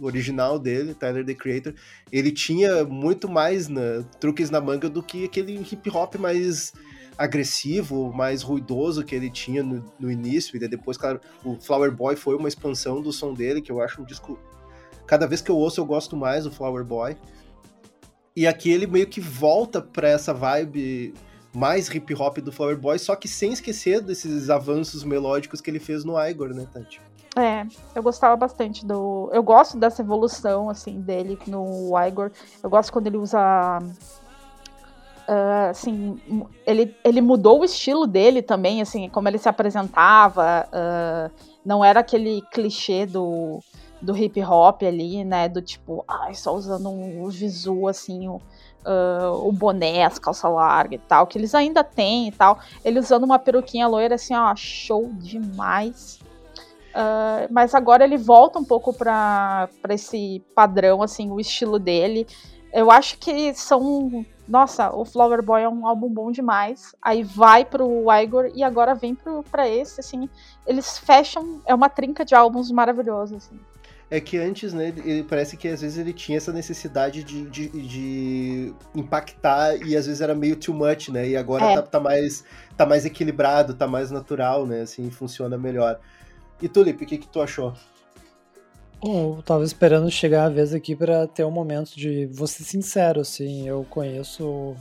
original 0.00 0.58
dele, 0.58 0.92
Tyler 0.94 1.24
the 1.24 1.34
Creator, 1.34 1.72
ele 2.10 2.32
tinha 2.32 2.82
muito 2.84 3.28
mais 3.28 3.68
né, 3.68 4.04
truques 4.18 4.50
na 4.50 4.60
manga 4.60 4.88
do 4.88 5.00
que 5.02 5.24
aquele 5.24 5.56
hip 5.70 5.88
hop 5.90 6.16
mais 6.16 6.72
agressivo, 7.16 8.12
mais 8.12 8.42
ruidoso 8.42 9.04
que 9.04 9.14
ele 9.14 9.30
tinha 9.30 9.62
no, 9.62 9.84
no 9.98 10.10
início, 10.10 10.56
e 10.56 10.68
depois, 10.68 10.96
claro, 10.96 11.20
o 11.44 11.56
Flower 11.56 11.92
Boy 11.92 12.16
foi 12.16 12.34
uma 12.34 12.48
expansão 12.48 13.00
do 13.00 13.12
som 13.12 13.34
dele, 13.34 13.60
que 13.60 13.70
eu 13.70 13.80
acho 13.80 14.02
um 14.02 14.04
disco. 14.04 14.38
Cada 15.06 15.26
vez 15.26 15.40
que 15.40 15.50
eu 15.50 15.56
ouço, 15.56 15.80
eu 15.80 15.84
gosto 15.84 16.16
mais 16.16 16.44
do 16.44 16.50
Flower 16.50 16.84
Boy. 16.84 17.16
E 18.34 18.46
aqui 18.46 18.70
ele 18.70 18.86
meio 18.86 19.06
que 19.06 19.20
volta 19.20 19.82
pra 19.82 20.08
essa 20.08 20.32
vibe 20.32 21.12
mais 21.54 21.88
hip 21.88 22.14
hop 22.14 22.38
do 22.38 22.50
Flower 22.50 22.78
Boy, 22.78 22.98
só 22.98 23.14
que 23.14 23.28
sem 23.28 23.52
esquecer 23.52 24.00
desses 24.00 24.48
avanços 24.48 25.04
melódicos 25.04 25.60
que 25.60 25.70
ele 25.70 25.78
fez 25.78 26.02
no 26.02 26.18
Igor, 26.18 26.48
né, 26.54 26.66
Tati? 26.72 27.00
É, 27.36 27.66
eu 27.94 28.02
gostava 28.02 28.36
bastante 28.36 28.84
do. 28.84 29.30
Eu 29.32 29.42
gosto 29.42 29.78
dessa 29.78 30.02
evolução, 30.02 30.68
assim, 30.68 31.00
dele 31.00 31.38
no 31.46 31.92
Igor. 32.06 32.30
Eu 32.62 32.68
gosto 32.68 32.92
quando 32.92 33.06
ele 33.06 33.16
usa. 33.16 33.78
Ah, 35.28 35.68
assim, 35.70 36.20
ele, 36.66 36.94
ele 37.04 37.20
mudou 37.20 37.60
o 37.60 37.64
estilo 37.64 38.06
dele 38.06 38.42
também, 38.42 38.82
assim, 38.82 39.08
como 39.08 39.28
ele 39.28 39.38
se 39.38 39.48
apresentava. 39.48 40.66
ah, 40.72 41.30
não 41.64 41.84
era 41.84 42.00
aquele 42.00 42.42
clichê 42.50 43.06
do, 43.06 43.60
do 44.00 44.16
hip 44.16 44.42
hop 44.42 44.82
ali, 44.82 45.24
né? 45.24 45.48
Do 45.48 45.62
tipo, 45.62 46.04
ai, 46.08 46.34
só 46.34 46.52
usando 46.54 46.88
um, 46.88 47.22
o 47.22 47.30
visu, 47.30 47.86
assim, 47.86 48.28
o- 48.28 48.40
uh, 48.84 49.46
o 49.48 49.52
boné, 49.52 50.04
as 50.04 50.18
calças 50.18 50.50
largas 50.52 50.98
e 51.00 51.02
tal, 51.06 51.26
que 51.26 51.38
eles 51.38 51.54
ainda 51.54 51.84
têm 51.84 52.28
e 52.28 52.32
tal. 52.32 52.58
Ele 52.84 52.98
usando 52.98 53.24
uma 53.24 53.38
peruquinha 53.38 53.86
loira, 53.86 54.16
assim, 54.16 54.34
ó, 54.34 54.54
show 54.56 55.08
demais. 55.14 56.18
Uh, 56.94 57.48
mas 57.50 57.74
agora 57.74 58.04
ele 58.04 58.18
volta 58.18 58.58
um 58.58 58.64
pouco 58.64 58.92
para 58.92 59.68
esse 59.88 60.44
padrão, 60.54 61.00
assim, 61.02 61.30
o 61.30 61.40
estilo 61.40 61.78
dele. 61.78 62.26
Eu 62.72 62.90
acho 62.90 63.18
que 63.18 63.52
são. 63.54 64.24
Nossa, 64.48 64.94
o 64.94 65.04
Flower 65.04 65.42
Boy 65.42 65.62
é 65.62 65.68
um 65.68 65.86
álbum 65.86 66.08
bom 66.08 66.32
demais. 66.32 66.94
Aí 67.02 67.22
vai 67.22 67.64
pro 67.64 68.04
Igor 68.12 68.50
e 68.54 68.62
agora 68.62 68.94
vem 68.94 69.14
pro, 69.14 69.42
pra 69.44 69.68
esse, 69.68 70.00
assim. 70.00 70.28
Eles 70.66 70.98
fecham. 70.98 71.60
É 71.66 71.74
uma 71.74 71.88
trinca 71.88 72.24
de 72.24 72.34
álbuns 72.34 72.70
maravilhosos, 72.70 73.36
assim. 73.36 73.60
É 74.10 74.20
que 74.20 74.36
antes, 74.36 74.74
né, 74.74 74.88
ele 74.88 75.22
parece 75.22 75.56
que 75.56 75.66
às 75.66 75.80
vezes 75.80 75.96
ele 75.96 76.12
tinha 76.12 76.36
essa 76.36 76.52
necessidade 76.52 77.24
de, 77.24 77.48
de, 77.48 77.68
de 77.68 78.74
impactar 78.94 79.74
e 79.76 79.96
às 79.96 80.04
vezes 80.04 80.20
era 80.20 80.34
meio 80.34 80.54
too 80.54 80.74
much, 80.74 81.08
né? 81.08 81.28
E 81.30 81.36
agora 81.36 81.64
é. 81.64 81.74
tá, 81.76 81.82
tá, 81.82 82.00
mais, 82.00 82.44
tá 82.76 82.84
mais 82.84 83.06
equilibrado, 83.06 83.72
tá 83.72 83.86
mais 83.86 84.10
natural, 84.10 84.66
né? 84.66 84.82
Assim, 84.82 85.10
funciona 85.10 85.56
melhor. 85.56 85.98
E 86.60 86.68
Tulip, 86.68 87.02
o 87.02 87.06
que, 87.06 87.16
que 87.16 87.26
tu 87.26 87.40
achou? 87.40 87.72
Bom, 89.02 89.38
eu 89.38 89.42
tava 89.42 89.64
esperando 89.64 90.08
chegar 90.12 90.44
a 90.44 90.48
vez 90.48 90.72
aqui 90.72 90.94
para 90.94 91.26
ter 91.26 91.44
um 91.44 91.50
momento 91.50 91.90
de. 91.96 92.30
Ser 92.46 92.62
sincero, 92.62 93.20
assim, 93.20 93.66
eu 93.66 93.84
conheço 93.90 94.76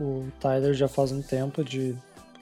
o 0.00 0.26
Tyler 0.40 0.72
já 0.72 0.88
faz 0.88 1.12
um 1.12 1.20
tempo 1.20 1.62
de. 1.62 1.94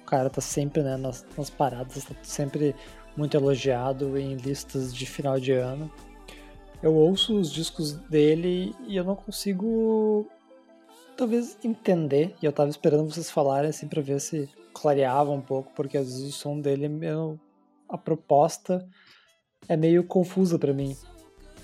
O 0.02 0.04
cara 0.06 0.30
tá 0.30 0.40
sempre 0.40 0.84
né, 0.84 0.96
nas, 0.96 1.26
nas 1.36 1.50
paradas, 1.50 2.04
tá 2.04 2.14
sempre 2.22 2.76
muito 3.16 3.36
elogiado 3.36 4.16
em 4.16 4.36
listas 4.36 4.94
de 4.94 5.04
final 5.04 5.40
de 5.40 5.50
ano. 5.50 5.90
Eu 6.80 6.94
ouço 6.94 7.36
os 7.36 7.50
discos 7.50 7.90
dele 7.92 8.72
e 8.86 8.96
eu 8.96 9.02
não 9.02 9.16
consigo 9.16 10.28
talvez 11.16 11.58
entender, 11.64 12.36
e 12.40 12.46
eu 12.46 12.52
tava 12.52 12.70
esperando 12.70 13.10
vocês 13.12 13.28
falarem 13.28 13.70
assim 13.70 13.88
pra 13.88 14.00
ver 14.00 14.20
se 14.20 14.48
clareava 14.72 15.32
um 15.32 15.40
pouco, 15.40 15.72
porque 15.74 15.96
às 15.96 16.06
vezes 16.06 16.28
o 16.28 16.32
som 16.32 16.60
dele, 16.60 16.86
eu, 17.02 17.36
a 17.88 17.98
proposta 17.98 18.86
é 19.68 19.76
meio 19.76 20.04
confusa 20.04 20.56
para 20.56 20.72
mim. 20.72 20.96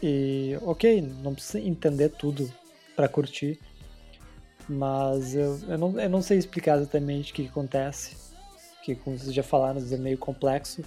E 0.02 0.58
ok, 0.62 1.00
não 1.22 1.32
precisa 1.32 1.60
entender 1.60 2.08
tudo 2.08 2.52
para 2.96 3.08
curtir, 3.08 3.60
mas 4.68 5.34
eu, 5.34 5.58
eu, 5.68 5.78
não, 5.78 6.00
eu 6.00 6.10
não 6.10 6.20
sei 6.20 6.38
explicar 6.38 6.76
exatamente 6.76 7.30
o 7.30 7.34
que, 7.34 7.44
que 7.44 7.48
acontece, 7.48 8.16
que 8.82 8.96
como 8.96 9.16
vocês 9.16 9.32
já 9.32 9.44
falaram, 9.44 9.80
é 9.80 9.96
meio 9.96 10.18
complexo, 10.18 10.82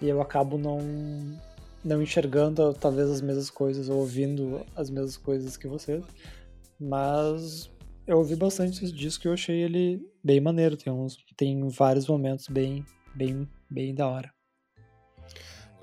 e 0.00 0.08
eu 0.08 0.20
acabo 0.20 0.58
não, 0.58 0.80
não 1.84 2.02
enxergando 2.02 2.74
talvez 2.74 3.08
as 3.08 3.20
mesmas 3.20 3.48
coisas, 3.48 3.88
ou 3.88 3.98
ouvindo 3.98 4.66
as 4.74 4.90
mesmas 4.90 5.16
coisas 5.16 5.56
que 5.56 5.68
vocês, 5.68 6.04
mas 6.80 7.70
eu 8.08 8.18
ouvi 8.18 8.34
bastante 8.34 8.84
esse 8.84 8.92
disco 8.92 9.26
e 9.26 9.28
eu 9.28 9.34
achei 9.34 9.62
ele 9.62 10.04
bem 10.22 10.40
maneiro, 10.40 10.76
tem, 10.76 10.92
uns, 10.92 11.16
tem 11.36 11.68
vários 11.68 12.08
momentos 12.08 12.48
bem, 12.48 12.84
bem, 13.14 13.48
bem 13.70 13.94
da 13.94 14.08
hora. 14.08 14.41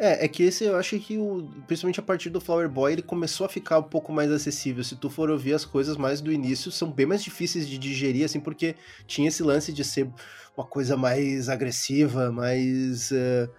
É, 0.01 0.23
é 0.23 0.27
que 0.29 0.43
esse 0.43 0.63
eu 0.63 0.77
acho 0.77 0.97
que, 0.97 1.17
o, 1.17 1.45
principalmente 1.67 1.99
a 1.99 2.03
partir 2.03 2.29
do 2.29 2.39
Flower 2.39 2.69
Boy, 2.69 2.93
ele 2.93 3.01
começou 3.01 3.45
a 3.45 3.49
ficar 3.49 3.79
um 3.79 3.83
pouco 3.83 4.13
mais 4.13 4.31
acessível. 4.31 4.81
Se 4.81 4.95
tu 4.95 5.09
for 5.09 5.29
ouvir 5.29 5.53
as 5.53 5.65
coisas 5.65 5.97
mais 5.97 6.21
do 6.21 6.31
início, 6.31 6.71
são 6.71 6.89
bem 6.89 7.05
mais 7.05 7.21
difíceis 7.21 7.67
de 7.67 7.77
digerir, 7.77 8.23
assim, 8.23 8.39
porque 8.39 8.77
tinha 9.05 9.27
esse 9.27 9.43
lance 9.43 9.73
de 9.73 9.83
ser 9.83 10.09
uma 10.55 10.65
coisa 10.65 10.95
mais 10.95 11.49
agressiva, 11.49 12.31
mais. 12.31 13.11
Uh, 13.11 13.15
eh, 13.15 13.49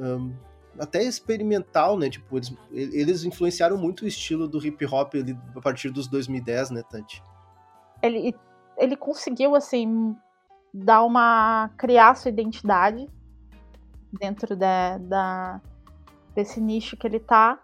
um, 0.00 0.34
até 0.78 1.04
experimental, 1.04 1.98
né? 1.98 2.08
Tipo, 2.08 2.38
eles, 2.38 2.54
eles 2.72 3.24
influenciaram 3.24 3.76
muito 3.76 4.06
o 4.06 4.08
estilo 4.08 4.48
do 4.48 4.66
hip 4.66 4.82
hop 4.86 5.16
ali, 5.16 5.38
a 5.54 5.60
partir 5.60 5.90
dos 5.90 6.08
2010, 6.08 6.70
né, 6.70 6.82
Tante? 6.88 7.22
Ele, 8.02 8.34
ele 8.78 8.96
conseguiu, 8.96 9.54
assim, 9.54 10.16
dar 10.72 11.04
uma. 11.04 11.70
criar 11.76 12.14
sua 12.14 12.30
identidade 12.30 13.06
dentro 14.12 14.56
da, 14.56 14.98
da, 14.98 15.60
desse 16.34 16.60
nicho 16.60 16.96
que 16.96 17.06
ele 17.06 17.20
tá. 17.20 17.58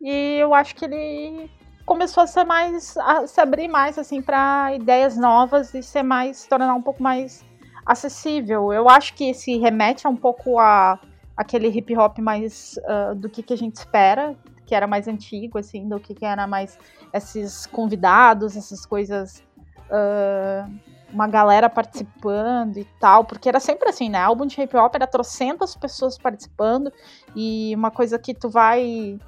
E 0.00 0.38
eu 0.38 0.54
acho 0.54 0.74
que 0.74 0.84
ele 0.84 1.50
começou 1.84 2.22
a 2.22 2.26
ser 2.26 2.44
mais 2.44 2.96
a 2.98 3.26
se 3.26 3.40
abrir 3.40 3.66
mais 3.66 3.98
assim 3.98 4.20
para 4.20 4.74
ideias 4.74 5.16
novas 5.16 5.72
e 5.72 5.82
ser 5.82 6.02
mais 6.02 6.38
se 6.38 6.48
tornar 6.48 6.74
um 6.74 6.82
pouco 6.82 7.02
mais 7.02 7.44
acessível. 7.84 8.72
Eu 8.72 8.88
acho 8.88 9.14
que 9.14 9.30
esse 9.30 9.56
remete 9.58 10.06
a 10.06 10.10
um 10.10 10.16
pouco 10.16 10.58
a 10.58 11.00
aquele 11.36 11.68
hip 11.68 11.96
hop 11.96 12.18
mais 12.18 12.78
uh, 12.78 13.14
do 13.14 13.28
que, 13.28 13.42
que 13.42 13.54
a 13.54 13.56
gente 13.56 13.76
espera, 13.76 14.36
que 14.66 14.74
era 14.74 14.86
mais 14.86 15.06
antigo 15.06 15.56
assim, 15.56 15.88
do 15.88 15.98
que, 16.00 16.14
que 16.14 16.24
era 16.24 16.46
mais 16.46 16.76
esses 17.12 17.64
convidados, 17.64 18.56
essas 18.56 18.84
coisas 18.84 19.42
uh, 19.88 20.68
uma 21.12 21.26
galera 21.26 21.68
participando 21.70 22.76
e 22.76 22.84
tal, 23.00 23.24
porque 23.24 23.48
era 23.48 23.60
sempre 23.60 23.88
assim, 23.88 24.08
né? 24.08 24.18
Álbum 24.18 24.46
de 24.46 24.60
hip 24.60 24.76
hop 24.76 24.94
era 24.94 25.06
trocentas 25.06 25.74
pessoas 25.74 26.18
participando 26.18 26.92
e 27.34 27.74
uma 27.74 27.90
coisa 27.90 28.18
que 28.18 28.34
tu 28.34 28.48
vai 28.48 29.18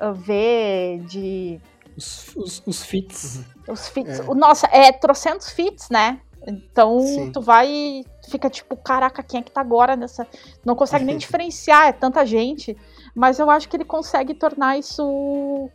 uh, 0.00 0.12
ver 0.12 1.00
de. 1.04 1.60
Os, 1.96 2.36
os, 2.36 2.62
os 2.66 2.82
fits. 2.82 3.44
Os 3.68 3.88
fits. 3.88 4.20
É. 4.20 4.34
Nossa, 4.34 4.68
é 4.70 4.92
trocentos 4.92 5.50
fits, 5.50 5.88
né? 5.90 6.20
Então 6.46 7.00
Sim. 7.00 7.32
tu 7.32 7.40
vai 7.40 7.68
e 7.68 8.06
fica 8.28 8.48
tipo, 8.48 8.76
caraca, 8.76 9.22
quem 9.22 9.40
é 9.40 9.42
que 9.42 9.50
tá 9.50 9.60
agora 9.60 9.96
nessa. 9.96 10.26
Não 10.64 10.74
consegue 10.74 11.04
nem 11.04 11.16
diferenciar, 11.18 11.88
é 11.88 11.92
tanta 11.92 12.24
gente. 12.24 12.76
Mas 13.14 13.38
eu 13.38 13.50
acho 13.50 13.68
que 13.68 13.76
ele 13.76 13.84
consegue 13.84 14.34
tornar 14.34 14.78
isso 14.78 15.70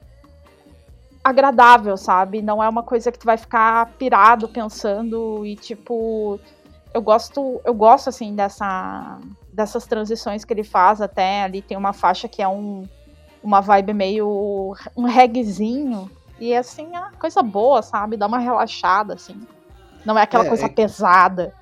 agradável, 1.24 1.96
sabe? 1.96 2.42
Não 2.42 2.62
é 2.62 2.68
uma 2.68 2.84
coisa 2.84 3.12
que 3.12 3.18
tu 3.18 3.26
vai 3.26 3.38
ficar 3.38 3.92
pirado 3.98 4.48
pensando 4.50 5.46
e 5.46 5.56
tipo, 5.56 6.40
eu 6.94 7.02
gosto, 7.02 7.62
eu 7.64 7.74
gosto 7.74 8.10
assim 8.10 8.36
dessa 8.36 9.20
dessas 9.52 9.86
transições 9.86 10.44
que 10.44 10.52
ele 10.52 10.64
faz 10.64 11.00
até 11.00 11.44
ali 11.44 11.62
tem 11.62 11.78
uma 11.78 11.94
faixa 11.94 12.28
que 12.28 12.42
é 12.42 12.48
um 12.48 12.88
uma 13.44 13.62
vibe 13.62 13.94
meio 13.94 14.76
um 14.98 15.04
reggaezinho 15.04 16.10
e 16.40 16.56
assim 16.56 16.96
é 16.96 17.00
uma 17.00 17.12
coisa 17.12 17.42
boa, 17.42 17.82
sabe? 17.82 18.18
Dá 18.18 18.28
uma 18.28 18.40
relaxada 18.40 19.14
assim. 19.14 19.40
Não 20.06 20.18
é 20.18 20.24
aquela 20.24 20.46
é, 20.46 20.48
coisa 20.48 20.66
é... 20.66 20.70
pesada. 20.70 21.54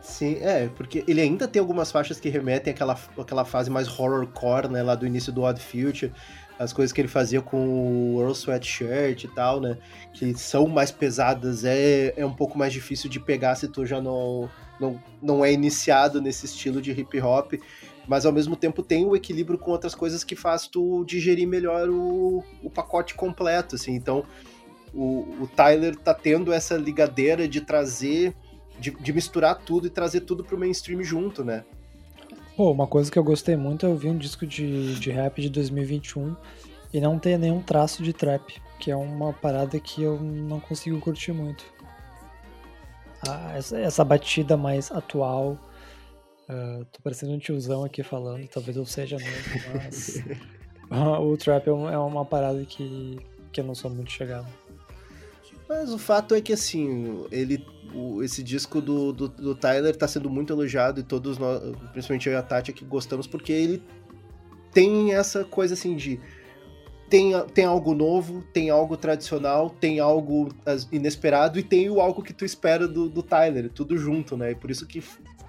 Sim, 0.00 0.36
é, 0.42 0.68
porque 0.76 1.02
ele 1.08 1.22
ainda 1.22 1.48
tem 1.48 1.60
algumas 1.60 1.90
faixas 1.90 2.20
que 2.20 2.28
remetem 2.28 2.74
àquela, 2.74 2.94
àquela 3.18 3.44
fase 3.44 3.70
mais 3.70 3.88
horrorcore, 3.88 4.68
né, 4.68 4.82
lá 4.82 4.94
do 4.94 5.06
início 5.06 5.32
do 5.32 5.42
Odd 5.42 5.58
Future, 5.58 6.12
as 6.58 6.72
coisas 6.72 6.92
que 6.92 7.00
ele 7.00 7.08
fazia 7.08 7.40
com 7.40 8.14
o 8.14 8.20
Earl 8.20 8.32
Sweatshirt 8.32 9.24
e 9.24 9.28
tal, 9.28 9.60
né? 9.60 9.76
Que 10.12 10.34
são 10.34 10.66
mais 10.66 10.90
pesadas, 10.90 11.64
é, 11.64 12.14
é 12.16 12.24
um 12.24 12.32
pouco 12.32 12.56
mais 12.56 12.72
difícil 12.72 13.10
de 13.10 13.18
pegar 13.18 13.54
se 13.56 13.68
tu 13.68 13.84
já 13.84 14.00
não, 14.00 14.48
não, 14.78 15.02
não 15.20 15.44
é 15.44 15.52
iniciado 15.52 16.20
nesse 16.20 16.46
estilo 16.46 16.80
de 16.80 16.92
hip 16.92 17.20
hop. 17.20 17.54
Mas 18.06 18.26
ao 18.26 18.32
mesmo 18.32 18.54
tempo 18.54 18.82
tem 18.82 19.04
o 19.04 19.16
equilíbrio 19.16 19.58
com 19.58 19.70
outras 19.70 19.94
coisas 19.94 20.22
que 20.22 20.36
faz 20.36 20.66
tu 20.66 21.04
digerir 21.06 21.48
melhor 21.48 21.88
o, 21.88 22.44
o 22.62 22.70
pacote 22.70 23.14
completo, 23.14 23.76
assim. 23.76 23.94
Então 23.94 24.24
o, 24.92 25.26
o 25.40 25.48
Tyler 25.48 25.96
tá 25.96 26.14
tendo 26.14 26.52
essa 26.52 26.76
ligadeira 26.76 27.48
de 27.48 27.60
trazer, 27.60 28.34
de, 28.78 28.90
de 28.90 29.12
misturar 29.12 29.58
tudo 29.58 29.86
e 29.86 29.90
trazer 29.90 30.20
tudo 30.20 30.44
pro 30.44 30.58
mainstream 30.58 31.02
junto, 31.02 31.42
né? 31.42 31.64
Pô, 32.56 32.70
uma 32.70 32.86
coisa 32.86 33.10
que 33.10 33.18
eu 33.18 33.24
gostei 33.24 33.56
muito 33.56 33.84
é 33.84 33.88
ouvir 33.88 34.08
um 34.08 34.16
disco 34.16 34.46
de, 34.46 34.94
de 35.00 35.10
rap 35.10 35.42
de 35.42 35.50
2021 35.50 36.36
e 36.92 37.00
não 37.00 37.18
ter 37.18 37.36
nenhum 37.36 37.60
traço 37.60 38.00
de 38.00 38.12
trap, 38.12 38.62
que 38.78 38.92
é 38.92 38.96
uma 38.96 39.32
parada 39.32 39.80
que 39.80 40.02
eu 40.02 40.20
não 40.20 40.60
consigo 40.60 41.00
curtir 41.00 41.32
muito. 41.32 41.64
Ah, 43.28 43.54
essa, 43.56 43.76
essa, 43.78 44.04
batida 44.04 44.56
mais 44.56 44.92
atual. 44.92 45.58
Uh, 46.48 46.84
tô 46.92 47.00
parecendo 47.02 47.32
um 47.32 47.38
tiozão 47.38 47.84
aqui 47.84 48.02
falando, 48.02 48.46
talvez 48.46 48.76
eu 48.76 48.84
seja 48.84 49.16
mesmo, 49.16 49.72
mas 49.74 50.22
o 51.20 51.36
trap 51.36 51.66
é 51.66 51.72
uma, 51.72 51.92
é 51.92 51.98
uma 51.98 52.24
parada 52.24 52.64
que, 52.64 53.18
que 53.50 53.60
eu 53.60 53.64
não 53.64 53.74
sou 53.74 53.90
muito 53.90 54.12
chegado. 54.12 54.46
Mas 55.68 55.90
o 55.92 55.98
fato 55.98 56.34
é 56.34 56.40
que, 56.40 56.52
assim, 56.52 57.26
ele, 57.32 57.66
o, 57.94 58.22
esse 58.22 58.42
disco 58.42 58.80
do, 58.80 59.12
do, 59.12 59.28
do, 59.28 59.54
Tyler 59.54 59.94
tá 59.96 60.08
sendo 60.08 60.28
muito 60.28 60.52
elogiado 60.52 61.00
e 61.00 61.02
todos 61.02 61.38
nós, 61.38 61.60
principalmente 61.92 62.28
eu 62.28 62.34
e 62.34 62.36
a 62.36 62.42
Tati 62.42 62.70
aqui, 62.70 62.84
gostamos 62.84 63.26
porque 63.26 63.52
ele 63.52 63.82
tem 64.72 65.14
essa 65.14 65.44
coisa, 65.44 65.74
assim, 65.74 65.94
de 65.94 66.20
tem, 67.08 67.32
tem 67.54 67.64
algo 67.64 67.94
novo, 67.94 68.42
tem 68.52 68.70
algo 68.70 68.96
tradicional, 68.96 69.70
tem 69.70 70.00
algo 70.00 70.48
inesperado 70.90 71.58
e 71.58 71.62
tem 71.62 71.88
o 71.88 72.00
algo 72.00 72.22
que 72.22 72.32
tu 72.32 72.44
espera 72.44 72.88
do, 72.88 73.08
do 73.08 73.22
Tyler, 73.22 73.70
tudo 73.70 73.96
junto, 73.96 74.36
né? 74.36 74.50
E 74.50 74.54
por 74.54 74.70
isso 74.70 74.86
que 74.86 75.02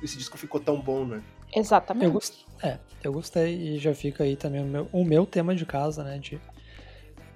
esse 0.03 0.17
disco 0.17 0.37
ficou 0.37 0.61
tão 0.61 0.79
bom, 0.79 1.05
né? 1.05 1.23
Exatamente. 1.55 2.05
Eu 2.05 2.11
gostei, 2.11 2.45
é, 2.61 2.77
eu 3.03 3.13
gostei 3.13 3.55
e 3.55 3.77
já 3.79 3.95
fica 3.95 4.23
aí 4.23 4.35
também 4.35 4.61
o 4.61 4.67
meu, 4.67 4.87
o 4.91 5.03
meu 5.03 5.25
tema 5.25 5.55
de 5.55 5.65
casa, 5.65 6.03
né? 6.03 6.19
De 6.19 6.39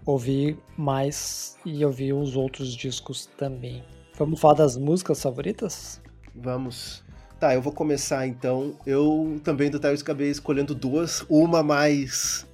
ouvir 0.05 0.57
mais 0.77 1.57
e 1.65 1.83
ouvir 1.83 2.13
os 2.13 2.35
outros 2.35 2.75
discos 2.75 3.25
também. 3.37 3.83
Vamos 4.19 4.41
falar 4.41 4.55
das 4.55 4.75
músicas 4.75 5.21
favoritas? 5.21 6.01
Vamos. 6.35 7.01
Tá, 7.39 7.55
eu 7.55 7.61
vou 7.61 7.71
começar 7.71 8.27
então. 8.27 8.75
Eu 8.85 9.39
também 9.45 9.71
do 9.71 9.79
Tyrese 9.79 10.03
acabei 10.03 10.29
escolhendo 10.29 10.75
duas, 10.75 11.25
uma 11.29 11.63
mais 11.63 12.45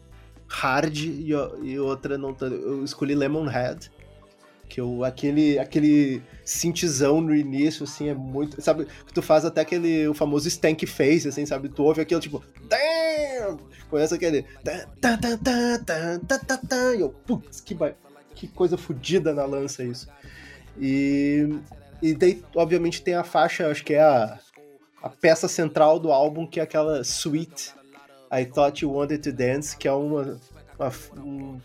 hard 0.48 0.96
e, 0.96 1.32
e 1.64 1.80
outra 1.80 2.20
não 2.20 2.36
tanto. 2.36 2.54
Eu 2.54 2.86
escolhi 2.86 3.16
Lemonhead, 3.16 3.92
Que 4.70 4.80
eu, 4.80 5.04
aquele, 5.04 5.58
aquele 5.58 6.22
cintizão 6.44 7.20
no 7.20 7.34
início, 7.34 7.84
assim, 7.84 8.10
é 8.10 8.14
muito. 8.14 8.62
Sabe, 8.62 8.86
que 8.86 9.12
tu 9.12 9.24
faz 9.24 9.44
até 9.44 9.62
aquele 9.62 10.08
o 10.08 10.14
famoso 10.14 10.48
stank 10.48 10.86
face, 10.86 11.28
assim, 11.28 11.48
sabe? 11.48 11.68
Tu 11.68 11.82
ouve 11.82 12.00
aquilo 12.00 12.22
tipo. 12.22 12.44
Damn! 12.70 13.58
Conhece 13.90 14.14
aquele. 14.14 14.44
Tan, 14.64 14.86
tan, 15.02 15.18
tan, 15.18 15.84
tan, 15.84 16.20
tan, 16.20 16.58
tan, 16.58 16.96
e 16.96 17.02
eu, 17.02 17.10
putz, 17.10 17.60
que, 17.60 17.76
que 18.36 18.48
coisa 18.50 18.78
fodida 18.78 19.34
na 19.34 19.46
lança 19.46 19.84
isso. 19.84 20.08
E. 20.80 21.60
E 22.02 22.14
daí, 22.14 22.44
obviamente, 22.56 23.02
tem 23.02 23.16
a 23.16 23.24
faixa, 23.24 23.68
acho 23.72 23.84
que 23.84 23.94
é 23.94 24.02
a, 24.02 24.38
a 25.02 25.10
peça 25.10 25.48
central 25.48 25.98
do 25.98 26.12
álbum, 26.12 26.46
que 26.46 26.60
é 26.60 26.64
aquela 26.64 27.02
Sweet 27.02 27.74
I 28.32 28.46
Thought 28.46 28.84
You 28.84 28.92
Wanted 28.92 29.20
to 29.20 29.32
Dance, 29.32 29.76
que 29.78 29.88
é 29.88 29.92
uma, 29.92 30.40
uma 30.78 30.92
um, 31.24 31.60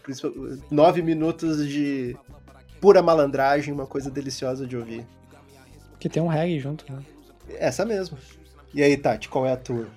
nove 0.70 1.02
minutos 1.02 1.68
de 1.68 2.16
pura 2.80 3.02
malandragem, 3.02 3.74
uma 3.74 3.86
coisa 3.86 4.10
deliciosa 4.10 4.66
de 4.66 4.76
ouvir. 4.76 5.04
Que 5.98 6.08
tem 6.08 6.22
um 6.22 6.28
reggae 6.28 6.60
junto, 6.60 6.90
né? 6.90 7.02
Essa 7.58 7.84
mesmo. 7.84 8.16
E 8.72 8.82
aí, 8.82 8.96
Tati, 8.96 9.28
qual 9.28 9.44
é 9.44 9.52
a 9.52 9.56
tua? 9.56 9.88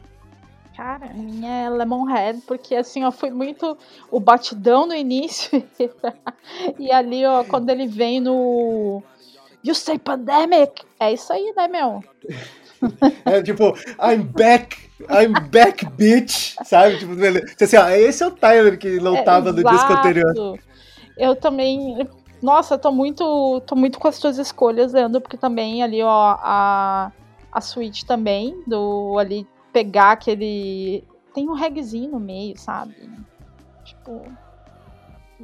Cara, 0.76 1.06
a 1.06 1.14
minha 1.14 1.66
é 1.66 1.70
Lemonhead, 1.70 2.42
porque 2.48 2.76
assim, 2.76 3.04
ó, 3.04 3.12
foi 3.12 3.30
muito 3.30 3.78
o 4.10 4.20
batidão 4.20 4.88
no 4.88 4.96
início. 4.96 5.64
e 6.80 6.92
ali, 6.92 7.26
ó, 7.26 7.44
quando 7.44 7.70
ele 7.70 7.88
vem 7.88 8.20
no. 8.20 9.04
You 9.64 9.76
say 9.76 9.98
pandemic! 10.00 10.84
É 11.00 11.14
isso 11.14 11.32
aí, 11.32 11.54
né, 11.56 11.68
meu? 11.68 12.04
é 13.24 13.42
tipo, 13.42 13.74
I'm 14.02 14.24
back, 14.24 14.78
I'm 15.02 15.50
back, 15.50 15.86
bitch, 15.92 16.56
sabe? 16.66 16.98
Tipo, 16.98 17.14
assim, 17.62 17.78
ó, 17.78 17.88
esse 17.90 18.24
é 18.24 18.28
o 18.28 18.32
Tyler 18.32 18.78
que 18.78 19.00
não 19.00 19.16
é, 19.16 19.22
tava 19.22 19.52
no 19.52 19.64
disco 19.64 19.94
anterior. 19.94 20.60
Eu 21.16 21.36
também 21.36 22.06
nossa, 22.44 22.78
tô 22.78 22.92
muito, 22.92 23.62
tô 23.62 23.74
muito 23.74 23.98
com 23.98 24.08
as 24.10 24.20
tuas 24.20 24.38
escolhas, 24.38 24.92
Leandro, 24.92 25.22
porque 25.22 25.38
também 25.38 25.82
ali, 25.82 26.04
ó, 26.04 26.36
a, 26.38 27.10
a 27.50 27.62
suíte 27.62 28.06
também, 28.06 28.62
do 28.68 29.18
ali 29.18 29.48
pegar 29.74 30.12
aquele. 30.12 31.04
Tem 31.34 31.50
um 31.50 31.54
reggaezinho 31.54 32.12
no 32.12 32.20
meio, 32.20 32.58
sabe? 32.58 32.96
Tipo. 33.84 34.22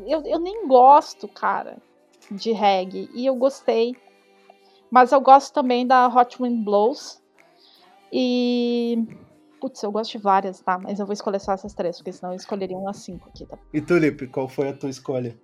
Eu, 0.07 0.21
eu 0.25 0.39
nem 0.39 0.65
gosto, 0.65 1.27
cara, 1.27 1.77
de 2.31 2.51
reggae. 2.53 3.09
E 3.13 3.25
eu 3.25 3.35
gostei. 3.35 3.95
Mas 4.89 5.11
eu 5.11 5.19
gosto 5.19 5.53
também 5.53 5.85
da 5.85 6.07
Hot 6.07 6.41
Wind 6.41 6.63
Blows. 6.63 7.21
E. 8.13 9.03
Putz, 9.59 9.83
eu 9.83 9.91
gosto 9.91 10.11
de 10.13 10.19
várias, 10.19 10.61
tá? 10.61 10.77
Mas 10.77 10.99
eu 10.99 11.05
vou 11.05 11.11
escolher 11.11 11.39
só 11.39 11.51
essas 11.51 11.73
três, 11.73 11.97
porque 11.97 12.13
senão 12.13 12.31
eu 12.31 12.37
escolheria 12.37 12.77
umas 12.77 12.97
cinco 12.97 13.27
aqui, 13.27 13.45
tá? 13.45 13.57
E 13.73 13.81
Tulip, 13.81 14.27
qual 14.27 14.47
foi 14.47 14.69
a 14.69 14.73
tua 14.73 14.89
escolha? 14.89 15.37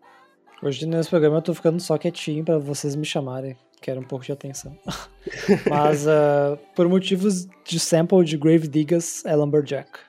Hoje 0.64 0.86
nesse 0.86 1.10
programa 1.10 1.38
eu 1.38 1.42
tô 1.42 1.54
ficando 1.54 1.80
só 1.80 1.98
quietinho 1.98 2.44
para 2.44 2.58
vocês 2.58 2.96
me 2.96 3.06
chamarem. 3.06 3.58
Quero 3.82 4.00
um 4.00 4.04
pouco 4.04 4.26
de 4.26 4.32
atenção. 4.32 4.76
Mas 5.70 6.08
uh, 6.08 6.58
por 6.76 6.88
motivos 6.88 7.46
de 7.64 7.80
sample 7.80 8.24
de 8.24 8.38
Grave 8.38 8.68
Diggers 8.68 9.24
é 9.26 9.36
Lumberjack. 9.36 10.00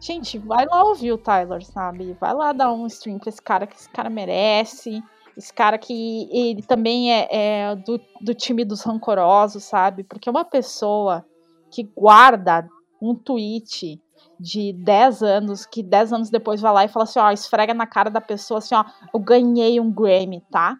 Gente, 0.00 0.38
vai 0.38 0.66
lá 0.66 0.84
ouvir 0.84 1.12
o 1.12 1.18
Tyler, 1.18 1.64
sabe? 1.64 2.16
Vai 2.20 2.32
lá 2.34 2.52
dar 2.52 2.72
um 2.72 2.86
stream 2.86 3.18
pra 3.18 3.30
esse 3.30 3.42
cara 3.42 3.66
que 3.66 3.74
esse 3.74 3.88
cara 3.88 4.08
merece. 4.08 5.02
Esse 5.36 5.52
cara 5.52 5.76
que 5.76 6.28
ele 6.30 6.62
também 6.62 7.12
é, 7.12 7.28
é 7.30 7.76
do, 7.76 8.00
do 8.20 8.34
time 8.34 8.64
dos 8.64 8.82
rancorosos, 8.82 9.64
sabe? 9.64 10.04
Porque 10.04 10.30
uma 10.30 10.44
pessoa 10.44 11.24
que 11.70 11.82
guarda 11.82 12.68
um 13.02 13.14
tweet 13.14 14.00
de 14.38 14.72
10 14.72 15.22
anos, 15.22 15.66
que 15.66 15.82
10 15.82 16.12
anos 16.12 16.30
depois 16.30 16.60
vai 16.60 16.72
lá 16.72 16.84
e 16.84 16.88
fala 16.88 17.04
assim, 17.04 17.18
ó, 17.18 17.30
esfrega 17.30 17.74
na 17.74 17.86
cara 17.86 18.10
da 18.10 18.20
pessoa 18.20 18.58
assim, 18.58 18.74
ó, 18.74 18.84
eu 19.12 19.20
ganhei 19.20 19.80
um 19.80 19.90
Grammy, 19.90 20.42
tá? 20.50 20.76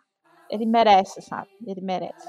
Ele 0.50 0.66
merece, 0.66 1.22
sabe? 1.22 1.48
Ele 1.66 1.80
merece. 1.80 2.28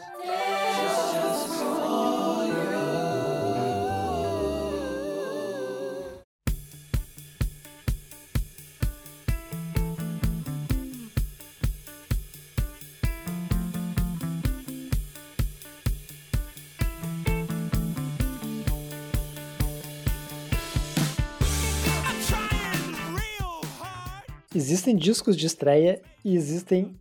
Existem 24.56 24.96
discos 24.96 25.36
de 25.36 25.46
estreia 25.48 26.02
e 26.24 26.34
existem 26.34 26.96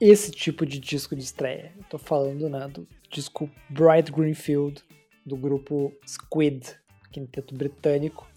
esse 0.00 0.32
tipo 0.32 0.66
de 0.66 0.80
disco 0.80 1.14
de 1.14 1.22
estreia. 1.22 1.72
Eu 1.78 1.84
tô 1.84 1.96
falando 1.96 2.48
né, 2.48 2.66
do 2.66 2.88
disco 3.08 3.48
Bright 3.70 4.10
Greenfield, 4.10 4.82
do 5.24 5.36
grupo 5.36 5.92
Squid, 6.04 6.74
quinteto 7.12 7.54
britânico, 7.54 8.28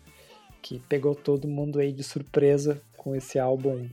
que 0.62 0.78
pegou 0.88 1.16
todo 1.16 1.48
mundo 1.48 1.80
aí 1.80 1.92
de 1.92 2.04
surpresa 2.04 2.80
com 2.96 3.16
esse 3.16 3.40
álbum 3.40 3.90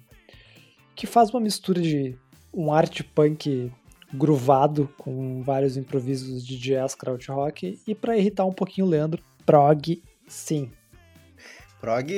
que 0.94 1.06
faz 1.06 1.30
uma 1.30 1.40
mistura 1.40 1.80
de 1.80 2.14
um 2.52 2.70
art 2.70 3.00
punk 3.14 3.72
groovado 4.12 4.92
com 4.98 5.42
vários 5.42 5.78
improvisos 5.78 6.46
de 6.46 6.58
jazz, 6.58 6.94
krautrock 6.94 7.80
e 7.86 7.94
para 7.94 8.18
irritar 8.18 8.44
um 8.44 8.52
pouquinho 8.52 8.86
o 8.86 8.90
Leandro, 8.90 9.24
prog 9.46 10.02
sim. 10.26 10.70
Prog, 11.80 12.10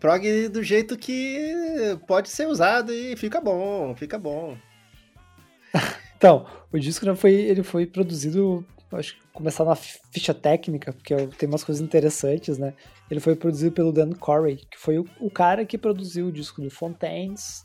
prog 0.00 0.48
do 0.48 0.62
jeito 0.62 0.96
que 0.96 1.96
pode 2.06 2.28
ser 2.28 2.48
usado 2.48 2.92
e 2.92 3.16
fica 3.16 3.40
bom, 3.40 3.94
fica 3.94 4.18
bom. 4.18 4.56
então, 6.16 6.46
o 6.72 6.78
disco 6.78 7.04
já 7.04 7.14
foi, 7.14 7.32
ele 7.32 7.62
foi 7.62 7.86
produzido, 7.86 8.66
acho 8.92 9.14
que 9.14 9.22
começar 9.32 9.64
na 9.64 9.76
ficha 9.76 10.34
técnica, 10.34 10.92
porque 10.92 11.14
tem 11.38 11.48
umas 11.48 11.62
coisas 11.62 11.80
interessantes, 11.82 12.58
né? 12.58 12.74
Ele 13.08 13.20
foi 13.20 13.36
produzido 13.36 13.72
pelo 13.72 13.92
Dan 13.92 14.10
Corey, 14.10 14.56
que 14.56 14.76
foi 14.76 14.98
o, 14.98 15.06
o 15.20 15.30
cara 15.30 15.64
que 15.64 15.78
produziu 15.78 16.26
o 16.26 16.32
disco 16.32 16.60
do 16.60 16.68
Fontaines, 16.68 17.64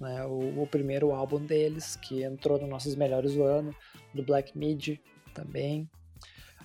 né? 0.00 0.24
O, 0.24 0.62
o, 0.62 0.66
primeiro 0.66 1.12
álbum 1.12 1.44
deles, 1.44 1.94
que 1.96 2.22
entrou 2.22 2.58
nos 2.58 2.70
nossos 2.70 2.94
melhores 2.94 3.34
do 3.34 3.42
ano, 3.42 3.74
do 4.14 4.22
Black 4.22 4.56
Midi 4.56 4.98
também, 5.34 5.88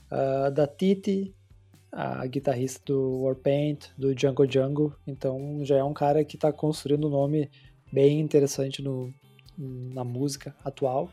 uh, 0.09 0.49
da 0.51 0.65
Titi, 0.65 1.35
a 1.95 2.27
guitarrista 2.27 2.81
do 2.85 3.21
Warpaint, 3.21 3.85
do 3.97 4.13
Django 4.13 4.45
Django, 4.45 4.93
então 5.07 5.63
já 5.63 5.77
é 5.77 5.83
um 5.83 5.93
cara 5.93 6.25
que 6.25 6.35
está 6.35 6.51
construindo 6.51 7.07
um 7.07 7.09
nome 7.09 7.49
bem 7.89 8.19
interessante 8.19 8.81
no, 8.81 9.13
na 9.57 10.03
música 10.03 10.53
atual. 10.61 11.09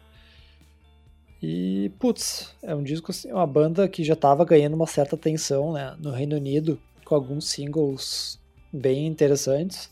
E, 1.40 1.92
putz, 2.00 2.52
é 2.62 2.74
um 2.74 2.82
disco, 2.82 3.12
assim, 3.12 3.30
uma 3.30 3.46
banda 3.46 3.88
que 3.88 4.02
já 4.02 4.14
estava 4.14 4.44
ganhando 4.44 4.74
uma 4.74 4.86
certa 4.88 5.14
atenção 5.14 5.72
né, 5.72 5.96
no 6.00 6.10
Reino 6.10 6.34
Unido, 6.34 6.80
com 7.04 7.14
alguns 7.14 7.48
singles 7.48 8.40
bem 8.72 9.06
interessantes. 9.06 9.88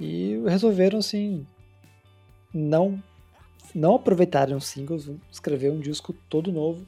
E 0.00 0.42
resolveram, 0.48 0.98
assim, 0.98 1.46
não, 2.52 3.00
não 3.72 3.94
aproveitarem 3.94 4.56
os 4.56 4.66
singles, 4.66 5.08
escrever 5.30 5.70
um 5.70 5.78
disco 5.78 6.12
todo 6.28 6.50
novo 6.50 6.84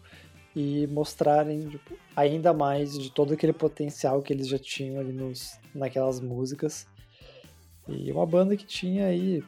e 0.54 0.86
mostrarem 0.88 1.68
tipo, 1.68 1.96
ainda 2.14 2.52
mais 2.52 2.98
de 2.98 3.10
todo 3.10 3.34
aquele 3.34 3.52
potencial 3.52 4.20
que 4.22 4.32
eles 4.32 4.48
já 4.48 4.58
tinham 4.58 4.98
ali 4.98 5.12
nos, 5.12 5.58
naquelas 5.74 6.20
músicas. 6.20 6.86
E 7.88 8.10
uma 8.10 8.26
banda 8.26 8.56
que 8.56 8.66
tinha 8.66 9.06
aí 9.06 9.42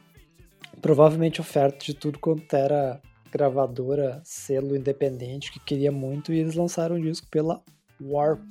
provavelmente 0.81 1.41
oferta 1.41 1.85
de 1.85 1.93
tudo 1.93 2.19
quanto 2.19 2.53
era 2.55 3.01
gravadora, 3.31 4.21
selo 4.23 4.75
independente, 4.75 5.51
que 5.51 5.59
queria 5.59 5.91
muito, 5.91 6.31
e 6.31 6.39
eles 6.39 6.55
lançaram 6.55 6.95
um 6.95 7.01
disco 7.01 7.27
pela 7.27 7.61
Warp, 7.99 8.43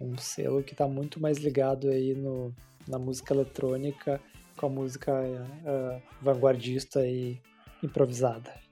um 0.00 0.16
selo 0.18 0.62
que 0.62 0.72
está 0.72 0.86
muito 0.86 1.20
mais 1.20 1.38
ligado 1.38 1.88
aí 1.88 2.14
no, 2.14 2.54
na 2.86 2.98
música 2.98 3.32
eletrônica, 3.32 4.20
com 4.56 4.66
a 4.66 4.68
música 4.68 5.12
uh, 5.12 6.02
vanguardista 6.22 7.06
e 7.06 7.40
improvisada 7.82 8.63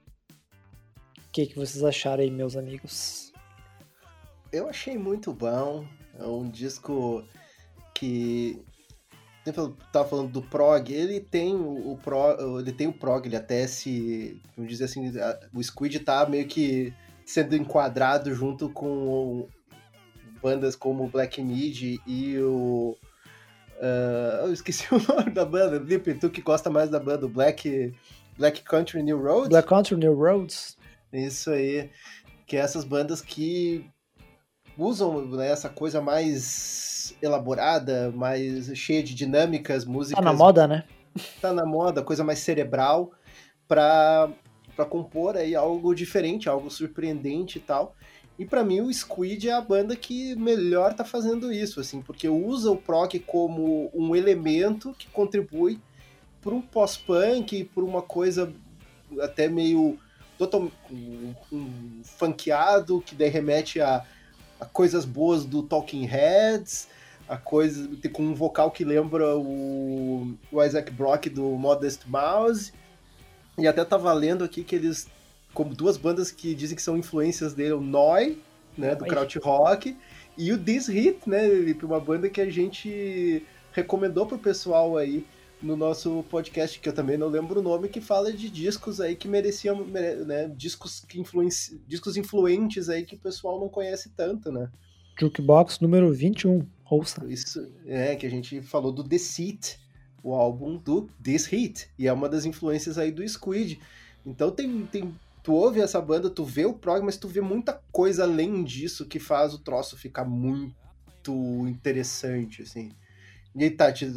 que, 1.33 1.47
que 1.47 1.55
vocês 1.55 1.83
acharam 1.83 2.21
aí, 2.21 2.29
meus 2.29 2.55
amigos? 2.55 3.33
Eu 4.51 4.69
achei 4.69 4.97
muito 4.97 5.33
bom. 5.33 5.83
É 6.17 6.25
um 6.25 6.47
disco 6.47 7.23
que 7.91 8.63
eu 9.43 9.75
tava 9.91 10.07
falando 10.07 10.31
do 10.31 10.41
prog, 10.43 10.93
ele 10.93 11.19
tem 11.19 11.55
o, 11.55 11.97
pro, 12.01 12.59
ele 12.59 12.71
tem 12.71 12.87
o 12.87 12.93
prog, 12.93 13.25
ele 13.25 13.35
até 13.35 13.67
se, 13.67 14.39
vamos 14.55 14.71
dizer 14.71 14.85
assim, 14.85 15.11
o 15.53 15.61
Squid 15.61 15.99
tá 15.99 16.25
meio 16.29 16.47
que 16.47 16.93
sendo 17.25 17.55
enquadrado 17.55 18.33
junto 18.33 18.69
com 18.69 19.47
bandas 20.41 20.75
como 20.75 21.03
o 21.03 21.09
Black 21.09 21.41
Mid 21.41 21.99
e 22.05 22.37
o 22.37 22.95
uh, 23.79 24.45
eu 24.45 24.53
esqueci 24.53 24.87
o 24.93 25.01
nome 25.01 25.31
da 25.31 25.43
banda, 25.43 25.77
Lipe, 25.77 26.13
tu 26.13 26.29
que 26.29 26.41
gosta 26.41 26.69
mais 26.69 26.89
da 26.89 26.99
banda, 26.99 27.25
o 27.25 27.29
Black 27.29 27.93
Black 28.37 28.61
Country 28.61 29.03
New 29.03 29.21
Roads? 29.21 29.49
Black 29.49 29.67
Country 29.67 29.97
New 29.97 30.15
Roads. 30.15 30.77
Isso 31.13 31.51
aí. 31.51 31.89
Que 32.45 32.57
é 32.57 32.59
essas 32.59 32.83
bandas 32.83 33.21
que 33.21 33.85
usam 34.77 35.25
né, 35.27 35.49
essa 35.49 35.69
coisa 35.69 36.01
mais 36.01 37.15
elaborada, 37.21 38.11
mais 38.11 38.75
cheia 38.77 39.03
de 39.03 39.13
dinâmicas, 39.13 39.85
músicas. 39.85 40.23
Tá 40.23 40.31
na 40.31 40.37
moda, 40.37 40.67
né? 40.67 40.83
Tá 41.39 41.53
na 41.53 41.65
moda, 41.65 42.01
coisa 42.01 42.23
mais 42.23 42.39
cerebral, 42.39 43.11
pra 43.67 44.29
para 44.75 44.85
compor 44.85 45.37
aí 45.37 45.55
algo 45.55 45.93
diferente, 45.93 46.49
algo 46.49 46.69
surpreendente 46.69 47.59
e 47.59 47.61
tal. 47.61 47.95
E 48.37 48.45
para 48.45 48.63
mim 48.63 48.81
o 48.81 48.91
Squid 48.91 49.47
é 49.47 49.53
a 49.53 49.61
banda 49.61 49.95
que 49.95 50.35
melhor 50.35 50.93
tá 50.93 51.05
fazendo 51.05 51.51
isso, 51.51 51.79
assim, 51.79 52.01
porque 52.01 52.27
usa 52.27 52.71
o 52.71 52.77
prog 52.77 53.19
como 53.19 53.91
um 53.93 54.15
elemento 54.15 54.93
que 54.97 55.07
contribui 55.09 55.79
por 56.41 56.51
um 56.53 56.61
pós-punk, 56.61 57.65
por 57.65 57.83
uma 57.83 58.01
coisa 58.01 58.51
até 59.21 59.47
meio 59.47 59.99
total 60.47 60.71
um, 60.91 61.33
um 61.51 62.01
funkeado 62.03 63.01
que 63.01 63.15
daí 63.15 63.29
remete 63.29 63.81
a, 63.81 64.03
a, 64.59 64.65
coisas 64.65 65.05
boas 65.05 65.45
do 65.45 65.63
Talking 65.63 66.05
Heads, 66.05 66.87
a 67.27 67.37
coisa 67.37 67.89
com 68.11 68.23
um 68.23 68.33
vocal 68.33 68.71
que 68.71 68.83
lembra 68.83 69.35
o, 69.37 70.35
o 70.51 70.63
Isaac 70.63 70.91
Brock 70.91 71.27
do 71.27 71.43
Modest 71.43 72.01
Mouse. 72.07 72.73
E 73.57 73.67
até 73.67 73.85
tá 73.85 73.97
valendo 73.97 74.43
aqui 74.43 74.63
que 74.63 74.75
eles 74.75 75.07
como 75.53 75.75
duas 75.75 75.97
bandas 75.97 76.31
que 76.31 76.55
dizem 76.55 76.75
que 76.75 76.81
são 76.81 76.97
influências 76.97 77.53
dele, 77.53 77.73
o 77.73 77.81
Noi, 77.81 78.39
né, 78.77 78.95
do 78.95 79.05
Kraut 79.05 79.37
Rock, 79.37 79.95
e 80.35 80.51
o 80.51 80.57
This 80.57 80.87
Hit, 80.87 81.29
né, 81.29 81.47
uma 81.83 81.99
banda 81.99 82.27
que 82.27 82.41
a 82.41 82.49
gente 82.49 83.45
recomendou 83.71 84.25
pro 84.25 84.37
pessoal 84.37 84.97
aí 84.97 85.25
no 85.63 85.77
nosso 85.77 86.23
podcast, 86.29 86.79
que 86.79 86.89
eu 86.89 86.93
também 86.93 87.17
não 87.17 87.29
lembro 87.29 87.61
o 87.61 87.63
nome, 87.63 87.87
que 87.87 88.01
fala 88.01 88.31
de 88.33 88.49
discos 88.49 88.99
aí 88.99 89.15
que 89.15 89.27
mereciam, 89.27 89.85
né, 89.85 90.49
discos, 90.49 90.99
que 90.99 91.19
influenci, 91.19 91.81
discos 91.87 92.17
influentes 92.17 92.89
aí 92.89 93.05
que 93.05 93.15
o 93.15 93.19
pessoal 93.19 93.59
não 93.59 93.69
conhece 93.69 94.09
tanto, 94.09 94.51
né. 94.51 94.69
Jukebox 95.17 95.79
número 95.79 96.11
21, 96.13 96.67
ouça. 96.89 97.25
Isso, 97.27 97.71
é, 97.85 98.15
que 98.15 98.25
a 98.25 98.29
gente 98.29 98.61
falou 98.61 98.91
do 98.91 99.03
The 99.03 99.17
Seat, 99.17 99.79
o 100.21 100.33
álbum 100.33 100.77
do 100.77 101.09
This 101.23 101.45
Hit, 101.45 101.87
e 101.97 102.07
é 102.07 102.13
uma 102.13 102.27
das 102.27 102.45
influências 102.45 102.97
aí 102.97 103.11
do 103.11 103.27
Squid. 103.27 103.79
Então 104.25 104.51
tem, 104.51 104.85
tem 104.87 105.13
tu 105.41 105.53
ouve 105.53 105.81
essa 105.81 106.01
banda, 106.01 106.29
tu 106.29 106.43
vê 106.43 106.65
o 106.65 106.73
prog, 106.73 107.03
mas 107.03 107.17
tu 107.17 107.27
vê 107.27 107.41
muita 107.41 107.73
coisa 107.91 108.23
além 108.23 108.63
disso 108.63 109.05
que 109.05 109.19
faz 109.19 109.53
o 109.53 109.59
troço 109.59 109.97
ficar 109.97 110.25
muito 110.25 110.75
interessante, 111.67 112.63
assim. 112.63 112.91
E 113.55 113.63
aí, 113.63 113.71
Tati, 113.71 114.11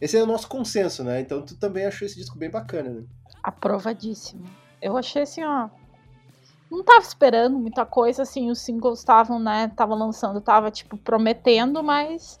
esse 0.00 0.16
é 0.16 0.22
o 0.22 0.26
nosso 0.26 0.48
consenso, 0.48 1.04
né? 1.04 1.20
Então 1.20 1.42
tu 1.42 1.56
também 1.56 1.84
achou 1.84 2.06
esse 2.06 2.16
disco 2.16 2.38
bem 2.38 2.50
bacana, 2.50 2.90
né? 2.90 3.02
Aprovadíssimo. 3.42 4.44
Eu 4.80 4.96
achei 4.96 5.22
assim, 5.22 5.44
ó. 5.44 5.68
Não 6.70 6.82
tava 6.82 7.00
esperando 7.00 7.58
muita 7.58 7.84
coisa, 7.84 8.22
assim, 8.22 8.50
os 8.50 8.60
singles 8.60 9.00
estavam, 9.00 9.38
né? 9.38 9.70
Tava 9.76 9.94
lançando, 9.94 10.40
tava, 10.40 10.70
tipo, 10.70 10.96
prometendo, 10.96 11.82
mas. 11.82 12.38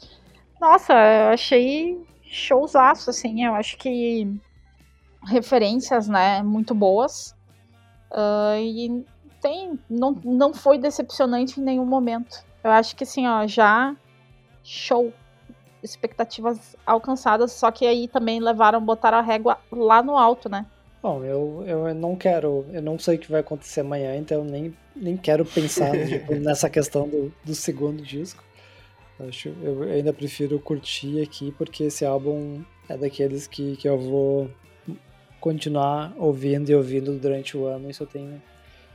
Nossa, 0.58 0.92
eu 0.94 1.28
achei 1.34 2.02
showzaço, 2.22 3.10
assim. 3.10 3.44
Eu 3.44 3.54
acho 3.54 3.76
que 3.76 4.40
referências, 5.26 6.08
né, 6.08 6.42
muito 6.42 6.74
boas. 6.74 7.36
Uh, 8.10 8.58
e 8.58 9.04
tem, 9.40 9.78
não, 9.88 10.12
não 10.24 10.54
foi 10.54 10.78
decepcionante 10.78 11.60
em 11.60 11.64
nenhum 11.64 11.86
momento. 11.86 12.44
Eu 12.62 12.70
acho 12.70 12.94
que 12.94 13.04
assim, 13.04 13.26
ó, 13.26 13.46
já 13.46 13.94
show. 14.62 15.12
Expectativas 15.82 16.76
alcançadas, 16.86 17.52
só 17.52 17.70
que 17.70 17.86
aí 17.86 18.06
também 18.06 18.40
levaram, 18.40 18.80
botaram 18.80 19.18
a 19.18 19.22
régua 19.22 19.58
lá 19.70 20.02
no 20.02 20.16
alto, 20.16 20.48
né? 20.48 20.66
Bom, 21.02 21.24
eu, 21.24 21.64
eu 21.66 21.94
não 21.94 22.14
quero, 22.14 22.64
eu 22.72 22.80
não 22.80 22.96
sei 22.96 23.16
o 23.16 23.18
que 23.18 23.30
vai 23.30 23.40
acontecer 23.40 23.80
amanhã, 23.80 24.16
então 24.16 24.38
eu 24.38 24.44
nem, 24.44 24.76
nem 24.94 25.16
quero 25.16 25.44
pensar 25.44 25.90
tipo, 26.06 26.34
nessa 26.36 26.70
questão 26.70 27.08
do, 27.08 27.32
do 27.44 27.54
segundo 27.54 28.00
disco. 28.02 28.42
Acho, 29.28 29.48
eu 29.62 29.82
ainda 29.82 30.12
prefiro 30.12 30.58
curtir 30.60 31.20
aqui, 31.20 31.52
porque 31.58 31.84
esse 31.84 32.04
álbum 32.04 32.62
é 32.88 32.96
daqueles 32.96 33.46
que, 33.46 33.76
que 33.76 33.88
eu 33.88 33.98
vou 33.98 34.50
continuar 35.40 36.14
ouvindo 36.16 36.70
e 36.70 36.74
ouvindo 36.74 37.18
durante 37.18 37.56
o 37.56 37.66
ano, 37.66 37.90
isso 37.90 38.04
eu 38.04 38.06
tenho 38.06 38.40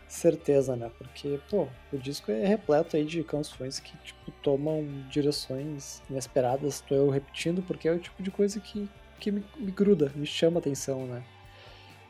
certeza, 0.07 0.75
né? 0.75 0.89
Porque, 0.97 1.39
pô, 1.49 1.67
o 1.91 1.97
disco 1.97 2.31
é 2.31 2.45
repleto 2.45 2.95
aí 2.95 3.03
de 3.03 3.23
canções 3.23 3.79
que, 3.79 3.95
tipo, 3.97 4.31
tomam 4.41 4.85
direções 5.09 6.01
inesperadas. 6.09 6.81
Tô 6.81 6.95
eu 6.95 7.09
repetindo 7.09 7.61
porque 7.61 7.87
é 7.87 7.91
o 7.91 7.99
tipo 7.99 8.23
de 8.23 8.31
coisa 8.31 8.59
que, 8.59 8.89
que 9.19 9.31
me, 9.31 9.43
me 9.57 9.71
gruda, 9.71 10.11
me 10.15 10.25
chama 10.25 10.59
atenção, 10.59 11.05
né? 11.05 11.23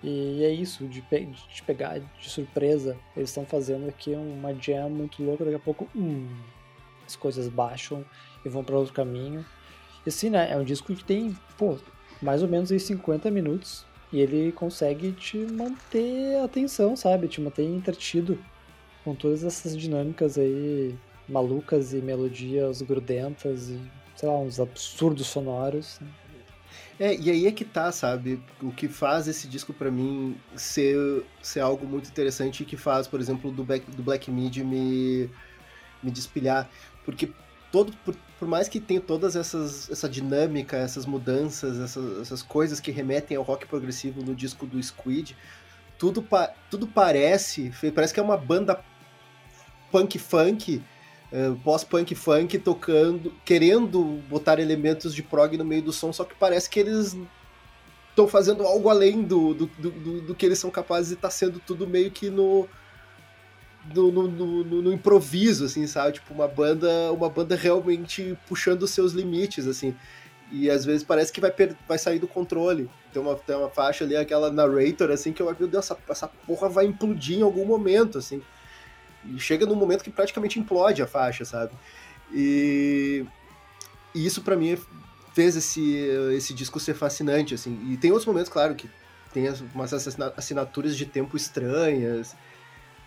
E 0.04 0.44
é 0.44 0.52
isso, 0.52 0.88
de, 0.88 1.02
pe 1.02 1.26
de 1.26 1.64
pegar 1.64 2.00
de 2.00 2.30
surpresa. 2.30 2.96
Eles 3.16 3.30
estão 3.30 3.46
fazendo 3.46 3.90
aqui 3.90 4.12
uma 4.12 4.54
jam 4.54 4.90
muito 4.90 5.24
louca, 5.24 5.44
daqui 5.44 5.56
a 5.56 5.60
pouco, 5.60 5.90
hum, 5.96 6.28
as 7.06 7.16
coisas 7.16 7.48
baixam 7.48 8.06
e 8.46 8.50
vão 8.50 8.64
para 8.64 8.78
outro 8.78 8.94
caminho. 8.94 9.44
E 10.06 10.10
assim, 10.10 10.30
né? 10.30 10.52
É 10.52 10.58
um 10.58 10.64
disco 10.64 10.94
que 10.94 11.04
tem, 11.04 11.36
pô, 11.58 11.80
mais 12.22 12.44
ou 12.44 12.48
menos 12.48 12.72
aí 12.72 12.80
50 12.80 13.32
minutos 13.32 13.87
e 14.12 14.20
ele 14.20 14.52
consegue 14.52 15.12
te 15.12 15.38
manter 15.38 16.40
atenção, 16.44 16.96
sabe? 16.96 17.28
Te 17.28 17.42
manter 17.42 17.64
entretido 17.64 18.40
com 19.04 19.14
todas 19.14 19.44
essas 19.44 19.76
dinâmicas 19.76 20.38
aí 20.38 20.96
malucas 21.28 21.94
e 21.94 21.98
melodias 21.98 22.82
grudentas 22.82 23.70
e, 23.70 23.80
sei 24.16 24.30
lá, 24.30 24.38
uns 24.40 24.60
absurdos 24.60 25.28
sonoros. 25.28 26.00
Né? 26.00 26.08
É, 27.00 27.16
e 27.16 27.30
aí 27.30 27.48
é 27.48 27.52
que 27.52 27.64
tá, 27.64 27.92
sabe? 27.92 28.42
O 28.62 28.72
que 28.72 28.88
faz 28.88 29.28
esse 29.28 29.48
disco 29.48 29.72
para 29.74 29.92
mim 29.92 30.36
ser, 30.56 31.24
ser 31.42 31.60
algo 31.60 31.86
muito 31.86 32.10
interessante 32.10 32.66
que 32.66 32.76
faz, 32.76 33.08
por 33.08 33.20
exemplo, 33.20 33.52
do 33.52 33.64
Black, 33.64 33.90
do 33.92 34.02
Black 34.02 34.32
Mid 34.32 34.58
me, 34.58 35.30
me 36.02 36.10
despilhar. 36.10 36.70
Porque 37.06 37.30
todo, 37.72 37.94
por, 38.04 38.16
por, 38.40 38.48
mais 38.48 38.68
que 38.68 38.80
tenha 38.80 39.02
todas 39.02 39.36
essas 39.36 39.90
essa 39.90 40.08
dinâmica, 40.08 40.78
essas 40.78 41.06
mudanças, 41.06 41.80
essas, 41.80 42.22
essas 42.22 42.42
coisas 42.42 42.80
que 42.80 42.92
remetem 42.92 43.38
ao 43.38 43.44
rock 43.44 43.66
progressivo 43.66 44.24
no 44.24 44.36
disco 44.36 44.66
do 44.66 44.82
Squid, 44.82 45.36
tudo, 45.98 46.26
tudo 46.70 46.88
parece, 46.88 47.72
parece 47.94 48.14
que 48.14 48.20
é 48.20 48.24
uma 48.24 48.38
banda 48.38 48.84
punk 49.92 50.20
funk, 50.20 50.82
uh, 51.32 51.56
pós-punk 51.64 52.14
funk 52.16 52.58
tocando, 52.60 53.34
querendo 53.44 54.04
botar 54.30 54.60
elementos 54.60 55.14
de 55.14 55.24
prog 55.24 55.58
no 55.58 55.66
meio 55.66 55.82
do 55.82 55.94
som, 55.94 56.14
só 56.14 56.24
que 56.24 56.36
parece 56.36 56.70
que 56.70 56.80
eles 56.80 57.18
estão 58.10 58.28
fazendo 58.28 58.64
algo 58.64 58.90
além 58.90 59.24
do, 59.24 59.54
do, 59.54 59.66
do, 59.68 60.22
do, 60.22 60.36
que 60.36 60.46
eles 60.46 60.58
são 60.58 60.72
capazes 60.72 61.12
e 61.12 61.16
tá 61.16 61.30
sendo 61.30 61.60
tudo 61.60 61.88
meio 61.88 62.10
que 62.10 62.30
no 62.30 62.68
no, 63.94 64.12
no, 64.12 64.28
no, 64.28 64.82
no, 64.82 64.94
improviso, 64.94 65.66
assim, 65.66 65.86
sabe? 65.88 66.14
Tipo, 66.14 66.34
uma 66.34 66.48
banda, 66.48 67.12
uma 67.12 67.30
banda 67.30 67.56
realmente 67.56 68.38
puxando 68.48 68.84
os 68.84 68.92
seus 68.92 69.14
limites, 69.14 69.68
assim. 69.68 69.96
E 70.52 70.70
às 70.70 70.86
vezes 70.86 71.04
parece 71.04 71.32
que 71.32 71.42
vai, 71.42 71.52
vai 71.88 71.98
sair 71.98 72.20
do 72.20 72.28
controle. 72.28 72.90
Tem 73.12 73.22
uma, 73.22 73.36
tem 73.36 73.56
uma 73.56 73.70
faixa 73.70 74.04
ali, 74.04 74.16
aquela 74.16 74.52
narrator, 74.52 75.12
assim, 75.12 75.34
que 75.34 75.42
eu, 75.42 75.56
meu 75.60 75.68
Deus, 75.68 75.86
essa, 75.86 75.98
essa 76.10 76.28
porra 76.28 76.70
vai 76.70 76.86
implodir 76.86 77.40
em 77.40 77.42
algum 77.42 77.66
momento, 77.66 78.18
assim. 78.18 78.42
E 79.26 79.40
chega 79.40 79.66
num 79.66 79.76
momento 79.76 80.04
que 80.04 80.10
praticamente 80.10 80.60
implode 80.60 81.02
a 81.02 81.08
faixa, 81.08 81.44
sabe? 81.44 81.74
E, 82.34 83.26
e 84.16 84.26
isso 84.26 84.42
para 84.42 84.56
mim 84.56 84.78
fez 85.34 85.56
esse, 85.56 86.08
esse 86.36 86.54
disco 86.54 86.80
ser 86.80 86.94
fascinante, 86.94 87.54
assim. 87.54 87.80
E 87.92 87.98
tem 87.98 88.12
outros 88.12 88.26
momentos, 88.26 88.50
claro, 88.50 88.74
que 88.76 88.90
tem 89.34 89.48
umas 89.74 89.94
assinaturas 90.36 90.96
de 90.96 91.06
tempo 91.06 91.36
estranhas, 91.36 92.36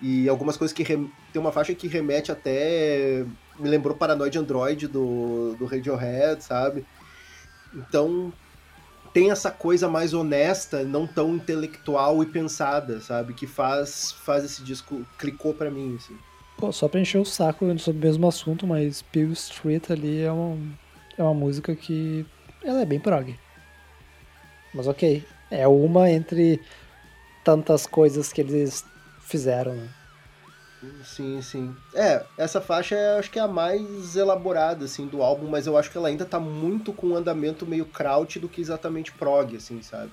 e 0.01 0.29
algumas 0.29 0.57
coisas 0.57 0.75
que. 0.75 0.83
Rem... 0.83 1.11
Tem 1.33 1.41
uma 1.41 1.53
faixa 1.53 1.75
que 1.75 1.87
remete 1.87 2.33
até. 2.33 3.25
Me 3.59 3.69
lembrou 3.69 3.97
Paranoid 3.97 4.39
Android 4.39 4.87
do, 4.87 5.55
do 5.59 5.67
Radiohead, 5.67 6.43
sabe? 6.43 6.85
Então. 7.75 8.33
Tem 9.13 9.33
essa 9.33 9.51
coisa 9.51 9.89
mais 9.89 10.15
honesta, 10.15 10.85
não 10.85 11.05
tão 11.05 11.35
intelectual 11.35 12.23
e 12.23 12.27
pensada, 12.27 13.01
sabe? 13.01 13.35
Que 13.35 13.45
faz, 13.45 14.13
faz 14.13 14.45
esse 14.45 14.63
disco. 14.63 15.05
clicou 15.19 15.53
para 15.53 15.69
mim, 15.69 15.97
assim. 15.97 16.17
Pô, 16.57 16.71
só 16.71 16.87
pra 16.87 17.01
encher 17.01 17.19
o 17.19 17.25
saco 17.25 17.77
sobre 17.81 18.01
o 18.01 18.07
mesmo 18.07 18.29
assunto, 18.29 18.69
mas 18.69 19.03
Peel 19.03 19.33
Street 19.33 19.91
ali 19.91 20.21
é 20.21 20.31
uma, 20.31 20.57
é 21.19 21.23
uma 21.25 21.35
música 21.35 21.75
que. 21.75 22.25
Ela 22.63 22.83
é 22.83 22.85
bem 22.85 23.01
prog. 23.01 23.37
Mas 24.73 24.87
ok. 24.87 25.25
É 25.51 25.67
uma 25.67 26.09
entre 26.09 26.61
tantas 27.43 27.87
coisas 27.87 28.33
que 28.33 28.41
eles 28.41 28.85
fizeram, 29.31 29.75
né? 29.75 29.89
Sim, 31.05 31.43
sim. 31.43 31.77
É, 31.95 32.25
essa 32.39 32.61
faixa 32.61 32.95
é, 32.95 33.19
acho 33.19 33.31
que 33.31 33.39
é 33.39 33.43
a 33.43 33.49
mais 33.49 34.17
elaborada, 34.17 34.87
assim, 34.87 35.07
do 35.07 35.23
álbum, 35.23 35.47
mas 35.49 35.67
eu 35.67 35.77
acho 35.77 35.91
que 35.91 35.99
ela 35.99 36.09
ainda 36.09 36.25
tá 36.25 36.41
muito 36.41 36.93
com 36.93 37.09
um 37.09 37.17
andamento 37.17 37.67
meio 37.67 37.85
kraut 37.85 38.39
do 38.39 38.49
que 38.49 38.61
exatamente 38.61 39.13
prog, 39.13 39.55
assim, 39.57 39.83
sabe? 39.83 40.11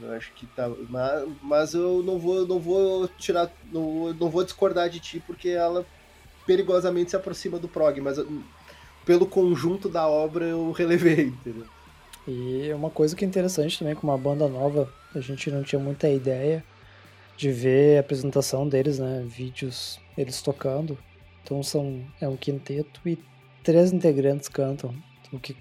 Eu 0.00 0.12
acho 0.12 0.32
que 0.34 0.46
tá. 0.46 0.70
Mas, 0.88 1.28
mas 1.42 1.74
eu 1.74 2.02
não 2.04 2.18
vou, 2.18 2.46
não 2.46 2.60
vou 2.60 3.08
tirar. 3.18 3.50
Não, 3.72 4.12
não 4.12 4.30
vou 4.30 4.44
discordar 4.44 4.88
de 4.88 5.00
ti, 5.00 5.22
porque 5.26 5.48
ela 5.48 5.84
perigosamente 6.46 7.10
se 7.10 7.16
aproxima 7.16 7.58
do 7.58 7.66
prog, 7.66 8.00
mas 8.00 8.18
pelo 9.04 9.26
conjunto 9.26 9.88
da 9.88 10.06
obra 10.06 10.44
eu 10.44 10.70
relevei, 10.70 11.26
entendeu? 11.26 11.66
E 12.28 12.72
uma 12.72 12.90
coisa 12.90 13.16
que 13.16 13.24
é 13.24 13.28
interessante 13.28 13.78
também, 13.78 13.94
com 13.94 14.06
uma 14.06 14.18
banda 14.18 14.46
nova, 14.46 14.88
a 15.14 15.20
gente 15.20 15.50
não 15.50 15.62
tinha 15.62 15.80
muita 15.80 16.08
ideia 16.08 16.62
de 17.36 17.50
ver 17.50 17.98
a 17.98 18.00
apresentação 18.00 18.68
deles, 18.68 18.98
né? 18.98 19.24
Vídeos 19.26 20.00
eles 20.16 20.40
tocando. 20.40 20.98
Então 21.42 21.62
são 21.62 22.04
é 22.20 22.28
um 22.28 22.36
quinteto 22.36 23.00
e 23.06 23.18
três 23.62 23.92
integrantes 23.92 24.48
cantam, 24.48 24.94
o 25.32 25.38
que 25.38 25.56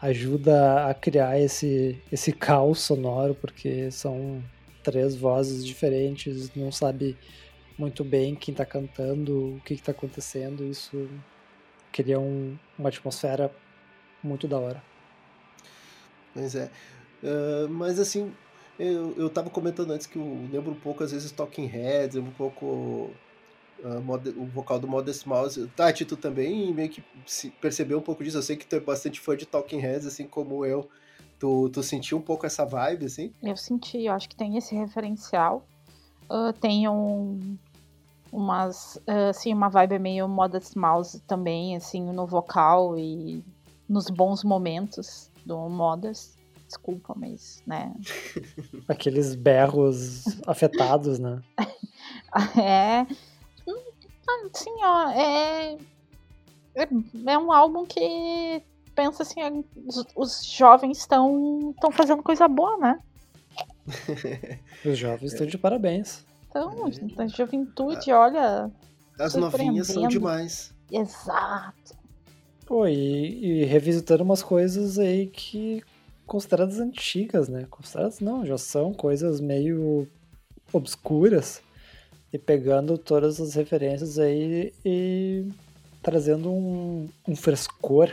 ajuda 0.00 0.86
a 0.88 0.94
criar 0.94 1.38
esse 1.38 2.00
esse 2.10 2.32
caos 2.32 2.80
sonoro 2.80 3.34
porque 3.34 3.90
são 3.90 4.42
três 4.82 5.14
vozes 5.14 5.64
diferentes, 5.64 6.54
não 6.54 6.72
sabe 6.72 7.16
muito 7.78 8.04
bem 8.04 8.34
quem 8.34 8.54
tá 8.54 8.64
cantando, 8.64 9.56
o 9.56 9.60
que 9.64 9.76
que 9.76 9.82
tá 9.82 9.92
acontecendo, 9.92 10.64
isso 10.64 11.08
cria 11.92 12.18
um, 12.18 12.56
uma 12.78 12.88
atmosfera 12.88 13.50
muito 14.22 14.48
da 14.48 14.58
hora. 14.58 14.82
Pois 16.32 16.54
é. 16.54 16.70
Uh, 17.22 17.68
mas 17.68 17.98
assim, 17.98 18.32
eu, 18.78 19.14
eu 19.16 19.30
tava 19.30 19.50
comentando 19.50 19.90
antes 19.90 20.06
que 20.06 20.16
eu 20.16 20.48
lembro 20.50 20.72
um 20.72 20.80
pouco, 20.80 21.04
às 21.04 21.12
vezes, 21.12 21.30
Talking 21.30 21.66
Heads, 21.66 22.16
um 22.16 22.30
pouco 22.30 23.10
uh, 23.82 24.40
o 24.40 24.46
vocal 24.46 24.78
do 24.78 24.88
Modest 24.88 25.26
Mouse. 25.26 25.66
Tati, 25.76 26.04
tu 26.04 26.16
também 26.16 26.72
meio 26.72 26.88
que 26.88 27.02
percebeu 27.60 27.98
um 27.98 28.02
pouco 28.02 28.24
disso? 28.24 28.38
Eu 28.38 28.42
sei 28.42 28.56
que 28.56 28.66
tu 28.66 28.76
é 28.76 28.80
bastante 28.80 29.20
fã 29.20 29.36
de 29.36 29.46
Talking 29.46 29.78
Heads, 29.78 30.06
assim 30.06 30.26
como 30.26 30.64
eu. 30.64 30.88
Tu, 31.38 31.68
tu 31.70 31.82
sentiu 31.82 32.18
um 32.18 32.22
pouco 32.22 32.46
essa 32.46 32.64
vibe, 32.64 33.06
assim? 33.06 33.32
Eu 33.42 33.56
senti, 33.56 34.04
eu 34.04 34.12
acho 34.12 34.28
que 34.28 34.36
tem 34.36 34.56
esse 34.56 34.74
referencial. 34.74 35.66
Uh, 36.30 36.52
tem 36.52 36.88
um, 36.88 37.58
umas, 38.30 38.96
uh, 39.08 39.30
assim, 39.30 39.52
uma 39.52 39.68
vibe 39.68 39.98
meio 39.98 40.28
Modest 40.28 40.76
Mouse 40.76 41.20
também, 41.26 41.76
assim, 41.76 42.00
no 42.12 42.26
vocal 42.26 42.96
e 42.98 43.44
nos 43.88 44.08
bons 44.08 44.44
momentos 44.44 45.30
do 45.44 45.68
Modest. 45.68 46.41
Desculpa, 46.72 47.14
mas, 47.14 47.62
né? 47.66 47.94
Aqueles 48.88 49.34
berros 49.34 50.24
afetados, 50.46 51.18
né? 51.18 51.42
é. 52.58 53.06
Assim, 54.50 54.70
ó, 54.82 55.10
é, 55.10 55.76
é. 56.74 56.88
É 57.26 57.38
um 57.38 57.52
álbum 57.52 57.84
que 57.84 58.62
pensa 58.94 59.22
assim, 59.22 59.62
os, 59.86 60.06
os 60.16 60.46
jovens 60.46 60.96
estão 60.96 61.74
estão 61.74 61.92
fazendo 61.92 62.22
coisa 62.22 62.48
boa, 62.48 62.78
né? 62.78 62.98
Os 64.86 64.96
jovens 64.96 65.32
estão 65.32 65.46
de 65.46 65.58
parabéns. 65.58 66.24
Então, 66.48 66.86
a 67.18 67.26
juventude, 67.26 68.12
olha. 68.12 68.70
As 69.18 69.34
novinhas 69.34 69.88
são 69.88 70.08
demais. 70.08 70.72
Exato. 70.90 71.98
Pô, 72.64 72.86
e, 72.86 73.62
e, 73.62 73.64
revisitando 73.64 74.22
umas 74.22 74.42
coisas 74.42 74.98
aí 74.98 75.26
que 75.26 75.82
consideradas 76.26 76.78
antigas, 76.78 77.48
né? 77.48 77.66
Consideradas 77.70 78.20
não, 78.20 78.44
já 78.44 78.58
são 78.58 78.92
coisas 78.92 79.40
meio 79.40 80.08
obscuras. 80.72 81.62
E 82.32 82.38
pegando 82.38 82.96
todas 82.96 83.38
as 83.40 83.54
referências 83.54 84.18
aí 84.18 84.72
e 84.84 85.46
trazendo 86.02 86.50
um, 86.50 87.08
um 87.28 87.36
frescor 87.36 88.10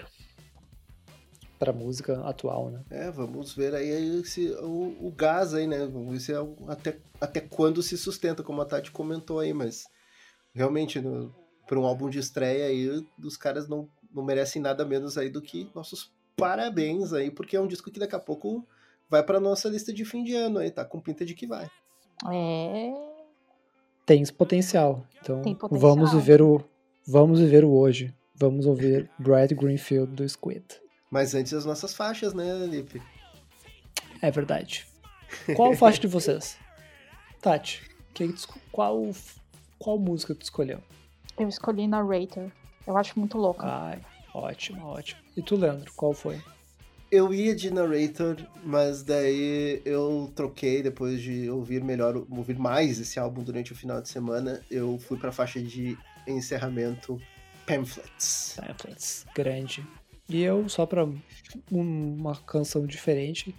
para 1.58 1.74
música 1.74 2.22
atual, 2.22 2.70
né? 2.70 2.84
É, 2.90 3.12
vamos 3.12 3.54
ver 3.54 3.74
aí 3.76 4.24
se, 4.26 4.52
o, 4.62 5.08
o 5.08 5.14
gás 5.16 5.54
aí, 5.54 5.68
né? 5.68 5.80
Vamos 5.86 6.12
ver 6.12 6.20
se 6.20 6.34
é 6.34 6.38
até, 6.68 6.98
até 7.20 7.40
quando 7.40 7.82
se 7.82 7.98
sustenta, 7.98 8.44
como 8.44 8.62
a 8.62 8.66
Tati 8.66 8.92
comentou 8.92 9.40
aí, 9.40 9.54
mas 9.54 9.86
realmente 10.54 11.02
para 11.68 11.80
um 11.80 11.86
álbum 11.86 12.10
de 12.10 12.20
estreia 12.20 12.66
aí, 12.66 13.06
os 13.24 13.38
caras 13.38 13.68
não, 13.68 13.88
não 14.14 14.24
merecem 14.24 14.62
nada 14.62 14.84
menos 14.86 15.18
aí 15.18 15.30
do 15.30 15.42
que 15.42 15.70
nossos 15.76 16.12
parabéns 16.40 17.14
aí, 17.14 17.30
porque 17.30 17.56
é 17.56 17.62
um 17.62 17.68
disco 17.68 17.92
que 17.92 18.00
daqui 18.00 18.16
a 18.16 18.20
pouco 18.20 18.66
vai 19.10 19.24
para 19.24 19.40
nossa 19.40 19.70
lista 19.70 19.94
de 19.94 20.06
fim 20.06 20.24
de 20.24 20.36
ano 20.36 20.60
aí, 20.60 20.72
tá 20.72 20.86
com 20.86 21.00
pinta 21.00 21.26
de 21.26 21.34
que 21.34 21.48
vai. 21.48 21.70
É. 22.32 22.92
Tem 24.06 24.22
esse 24.22 24.34
potencial. 24.34 25.06
Então, 25.22 25.42
Tem 25.42 25.56
potencial. 25.56 25.96
vamos 25.96 26.14
viver 26.14 26.42
o 26.42 26.64
vamos 27.08 27.40
viver 27.40 27.64
o 27.64 27.72
hoje. 27.72 28.14
Vamos 28.36 28.66
ouvir 28.66 29.10
Bright 29.20 29.54
Greenfield 29.54 30.14
do 30.14 30.28
Squid. 30.28 30.64
Mas 31.12 31.36
antes 31.36 31.54
as 31.54 31.66
nossas 31.66 31.94
faixas, 31.94 32.34
né, 32.34 32.66
Lipe? 32.66 33.02
É 34.22 34.32
verdade. 34.32 34.88
Qual 35.56 35.74
faixa 35.74 36.00
de 36.00 36.08
vocês? 36.08 36.58
Tati, 37.42 37.84
que, 38.14 38.34
qual, 38.72 39.10
qual 39.78 39.98
música 39.98 40.34
tu 40.34 40.44
escolheu? 40.44 40.80
Eu 41.38 41.48
escolhi 41.48 41.88
Narrator. 41.88 42.52
Eu 42.86 42.98
acho 42.98 43.18
muito 43.20 43.38
louca. 43.38 43.66
Ai, 43.66 44.02
ótimo, 44.34 44.86
ótimo. 44.86 45.22
E 45.40 45.42
tu, 45.42 45.56
Leandro, 45.56 45.90
qual 45.96 46.12
foi? 46.12 46.38
Eu 47.10 47.34
ia 47.34 47.56
de 47.56 47.72
Narrator, 47.72 48.36
mas 48.62 49.04
daí 49.04 49.82
eu 49.86 50.30
troquei 50.36 50.84
depois 50.84 51.22
de 51.22 51.50
ouvir 51.50 51.82
melhor, 51.82 52.18
ouvir 52.30 52.60
mais 52.60 53.00
esse 53.00 53.18
álbum 53.18 53.42
durante 53.42 53.72
o 53.72 53.76
final 53.76 54.02
de 54.02 54.10
semana. 54.10 54.62
Eu 54.70 55.00
fui 55.00 55.18
pra 55.18 55.32
faixa 55.32 55.62
de 55.62 55.98
encerramento 56.28 57.18
Pamphlets. 57.66 58.58
Pamphlets, 58.58 59.26
grande. 59.34 59.88
E 60.28 60.44
eu, 60.44 60.68
só 60.68 60.86
pra 60.86 61.08
uma 61.72 62.36
canção 62.36 62.86
diferente, 62.86 63.56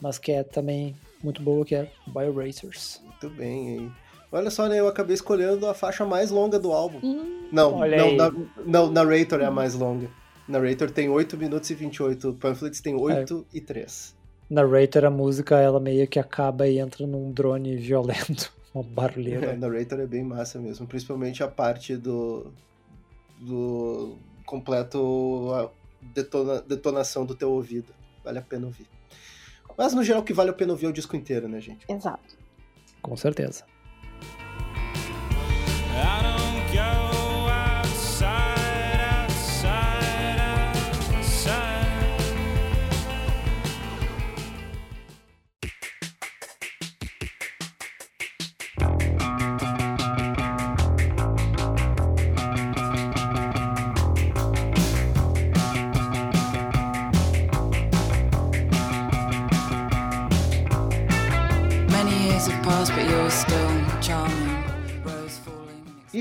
mas 0.00 0.16
que 0.16 0.30
é 0.30 0.44
também 0.44 0.94
muito 1.24 1.42
boa, 1.42 1.64
que 1.64 1.74
é 1.74 1.90
Bioracers. 2.06 3.02
Muito 3.04 3.30
bem, 3.30 3.68
aí. 3.80 3.92
Olha 4.30 4.48
só, 4.48 4.68
né? 4.68 4.78
Eu 4.78 4.86
acabei 4.86 5.14
escolhendo 5.14 5.66
a 5.66 5.74
faixa 5.74 6.06
mais 6.06 6.30
longa 6.30 6.56
do 6.56 6.72
álbum. 6.72 7.00
Hum, 7.02 7.48
não, 7.50 7.80
não, 7.80 8.14
na, 8.14 8.32
não, 8.64 8.90
Narrator 8.92 9.40
é 9.40 9.46
a 9.46 9.50
mais 9.50 9.74
longa. 9.74 10.08
Narrator 10.46 10.90
tem 10.90 11.08
8 11.08 11.36
minutos 11.36 11.70
e 11.70 11.74
28, 11.74 12.34
Pamphlets 12.34 12.80
tem 12.80 12.94
8 12.94 13.46
é. 13.52 13.56
e 13.56 13.60
3. 13.60 14.14
Narrator, 14.50 15.04
a 15.06 15.10
música, 15.10 15.58
ela 15.58 15.80
meio 15.80 16.06
que 16.06 16.18
acaba 16.18 16.68
e 16.68 16.78
entra 16.78 17.06
num 17.06 17.32
drone 17.32 17.76
violento, 17.78 18.52
uma 18.74 18.84
barulheira. 18.84 19.52
É, 19.52 19.56
Narrator 19.56 20.00
é 20.00 20.06
bem 20.06 20.22
massa 20.22 20.58
mesmo, 20.58 20.86
principalmente 20.86 21.42
a 21.42 21.48
parte 21.48 21.96
do, 21.96 22.52
do 23.40 24.16
completo 24.44 25.70
detona, 26.00 26.60
detonação 26.60 27.24
do 27.24 27.34
teu 27.34 27.50
ouvido. 27.50 27.94
Vale 28.22 28.38
a 28.38 28.42
pena 28.42 28.66
ouvir. 28.66 28.86
Mas 29.76 29.92
no 29.92 30.04
geral 30.04 30.22
o 30.22 30.24
que 30.24 30.32
vale 30.32 30.50
a 30.50 30.54
pena 30.54 30.72
ouvir 30.72 30.86
é 30.86 30.88
o 30.88 30.92
disco 30.92 31.16
inteiro, 31.16 31.48
né, 31.48 31.60
gente? 31.60 31.84
Exato. 31.88 32.36
Com 33.02 33.16
certeza. 33.16 33.64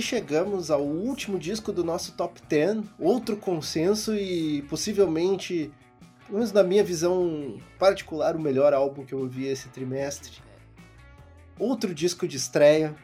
Chegamos 0.03 0.69
ao 0.69 0.81
último 0.81 1.39
disco 1.39 1.71
do 1.71 1.83
nosso 1.83 2.11
top 2.13 2.41
10, 2.47 2.83
outro 2.99 3.37
consenso 3.37 4.13
e 4.13 4.61
possivelmente, 4.63 5.71
pelo 6.25 6.39
menos 6.39 6.51
na 6.51 6.63
minha 6.63 6.83
visão 6.83 7.57
particular, 7.79 8.35
o 8.35 8.39
melhor 8.39 8.73
álbum 8.73 9.05
que 9.05 9.13
eu 9.13 9.19
ouvi 9.19 9.47
esse 9.47 9.69
trimestre. 9.69 10.33
Outro 11.57 11.93
disco 11.93 12.27
de 12.27 12.37
estreia, 12.37 12.95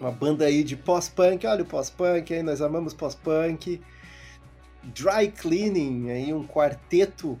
uma 0.00 0.10
banda 0.10 0.44
aí 0.44 0.62
de 0.62 0.76
pós-punk, 0.76 1.46
olha 1.46 1.62
o 1.62 1.66
pós-punk 1.66 2.32
aí, 2.32 2.42
nós 2.42 2.60
amamos 2.60 2.94
pós-punk. 2.94 3.80
Dry 4.84 5.30
Cleaning, 5.30 6.10
aí 6.10 6.32
um 6.32 6.46
quarteto 6.46 7.38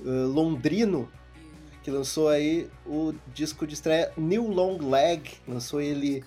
uh, 0.00 0.26
londrino 0.26 1.10
que 1.82 1.90
lançou 1.90 2.28
aí 2.28 2.68
o 2.86 3.12
disco 3.34 3.66
de 3.66 3.74
estreia 3.74 4.12
New 4.16 4.46
Long 4.46 4.78
Leg, 4.78 5.32
lançou 5.46 5.80
ele 5.80 6.22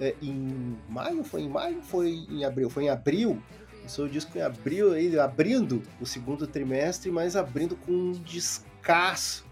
é, 0.00 0.14
em 0.22 0.76
maio, 0.88 1.22
foi 1.22 1.42
em 1.42 1.48
maio 1.48 1.82
foi 1.82 2.26
em 2.28 2.44
abril? 2.44 2.70
Foi 2.70 2.84
em 2.84 2.88
abril. 2.88 3.40
Lançou 3.82 4.06
o 4.06 4.08
disco 4.08 4.36
em 4.36 4.40
abril, 4.40 4.92
aí, 4.92 5.18
abrindo 5.18 5.82
o 6.00 6.06
segundo 6.06 6.46
trimestre, 6.46 7.10
mas 7.10 7.36
abrindo 7.36 7.76
com 7.76 7.92
um 7.92 8.12
descasso. 8.12 9.48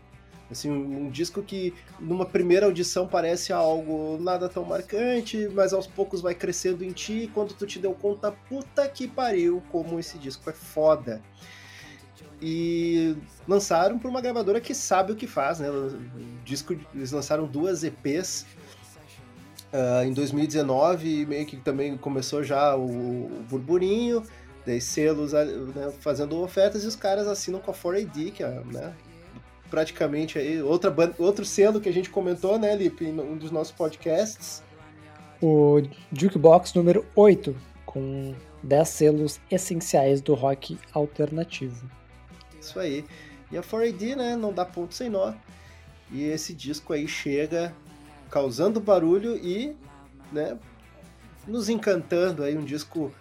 Assim, 0.51 0.71
um, 0.71 1.11
disco 1.11 1.43
que 1.43 1.75
numa 2.01 2.25
primeira 2.25 2.65
audição 2.65 3.07
parece 3.07 3.53
algo 3.53 4.17
nada 4.19 4.49
tão 4.49 4.65
marcante, 4.65 5.47
mas 5.53 5.75
aos 5.75 5.87
poucos 5.87 6.23
vai 6.23 6.35
crescendo 6.35 6.83
em 6.83 6.91
ti 6.91 7.25
e 7.25 7.29
quando 7.29 7.53
tu 7.53 7.67
te 7.67 7.79
deu 7.79 7.93
conta, 7.93 8.33
puta 8.33 8.89
que 8.89 9.07
pariu, 9.07 9.63
como 9.71 10.01
esse 10.01 10.17
disco 10.17 10.49
é 10.49 10.55
foda 10.55 11.21
e 12.41 13.17
lançaram 13.47 13.99
para 13.99 14.09
uma 14.09 14.21
gravadora 14.21 14.61
que 14.61 14.75
sabe 14.75 15.13
o 15.13 15.17
que 15.17 15.27
faz, 15.27 15.59
né? 15.59 15.69
O 15.71 15.99
disco, 16.45 16.77
eles 16.95 17.13
lançaram 17.13 17.47
duas 17.47 17.83
EPs 17.83 18.47
uh, 19.73 20.05
em 20.05 20.13
2019, 20.13 21.27
meio 21.27 21.47
que 21.47 21.57
também 21.57 21.97
começou 21.97 22.43
já 22.43 22.77
o, 22.77 22.85
o 22.87 23.45
burburinho, 23.49 24.23
daí 24.67 24.81
selos 24.81 25.33
né, 25.33 25.93
fazendo 26.01 26.41
ofertas 26.43 26.85
e 26.85 26.87
os 26.87 26.97
caras 26.97 27.27
assinam 27.27 27.61
com 27.61 27.71
a 27.71 27.75
4AD, 27.75 28.33
que 28.33 28.43
é 28.43 28.61
né, 28.67 28.95
praticamente 29.71 30.39
aí 30.39 30.63
outra 30.63 30.95
outro 31.19 31.45
selo 31.45 31.81
que 31.81 31.89
a 31.89 31.93
gente 31.93 32.11
comentou, 32.11 32.59
né, 32.59 32.75
Lipe, 32.77 33.05
em 33.05 33.19
um 33.19 33.37
dos 33.37 33.51
nossos 33.51 33.73
podcasts. 33.73 34.63
O 35.41 35.83
Jukebox 36.13 36.75
número 36.75 37.07
8, 37.15 37.55
com 37.87 38.35
10 38.63 38.89
selos 38.89 39.41
essenciais 39.51 40.21
do 40.21 40.35
rock 40.35 40.79
alternativo. 40.93 41.89
Isso 42.61 42.79
aí. 42.79 43.05
E 43.51 43.57
a 43.57 43.63
4AD, 43.63 44.17
né, 44.17 44.37
não 44.37 44.53
dá 44.53 44.65
ponto 44.65 44.95
sem 44.95 45.09
nó. 45.09 45.33
E 46.11 46.25
esse 46.25 46.53
disco 46.53 46.93
aí 46.93 47.07
chega 47.07 47.73
causando 48.31 48.81
barulho 48.81 49.37
e, 49.37 49.77
né, 50.33 50.59
nos 51.47 51.69
encantando 51.69 52.43
aí 52.43 52.57
um 52.57 52.65
disco 52.65 53.13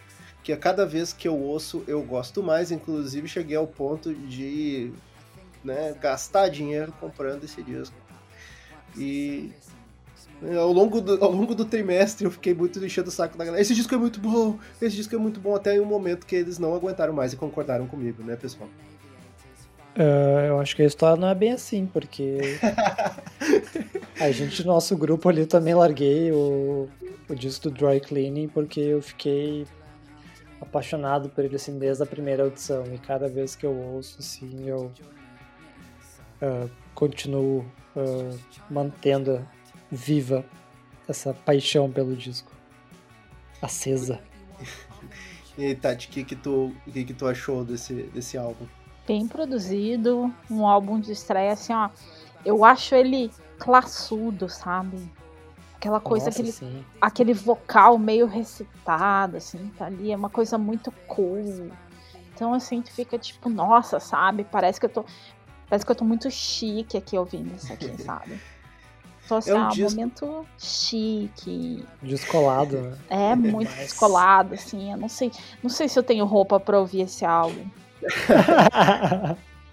que 0.44 0.54
a 0.54 0.58
cada 0.58 0.86
vez 0.86 1.12
que 1.12 1.28
eu 1.28 1.38
ouço 1.38 1.84
eu 1.88 2.02
gosto 2.02 2.42
mais, 2.42 2.72
inclusive 2.72 3.28
cheguei 3.28 3.56
ao 3.56 3.68
ponto 3.68 4.14
de 4.14 4.92
né, 5.64 5.96
gastar 6.00 6.50
dinheiro 6.50 6.94
comprando 7.00 7.44
esse 7.44 7.62
disco. 7.62 7.96
E 8.96 9.52
ao 10.58 10.72
longo, 10.72 11.02
do, 11.02 11.24
ao 11.24 11.32
longo 11.32 11.56
do 11.56 11.66
trimestre 11.66 12.26
eu 12.26 12.32
fiquei 12.32 12.54
muito 12.54 12.84
enchendo 12.84 13.10
o 13.10 13.12
saco 13.12 13.38
da 13.38 13.44
galera. 13.44 13.62
Esse 13.62 13.74
disco 13.74 13.94
é 13.94 13.98
muito 13.98 14.20
bom, 14.20 14.58
esse 14.82 14.96
disco 14.96 15.16
é 15.16 15.18
muito 15.18 15.40
bom, 15.40 15.56
até 15.56 15.76
em 15.76 15.80
um 15.80 15.86
momento 15.86 16.26
que 16.26 16.36
eles 16.36 16.60
não 16.60 16.74
aguentaram 16.76 17.14
mais 17.14 17.34
e 17.34 17.36
concordaram 17.36 17.88
comigo, 17.88 18.24
né, 18.24 18.36
pessoal? 18.36 18.70
Uh, 19.98 20.46
eu 20.48 20.60
acho 20.60 20.76
que 20.76 20.84
a 20.84 20.86
história 20.86 21.20
não 21.20 21.28
é 21.28 21.34
bem 21.34 21.54
assim, 21.54 21.88
porque 21.88 22.38
a 24.22 24.30
gente, 24.30 24.64
no 24.64 24.74
nosso 24.74 24.96
grupo 24.96 25.28
ali, 25.28 25.48
também 25.48 25.74
larguei 25.74 26.32
o, 26.32 26.88
o 27.28 27.34
disco 27.34 27.72
do 27.72 27.72
Dry 27.72 28.00
Cleaning 28.00 28.48
porque 28.48 28.80
eu 28.80 29.02
fiquei 29.02 29.66
apaixonado 30.62 31.30
por 31.30 31.44
ele 31.44 31.56
assim 31.56 31.80
desde 31.80 32.04
a 32.04 32.06
primeira 32.06 32.44
audição 32.44 32.84
e 32.94 33.00
cada 33.00 33.28
vez 33.28 33.56
que 33.56 33.66
eu 33.66 33.76
ouço 33.76 34.18
assim 34.20 34.68
eu 34.68 34.92
uh, 36.42 36.70
continuo 36.94 37.66
uh, 37.96 38.40
mantendo 38.70 39.48
viva 39.92 40.46
essa 41.08 41.34
paixão 41.34 41.92
pelo 41.92 42.16
disco 42.16 42.52
acesa. 43.62 44.20
E 45.58 45.66
aí, 45.66 45.76
Tati, 45.76 46.08
o 46.08 46.12
que 46.12 46.24
que 46.24 46.36
tu, 46.36 46.72
que 46.94 47.04
que 47.04 47.14
tu 47.16 47.26
achou 47.26 47.66
desse, 47.66 48.04
desse 48.14 48.38
álbum? 48.38 48.68
Bem 49.08 49.28
produzido, 49.28 50.32
um 50.52 50.68
álbum 50.68 51.00
de 51.00 51.14
estreia 51.14 51.54
assim, 51.54 51.74
ó. 51.74 51.90
Eu 52.46 52.64
acho 52.66 52.94
ele 52.94 53.32
classudo, 53.58 54.50
sabe? 54.50 55.10
Aquela 55.78 56.00
coisa, 56.00 56.26
Nossa, 56.26 56.40
aquele, 56.40 56.52
sim. 56.52 56.86
aquele 57.00 57.34
vocal 57.34 57.98
meio 57.98 58.26
recitado, 58.28 59.38
assim, 59.38 59.72
tá 59.78 59.86
ali. 59.86 60.12
É 60.12 60.16
uma 60.16 60.30
coisa 60.30 60.58
muito 60.58 60.92
cool. 61.08 61.72
Então, 62.34 62.54
assim, 62.54 62.82
tu 62.82 62.92
fica 62.92 63.18
tipo, 63.18 63.48
nossa, 63.50 64.00
sabe? 64.00 64.44
Parece 64.44 64.80
que 64.80 64.86
eu 64.88 64.90
tô. 64.90 65.06
Parece 65.70 65.86
que 65.86 65.92
eu 65.92 65.96
tô 65.96 66.04
muito 66.06 66.30
chique 66.32 66.98
aqui 66.98 67.18
ouvindo 67.18 67.56
isso 67.56 67.72
aqui, 67.72 67.96
sabe? 68.04 68.40
Tô 69.28 69.36
assim, 69.36 69.52
É 69.52 69.56
um 69.56 69.66
ah, 69.66 69.70
disco- 69.70 69.90
momento 69.92 70.46
chique. 70.58 71.86
Descolado, 72.02 72.78
né? 72.82 72.98
É 73.10 73.36
muito 73.36 73.70
Mas- 73.72 73.78
descolado, 73.80 74.54
assim. 74.56 74.92
Eu 74.92 74.98
não 74.98 75.10
sei, 75.10 75.32
não 75.64 75.70
sei 75.70 75.88
se 75.88 75.98
eu 75.98 76.04
tenho 76.04 76.26
roupa 76.26 76.60
pra 76.60 76.80
ouvir 76.80 77.02
esse 77.02 77.24
álbum. 77.26 77.66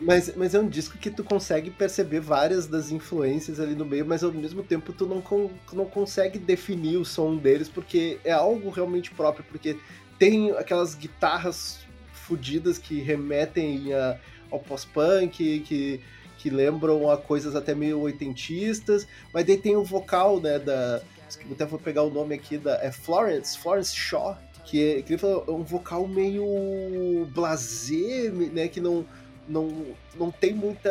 Mas, 0.01 0.35
mas 0.37 0.55
é 0.55 0.59
um 0.59 0.69
disco 0.69 0.99
que 0.99 1.09
tu 1.11 1.23
consegue 1.23 1.71
perceber 1.71 2.21
várias 2.21 2.67
das 2.67 2.91
influências 2.91 3.61
ali 3.61 3.75
no 3.75 3.85
meio, 3.85 4.05
mas 4.05 4.25
ao 4.25 4.33
mesmo 4.33 4.63
tempo 4.63 4.93
tu 4.93 5.07
não, 5.07 5.21
con- 5.21 5.51
não 5.73 5.87
consegue 5.87 6.39
definir 6.39 6.97
o 6.97 7.05
som 7.05 7.37
deles, 7.37 7.69
porque 7.69 8.19
é 8.25 8.33
algo 8.33 8.71
realmente 8.71 9.13
próprio, 9.13 9.45
porque 9.49 9.79
tem 10.19 10.51
aquelas 10.53 10.95
guitarras 10.95 11.79
fodidas 12.13 12.77
que 12.77 13.01
remetem 13.01 13.95
a- 13.95 14.19
ao 14.51 14.59
pós-punk, 14.59 15.61
que, 15.61 16.01
que 16.39 16.51
lembram 16.51 17.09
a 17.09 17.17
coisas 17.17 17.55
até 17.55 17.75
meio 17.75 18.01
oitentistas, 18.01 19.07
mas 19.33 19.47
daí 19.47 19.57
tem 19.57 19.77
o 19.77 19.85
vocal, 19.85 20.41
né, 20.41 20.59
da... 20.59 21.01
Até 21.51 21.65
vou 21.65 21.79
pegar 21.79 22.03
o 22.03 22.11
nome 22.11 22.35
aqui, 22.35 22.59
da 22.59 22.77
é 22.83 22.93
Florence, 22.93 23.59
Florence 23.59 23.95
Shaw, 23.97 24.39
que, 24.65 24.99
é, 24.99 25.03
que 25.03 25.13
ele 25.13 25.19
falou, 25.19 25.45
é 25.47 25.51
um 25.51 25.63
vocal 25.63 26.07
meio 26.09 27.27
blasé, 27.33 28.31
né, 28.31 28.69
que 28.69 28.81
não 28.81 29.05
não, 29.47 29.95
não 30.17 30.31
tem 30.31 30.55
muita 30.55 30.91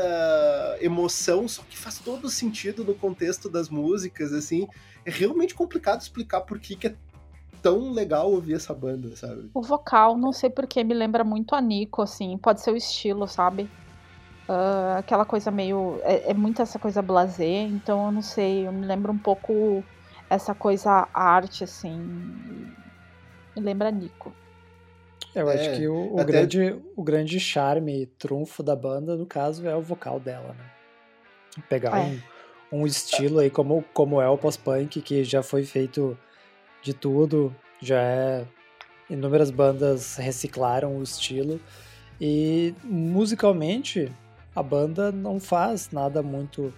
emoção, 0.79 1.47
só 1.47 1.63
que 1.63 1.75
faz 1.75 1.97
todo 1.97 2.29
sentido 2.29 2.83
no 2.83 2.93
contexto 2.93 3.49
das 3.49 3.67
músicas, 3.67 4.31
assim. 4.31 4.67
É 5.03 5.09
realmente 5.09 5.55
complicado 5.55 6.01
explicar 6.01 6.41
por 6.41 6.59
que, 6.59 6.75
que 6.75 6.87
é 6.87 6.95
tão 7.63 7.91
legal 7.91 8.31
ouvir 8.31 8.53
essa 8.53 8.71
banda, 8.71 9.15
sabe? 9.15 9.49
O 9.55 9.61
vocal, 9.63 10.15
não 10.17 10.31
sei 10.31 10.51
porque, 10.51 10.83
me 10.83 10.93
lembra 10.93 11.23
muito 11.23 11.55
a 11.55 11.61
Nico, 11.61 12.03
assim. 12.03 12.37
Pode 12.37 12.61
ser 12.61 12.71
o 12.71 12.77
estilo, 12.77 13.27
sabe? 13.27 13.67
Ah, 14.47 14.97
aquela 14.99 15.25
coisa 15.25 15.49
meio. 15.49 15.99
É, 16.03 16.31
é 16.31 16.33
muito 16.33 16.61
essa 16.61 16.77
coisa 16.77 17.01
blasé, 17.01 17.63
então 17.63 18.05
eu 18.05 18.11
não 18.11 18.21
sei. 18.21 18.67
Eu 18.67 18.71
me 18.71 18.85
lembro 18.85 19.11
um 19.11 19.17
pouco 19.17 19.83
essa 20.29 20.53
coisa 20.53 21.07
arte, 21.13 21.63
assim. 21.63 21.97
Me 23.55 23.61
lembra 23.61 23.91
Nico. 23.91 24.33
Eu 25.33 25.49
É, 25.49 25.53
acho 25.55 25.77
que 25.77 25.87
o, 25.87 26.13
o 26.13 26.19
até- 26.19 26.31
grande, 26.31 26.79
o 26.95 27.03
grande 27.03 27.39
charme 27.39 28.03
e 28.03 28.05
trunfo 28.05 28.61
da 28.61 28.75
banda, 28.75 29.15
no 29.15 29.25
caso, 29.25 29.67
é 29.67 29.75
o 29.75 29.81
vocal 29.81 30.19
dela, 30.19 30.53
né? 30.57 30.65
Pegar 31.69 31.97
É. 31.97 32.19
um, 32.71 32.81
um 32.81 32.87
estilo 32.87 33.39
aí 33.39 33.49
como, 33.49 33.83
como 33.93 34.21
é 34.21 34.27
o 34.29 34.37
pós-punk, 34.37 35.01
que 35.01 35.23
já 35.23 35.41
foi 35.43 35.63
feito 35.63 36.17
de 36.81 36.93
tudo, 36.93 37.55
já 37.81 38.01
é. 38.01 38.45
Inúmeras 39.09 39.51
bandas 39.51 40.15
reciclaram 40.15 40.97
o 40.97 41.03
estilo. 41.03 41.59
E 42.19 42.73
musicalmente, 42.83 44.11
a 44.55 44.63
banda 44.63 45.11
não 45.11 45.39
faz 45.39 45.89
nada 45.91 46.21
muito 46.23 46.73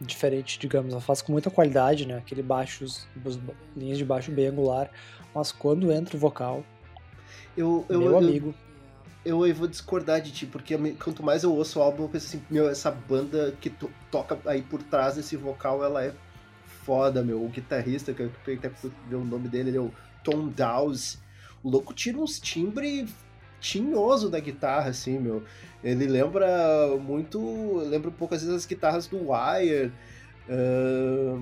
diferente, 0.00 0.58
digamos. 0.58 0.92
Ela 0.92 1.00
faz 1.00 1.22
com 1.22 1.32
muita 1.32 1.50
qualidade, 1.50 2.06
né? 2.06 2.18
Aquele 2.18 2.42
baixos, 2.42 3.08
as 3.24 3.38
linhas 3.76 3.98
de 3.98 4.04
baixo 4.04 4.30
bem 4.30 4.48
angular. 4.48 4.90
Mas 5.36 5.52
quando 5.52 5.92
entra 5.92 6.16
o 6.16 6.18
vocal, 6.18 6.64
Eu, 7.54 7.84
eu, 7.90 8.00
meu 8.00 8.16
eu, 8.18 8.18
amigo. 8.18 8.54
eu, 9.24 9.46
eu 9.46 9.54
vou 9.54 9.66
discordar 9.68 10.20
de 10.20 10.32
ti, 10.32 10.46
porque 10.46 10.76
quanto 10.94 11.22
mais 11.22 11.42
eu 11.44 11.52
ouço 11.52 11.78
o 11.78 11.82
álbum, 11.82 12.04
eu 12.04 12.08
penso 12.08 12.26
assim, 12.26 12.42
meu, 12.50 12.68
essa 12.70 12.90
banda 12.90 13.54
que 13.60 13.68
to- 13.68 13.90
toca 14.10 14.38
aí 14.46 14.62
por 14.62 14.82
trás 14.82 15.16
desse 15.16 15.36
vocal, 15.36 15.84
ela 15.84 16.02
é 16.04 16.14
foda, 16.84 17.22
meu. 17.22 17.44
O 17.44 17.48
guitarrista, 17.50 18.14
que 18.14 18.22
eu 18.22 18.30
até 18.56 18.70
ver 19.08 19.16
o 19.16 19.24
nome 19.24 19.48
dele, 19.48 19.70
ele 19.70 19.76
é 19.78 19.80
o 19.80 19.92
Tom 20.24 20.48
Dowse. 20.48 21.18
O 21.62 21.68
louco 21.68 21.92
tira 21.92 22.18
uns 22.18 22.38
timbres 22.40 23.10
tinhoso 23.60 24.30
da 24.30 24.40
guitarra, 24.40 24.90
assim, 24.90 25.18
meu. 25.18 25.44
Ele 25.82 26.06
lembra 26.06 26.48
muito. 26.98 27.78
Lembra 27.78 28.08
um 28.10 28.12
pouco, 28.12 28.34
às 28.34 28.42
vezes, 28.42 28.56
as 28.56 28.66
guitarras 28.66 29.06
do 29.06 29.18
Wire. 29.32 29.92
ah, 30.48 31.40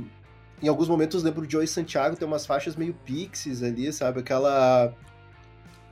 em 0.65 0.69
alguns 0.69 0.89
momentos 0.89 1.23
lembro 1.23 1.47
o 1.47 1.51
Joey 1.51 1.67
Santiago, 1.67 2.17
tem 2.17 2.27
umas 2.27 2.47
faixas 2.47 2.75
meio 2.77 2.95
pixies 3.05 3.63
ali, 3.63 3.93
sabe? 3.93 4.21
Aquela. 4.21 4.93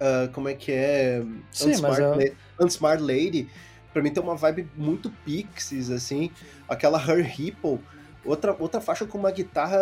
ah, 0.00 0.28
como 0.32 0.48
é 0.48 0.54
que 0.54 0.72
é? 0.72 1.22
Sim, 1.50 1.70
Unsmart, 1.70 1.98
eu- 1.98 2.14
La- 2.16 2.64
Unsmart 2.66 3.00
Lady. 3.00 3.48
Pra 3.92 4.02
mim 4.02 4.10
tem 4.10 4.22
uma 4.22 4.34
vibe 4.36 4.68
muito 4.76 5.10
pixies, 5.24 5.90
assim. 5.90 6.30
Aquela 6.68 6.98
Her 6.98 7.24
Hipple. 7.40 7.78
Outra, 8.24 8.56
outra 8.58 8.80
faixa 8.80 9.04
com 9.04 9.18
uma 9.18 9.30
guitarra 9.30 9.78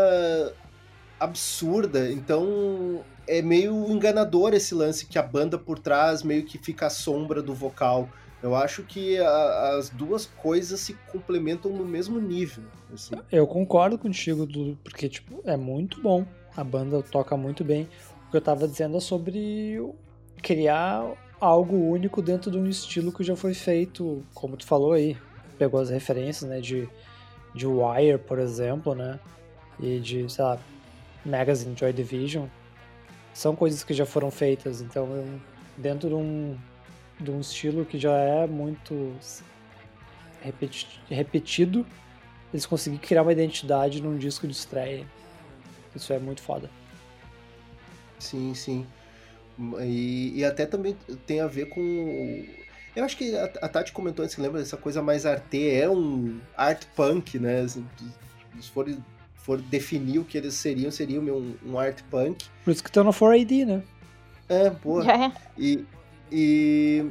absurda. 1.19 2.11
Então 2.11 3.05
é 3.29 3.41
meio 3.43 3.87
enganador 3.91 4.55
esse 4.55 4.75
lance 4.75 5.07
que 5.07 5.19
a 5.19 5.23
banda 5.23 5.59
por 5.59 5.79
trás 5.79 6.23
meio 6.23 6.45
que 6.45 6.59
fica 6.59 6.87
à 6.87 6.91
sombra 6.91 7.43
do 7.43 7.55
vocal. 7.55 8.09
Eu 8.43 8.55
acho 8.57 8.83
que 8.85 9.19
a- 9.19 9.77
as 9.77 9.91
duas 9.91 10.25
coisas 10.27 10.81
se 10.81 10.95
complementam 11.13 11.71
no 11.73 11.85
mesmo 11.85 12.19
nível. 12.21 12.65
assim. 12.93 13.15
Eu 13.31 13.47
concordo 13.47 13.97
contigo, 13.99 14.47
Dudu, 14.47 14.79
porque 14.83 15.09
tipo, 15.09 15.41
é 15.45 15.57
muito 15.57 16.01
bom. 16.03 16.25
A 16.57 16.65
banda 16.65 17.03
toca 17.03 17.37
muito 17.37 17.63
bem. 17.63 17.89
O 18.27 18.31
que 18.31 18.37
eu 18.37 18.41
tava 18.41 18.67
dizendo 18.67 18.97
é 18.97 19.01
sobre 19.01 19.81
criar 20.43 21.13
algo 21.41 21.77
único 21.77 22.21
dentro 22.23 22.51
de 22.51 22.59
um 22.59 22.67
estilo 22.67 23.13
que 23.13 23.23
já 23.23 23.37
foi 23.37 23.55
feito, 23.55 24.23
como 24.35 24.57
tu 24.57 24.67
falou 24.67 24.93
aí. 24.93 25.17
Pegou 25.59 25.81
as 25.81 25.91
referências, 25.91 26.49
né, 26.51 26.61
de, 26.61 26.89
de 27.55 27.67
Wire, 27.67 28.19
por 28.19 28.39
exemplo, 28.39 28.95
né? 28.95 29.21
E 29.79 30.01
de, 30.01 30.29
sei 30.33 30.45
lá, 30.45 30.59
Magazine 31.25 31.77
Joy 31.77 31.93
Division. 31.93 32.47
São 33.35 33.55
coisas 33.55 33.85
que 33.85 33.95
já 33.95 34.05
foram 34.07 34.31
feitas, 34.31 34.81
então 34.81 35.09
dentro 35.77 36.09
de 36.09 36.15
um, 36.15 36.57
de 37.21 37.31
um 37.31 37.41
estilo 37.41 37.85
que 37.85 37.99
já 37.99 38.13
é 38.17 38.47
muito 38.47 39.15
repeti- 40.43 41.01
repetido, 41.09 41.87
eles 42.53 42.67
conseguiram 42.67 43.03
criar 43.03 43.23
uma 43.23 43.33
identidade 43.33 44.03
num 44.03 44.17
disco 44.17 44.47
de 44.47 44.53
estreia. 44.53 45.07
Isso 45.95 46.13
é 46.13 46.19
muito 46.19 46.43
foda. 46.43 46.71
Sim, 48.19 48.55
sim. 48.55 48.87
E, 49.81 50.39
e 50.39 50.45
até 50.45 50.67
também 50.67 50.97
tem 51.27 51.41
a 51.41 51.47
ver 51.47 51.67
com. 51.69 52.45
Eu 52.95 53.05
acho 53.05 53.17
que 53.17 53.37
a, 53.37 53.45
a 53.45 53.69
Tati 53.69 53.93
comentou 53.93 54.25
antes, 54.25 54.35
que 54.35 54.41
lembra 54.41 54.61
dessa 54.61 54.77
coisa 54.77 55.03
mais 55.03 55.27
arte, 55.27 55.71
é 55.71 55.89
um 55.89 56.41
art 56.57 56.85
punk, 56.97 57.39
né? 57.39 57.67
Se 57.69 57.85
se 58.61 58.71
for, 58.71 58.87
for 59.35 59.61
definir 59.61 60.19
o 60.19 60.25
que 60.25 60.37
eles 60.37 60.55
seriam, 60.55 60.91
seria 60.91 61.21
um, 61.21 61.55
um 61.65 61.79
art 61.79 62.03
punk. 62.11 62.47
Por 62.65 62.71
isso 62.73 62.83
que 62.83 62.89
estão 62.91 63.05
no 63.05 63.11
4AD, 63.13 63.65
né? 63.67 63.83
É, 64.49 64.71
boa. 64.71 65.05
É, 65.11 65.33
E, 65.57 65.85
e, 66.31 67.11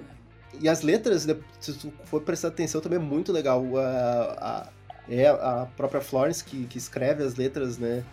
e 0.61 0.67
as 0.69 0.81
letras, 0.81 1.25
né, 1.25 1.35
se 1.59 1.73
tu 1.73 1.91
for 2.05 2.21
prestar 2.21 2.49
atenção, 2.49 2.81
também 2.81 2.97
é 2.99 3.01
muito 3.01 3.31
legal. 3.31 3.63
A, 3.77 3.81
a- 4.41 4.69
é 5.11 5.27
a 5.27 5.67
própria 5.75 6.01
Florence 6.01 6.43
que, 6.43 6.65
que 6.67 6.77
escreve 6.77 7.23
as 7.23 7.35
letras, 7.35 7.79
né, 7.79 8.03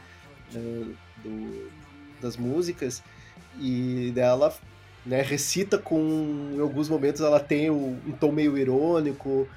eh, 0.55 0.85
do- 1.23 1.71
das 2.21 2.37
músicas, 2.37 3.03
e 3.59 4.13
dela 4.15 4.55
né, 5.05 5.23
recita 5.23 5.79
com, 5.79 6.53
em 6.55 6.61
alguns 6.61 6.89
momentos 6.89 7.21
ela 7.21 7.39
tem 7.41 7.71
um 7.71 8.13
tom 8.19 8.33
meio 8.33 8.59
irônico, 8.59 9.49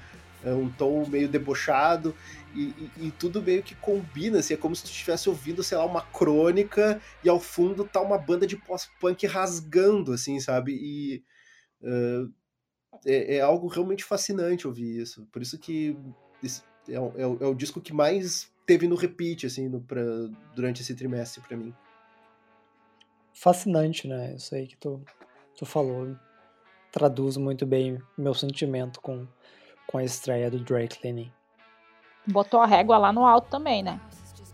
é 0.44 0.52
um 0.52 0.68
tom 0.70 1.06
meio 1.08 1.28
debochado 1.28 2.14
e, 2.54 2.62
e, 2.98 3.06
e, 3.08 3.10
tudo 3.12 3.42
meio 3.42 3.62
que 3.62 3.74
combina, 3.74 4.38
assim, 4.38 4.54
é 4.54 4.56
como 4.56 4.74
se 4.74 4.82
tu 4.82 4.86
estivesse 4.86 5.28
ouvindo, 5.28 5.62
sei 5.62 5.76
lá, 5.78 5.84
uma 5.84 6.02
crônica 6.02 7.00
e 7.22 7.28
ao 7.28 7.38
fundo 7.38 7.84
tá 7.84 8.00
uma 8.00 8.16
banda 8.18 8.46
de 8.46 8.56
pós-punk 8.56 9.26
rasgando, 9.26 10.12
assim, 10.12 10.40
sabe? 10.40 10.72
E 10.72 11.22
é, 13.06 13.36
é, 13.36 13.40
algo 13.40 13.66
realmente 13.68 14.04
fascinante 14.04 14.66
ouvir 14.66 15.00
isso. 15.00 15.26
Por 15.32 15.42
isso 15.42 15.58
que 15.58 15.96
esse 16.42 16.62
é, 16.88 16.94
é, 16.94 17.22
é, 17.22 17.46
o 17.46 17.54
disco 17.54 17.80
que 17.80 17.92
mais 17.92 18.50
teve 18.66 18.86
no 18.88 18.96
repeat, 18.96 19.46
assim, 19.46 19.68
no, 19.68 19.80
pra, 19.80 20.02
durante 20.54 20.82
esse 20.82 20.94
trimestre 20.94 21.42
para 21.42 21.56
mim. 21.56 21.74
Fascinante, 23.32 24.08
né? 24.08 24.34
Isso 24.34 24.54
aí 24.54 24.66
que 24.66 24.76
tu, 24.76 25.02
tu 25.56 25.66
falou. 25.66 26.16
Traduz 26.92 27.36
muito 27.36 27.64
bem 27.64 28.02
meu 28.18 28.34
sentimento 28.34 29.00
com, 29.00 29.26
com 29.86 29.98
a 29.98 30.04
estreia 30.04 30.50
do 30.50 30.58
Drake 30.58 30.98
Cleaning. 30.98 31.32
Botou 32.26 32.60
a 32.60 32.66
régua 32.66 32.98
lá 32.98 33.12
no 33.12 33.24
alto 33.24 33.48
também, 33.48 33.82
né? 33.82 34.00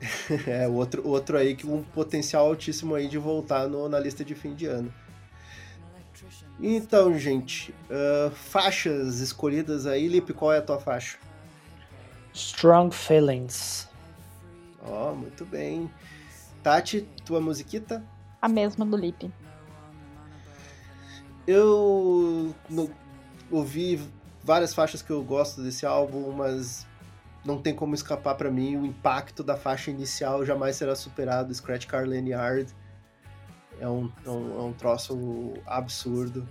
é, 0.46 0.68
outro, 0.68 1.06
outro 1.08 1.38
aí 1.38 1.56
que 1.56 1.66
um 1.66 1.82
potencial 1.82 2.46
altíssimo 2.46 2.94
aí 2.94 3.08
de 3.08 3.16
voltar 3.16 3.66
no, 3.68 3.88
na 3.88 3.98
lista 3.98 4.22
de 4.22 4.34
fim 4.34 4.54
de 4.54 4.66
ano. 4.66 4.92
Então, 6.60 7.18
gente, 7.18 7.74
uh, 7.90 8.30
faixas 8.30 9.20
escolhidas 9.20 9.86
aí, 9.86 10.08
Lipe, 10.08 10.32
qual 10.32 10.52
é 10.52 10.58
a 10.58 10.62
tua 10.62 10.78
faixa? 10.78 11.18
Strong 12.32 12.94
Feelings. 12.94 13.88
Ó, 14.82 15.10
oh, 15.10 15.14
muito 15.14 15.44
bem. 15.44 15.90
Tati, 16.62 17.02
tua 17.24 17.40
musiquita? 17.40 18.02
A 18.40 18.48
mesma 18.48 18.86
do 18.86 18.96
Lipe. 18.96 19.30
Eu 21.46 22.54
no, 22.68 22.90
ouvi 23.50 24.00
várias 24.42 24.74
faixas 24.74 25.02
que 25.02 25.10
eu 25.10 25.22
gosto 25.22 25.62
desse 25.62 25.84
álbum, 25.84 26.32
mas 26.32 26.86
não 27.44 27.60
tem 27.60 27.74
como 27.74 27.94
escapar 27.94 28.34
para 28.34 28.50
mim. 28.50 28.76
O 28.76 28.86
impacto 28.86 29.44
da 29.44 29.56
faixa 29.56 29.90
inicial 29.90 30.44
jamais 30.44 30.76
será 30.76 30.96
superado. 30.96 31.54
Scratch 31.54 31.86
Car 31.86 32.06
Lanyard 32.06 32.74
é 33.80 33.88
um, 33.88 34.10
é 34.24 34.30
um, 34.30 34.60
é 34.60 34.62
um 34.62 34.72
troço 34.72 35.54
absurdo. 35.66 36.46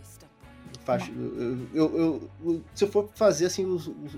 Eu, 1.73 1.95
eu, 1.95 2.29
eu, 2.43 2.61
se 2.73 2.83
eu 2.83 2.87
for 2.87 3.09
fazer 3.15 3.47
assim, 3.47 3.65
os, 3.65 3.87
os, 3.87 4.17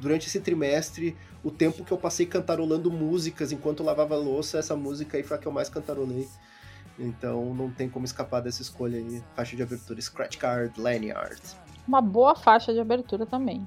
durante 0.00 0.26
esse 0.26 0.40
trimestre, 0.40 1.16
o 1.44 1.50
tempo 1.50 1.84
que 1.84 1.92
eu 1.92 1.98
passei 1.98 2.26
cantarolando 2.26 2.90
músicas 2.90 3.52
enquanto 3.52 3.84
lavava 3.84 4.16
louça, 4.16 4.58
essa 4.58 4.74
música 4.74 5.16
aí 5.16 5.22
foi 5.22 5.36
a 5.36 5.40
que 5.40 5.46
eu 5.46 5.52
mais 5.52 5.68
cantarolei. 5.68 6.28
Então 6.98 7.54
não 7.54 7.70
tem 7.70 7.88
como 7.88 8.04
escapar 8.04 8.40
dessa 8.40 8.62
escolha 8.62 8.98
aí. 8.98 9.22
Faixa 9.34 9.56
de 9.56 9.62
abertura 9.62 10.00
Scratch 10.00 10.36
Card 10.36 10.80
Lanyard. 10.80 11.40
Uma 11.86 12.00
boa 12.00 12.34
faixa 12.34 12.72
de 12.72 12.80
abertura 12.80 13.24
também. 13.24 13.66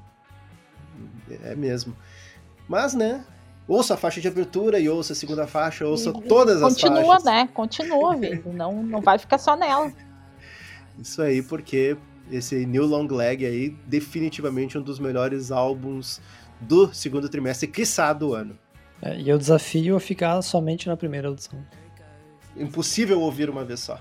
É 1.43 1.55
mesmo. 1.55 1.95
Mas, 2.67 2.93
né? 2.93 3.25
Ouça 3.67 3.95
a 3.95 3.97
faixa 3.97 4.21
de 4.21 4.27
abertura 4.27 4.79
e 4.79 4.87
ouça 4.87 5.13
a 5.13 5.15
segunda 5.15 5.47
faixa, 5.47 5.87
ouça 5.87 6.11
e, 6.11 6.21
todas 6.27 6.61
as 6.61 6.73
continua, 6.73 6.95
faixas. 6.97 7.15
Continua, 7.15 7.33
né? 7.33 7.49
Continua, 7.53 8.15
viu? 8.43 8.53
Não, 8.53 8.83
não 8.83 9.01
vai 9.01 9.17
ficar 9.17 9.39
só 9.39 9.55
nela. 9.55 9.91
Isso 10.99 11.21
aí, 11.21 11.41
porque 11.41 11.97
esse 12.31 12.65
New 12.65 12.85
Long 12.85 13.07
Leg 13.07 13.45
aí, 13.45 13.69
definitivamente 13.87 14.77
um 14.77 14.81
dos 14.81 14.99
melhores 14.99 15.51
álbuns 15.51 16.21
do 16.61 16.93
segundo 16.93 17.27
trimestre, 17.27 17.67
quiçá 17.67 18.13
do 18.13 18.33
ano. 18.33 18.57
É, 19.01 19.19
e 19.19 19.27
eu 19.27 19.37
desafio 19.37 19.95
a 19.95 19.99
ficar 19.99 20.41
somente 20.41 20.87
na 20.87 20.95
primeira 20.95 21.27
audição. 21.27 21.59
Impossível 22.55 23.19
ouvir 23.19 23.49
uma 23.49 23.65
vez 23.65 23.81
só. 23.81 23.99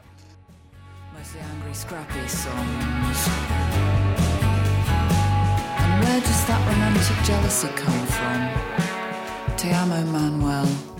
where 6.04 6.20
does 6.20 6.44
that 6.46 6.60
romantic 6.68 7.24
jealousy 7.24 7.68
come 7.68 8.06
from? 8.06 8.83
Te 9.64 9.72
amo, 9.72 9.96
Manuel. 10.12 10.93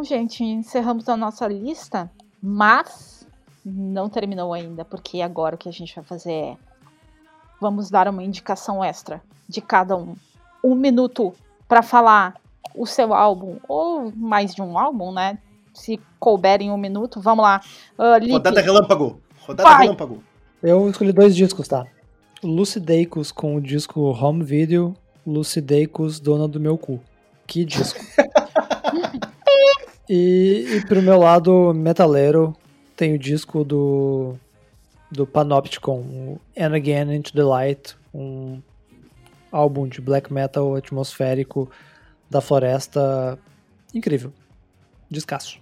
Então, 0.00 0.18
gente, 0.18 0.42
encerramos 0.42 1.10
a 1.10 1.16
nossa 1.16 1.46
lista, 1.46 2.10
mas 2.42 3.28
não 3.62 4.08
terminou 4.08 4.54
ainda, 4.54 4.82
porque 4.82 5.20
agora 5.20 5.56
o 5.56 5.58
que 5.58 5.68
a 5.68 5.72
gente 5.72 5.94
vai 5.94 6.02
fazer 6.02 6.32
é 6.32 6.56
vamos 7.60 7.90
dar 7.90 8.08
uma 8.08 8.22
indicação 8.22 8.82
extra 8.82 9.20
de 9.46 9.60
cada 9.60 9.94
um. 9.94 10.16
Um 10.64 10.74
minuto 10.74 11.34
para 11.68 11.82
falar 11.82 12.40
o 12.74 12.86
seu 12.86 13.12
álbum, 13.12 13.58
ou 13.68 14.10
mais 14.16 14.54
de 14.54 14.62
um 14.62 14.78
álbum, 14.78 15.12
né? 15.12 15.38
Se 15.74 16.00
couber 16.18 16.62
em 16.62 16.70
um 16.70 16.78
minuto, 16.78 17.20
vamos 17.20 17.42
lá. 17.42 17.60
Uh, 17.98 18.32
Rodada 18.32 18.62
Relâmpago. 18.62 19.20
Rodada 19.40 19.68
vai. 19.68 19.82
Relâmpago. 19.82 20.24
Eu 20.62 20.88
escolhi 20.88 21.12
dois 21.12 21.36
discos, 21.36 21.68
tá? 21.68 21.86
Lucy 22.42 22.80
Dacus 22.80 23.30
com 23.30 23.54
o 23.54 23.60
disco 23.60 24.00
Home 24.00 24.44
Video, 24.44 24.96
Lucy 25.26 25.60
Dacus, 25.60 26.18
Dona 26.18 26.48
do 26.48 26.58
Meu 26.58 26.78
Cu. 26.78 26.98
Que 27.46 27.66
disco. 27.66 28.00
E, 30.12 30.66
e 30.74 30.86
pro 30.86 31.00
meu 31.00 31.16
lado 31.20 31.72
metaleiro, 31.72 32.56
tem 32.96 33.14
o 33.14 33.18
disco 33.18 33.62
do, 33.62 34.34
do 35.08 35.24
Panopticon, 35.24 36.36
And 36.58 36.74
Again 36.74 37.14
Into 37.14 37.32
the 37.32 37.44
Light, 37.44 37.96
um 38.12 38.60
álbum 39.52 39.86
de 39.86 40.00
black 40.00 40.32
metal 40.32 40.74
atmosférico 40.74 41.70
da 42.28 42.40
floresta 42.40 43.38
incrível. 43.94 44.32
Descasso. 45.08 45.60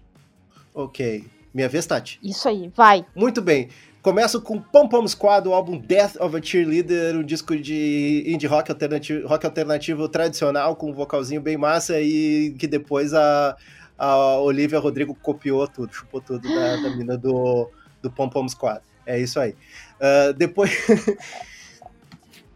Ok. 0.73 1.27
Minha 1.53 1.69
vez, 1.69 1.85
Tati. 1.85 2.19
Isso 2.23 2.49
aí, 2.49 2.73
vai. 2.75 3.05
Muito 3.15 3.43
bem. 3.43 3.69
Começo 4.01 4.41
com 4.41 4.59
Pom 4.59 4.89
Pom 4.89 5.07
Squad, 5.07 5.47
o 5.47 5.53
álbum 5.53 5.77
Death 5.77 6.17
of 6.21 6.35
a 6.35 6.41
Cheerleader, 6.41 7.17
um 7.17 7.23
disco 7.23 7.55
de 7.55 8.25
indie 8.27 8.47
rock 8.47 8.71
alternativo, 8.71 9.29
rock 9.29 9.45
alternativo 9.45 10.09
tradicional, 10.09 10.75
com 10.75 10.91
um 10.91 10.95
vocalzinho 10.95 11.43
bem 11.43 11.59
massa 11.59 12.01
e 12.01 12.55
que 12.59 12.67
depois 12.67 13.13
a, 13.13 13.55
a 13.99 14.39
Olivia 14.39 14.79
Rodrigo 14.79 15.15
copiou 15.15 15.67
tudo, 15.67 15.93
chupou 15.93 16.21
tudo 16.21 16.49
da, 16.49 16.77
da 16.77 16.97
mina 16.97 17.19
do, 17.19 17.69
do 18.01 18.11
Pom 18.11 18.29
Pom 18.29 18.49
Squad. 18.49 18.81
É 19.05 19.19
isso 19.19 19.41
aí. 19.41 19.55
Uh, 20.01 20.33
depois. 20.35 20.71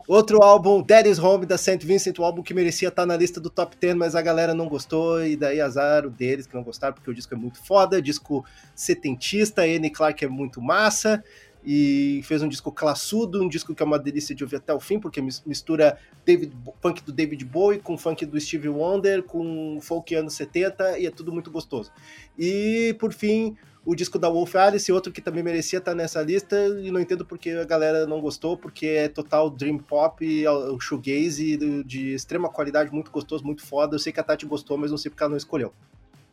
Outro 0.07 0.43
álbum, 0.43 0.83
Daddy's 0.83 1.19
Home, 1.19 1.47
da 1.47 1.57
St. 1.57 1.79
Vincent, 1.87 2.19
um 2.19 2.25
álbum 2.25 2.43
que 2.43 2.53
merecia 2.53 2.89
estar 2.89 3.07
na 3.07 3.17
lista 3.17 3.41
do 3.41 3.49
top 3.49 3.77
10, 3.81 3.95
mas 3.95 4.15
a 4.17 4.21
galera 4.21 4.53
não 4.53 4.69
gostou, 4.69 5.25
e 5.25 5.37
daí 5.37 5.61
azar 5.61 6.05
o 6.05 6.11
deles 6.11 6.47
que 6.47 6.55
não 6.55 6.63
gostaram, 6.63 6.93
porque 6.93 7.11
o 7.11 7.15
disco 7.15 7.33
é 7.33 7.37
muito 7.37 7.65
foda, 7.65 8.03
disco 8.03 8.45
setentista, 8.75 9.63
Annie 9.63 9.91
Clark 9.91 10.25
é 10.25 10.29
muito 10.29 10.61
massa, 10.61 11.23
e 11.65 12.21
fez 12.25 12.43
um 12.43 12.49
disco 12.49 12.73
classudo, 12.73 13.43
um 13.43 13.49
disco 13.49 13.75
que 13.75 13.83
é 13.83 13.87
uma 13.87 13.99
delícia 13.99 14.35
de 14.35 14.43
ouvir 14.43 14.57
até 14.57 14.75
o 14.75 14.81
fim, 14.81 14.99
porque 14.99 15.21
mistura 15.21 15.99
David, 16.25 16.53
funk 16.81 17.03
do 17.03 17.13
David 17.13 17.45
Bowie 17.45 17.79
com 17.79 17.97
funk 17.97 18.27
do 18.27 18.41
Stevie 18.41 18.69
Wonder, 18.69 19.23
com 19.23 19.79
folk 19.81 20.15
anos 20.15 20.35
70, 20.35 20.99
e 20.99 21.07
é 21.07 21.11
tudo 21.11 21.33
muito 21.33 21.51
gostoso. 21.51 21.93
E, 22.39 22.97
por 22.99 23.13
fim, 23.13 23.57
o 23.85 23.95
disco 23.95 24.19
da 24.19 24.29
Wolf 24.29 24.55
Alice, 24.55 24.93
outro 24.93 25.13
que 25.13 25.21
também 25.21 25.43
merecia 25.43 25.79
estar 25.79 25.95
nessa 25.95 26.23
lista, 26.23 26.57
e 26.83 26.91
não 26.91 27.01
entendo 27.01 27.25
porque 27.25 27.51
a 27.51 27.65
galera 27.65 28.07
não 28.07 28.21
gostou, 28.21 28.57
porque 28.57 28.87
é 28.87 29.09
total 29.09 29.51
dream 29.51 29.79
pop, 29.79 30.25
o 30.47 30.81
shoegaze 30.81 31.57
de, 31.57 31.85
de 31.85 32.15
extrema 32.15 32.49
qualidade, 32.49 32.93
muito 32.93 33.11
gostoso, 33.11 33.45
muito 33.45 33.65
foda. 33.65 33.97
Eu 33.97 33.99
sei 33.99 34.13
que 34.13 34.21
a 34.21 34.23
Tati 34.23 34.47
gostou, 34.47 34.79
mas 34.79 34.91
não 34.91 34.99
sei 34.99 35.11
porque 35.11 35.23
ela 35.23 35.31
não 35.31 35.37
escolheu. 35.37 35.73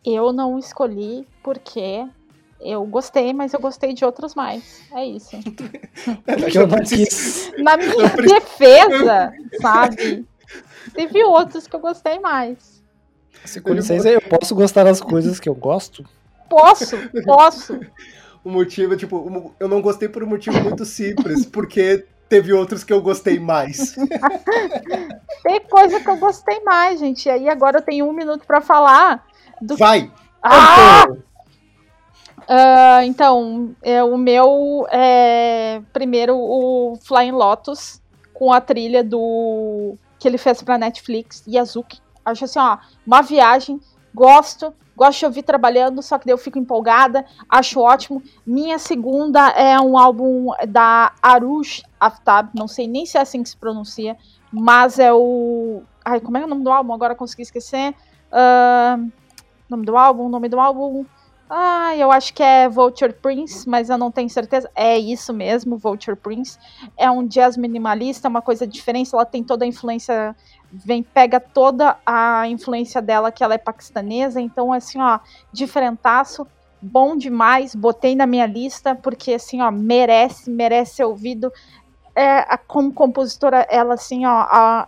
Eu 0.05 0.31
não 0.31 0.57
escolhi 0.57 1.27
porque 1.43 2.07
eu 2.61 2.85
gostei, 2.85 3.33
mas 3.33 3.53
eu 3.53 3.59
gostei 3.59 3.93
de 3.93 4.03
outros 4.03 4.35
mais. 4.35 4.81
É 4.93 5.05
isso. 5.05 5.35
eu 5.35 6.67
quis. 6.83 7.51
Na 7.57 7.77
minha 7.77 8.09
defesa, 8.09 9.33
sabe? 9.61 10.27
Teve 10.93 11.23
outros 11.23 11.67
que 11.67 11.75
eu 11.75 11.79
gostei 11.79 12.19
mais. 12.19 12.83
Se 13.45 13.61
com 13.61 13.73
licença, 13.73 14.09
eu 14.09 14.21
posso 14.21 14.53
gostar 14.53 14.83
das 14.83 14.99
coisas 14.99 15.39
que 15.39 15.47
eu 15.47 15.55
gosto? 15.55 16.03
Posso, 16.49 16.97
posso. 17.23 17.79
o 18.43 18.49
motivo, 18.49 18.97
tipo, 18.97 19.53
eu 19.59 19.67
não 19.67 19.81
gostei 19.81 20.09
por 20.09 20.23
um 20.23 20.27
motivo 20.27 20.61
muito 20.61 20.83
simples, 20.83 21.45
porque 21.45 22.05
teve 22.27 22.51
outros 22.51 22.83
que 22.83 22.91
eu 22.91 23.01
gostei 23.01 23.39
mais. 23.39 23.95
Tem 25.43 25.61
coisa 25.61 25.99
que 25.99 26.09
eu 26.09 26.17
gostei 26.17 26.59
mais, 26.61 26.99
gente. 26.99 27.27
E 27.27 27.29
aí 27.29 27.49
agora 27.49 27.77
eu 27.77 27.81
tenho 27.81 28.05
um 28.05 28.13
minuto 28.13 28.45
para 28.45 28.59
falar. 28.59 29.25
Do... 29.61 29.77
Vai! 29.77 30.11
Ah! 30.43 31.07
Uh, 32.49 33.03
então, 33.03 33.75
é, 33.79 34.03
o 34.03 34.17
meu 34.17 34.87
é 34.89 35.83
primeiro 35.93 36.35
o 36.35 36.97
Flying 37.05 37.31
Lotus 37.31 38.01
com 38.33 38.51
a 38.51 38.59
trilha 38.59 39.03
do 39.03 39.95
que 40.17 40.27
ele 40.27 40.39
fez 40.39 40.63
pra 40.63 40.75
Netflix, 40.75 41.43
Yazuki. 41.47 41.99
Acho 42.25 42.45
assim, 42.45 42.57
ó, 42.57 42.79
uma 43.05 43.21
viagem, 43.21 43.79
gosto, 44.15 44.73
gosto 44.97 45.19
de 45.19 45.25
ouvir 45.27 45.43
trabalhando, 45.43 46.01
só 46.01 46.17
que 46.17 46.25
daí 46.25 46.33
eu 46.33 46.39
fico 46.39 46.57
empolgada, 46.57 47.23
acho 47.47 47.79
ótimo. 47.81 48.21
Minha 48.43 48.79
segunda 48.79 49.49
é 49.49 49.79
um 49.79 49.95
álbum 49.95 50.47
da 50.67 51.13
Arush 51.21 51.83
Aftab, 51.99 52.49
não 52.55 52.67
sei 52.67 52.87
nem 52.87 53.05
se 53.05 53.15
é 53.15 53.21
assim 53.21 53.43
que 53.43 53.49
se 53.49 53.57
pronuncia, 53.57 54.17
mas 54.51 54.97
é 54.97 55.13
o. 55.13 55.83
Ai, 56.03 56.19
como 56.19 56.35
é, 56.35 56.41
é 56.41 56.45
o 56.45 56.47
nome 56.47 56.63
do 56.63 56.71
álbum? 56.71 56.93
Agora 56.93 57.13
consegui 57.13 57.43
esquecer. 57.43 57.93
Uh, 58.31 59.11
nome 59.69 59.85
do 59.85 59.95
álbum, 59.95 60.27
nome 60.27 60.49
do 60.49 60.59
álbum. 60.59 61.05
Ah, 61.51 61.95
eu 61.97 62.11
acho 62.11 62.31
que 62.31 62.43
é 62.43 62.69
Vulture 62.69 63.11
Prince, 63.11 63.67
mas 63.67 63.89
eu 63.89 63.97
não 63.97 64.11
tenho 64.11 64.29
certeza. 64.29 64.69
É 64.75 64.99
isso 64.99 65.33
mesmo, 65.33 65.77
Vulture 65.77 66.15
Prince. 66.15 66.59
É 66.95 67.09
um 67.09 67.25
jazz 67.25 67.57
minimalista, 67.57 68.27
uma 68.29 68.41
coisa 68.41 68.67
diferente. 68.67 69.09
Ela 69.11 69.25
tem 69.25 69.43
toda 69.43 69.65
a 69.65 69.67
influência, 69.67 70.35
vem 70.71 71.01
pega 71.01 71.39
toda 71.39 71.97
a 72.05 72.47
influência 72.47 73.01
dela, 73.01 73.31
que 73.31 73.43
ela 73.43 73.55
é 73.55 73.57
paquistanesa. 73.57 74.39
Então, 74.39 74.71
assim, 74.71 75.01
ó, 75.01 75.19
diferentaço, 75.51 76.45
bom 76.79 77.17
demais. 77.17 77.73
Botei 77.73 78.15
na 78.15 78.27
minha 78.27 78.45
lista 78.45 78.93
porque, 78.93 79.33
assim, 79.33 79.59
ó, 79.59 79.71
merece, 79.71 80.51
merece 80.51 80.97
ser 80.97 81.05
ouvido. 81.05 81.51
É, 82.15 82.57
como 82.67 82.93
compositora, 82.93 83.65
ela, 83.71 83.95
assim, 83.95 84.23
ó, 84.23 84.41
a, 84.51 84.87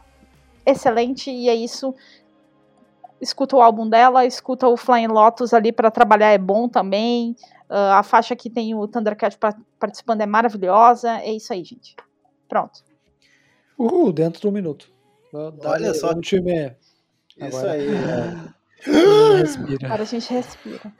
excelente 0.63 1.31
e 1.31 1.49
é 1.49 1.55
isso 1.55 1.95
escuta 3.21 3.55
o 3.55 3.61
álbum 3.61 3.87
dela, 3.87 4.25
escuta 4.25 4.67
o 4.67 4.75
Flying 4.75 5.07
Lotus 5.07 5.53
ali 5.53 5.71
para 5.71 5.91
trabalhar 5.91 6.31
é 6.31 6.37
bom 6.37 6.67
também. 6.67 7.35
Uh, 7.69 7.93
a 7.93 8.03
faixa 8.03 8.35
que 8.35 8.49
tem 8.49 8.75
o 8.75 8.87
Thundercat 8.87 9.37
participando 9.79 10.21
é 10.21 10.25
maravilhosa. 10.25 11.19
É 11.19 11.31
isso 11.31 11.53
aí, 11.53 11.63
gente. 11.63 11.95
Pronto. 12.49 12.83
Uhul, 13.77 14.11
dentro 14.11 14.41
de 14.41 14.47
um 14.47 14.51
minuto. 14.51 14.91
Olha 15.33 15.93
só. 15.93 16.11
Um 16.11 16.19
time. 16.19 16.75
Isso 17.37 17.57
Agora. 17.57 17.71
aí. 17.71 17.87
É. 18.83 19.41
respira. 19.41 19.85
Agora 19.85 20.01
a 20.01 20.05
gente 20.05 20.33
respira. 20.33 20.91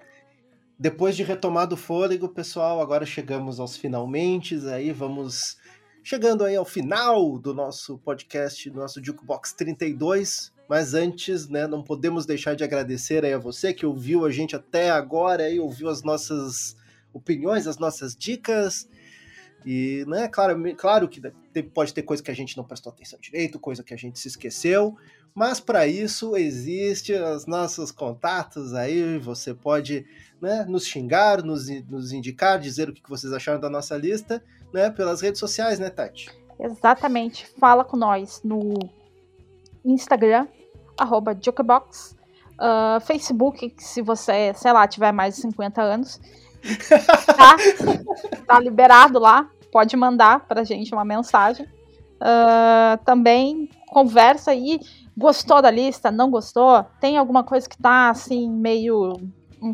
Depois 0.78 1.16
de 1.16 1.24
retomado 1.24 1.74
o 1.74 1.78
fôlego, 1.78 2.30
pessoal, 2.30 2.80
agora 2.80 3.08
chegamos 3.08 3.60
aos 3.60 3.76
finalmente. 3.76 4.56
Aí 4.68 4.92
vamos 4.92 5.58
chegando 6.04 6.44
aí 6.44 6.56
ao 6.56 6.64
final 6.64 7.40
do 7.40 7.56
nosso 7.56 7.98
podcast, 7.98 8.70
do 8.70 8.80
nosso 8.80 9.04
Jukebox 9.04 9.54
32. 9.54 10.51
Mas 10.72 10.94
antes, 10.94 11.50
né, 11.50 11.68
não 11.68 11.84
podemos 11.84 12.26
deixar 12.26 12.56
de 12.56 12.64
agradecer 12.64 13.26
aí 13.26 13.34
a 13.34 13.38
você 13.38 13.74
que 13.74 13.86
ouviu 13.86 14.26
a 14.26 14.32
gente 14.32 14.56
até 14.56 14.90
agora 14.90 15.50
e 15.50 15.60
ouviu 15.60 15.90
as 15.90 16.02
nossas 16.02 16.78
opiniões, 17.12 17.68
as 17.68 17.78
nossas 17.78 18.16
dicas. 18.16 18.88
E, 19.66 20.06
né, 20.08 20.30
claro, 20.30 20.56
claro 20.78 21.10
que 21.10 21.22
pode 21.74 21.94
ter 21.94 22.04
coisa 22.04 22.24
que 22.24 22.32
a 22.32 22.34
gente 22.34 22.56
não 22.56 22.64
prestou 22.64 22.90
atenção 22.90 23.20
direito, 23.20 23.60
coisa 23.60 23.84
que 23.84 23.94
a 23.94 23.98
gente 23.98 24.18
se 24.18 24.30
esqueceu, 24.30 24.96
mas 25.36 25.60
para 25.60 25.86
isso 25.88 26.38
existe 26.38 27.12
os 27.16 27.46
nossos 27.46 27.92
contatos 27.92 28.74
aí, 28.74 29.18
você 29.18 29.54
pode 29.54 30.06
né, 30.40 30.64
nos 30.70 30.88
xingar, 30.88 31.44
nos, 31.44 31.68
nos 31.90 32.14
indicar, 32.14 32.58
dizer 32.58 32.88
o 32.88 32.94
que 32.94 33.02
vocês 33.10 33.34
acharam 33.34 33.60
da 33.60 33.70
nossa 33.70 33.98
lista, 33.98 34.42
né, 34.74 34.90
pelas 34.90 35.20
redes 35.20 35.42
sociais, 35.42 35.80
né, 35.80 35.90
Tati? 35.90 36.30
Exatamente. 36.58 37.46
Fala 37.60 37.84
com 37.84 37.98
nós 37.98 38.40
no 38.42 38.74
Instagram, 39.84 40.48
arroba 41.02 41.38
Jukebox. 41.40 42.16
Uh, 42.54 43.00
Facebook, 43.02 43.74
se 43.78 44.02
você, 44.02 44.54
sei 44.54 44.72
lá, 44.72 44.88
tiver 44.88 45.12
mais 45.12 45.36
de 45.36 45.42
50 45.42 45.82
anos, 45.82 46.22
tá, 47.26 47.56
tá 48.46 48.60
liberado 48.60 49.20
lá. 49.20 49.50
Pode 49.72 49.96
mandar 49.98 50.42
pra 50.42 50.64
gente 50.64 50.94
uma 50.94 51.06
mensagem. 51.06 51.66
Uh, 51.66 53.04
também 53.04 53.70
conversa 53.88 54.52
aí. 54.52 54.80
Gostou 55.18 55.62
da 55.62 55.72
lista? 55.72 56.12
Não 56.12 56.30
gostou? 56.30 56.86
Tem 57.00 57.18
alguma 57.18 57.44
coisa 57.44 57.68
que 57.68 57.78
tá 57.78 58.10
assim, 58.10 58.50
meio. 58.50 59.14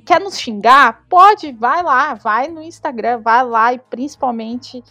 Quer 0.05 0.21
nos 0.21 0.39
xingar? 0.39 1.03
Pode, 1.09 1.51
vai 1.51 1.83
lá, 1.83 2.13
vai 2.13 2.47
no 2.47 2.61
Instagram, 2.61 3.21
vai 3.21 3.45
lá 3.45 3.73
e 3.73 3.79
principalmente 3.79 4.83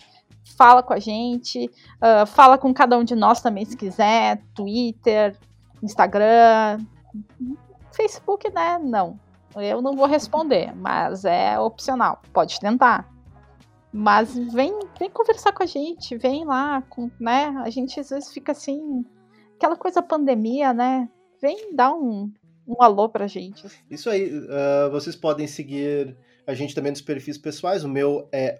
fala 0.56 0.82
com 0.82 0.94
a 0.94 0.98
gente, 0.98 1.70
uh, 1.96 2.26
fala 2.26 2.56
com 2.56 2.72
cada 2.72 2.96
um 2.96 3.04
de 3.04 3.14
nós 3.14 3.42
também 3.42 3.64
se 3.64 3.76
quiser, 3.76 4.42
Twitter, 4.54 5.36
Instagram, 5.86 6.84
Facebook, 7.92 8.50
né? 8.50 8.78
Não. 8.78 9.18
Eu 9.56 9.80
não 9.80 9.96
vou 9.96 10.06
responder, 10.06 10.74
mas 10.76 11.24
é 11.24 11.58
opcional. 11.58 12.20
Pode 12.32 12.60
tentar. 12.60 13.10
Mas 13.92 14.36
vem, 14.52 14.78
vem 14.98 15.08
conversar 15.08 15.52
com 15.52 15.62
a 15.62 15.66
gente, 15.66 16.18
vem 16.18 16.44
lá, 16.44 16.82
com, 16.82 17.10
né? 17.18 17.46
A 17.64 17.70
gente 17.70 17.98
às 17.98 18.10
vezes 18.10 18.30
fica 18.30 18.52
assim, 18.52 19.04
aquela 19.56 19.76
coisa 19.76 20.02
pandemia, 20.02 20.74
né? 20.74 21.08
Vem 21.40 21.74
dar 21.74 21.94
um, 21.94 22.30
um 22.68 22.82
alô 22.82 23.08
pra 23.08 23.26
gente. 23.26 23.66
Isso 23.90 24.10
aí, 24.10 24.30
uh, 24.30 24.90
vocês 24.90 25.16
podem 25.16 25.46
seguir 25.46 26.14
a 26.46 26.54
gente 26.54 26.74
também 26.74 26.92
nos 26.92 27.00
perfis 27.00 27.36
pessoais. 27.36 27.82
O 27.82 27.88
meu 27.88 28.28
é 28.30 28.56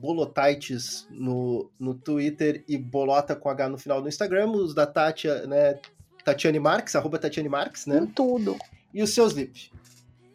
bolotaites 0.00 1.06
no, 1.10 1.70
no 1.78 1.94
Twitter 1.94 2.64
e 2.66 2.76
bolota 2.76 3.36
com 3.36 3.48
H 3.48 3.68
no 3.68 3.78
final 3.78 4.02
do 4.02 4.08
Instagram. 4.08 4.50
Os 4.50 4.74
da 4.74 4.86
Tati, 4.86 5.28
né? 5.46 5.78
Tatiane 6.28 6.60
Marques, 6.60 6.94
arroba 6.94 7.18
Tatiane 7.18 7.48
Marques, 7.48 7.86
né? 7.86 8.00
Em 8.00 8.06
tudo. 8.06 8.56
E 8.92 9.02
o 9.02 9.06
seu 9.06 9.26
Slip? 9.26 9.70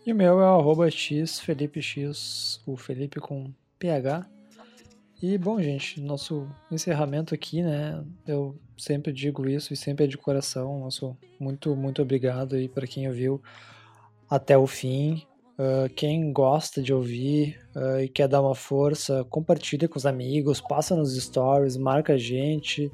E 0.05 0.11
o 0.11 0.15
meu 0.15 0.41
é 0.41 0.45
arroba 0.45 0.89
x, 0.89 1.39
Felipe 1.39 1.81
X, 1.81 2.59
o 2.65 2.75
Felipe 2.75 3.19
com 3.19 3.53
PH. 3.77 4.25
E, 5.21 5.37
bom, 5.37 5.61
gente, 5.61 6.01
nosso 6.01 6.49
encerramento 6.71 7.33
aqui, 7.33 7.61
né? 7.61 8.03
Eu 8.27 8.59
sempre 8.77 9.13
digo 9.13 9.47
isso 9.47 9.71
e 9.71 9.77
sempre 9.77 10.05
é 10.05 10.07
de 10.07 10.17
coração. 10.17 10.79
Nosso 10.79 11.15
muito, 11.39 11.75
muito 11.75 12.01
obrigado 12.01 12.55
aí 12.55 12.67
para 12.67 12.87
quem 12.87 13.07
ouviu 13.07 13.41
até 14.29 14.57
o 14.57 14.65
fim. 14.65 15.23
Uh, 15.53 15.87
quem 15.95 16.33
gosta 16.33 16.81
de 16.81 16.91
ouvir 16.91 17.59
uh, 17.75 17.99
e 17.99 18.09
quer 18.09 18.27
dar 18.27 18.41
uma 18.41 18.55
força, 18.55 19.23
compartilha 19.25 19.87
com 19.87 19.97
os 19.97 20.05
amigos, 20.07 20.59
passa 20.59 20.95
nos 20.95 21.15
stories, 21.15 21.77
marca 21.77 22.13
a 22.13 22.17
gente. 22.17 22.91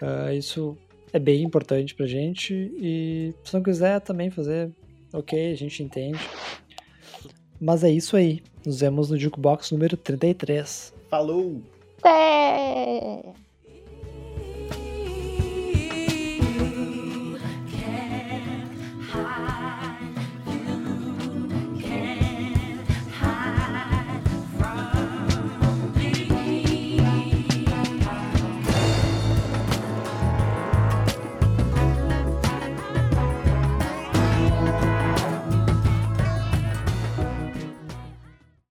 Uh, 0.00 0.32
isso 0.32 0.78
é 1.12 1.18
bem 1.18 1.42
importante 1.42 1.94
pra 1.94 2.06
gente. 2.06 2.54
E 2.76 3.34
se 3.44 3.54
não 3.54 3.62
quiser 3.62 4.00
também 4.00 4.30
fazer, 4.30 4.70
ok, 5.12 5.52
a 5.52 5.56
gente 5.56 5.82
entende. 5.82 6.18
Mas 7.60 7.82
é 7.82 7.90
isso 7.90 8.16
aí. 8.16 8.42
Nos 8.64 8.80
vemos 8.80 9.10
no 9.10 9.18
Jukebox 9.18 9.70
número 9.72 9.96
33. 9.96 10.94
Falou! 11.08 11.62
É... 12.04 13.32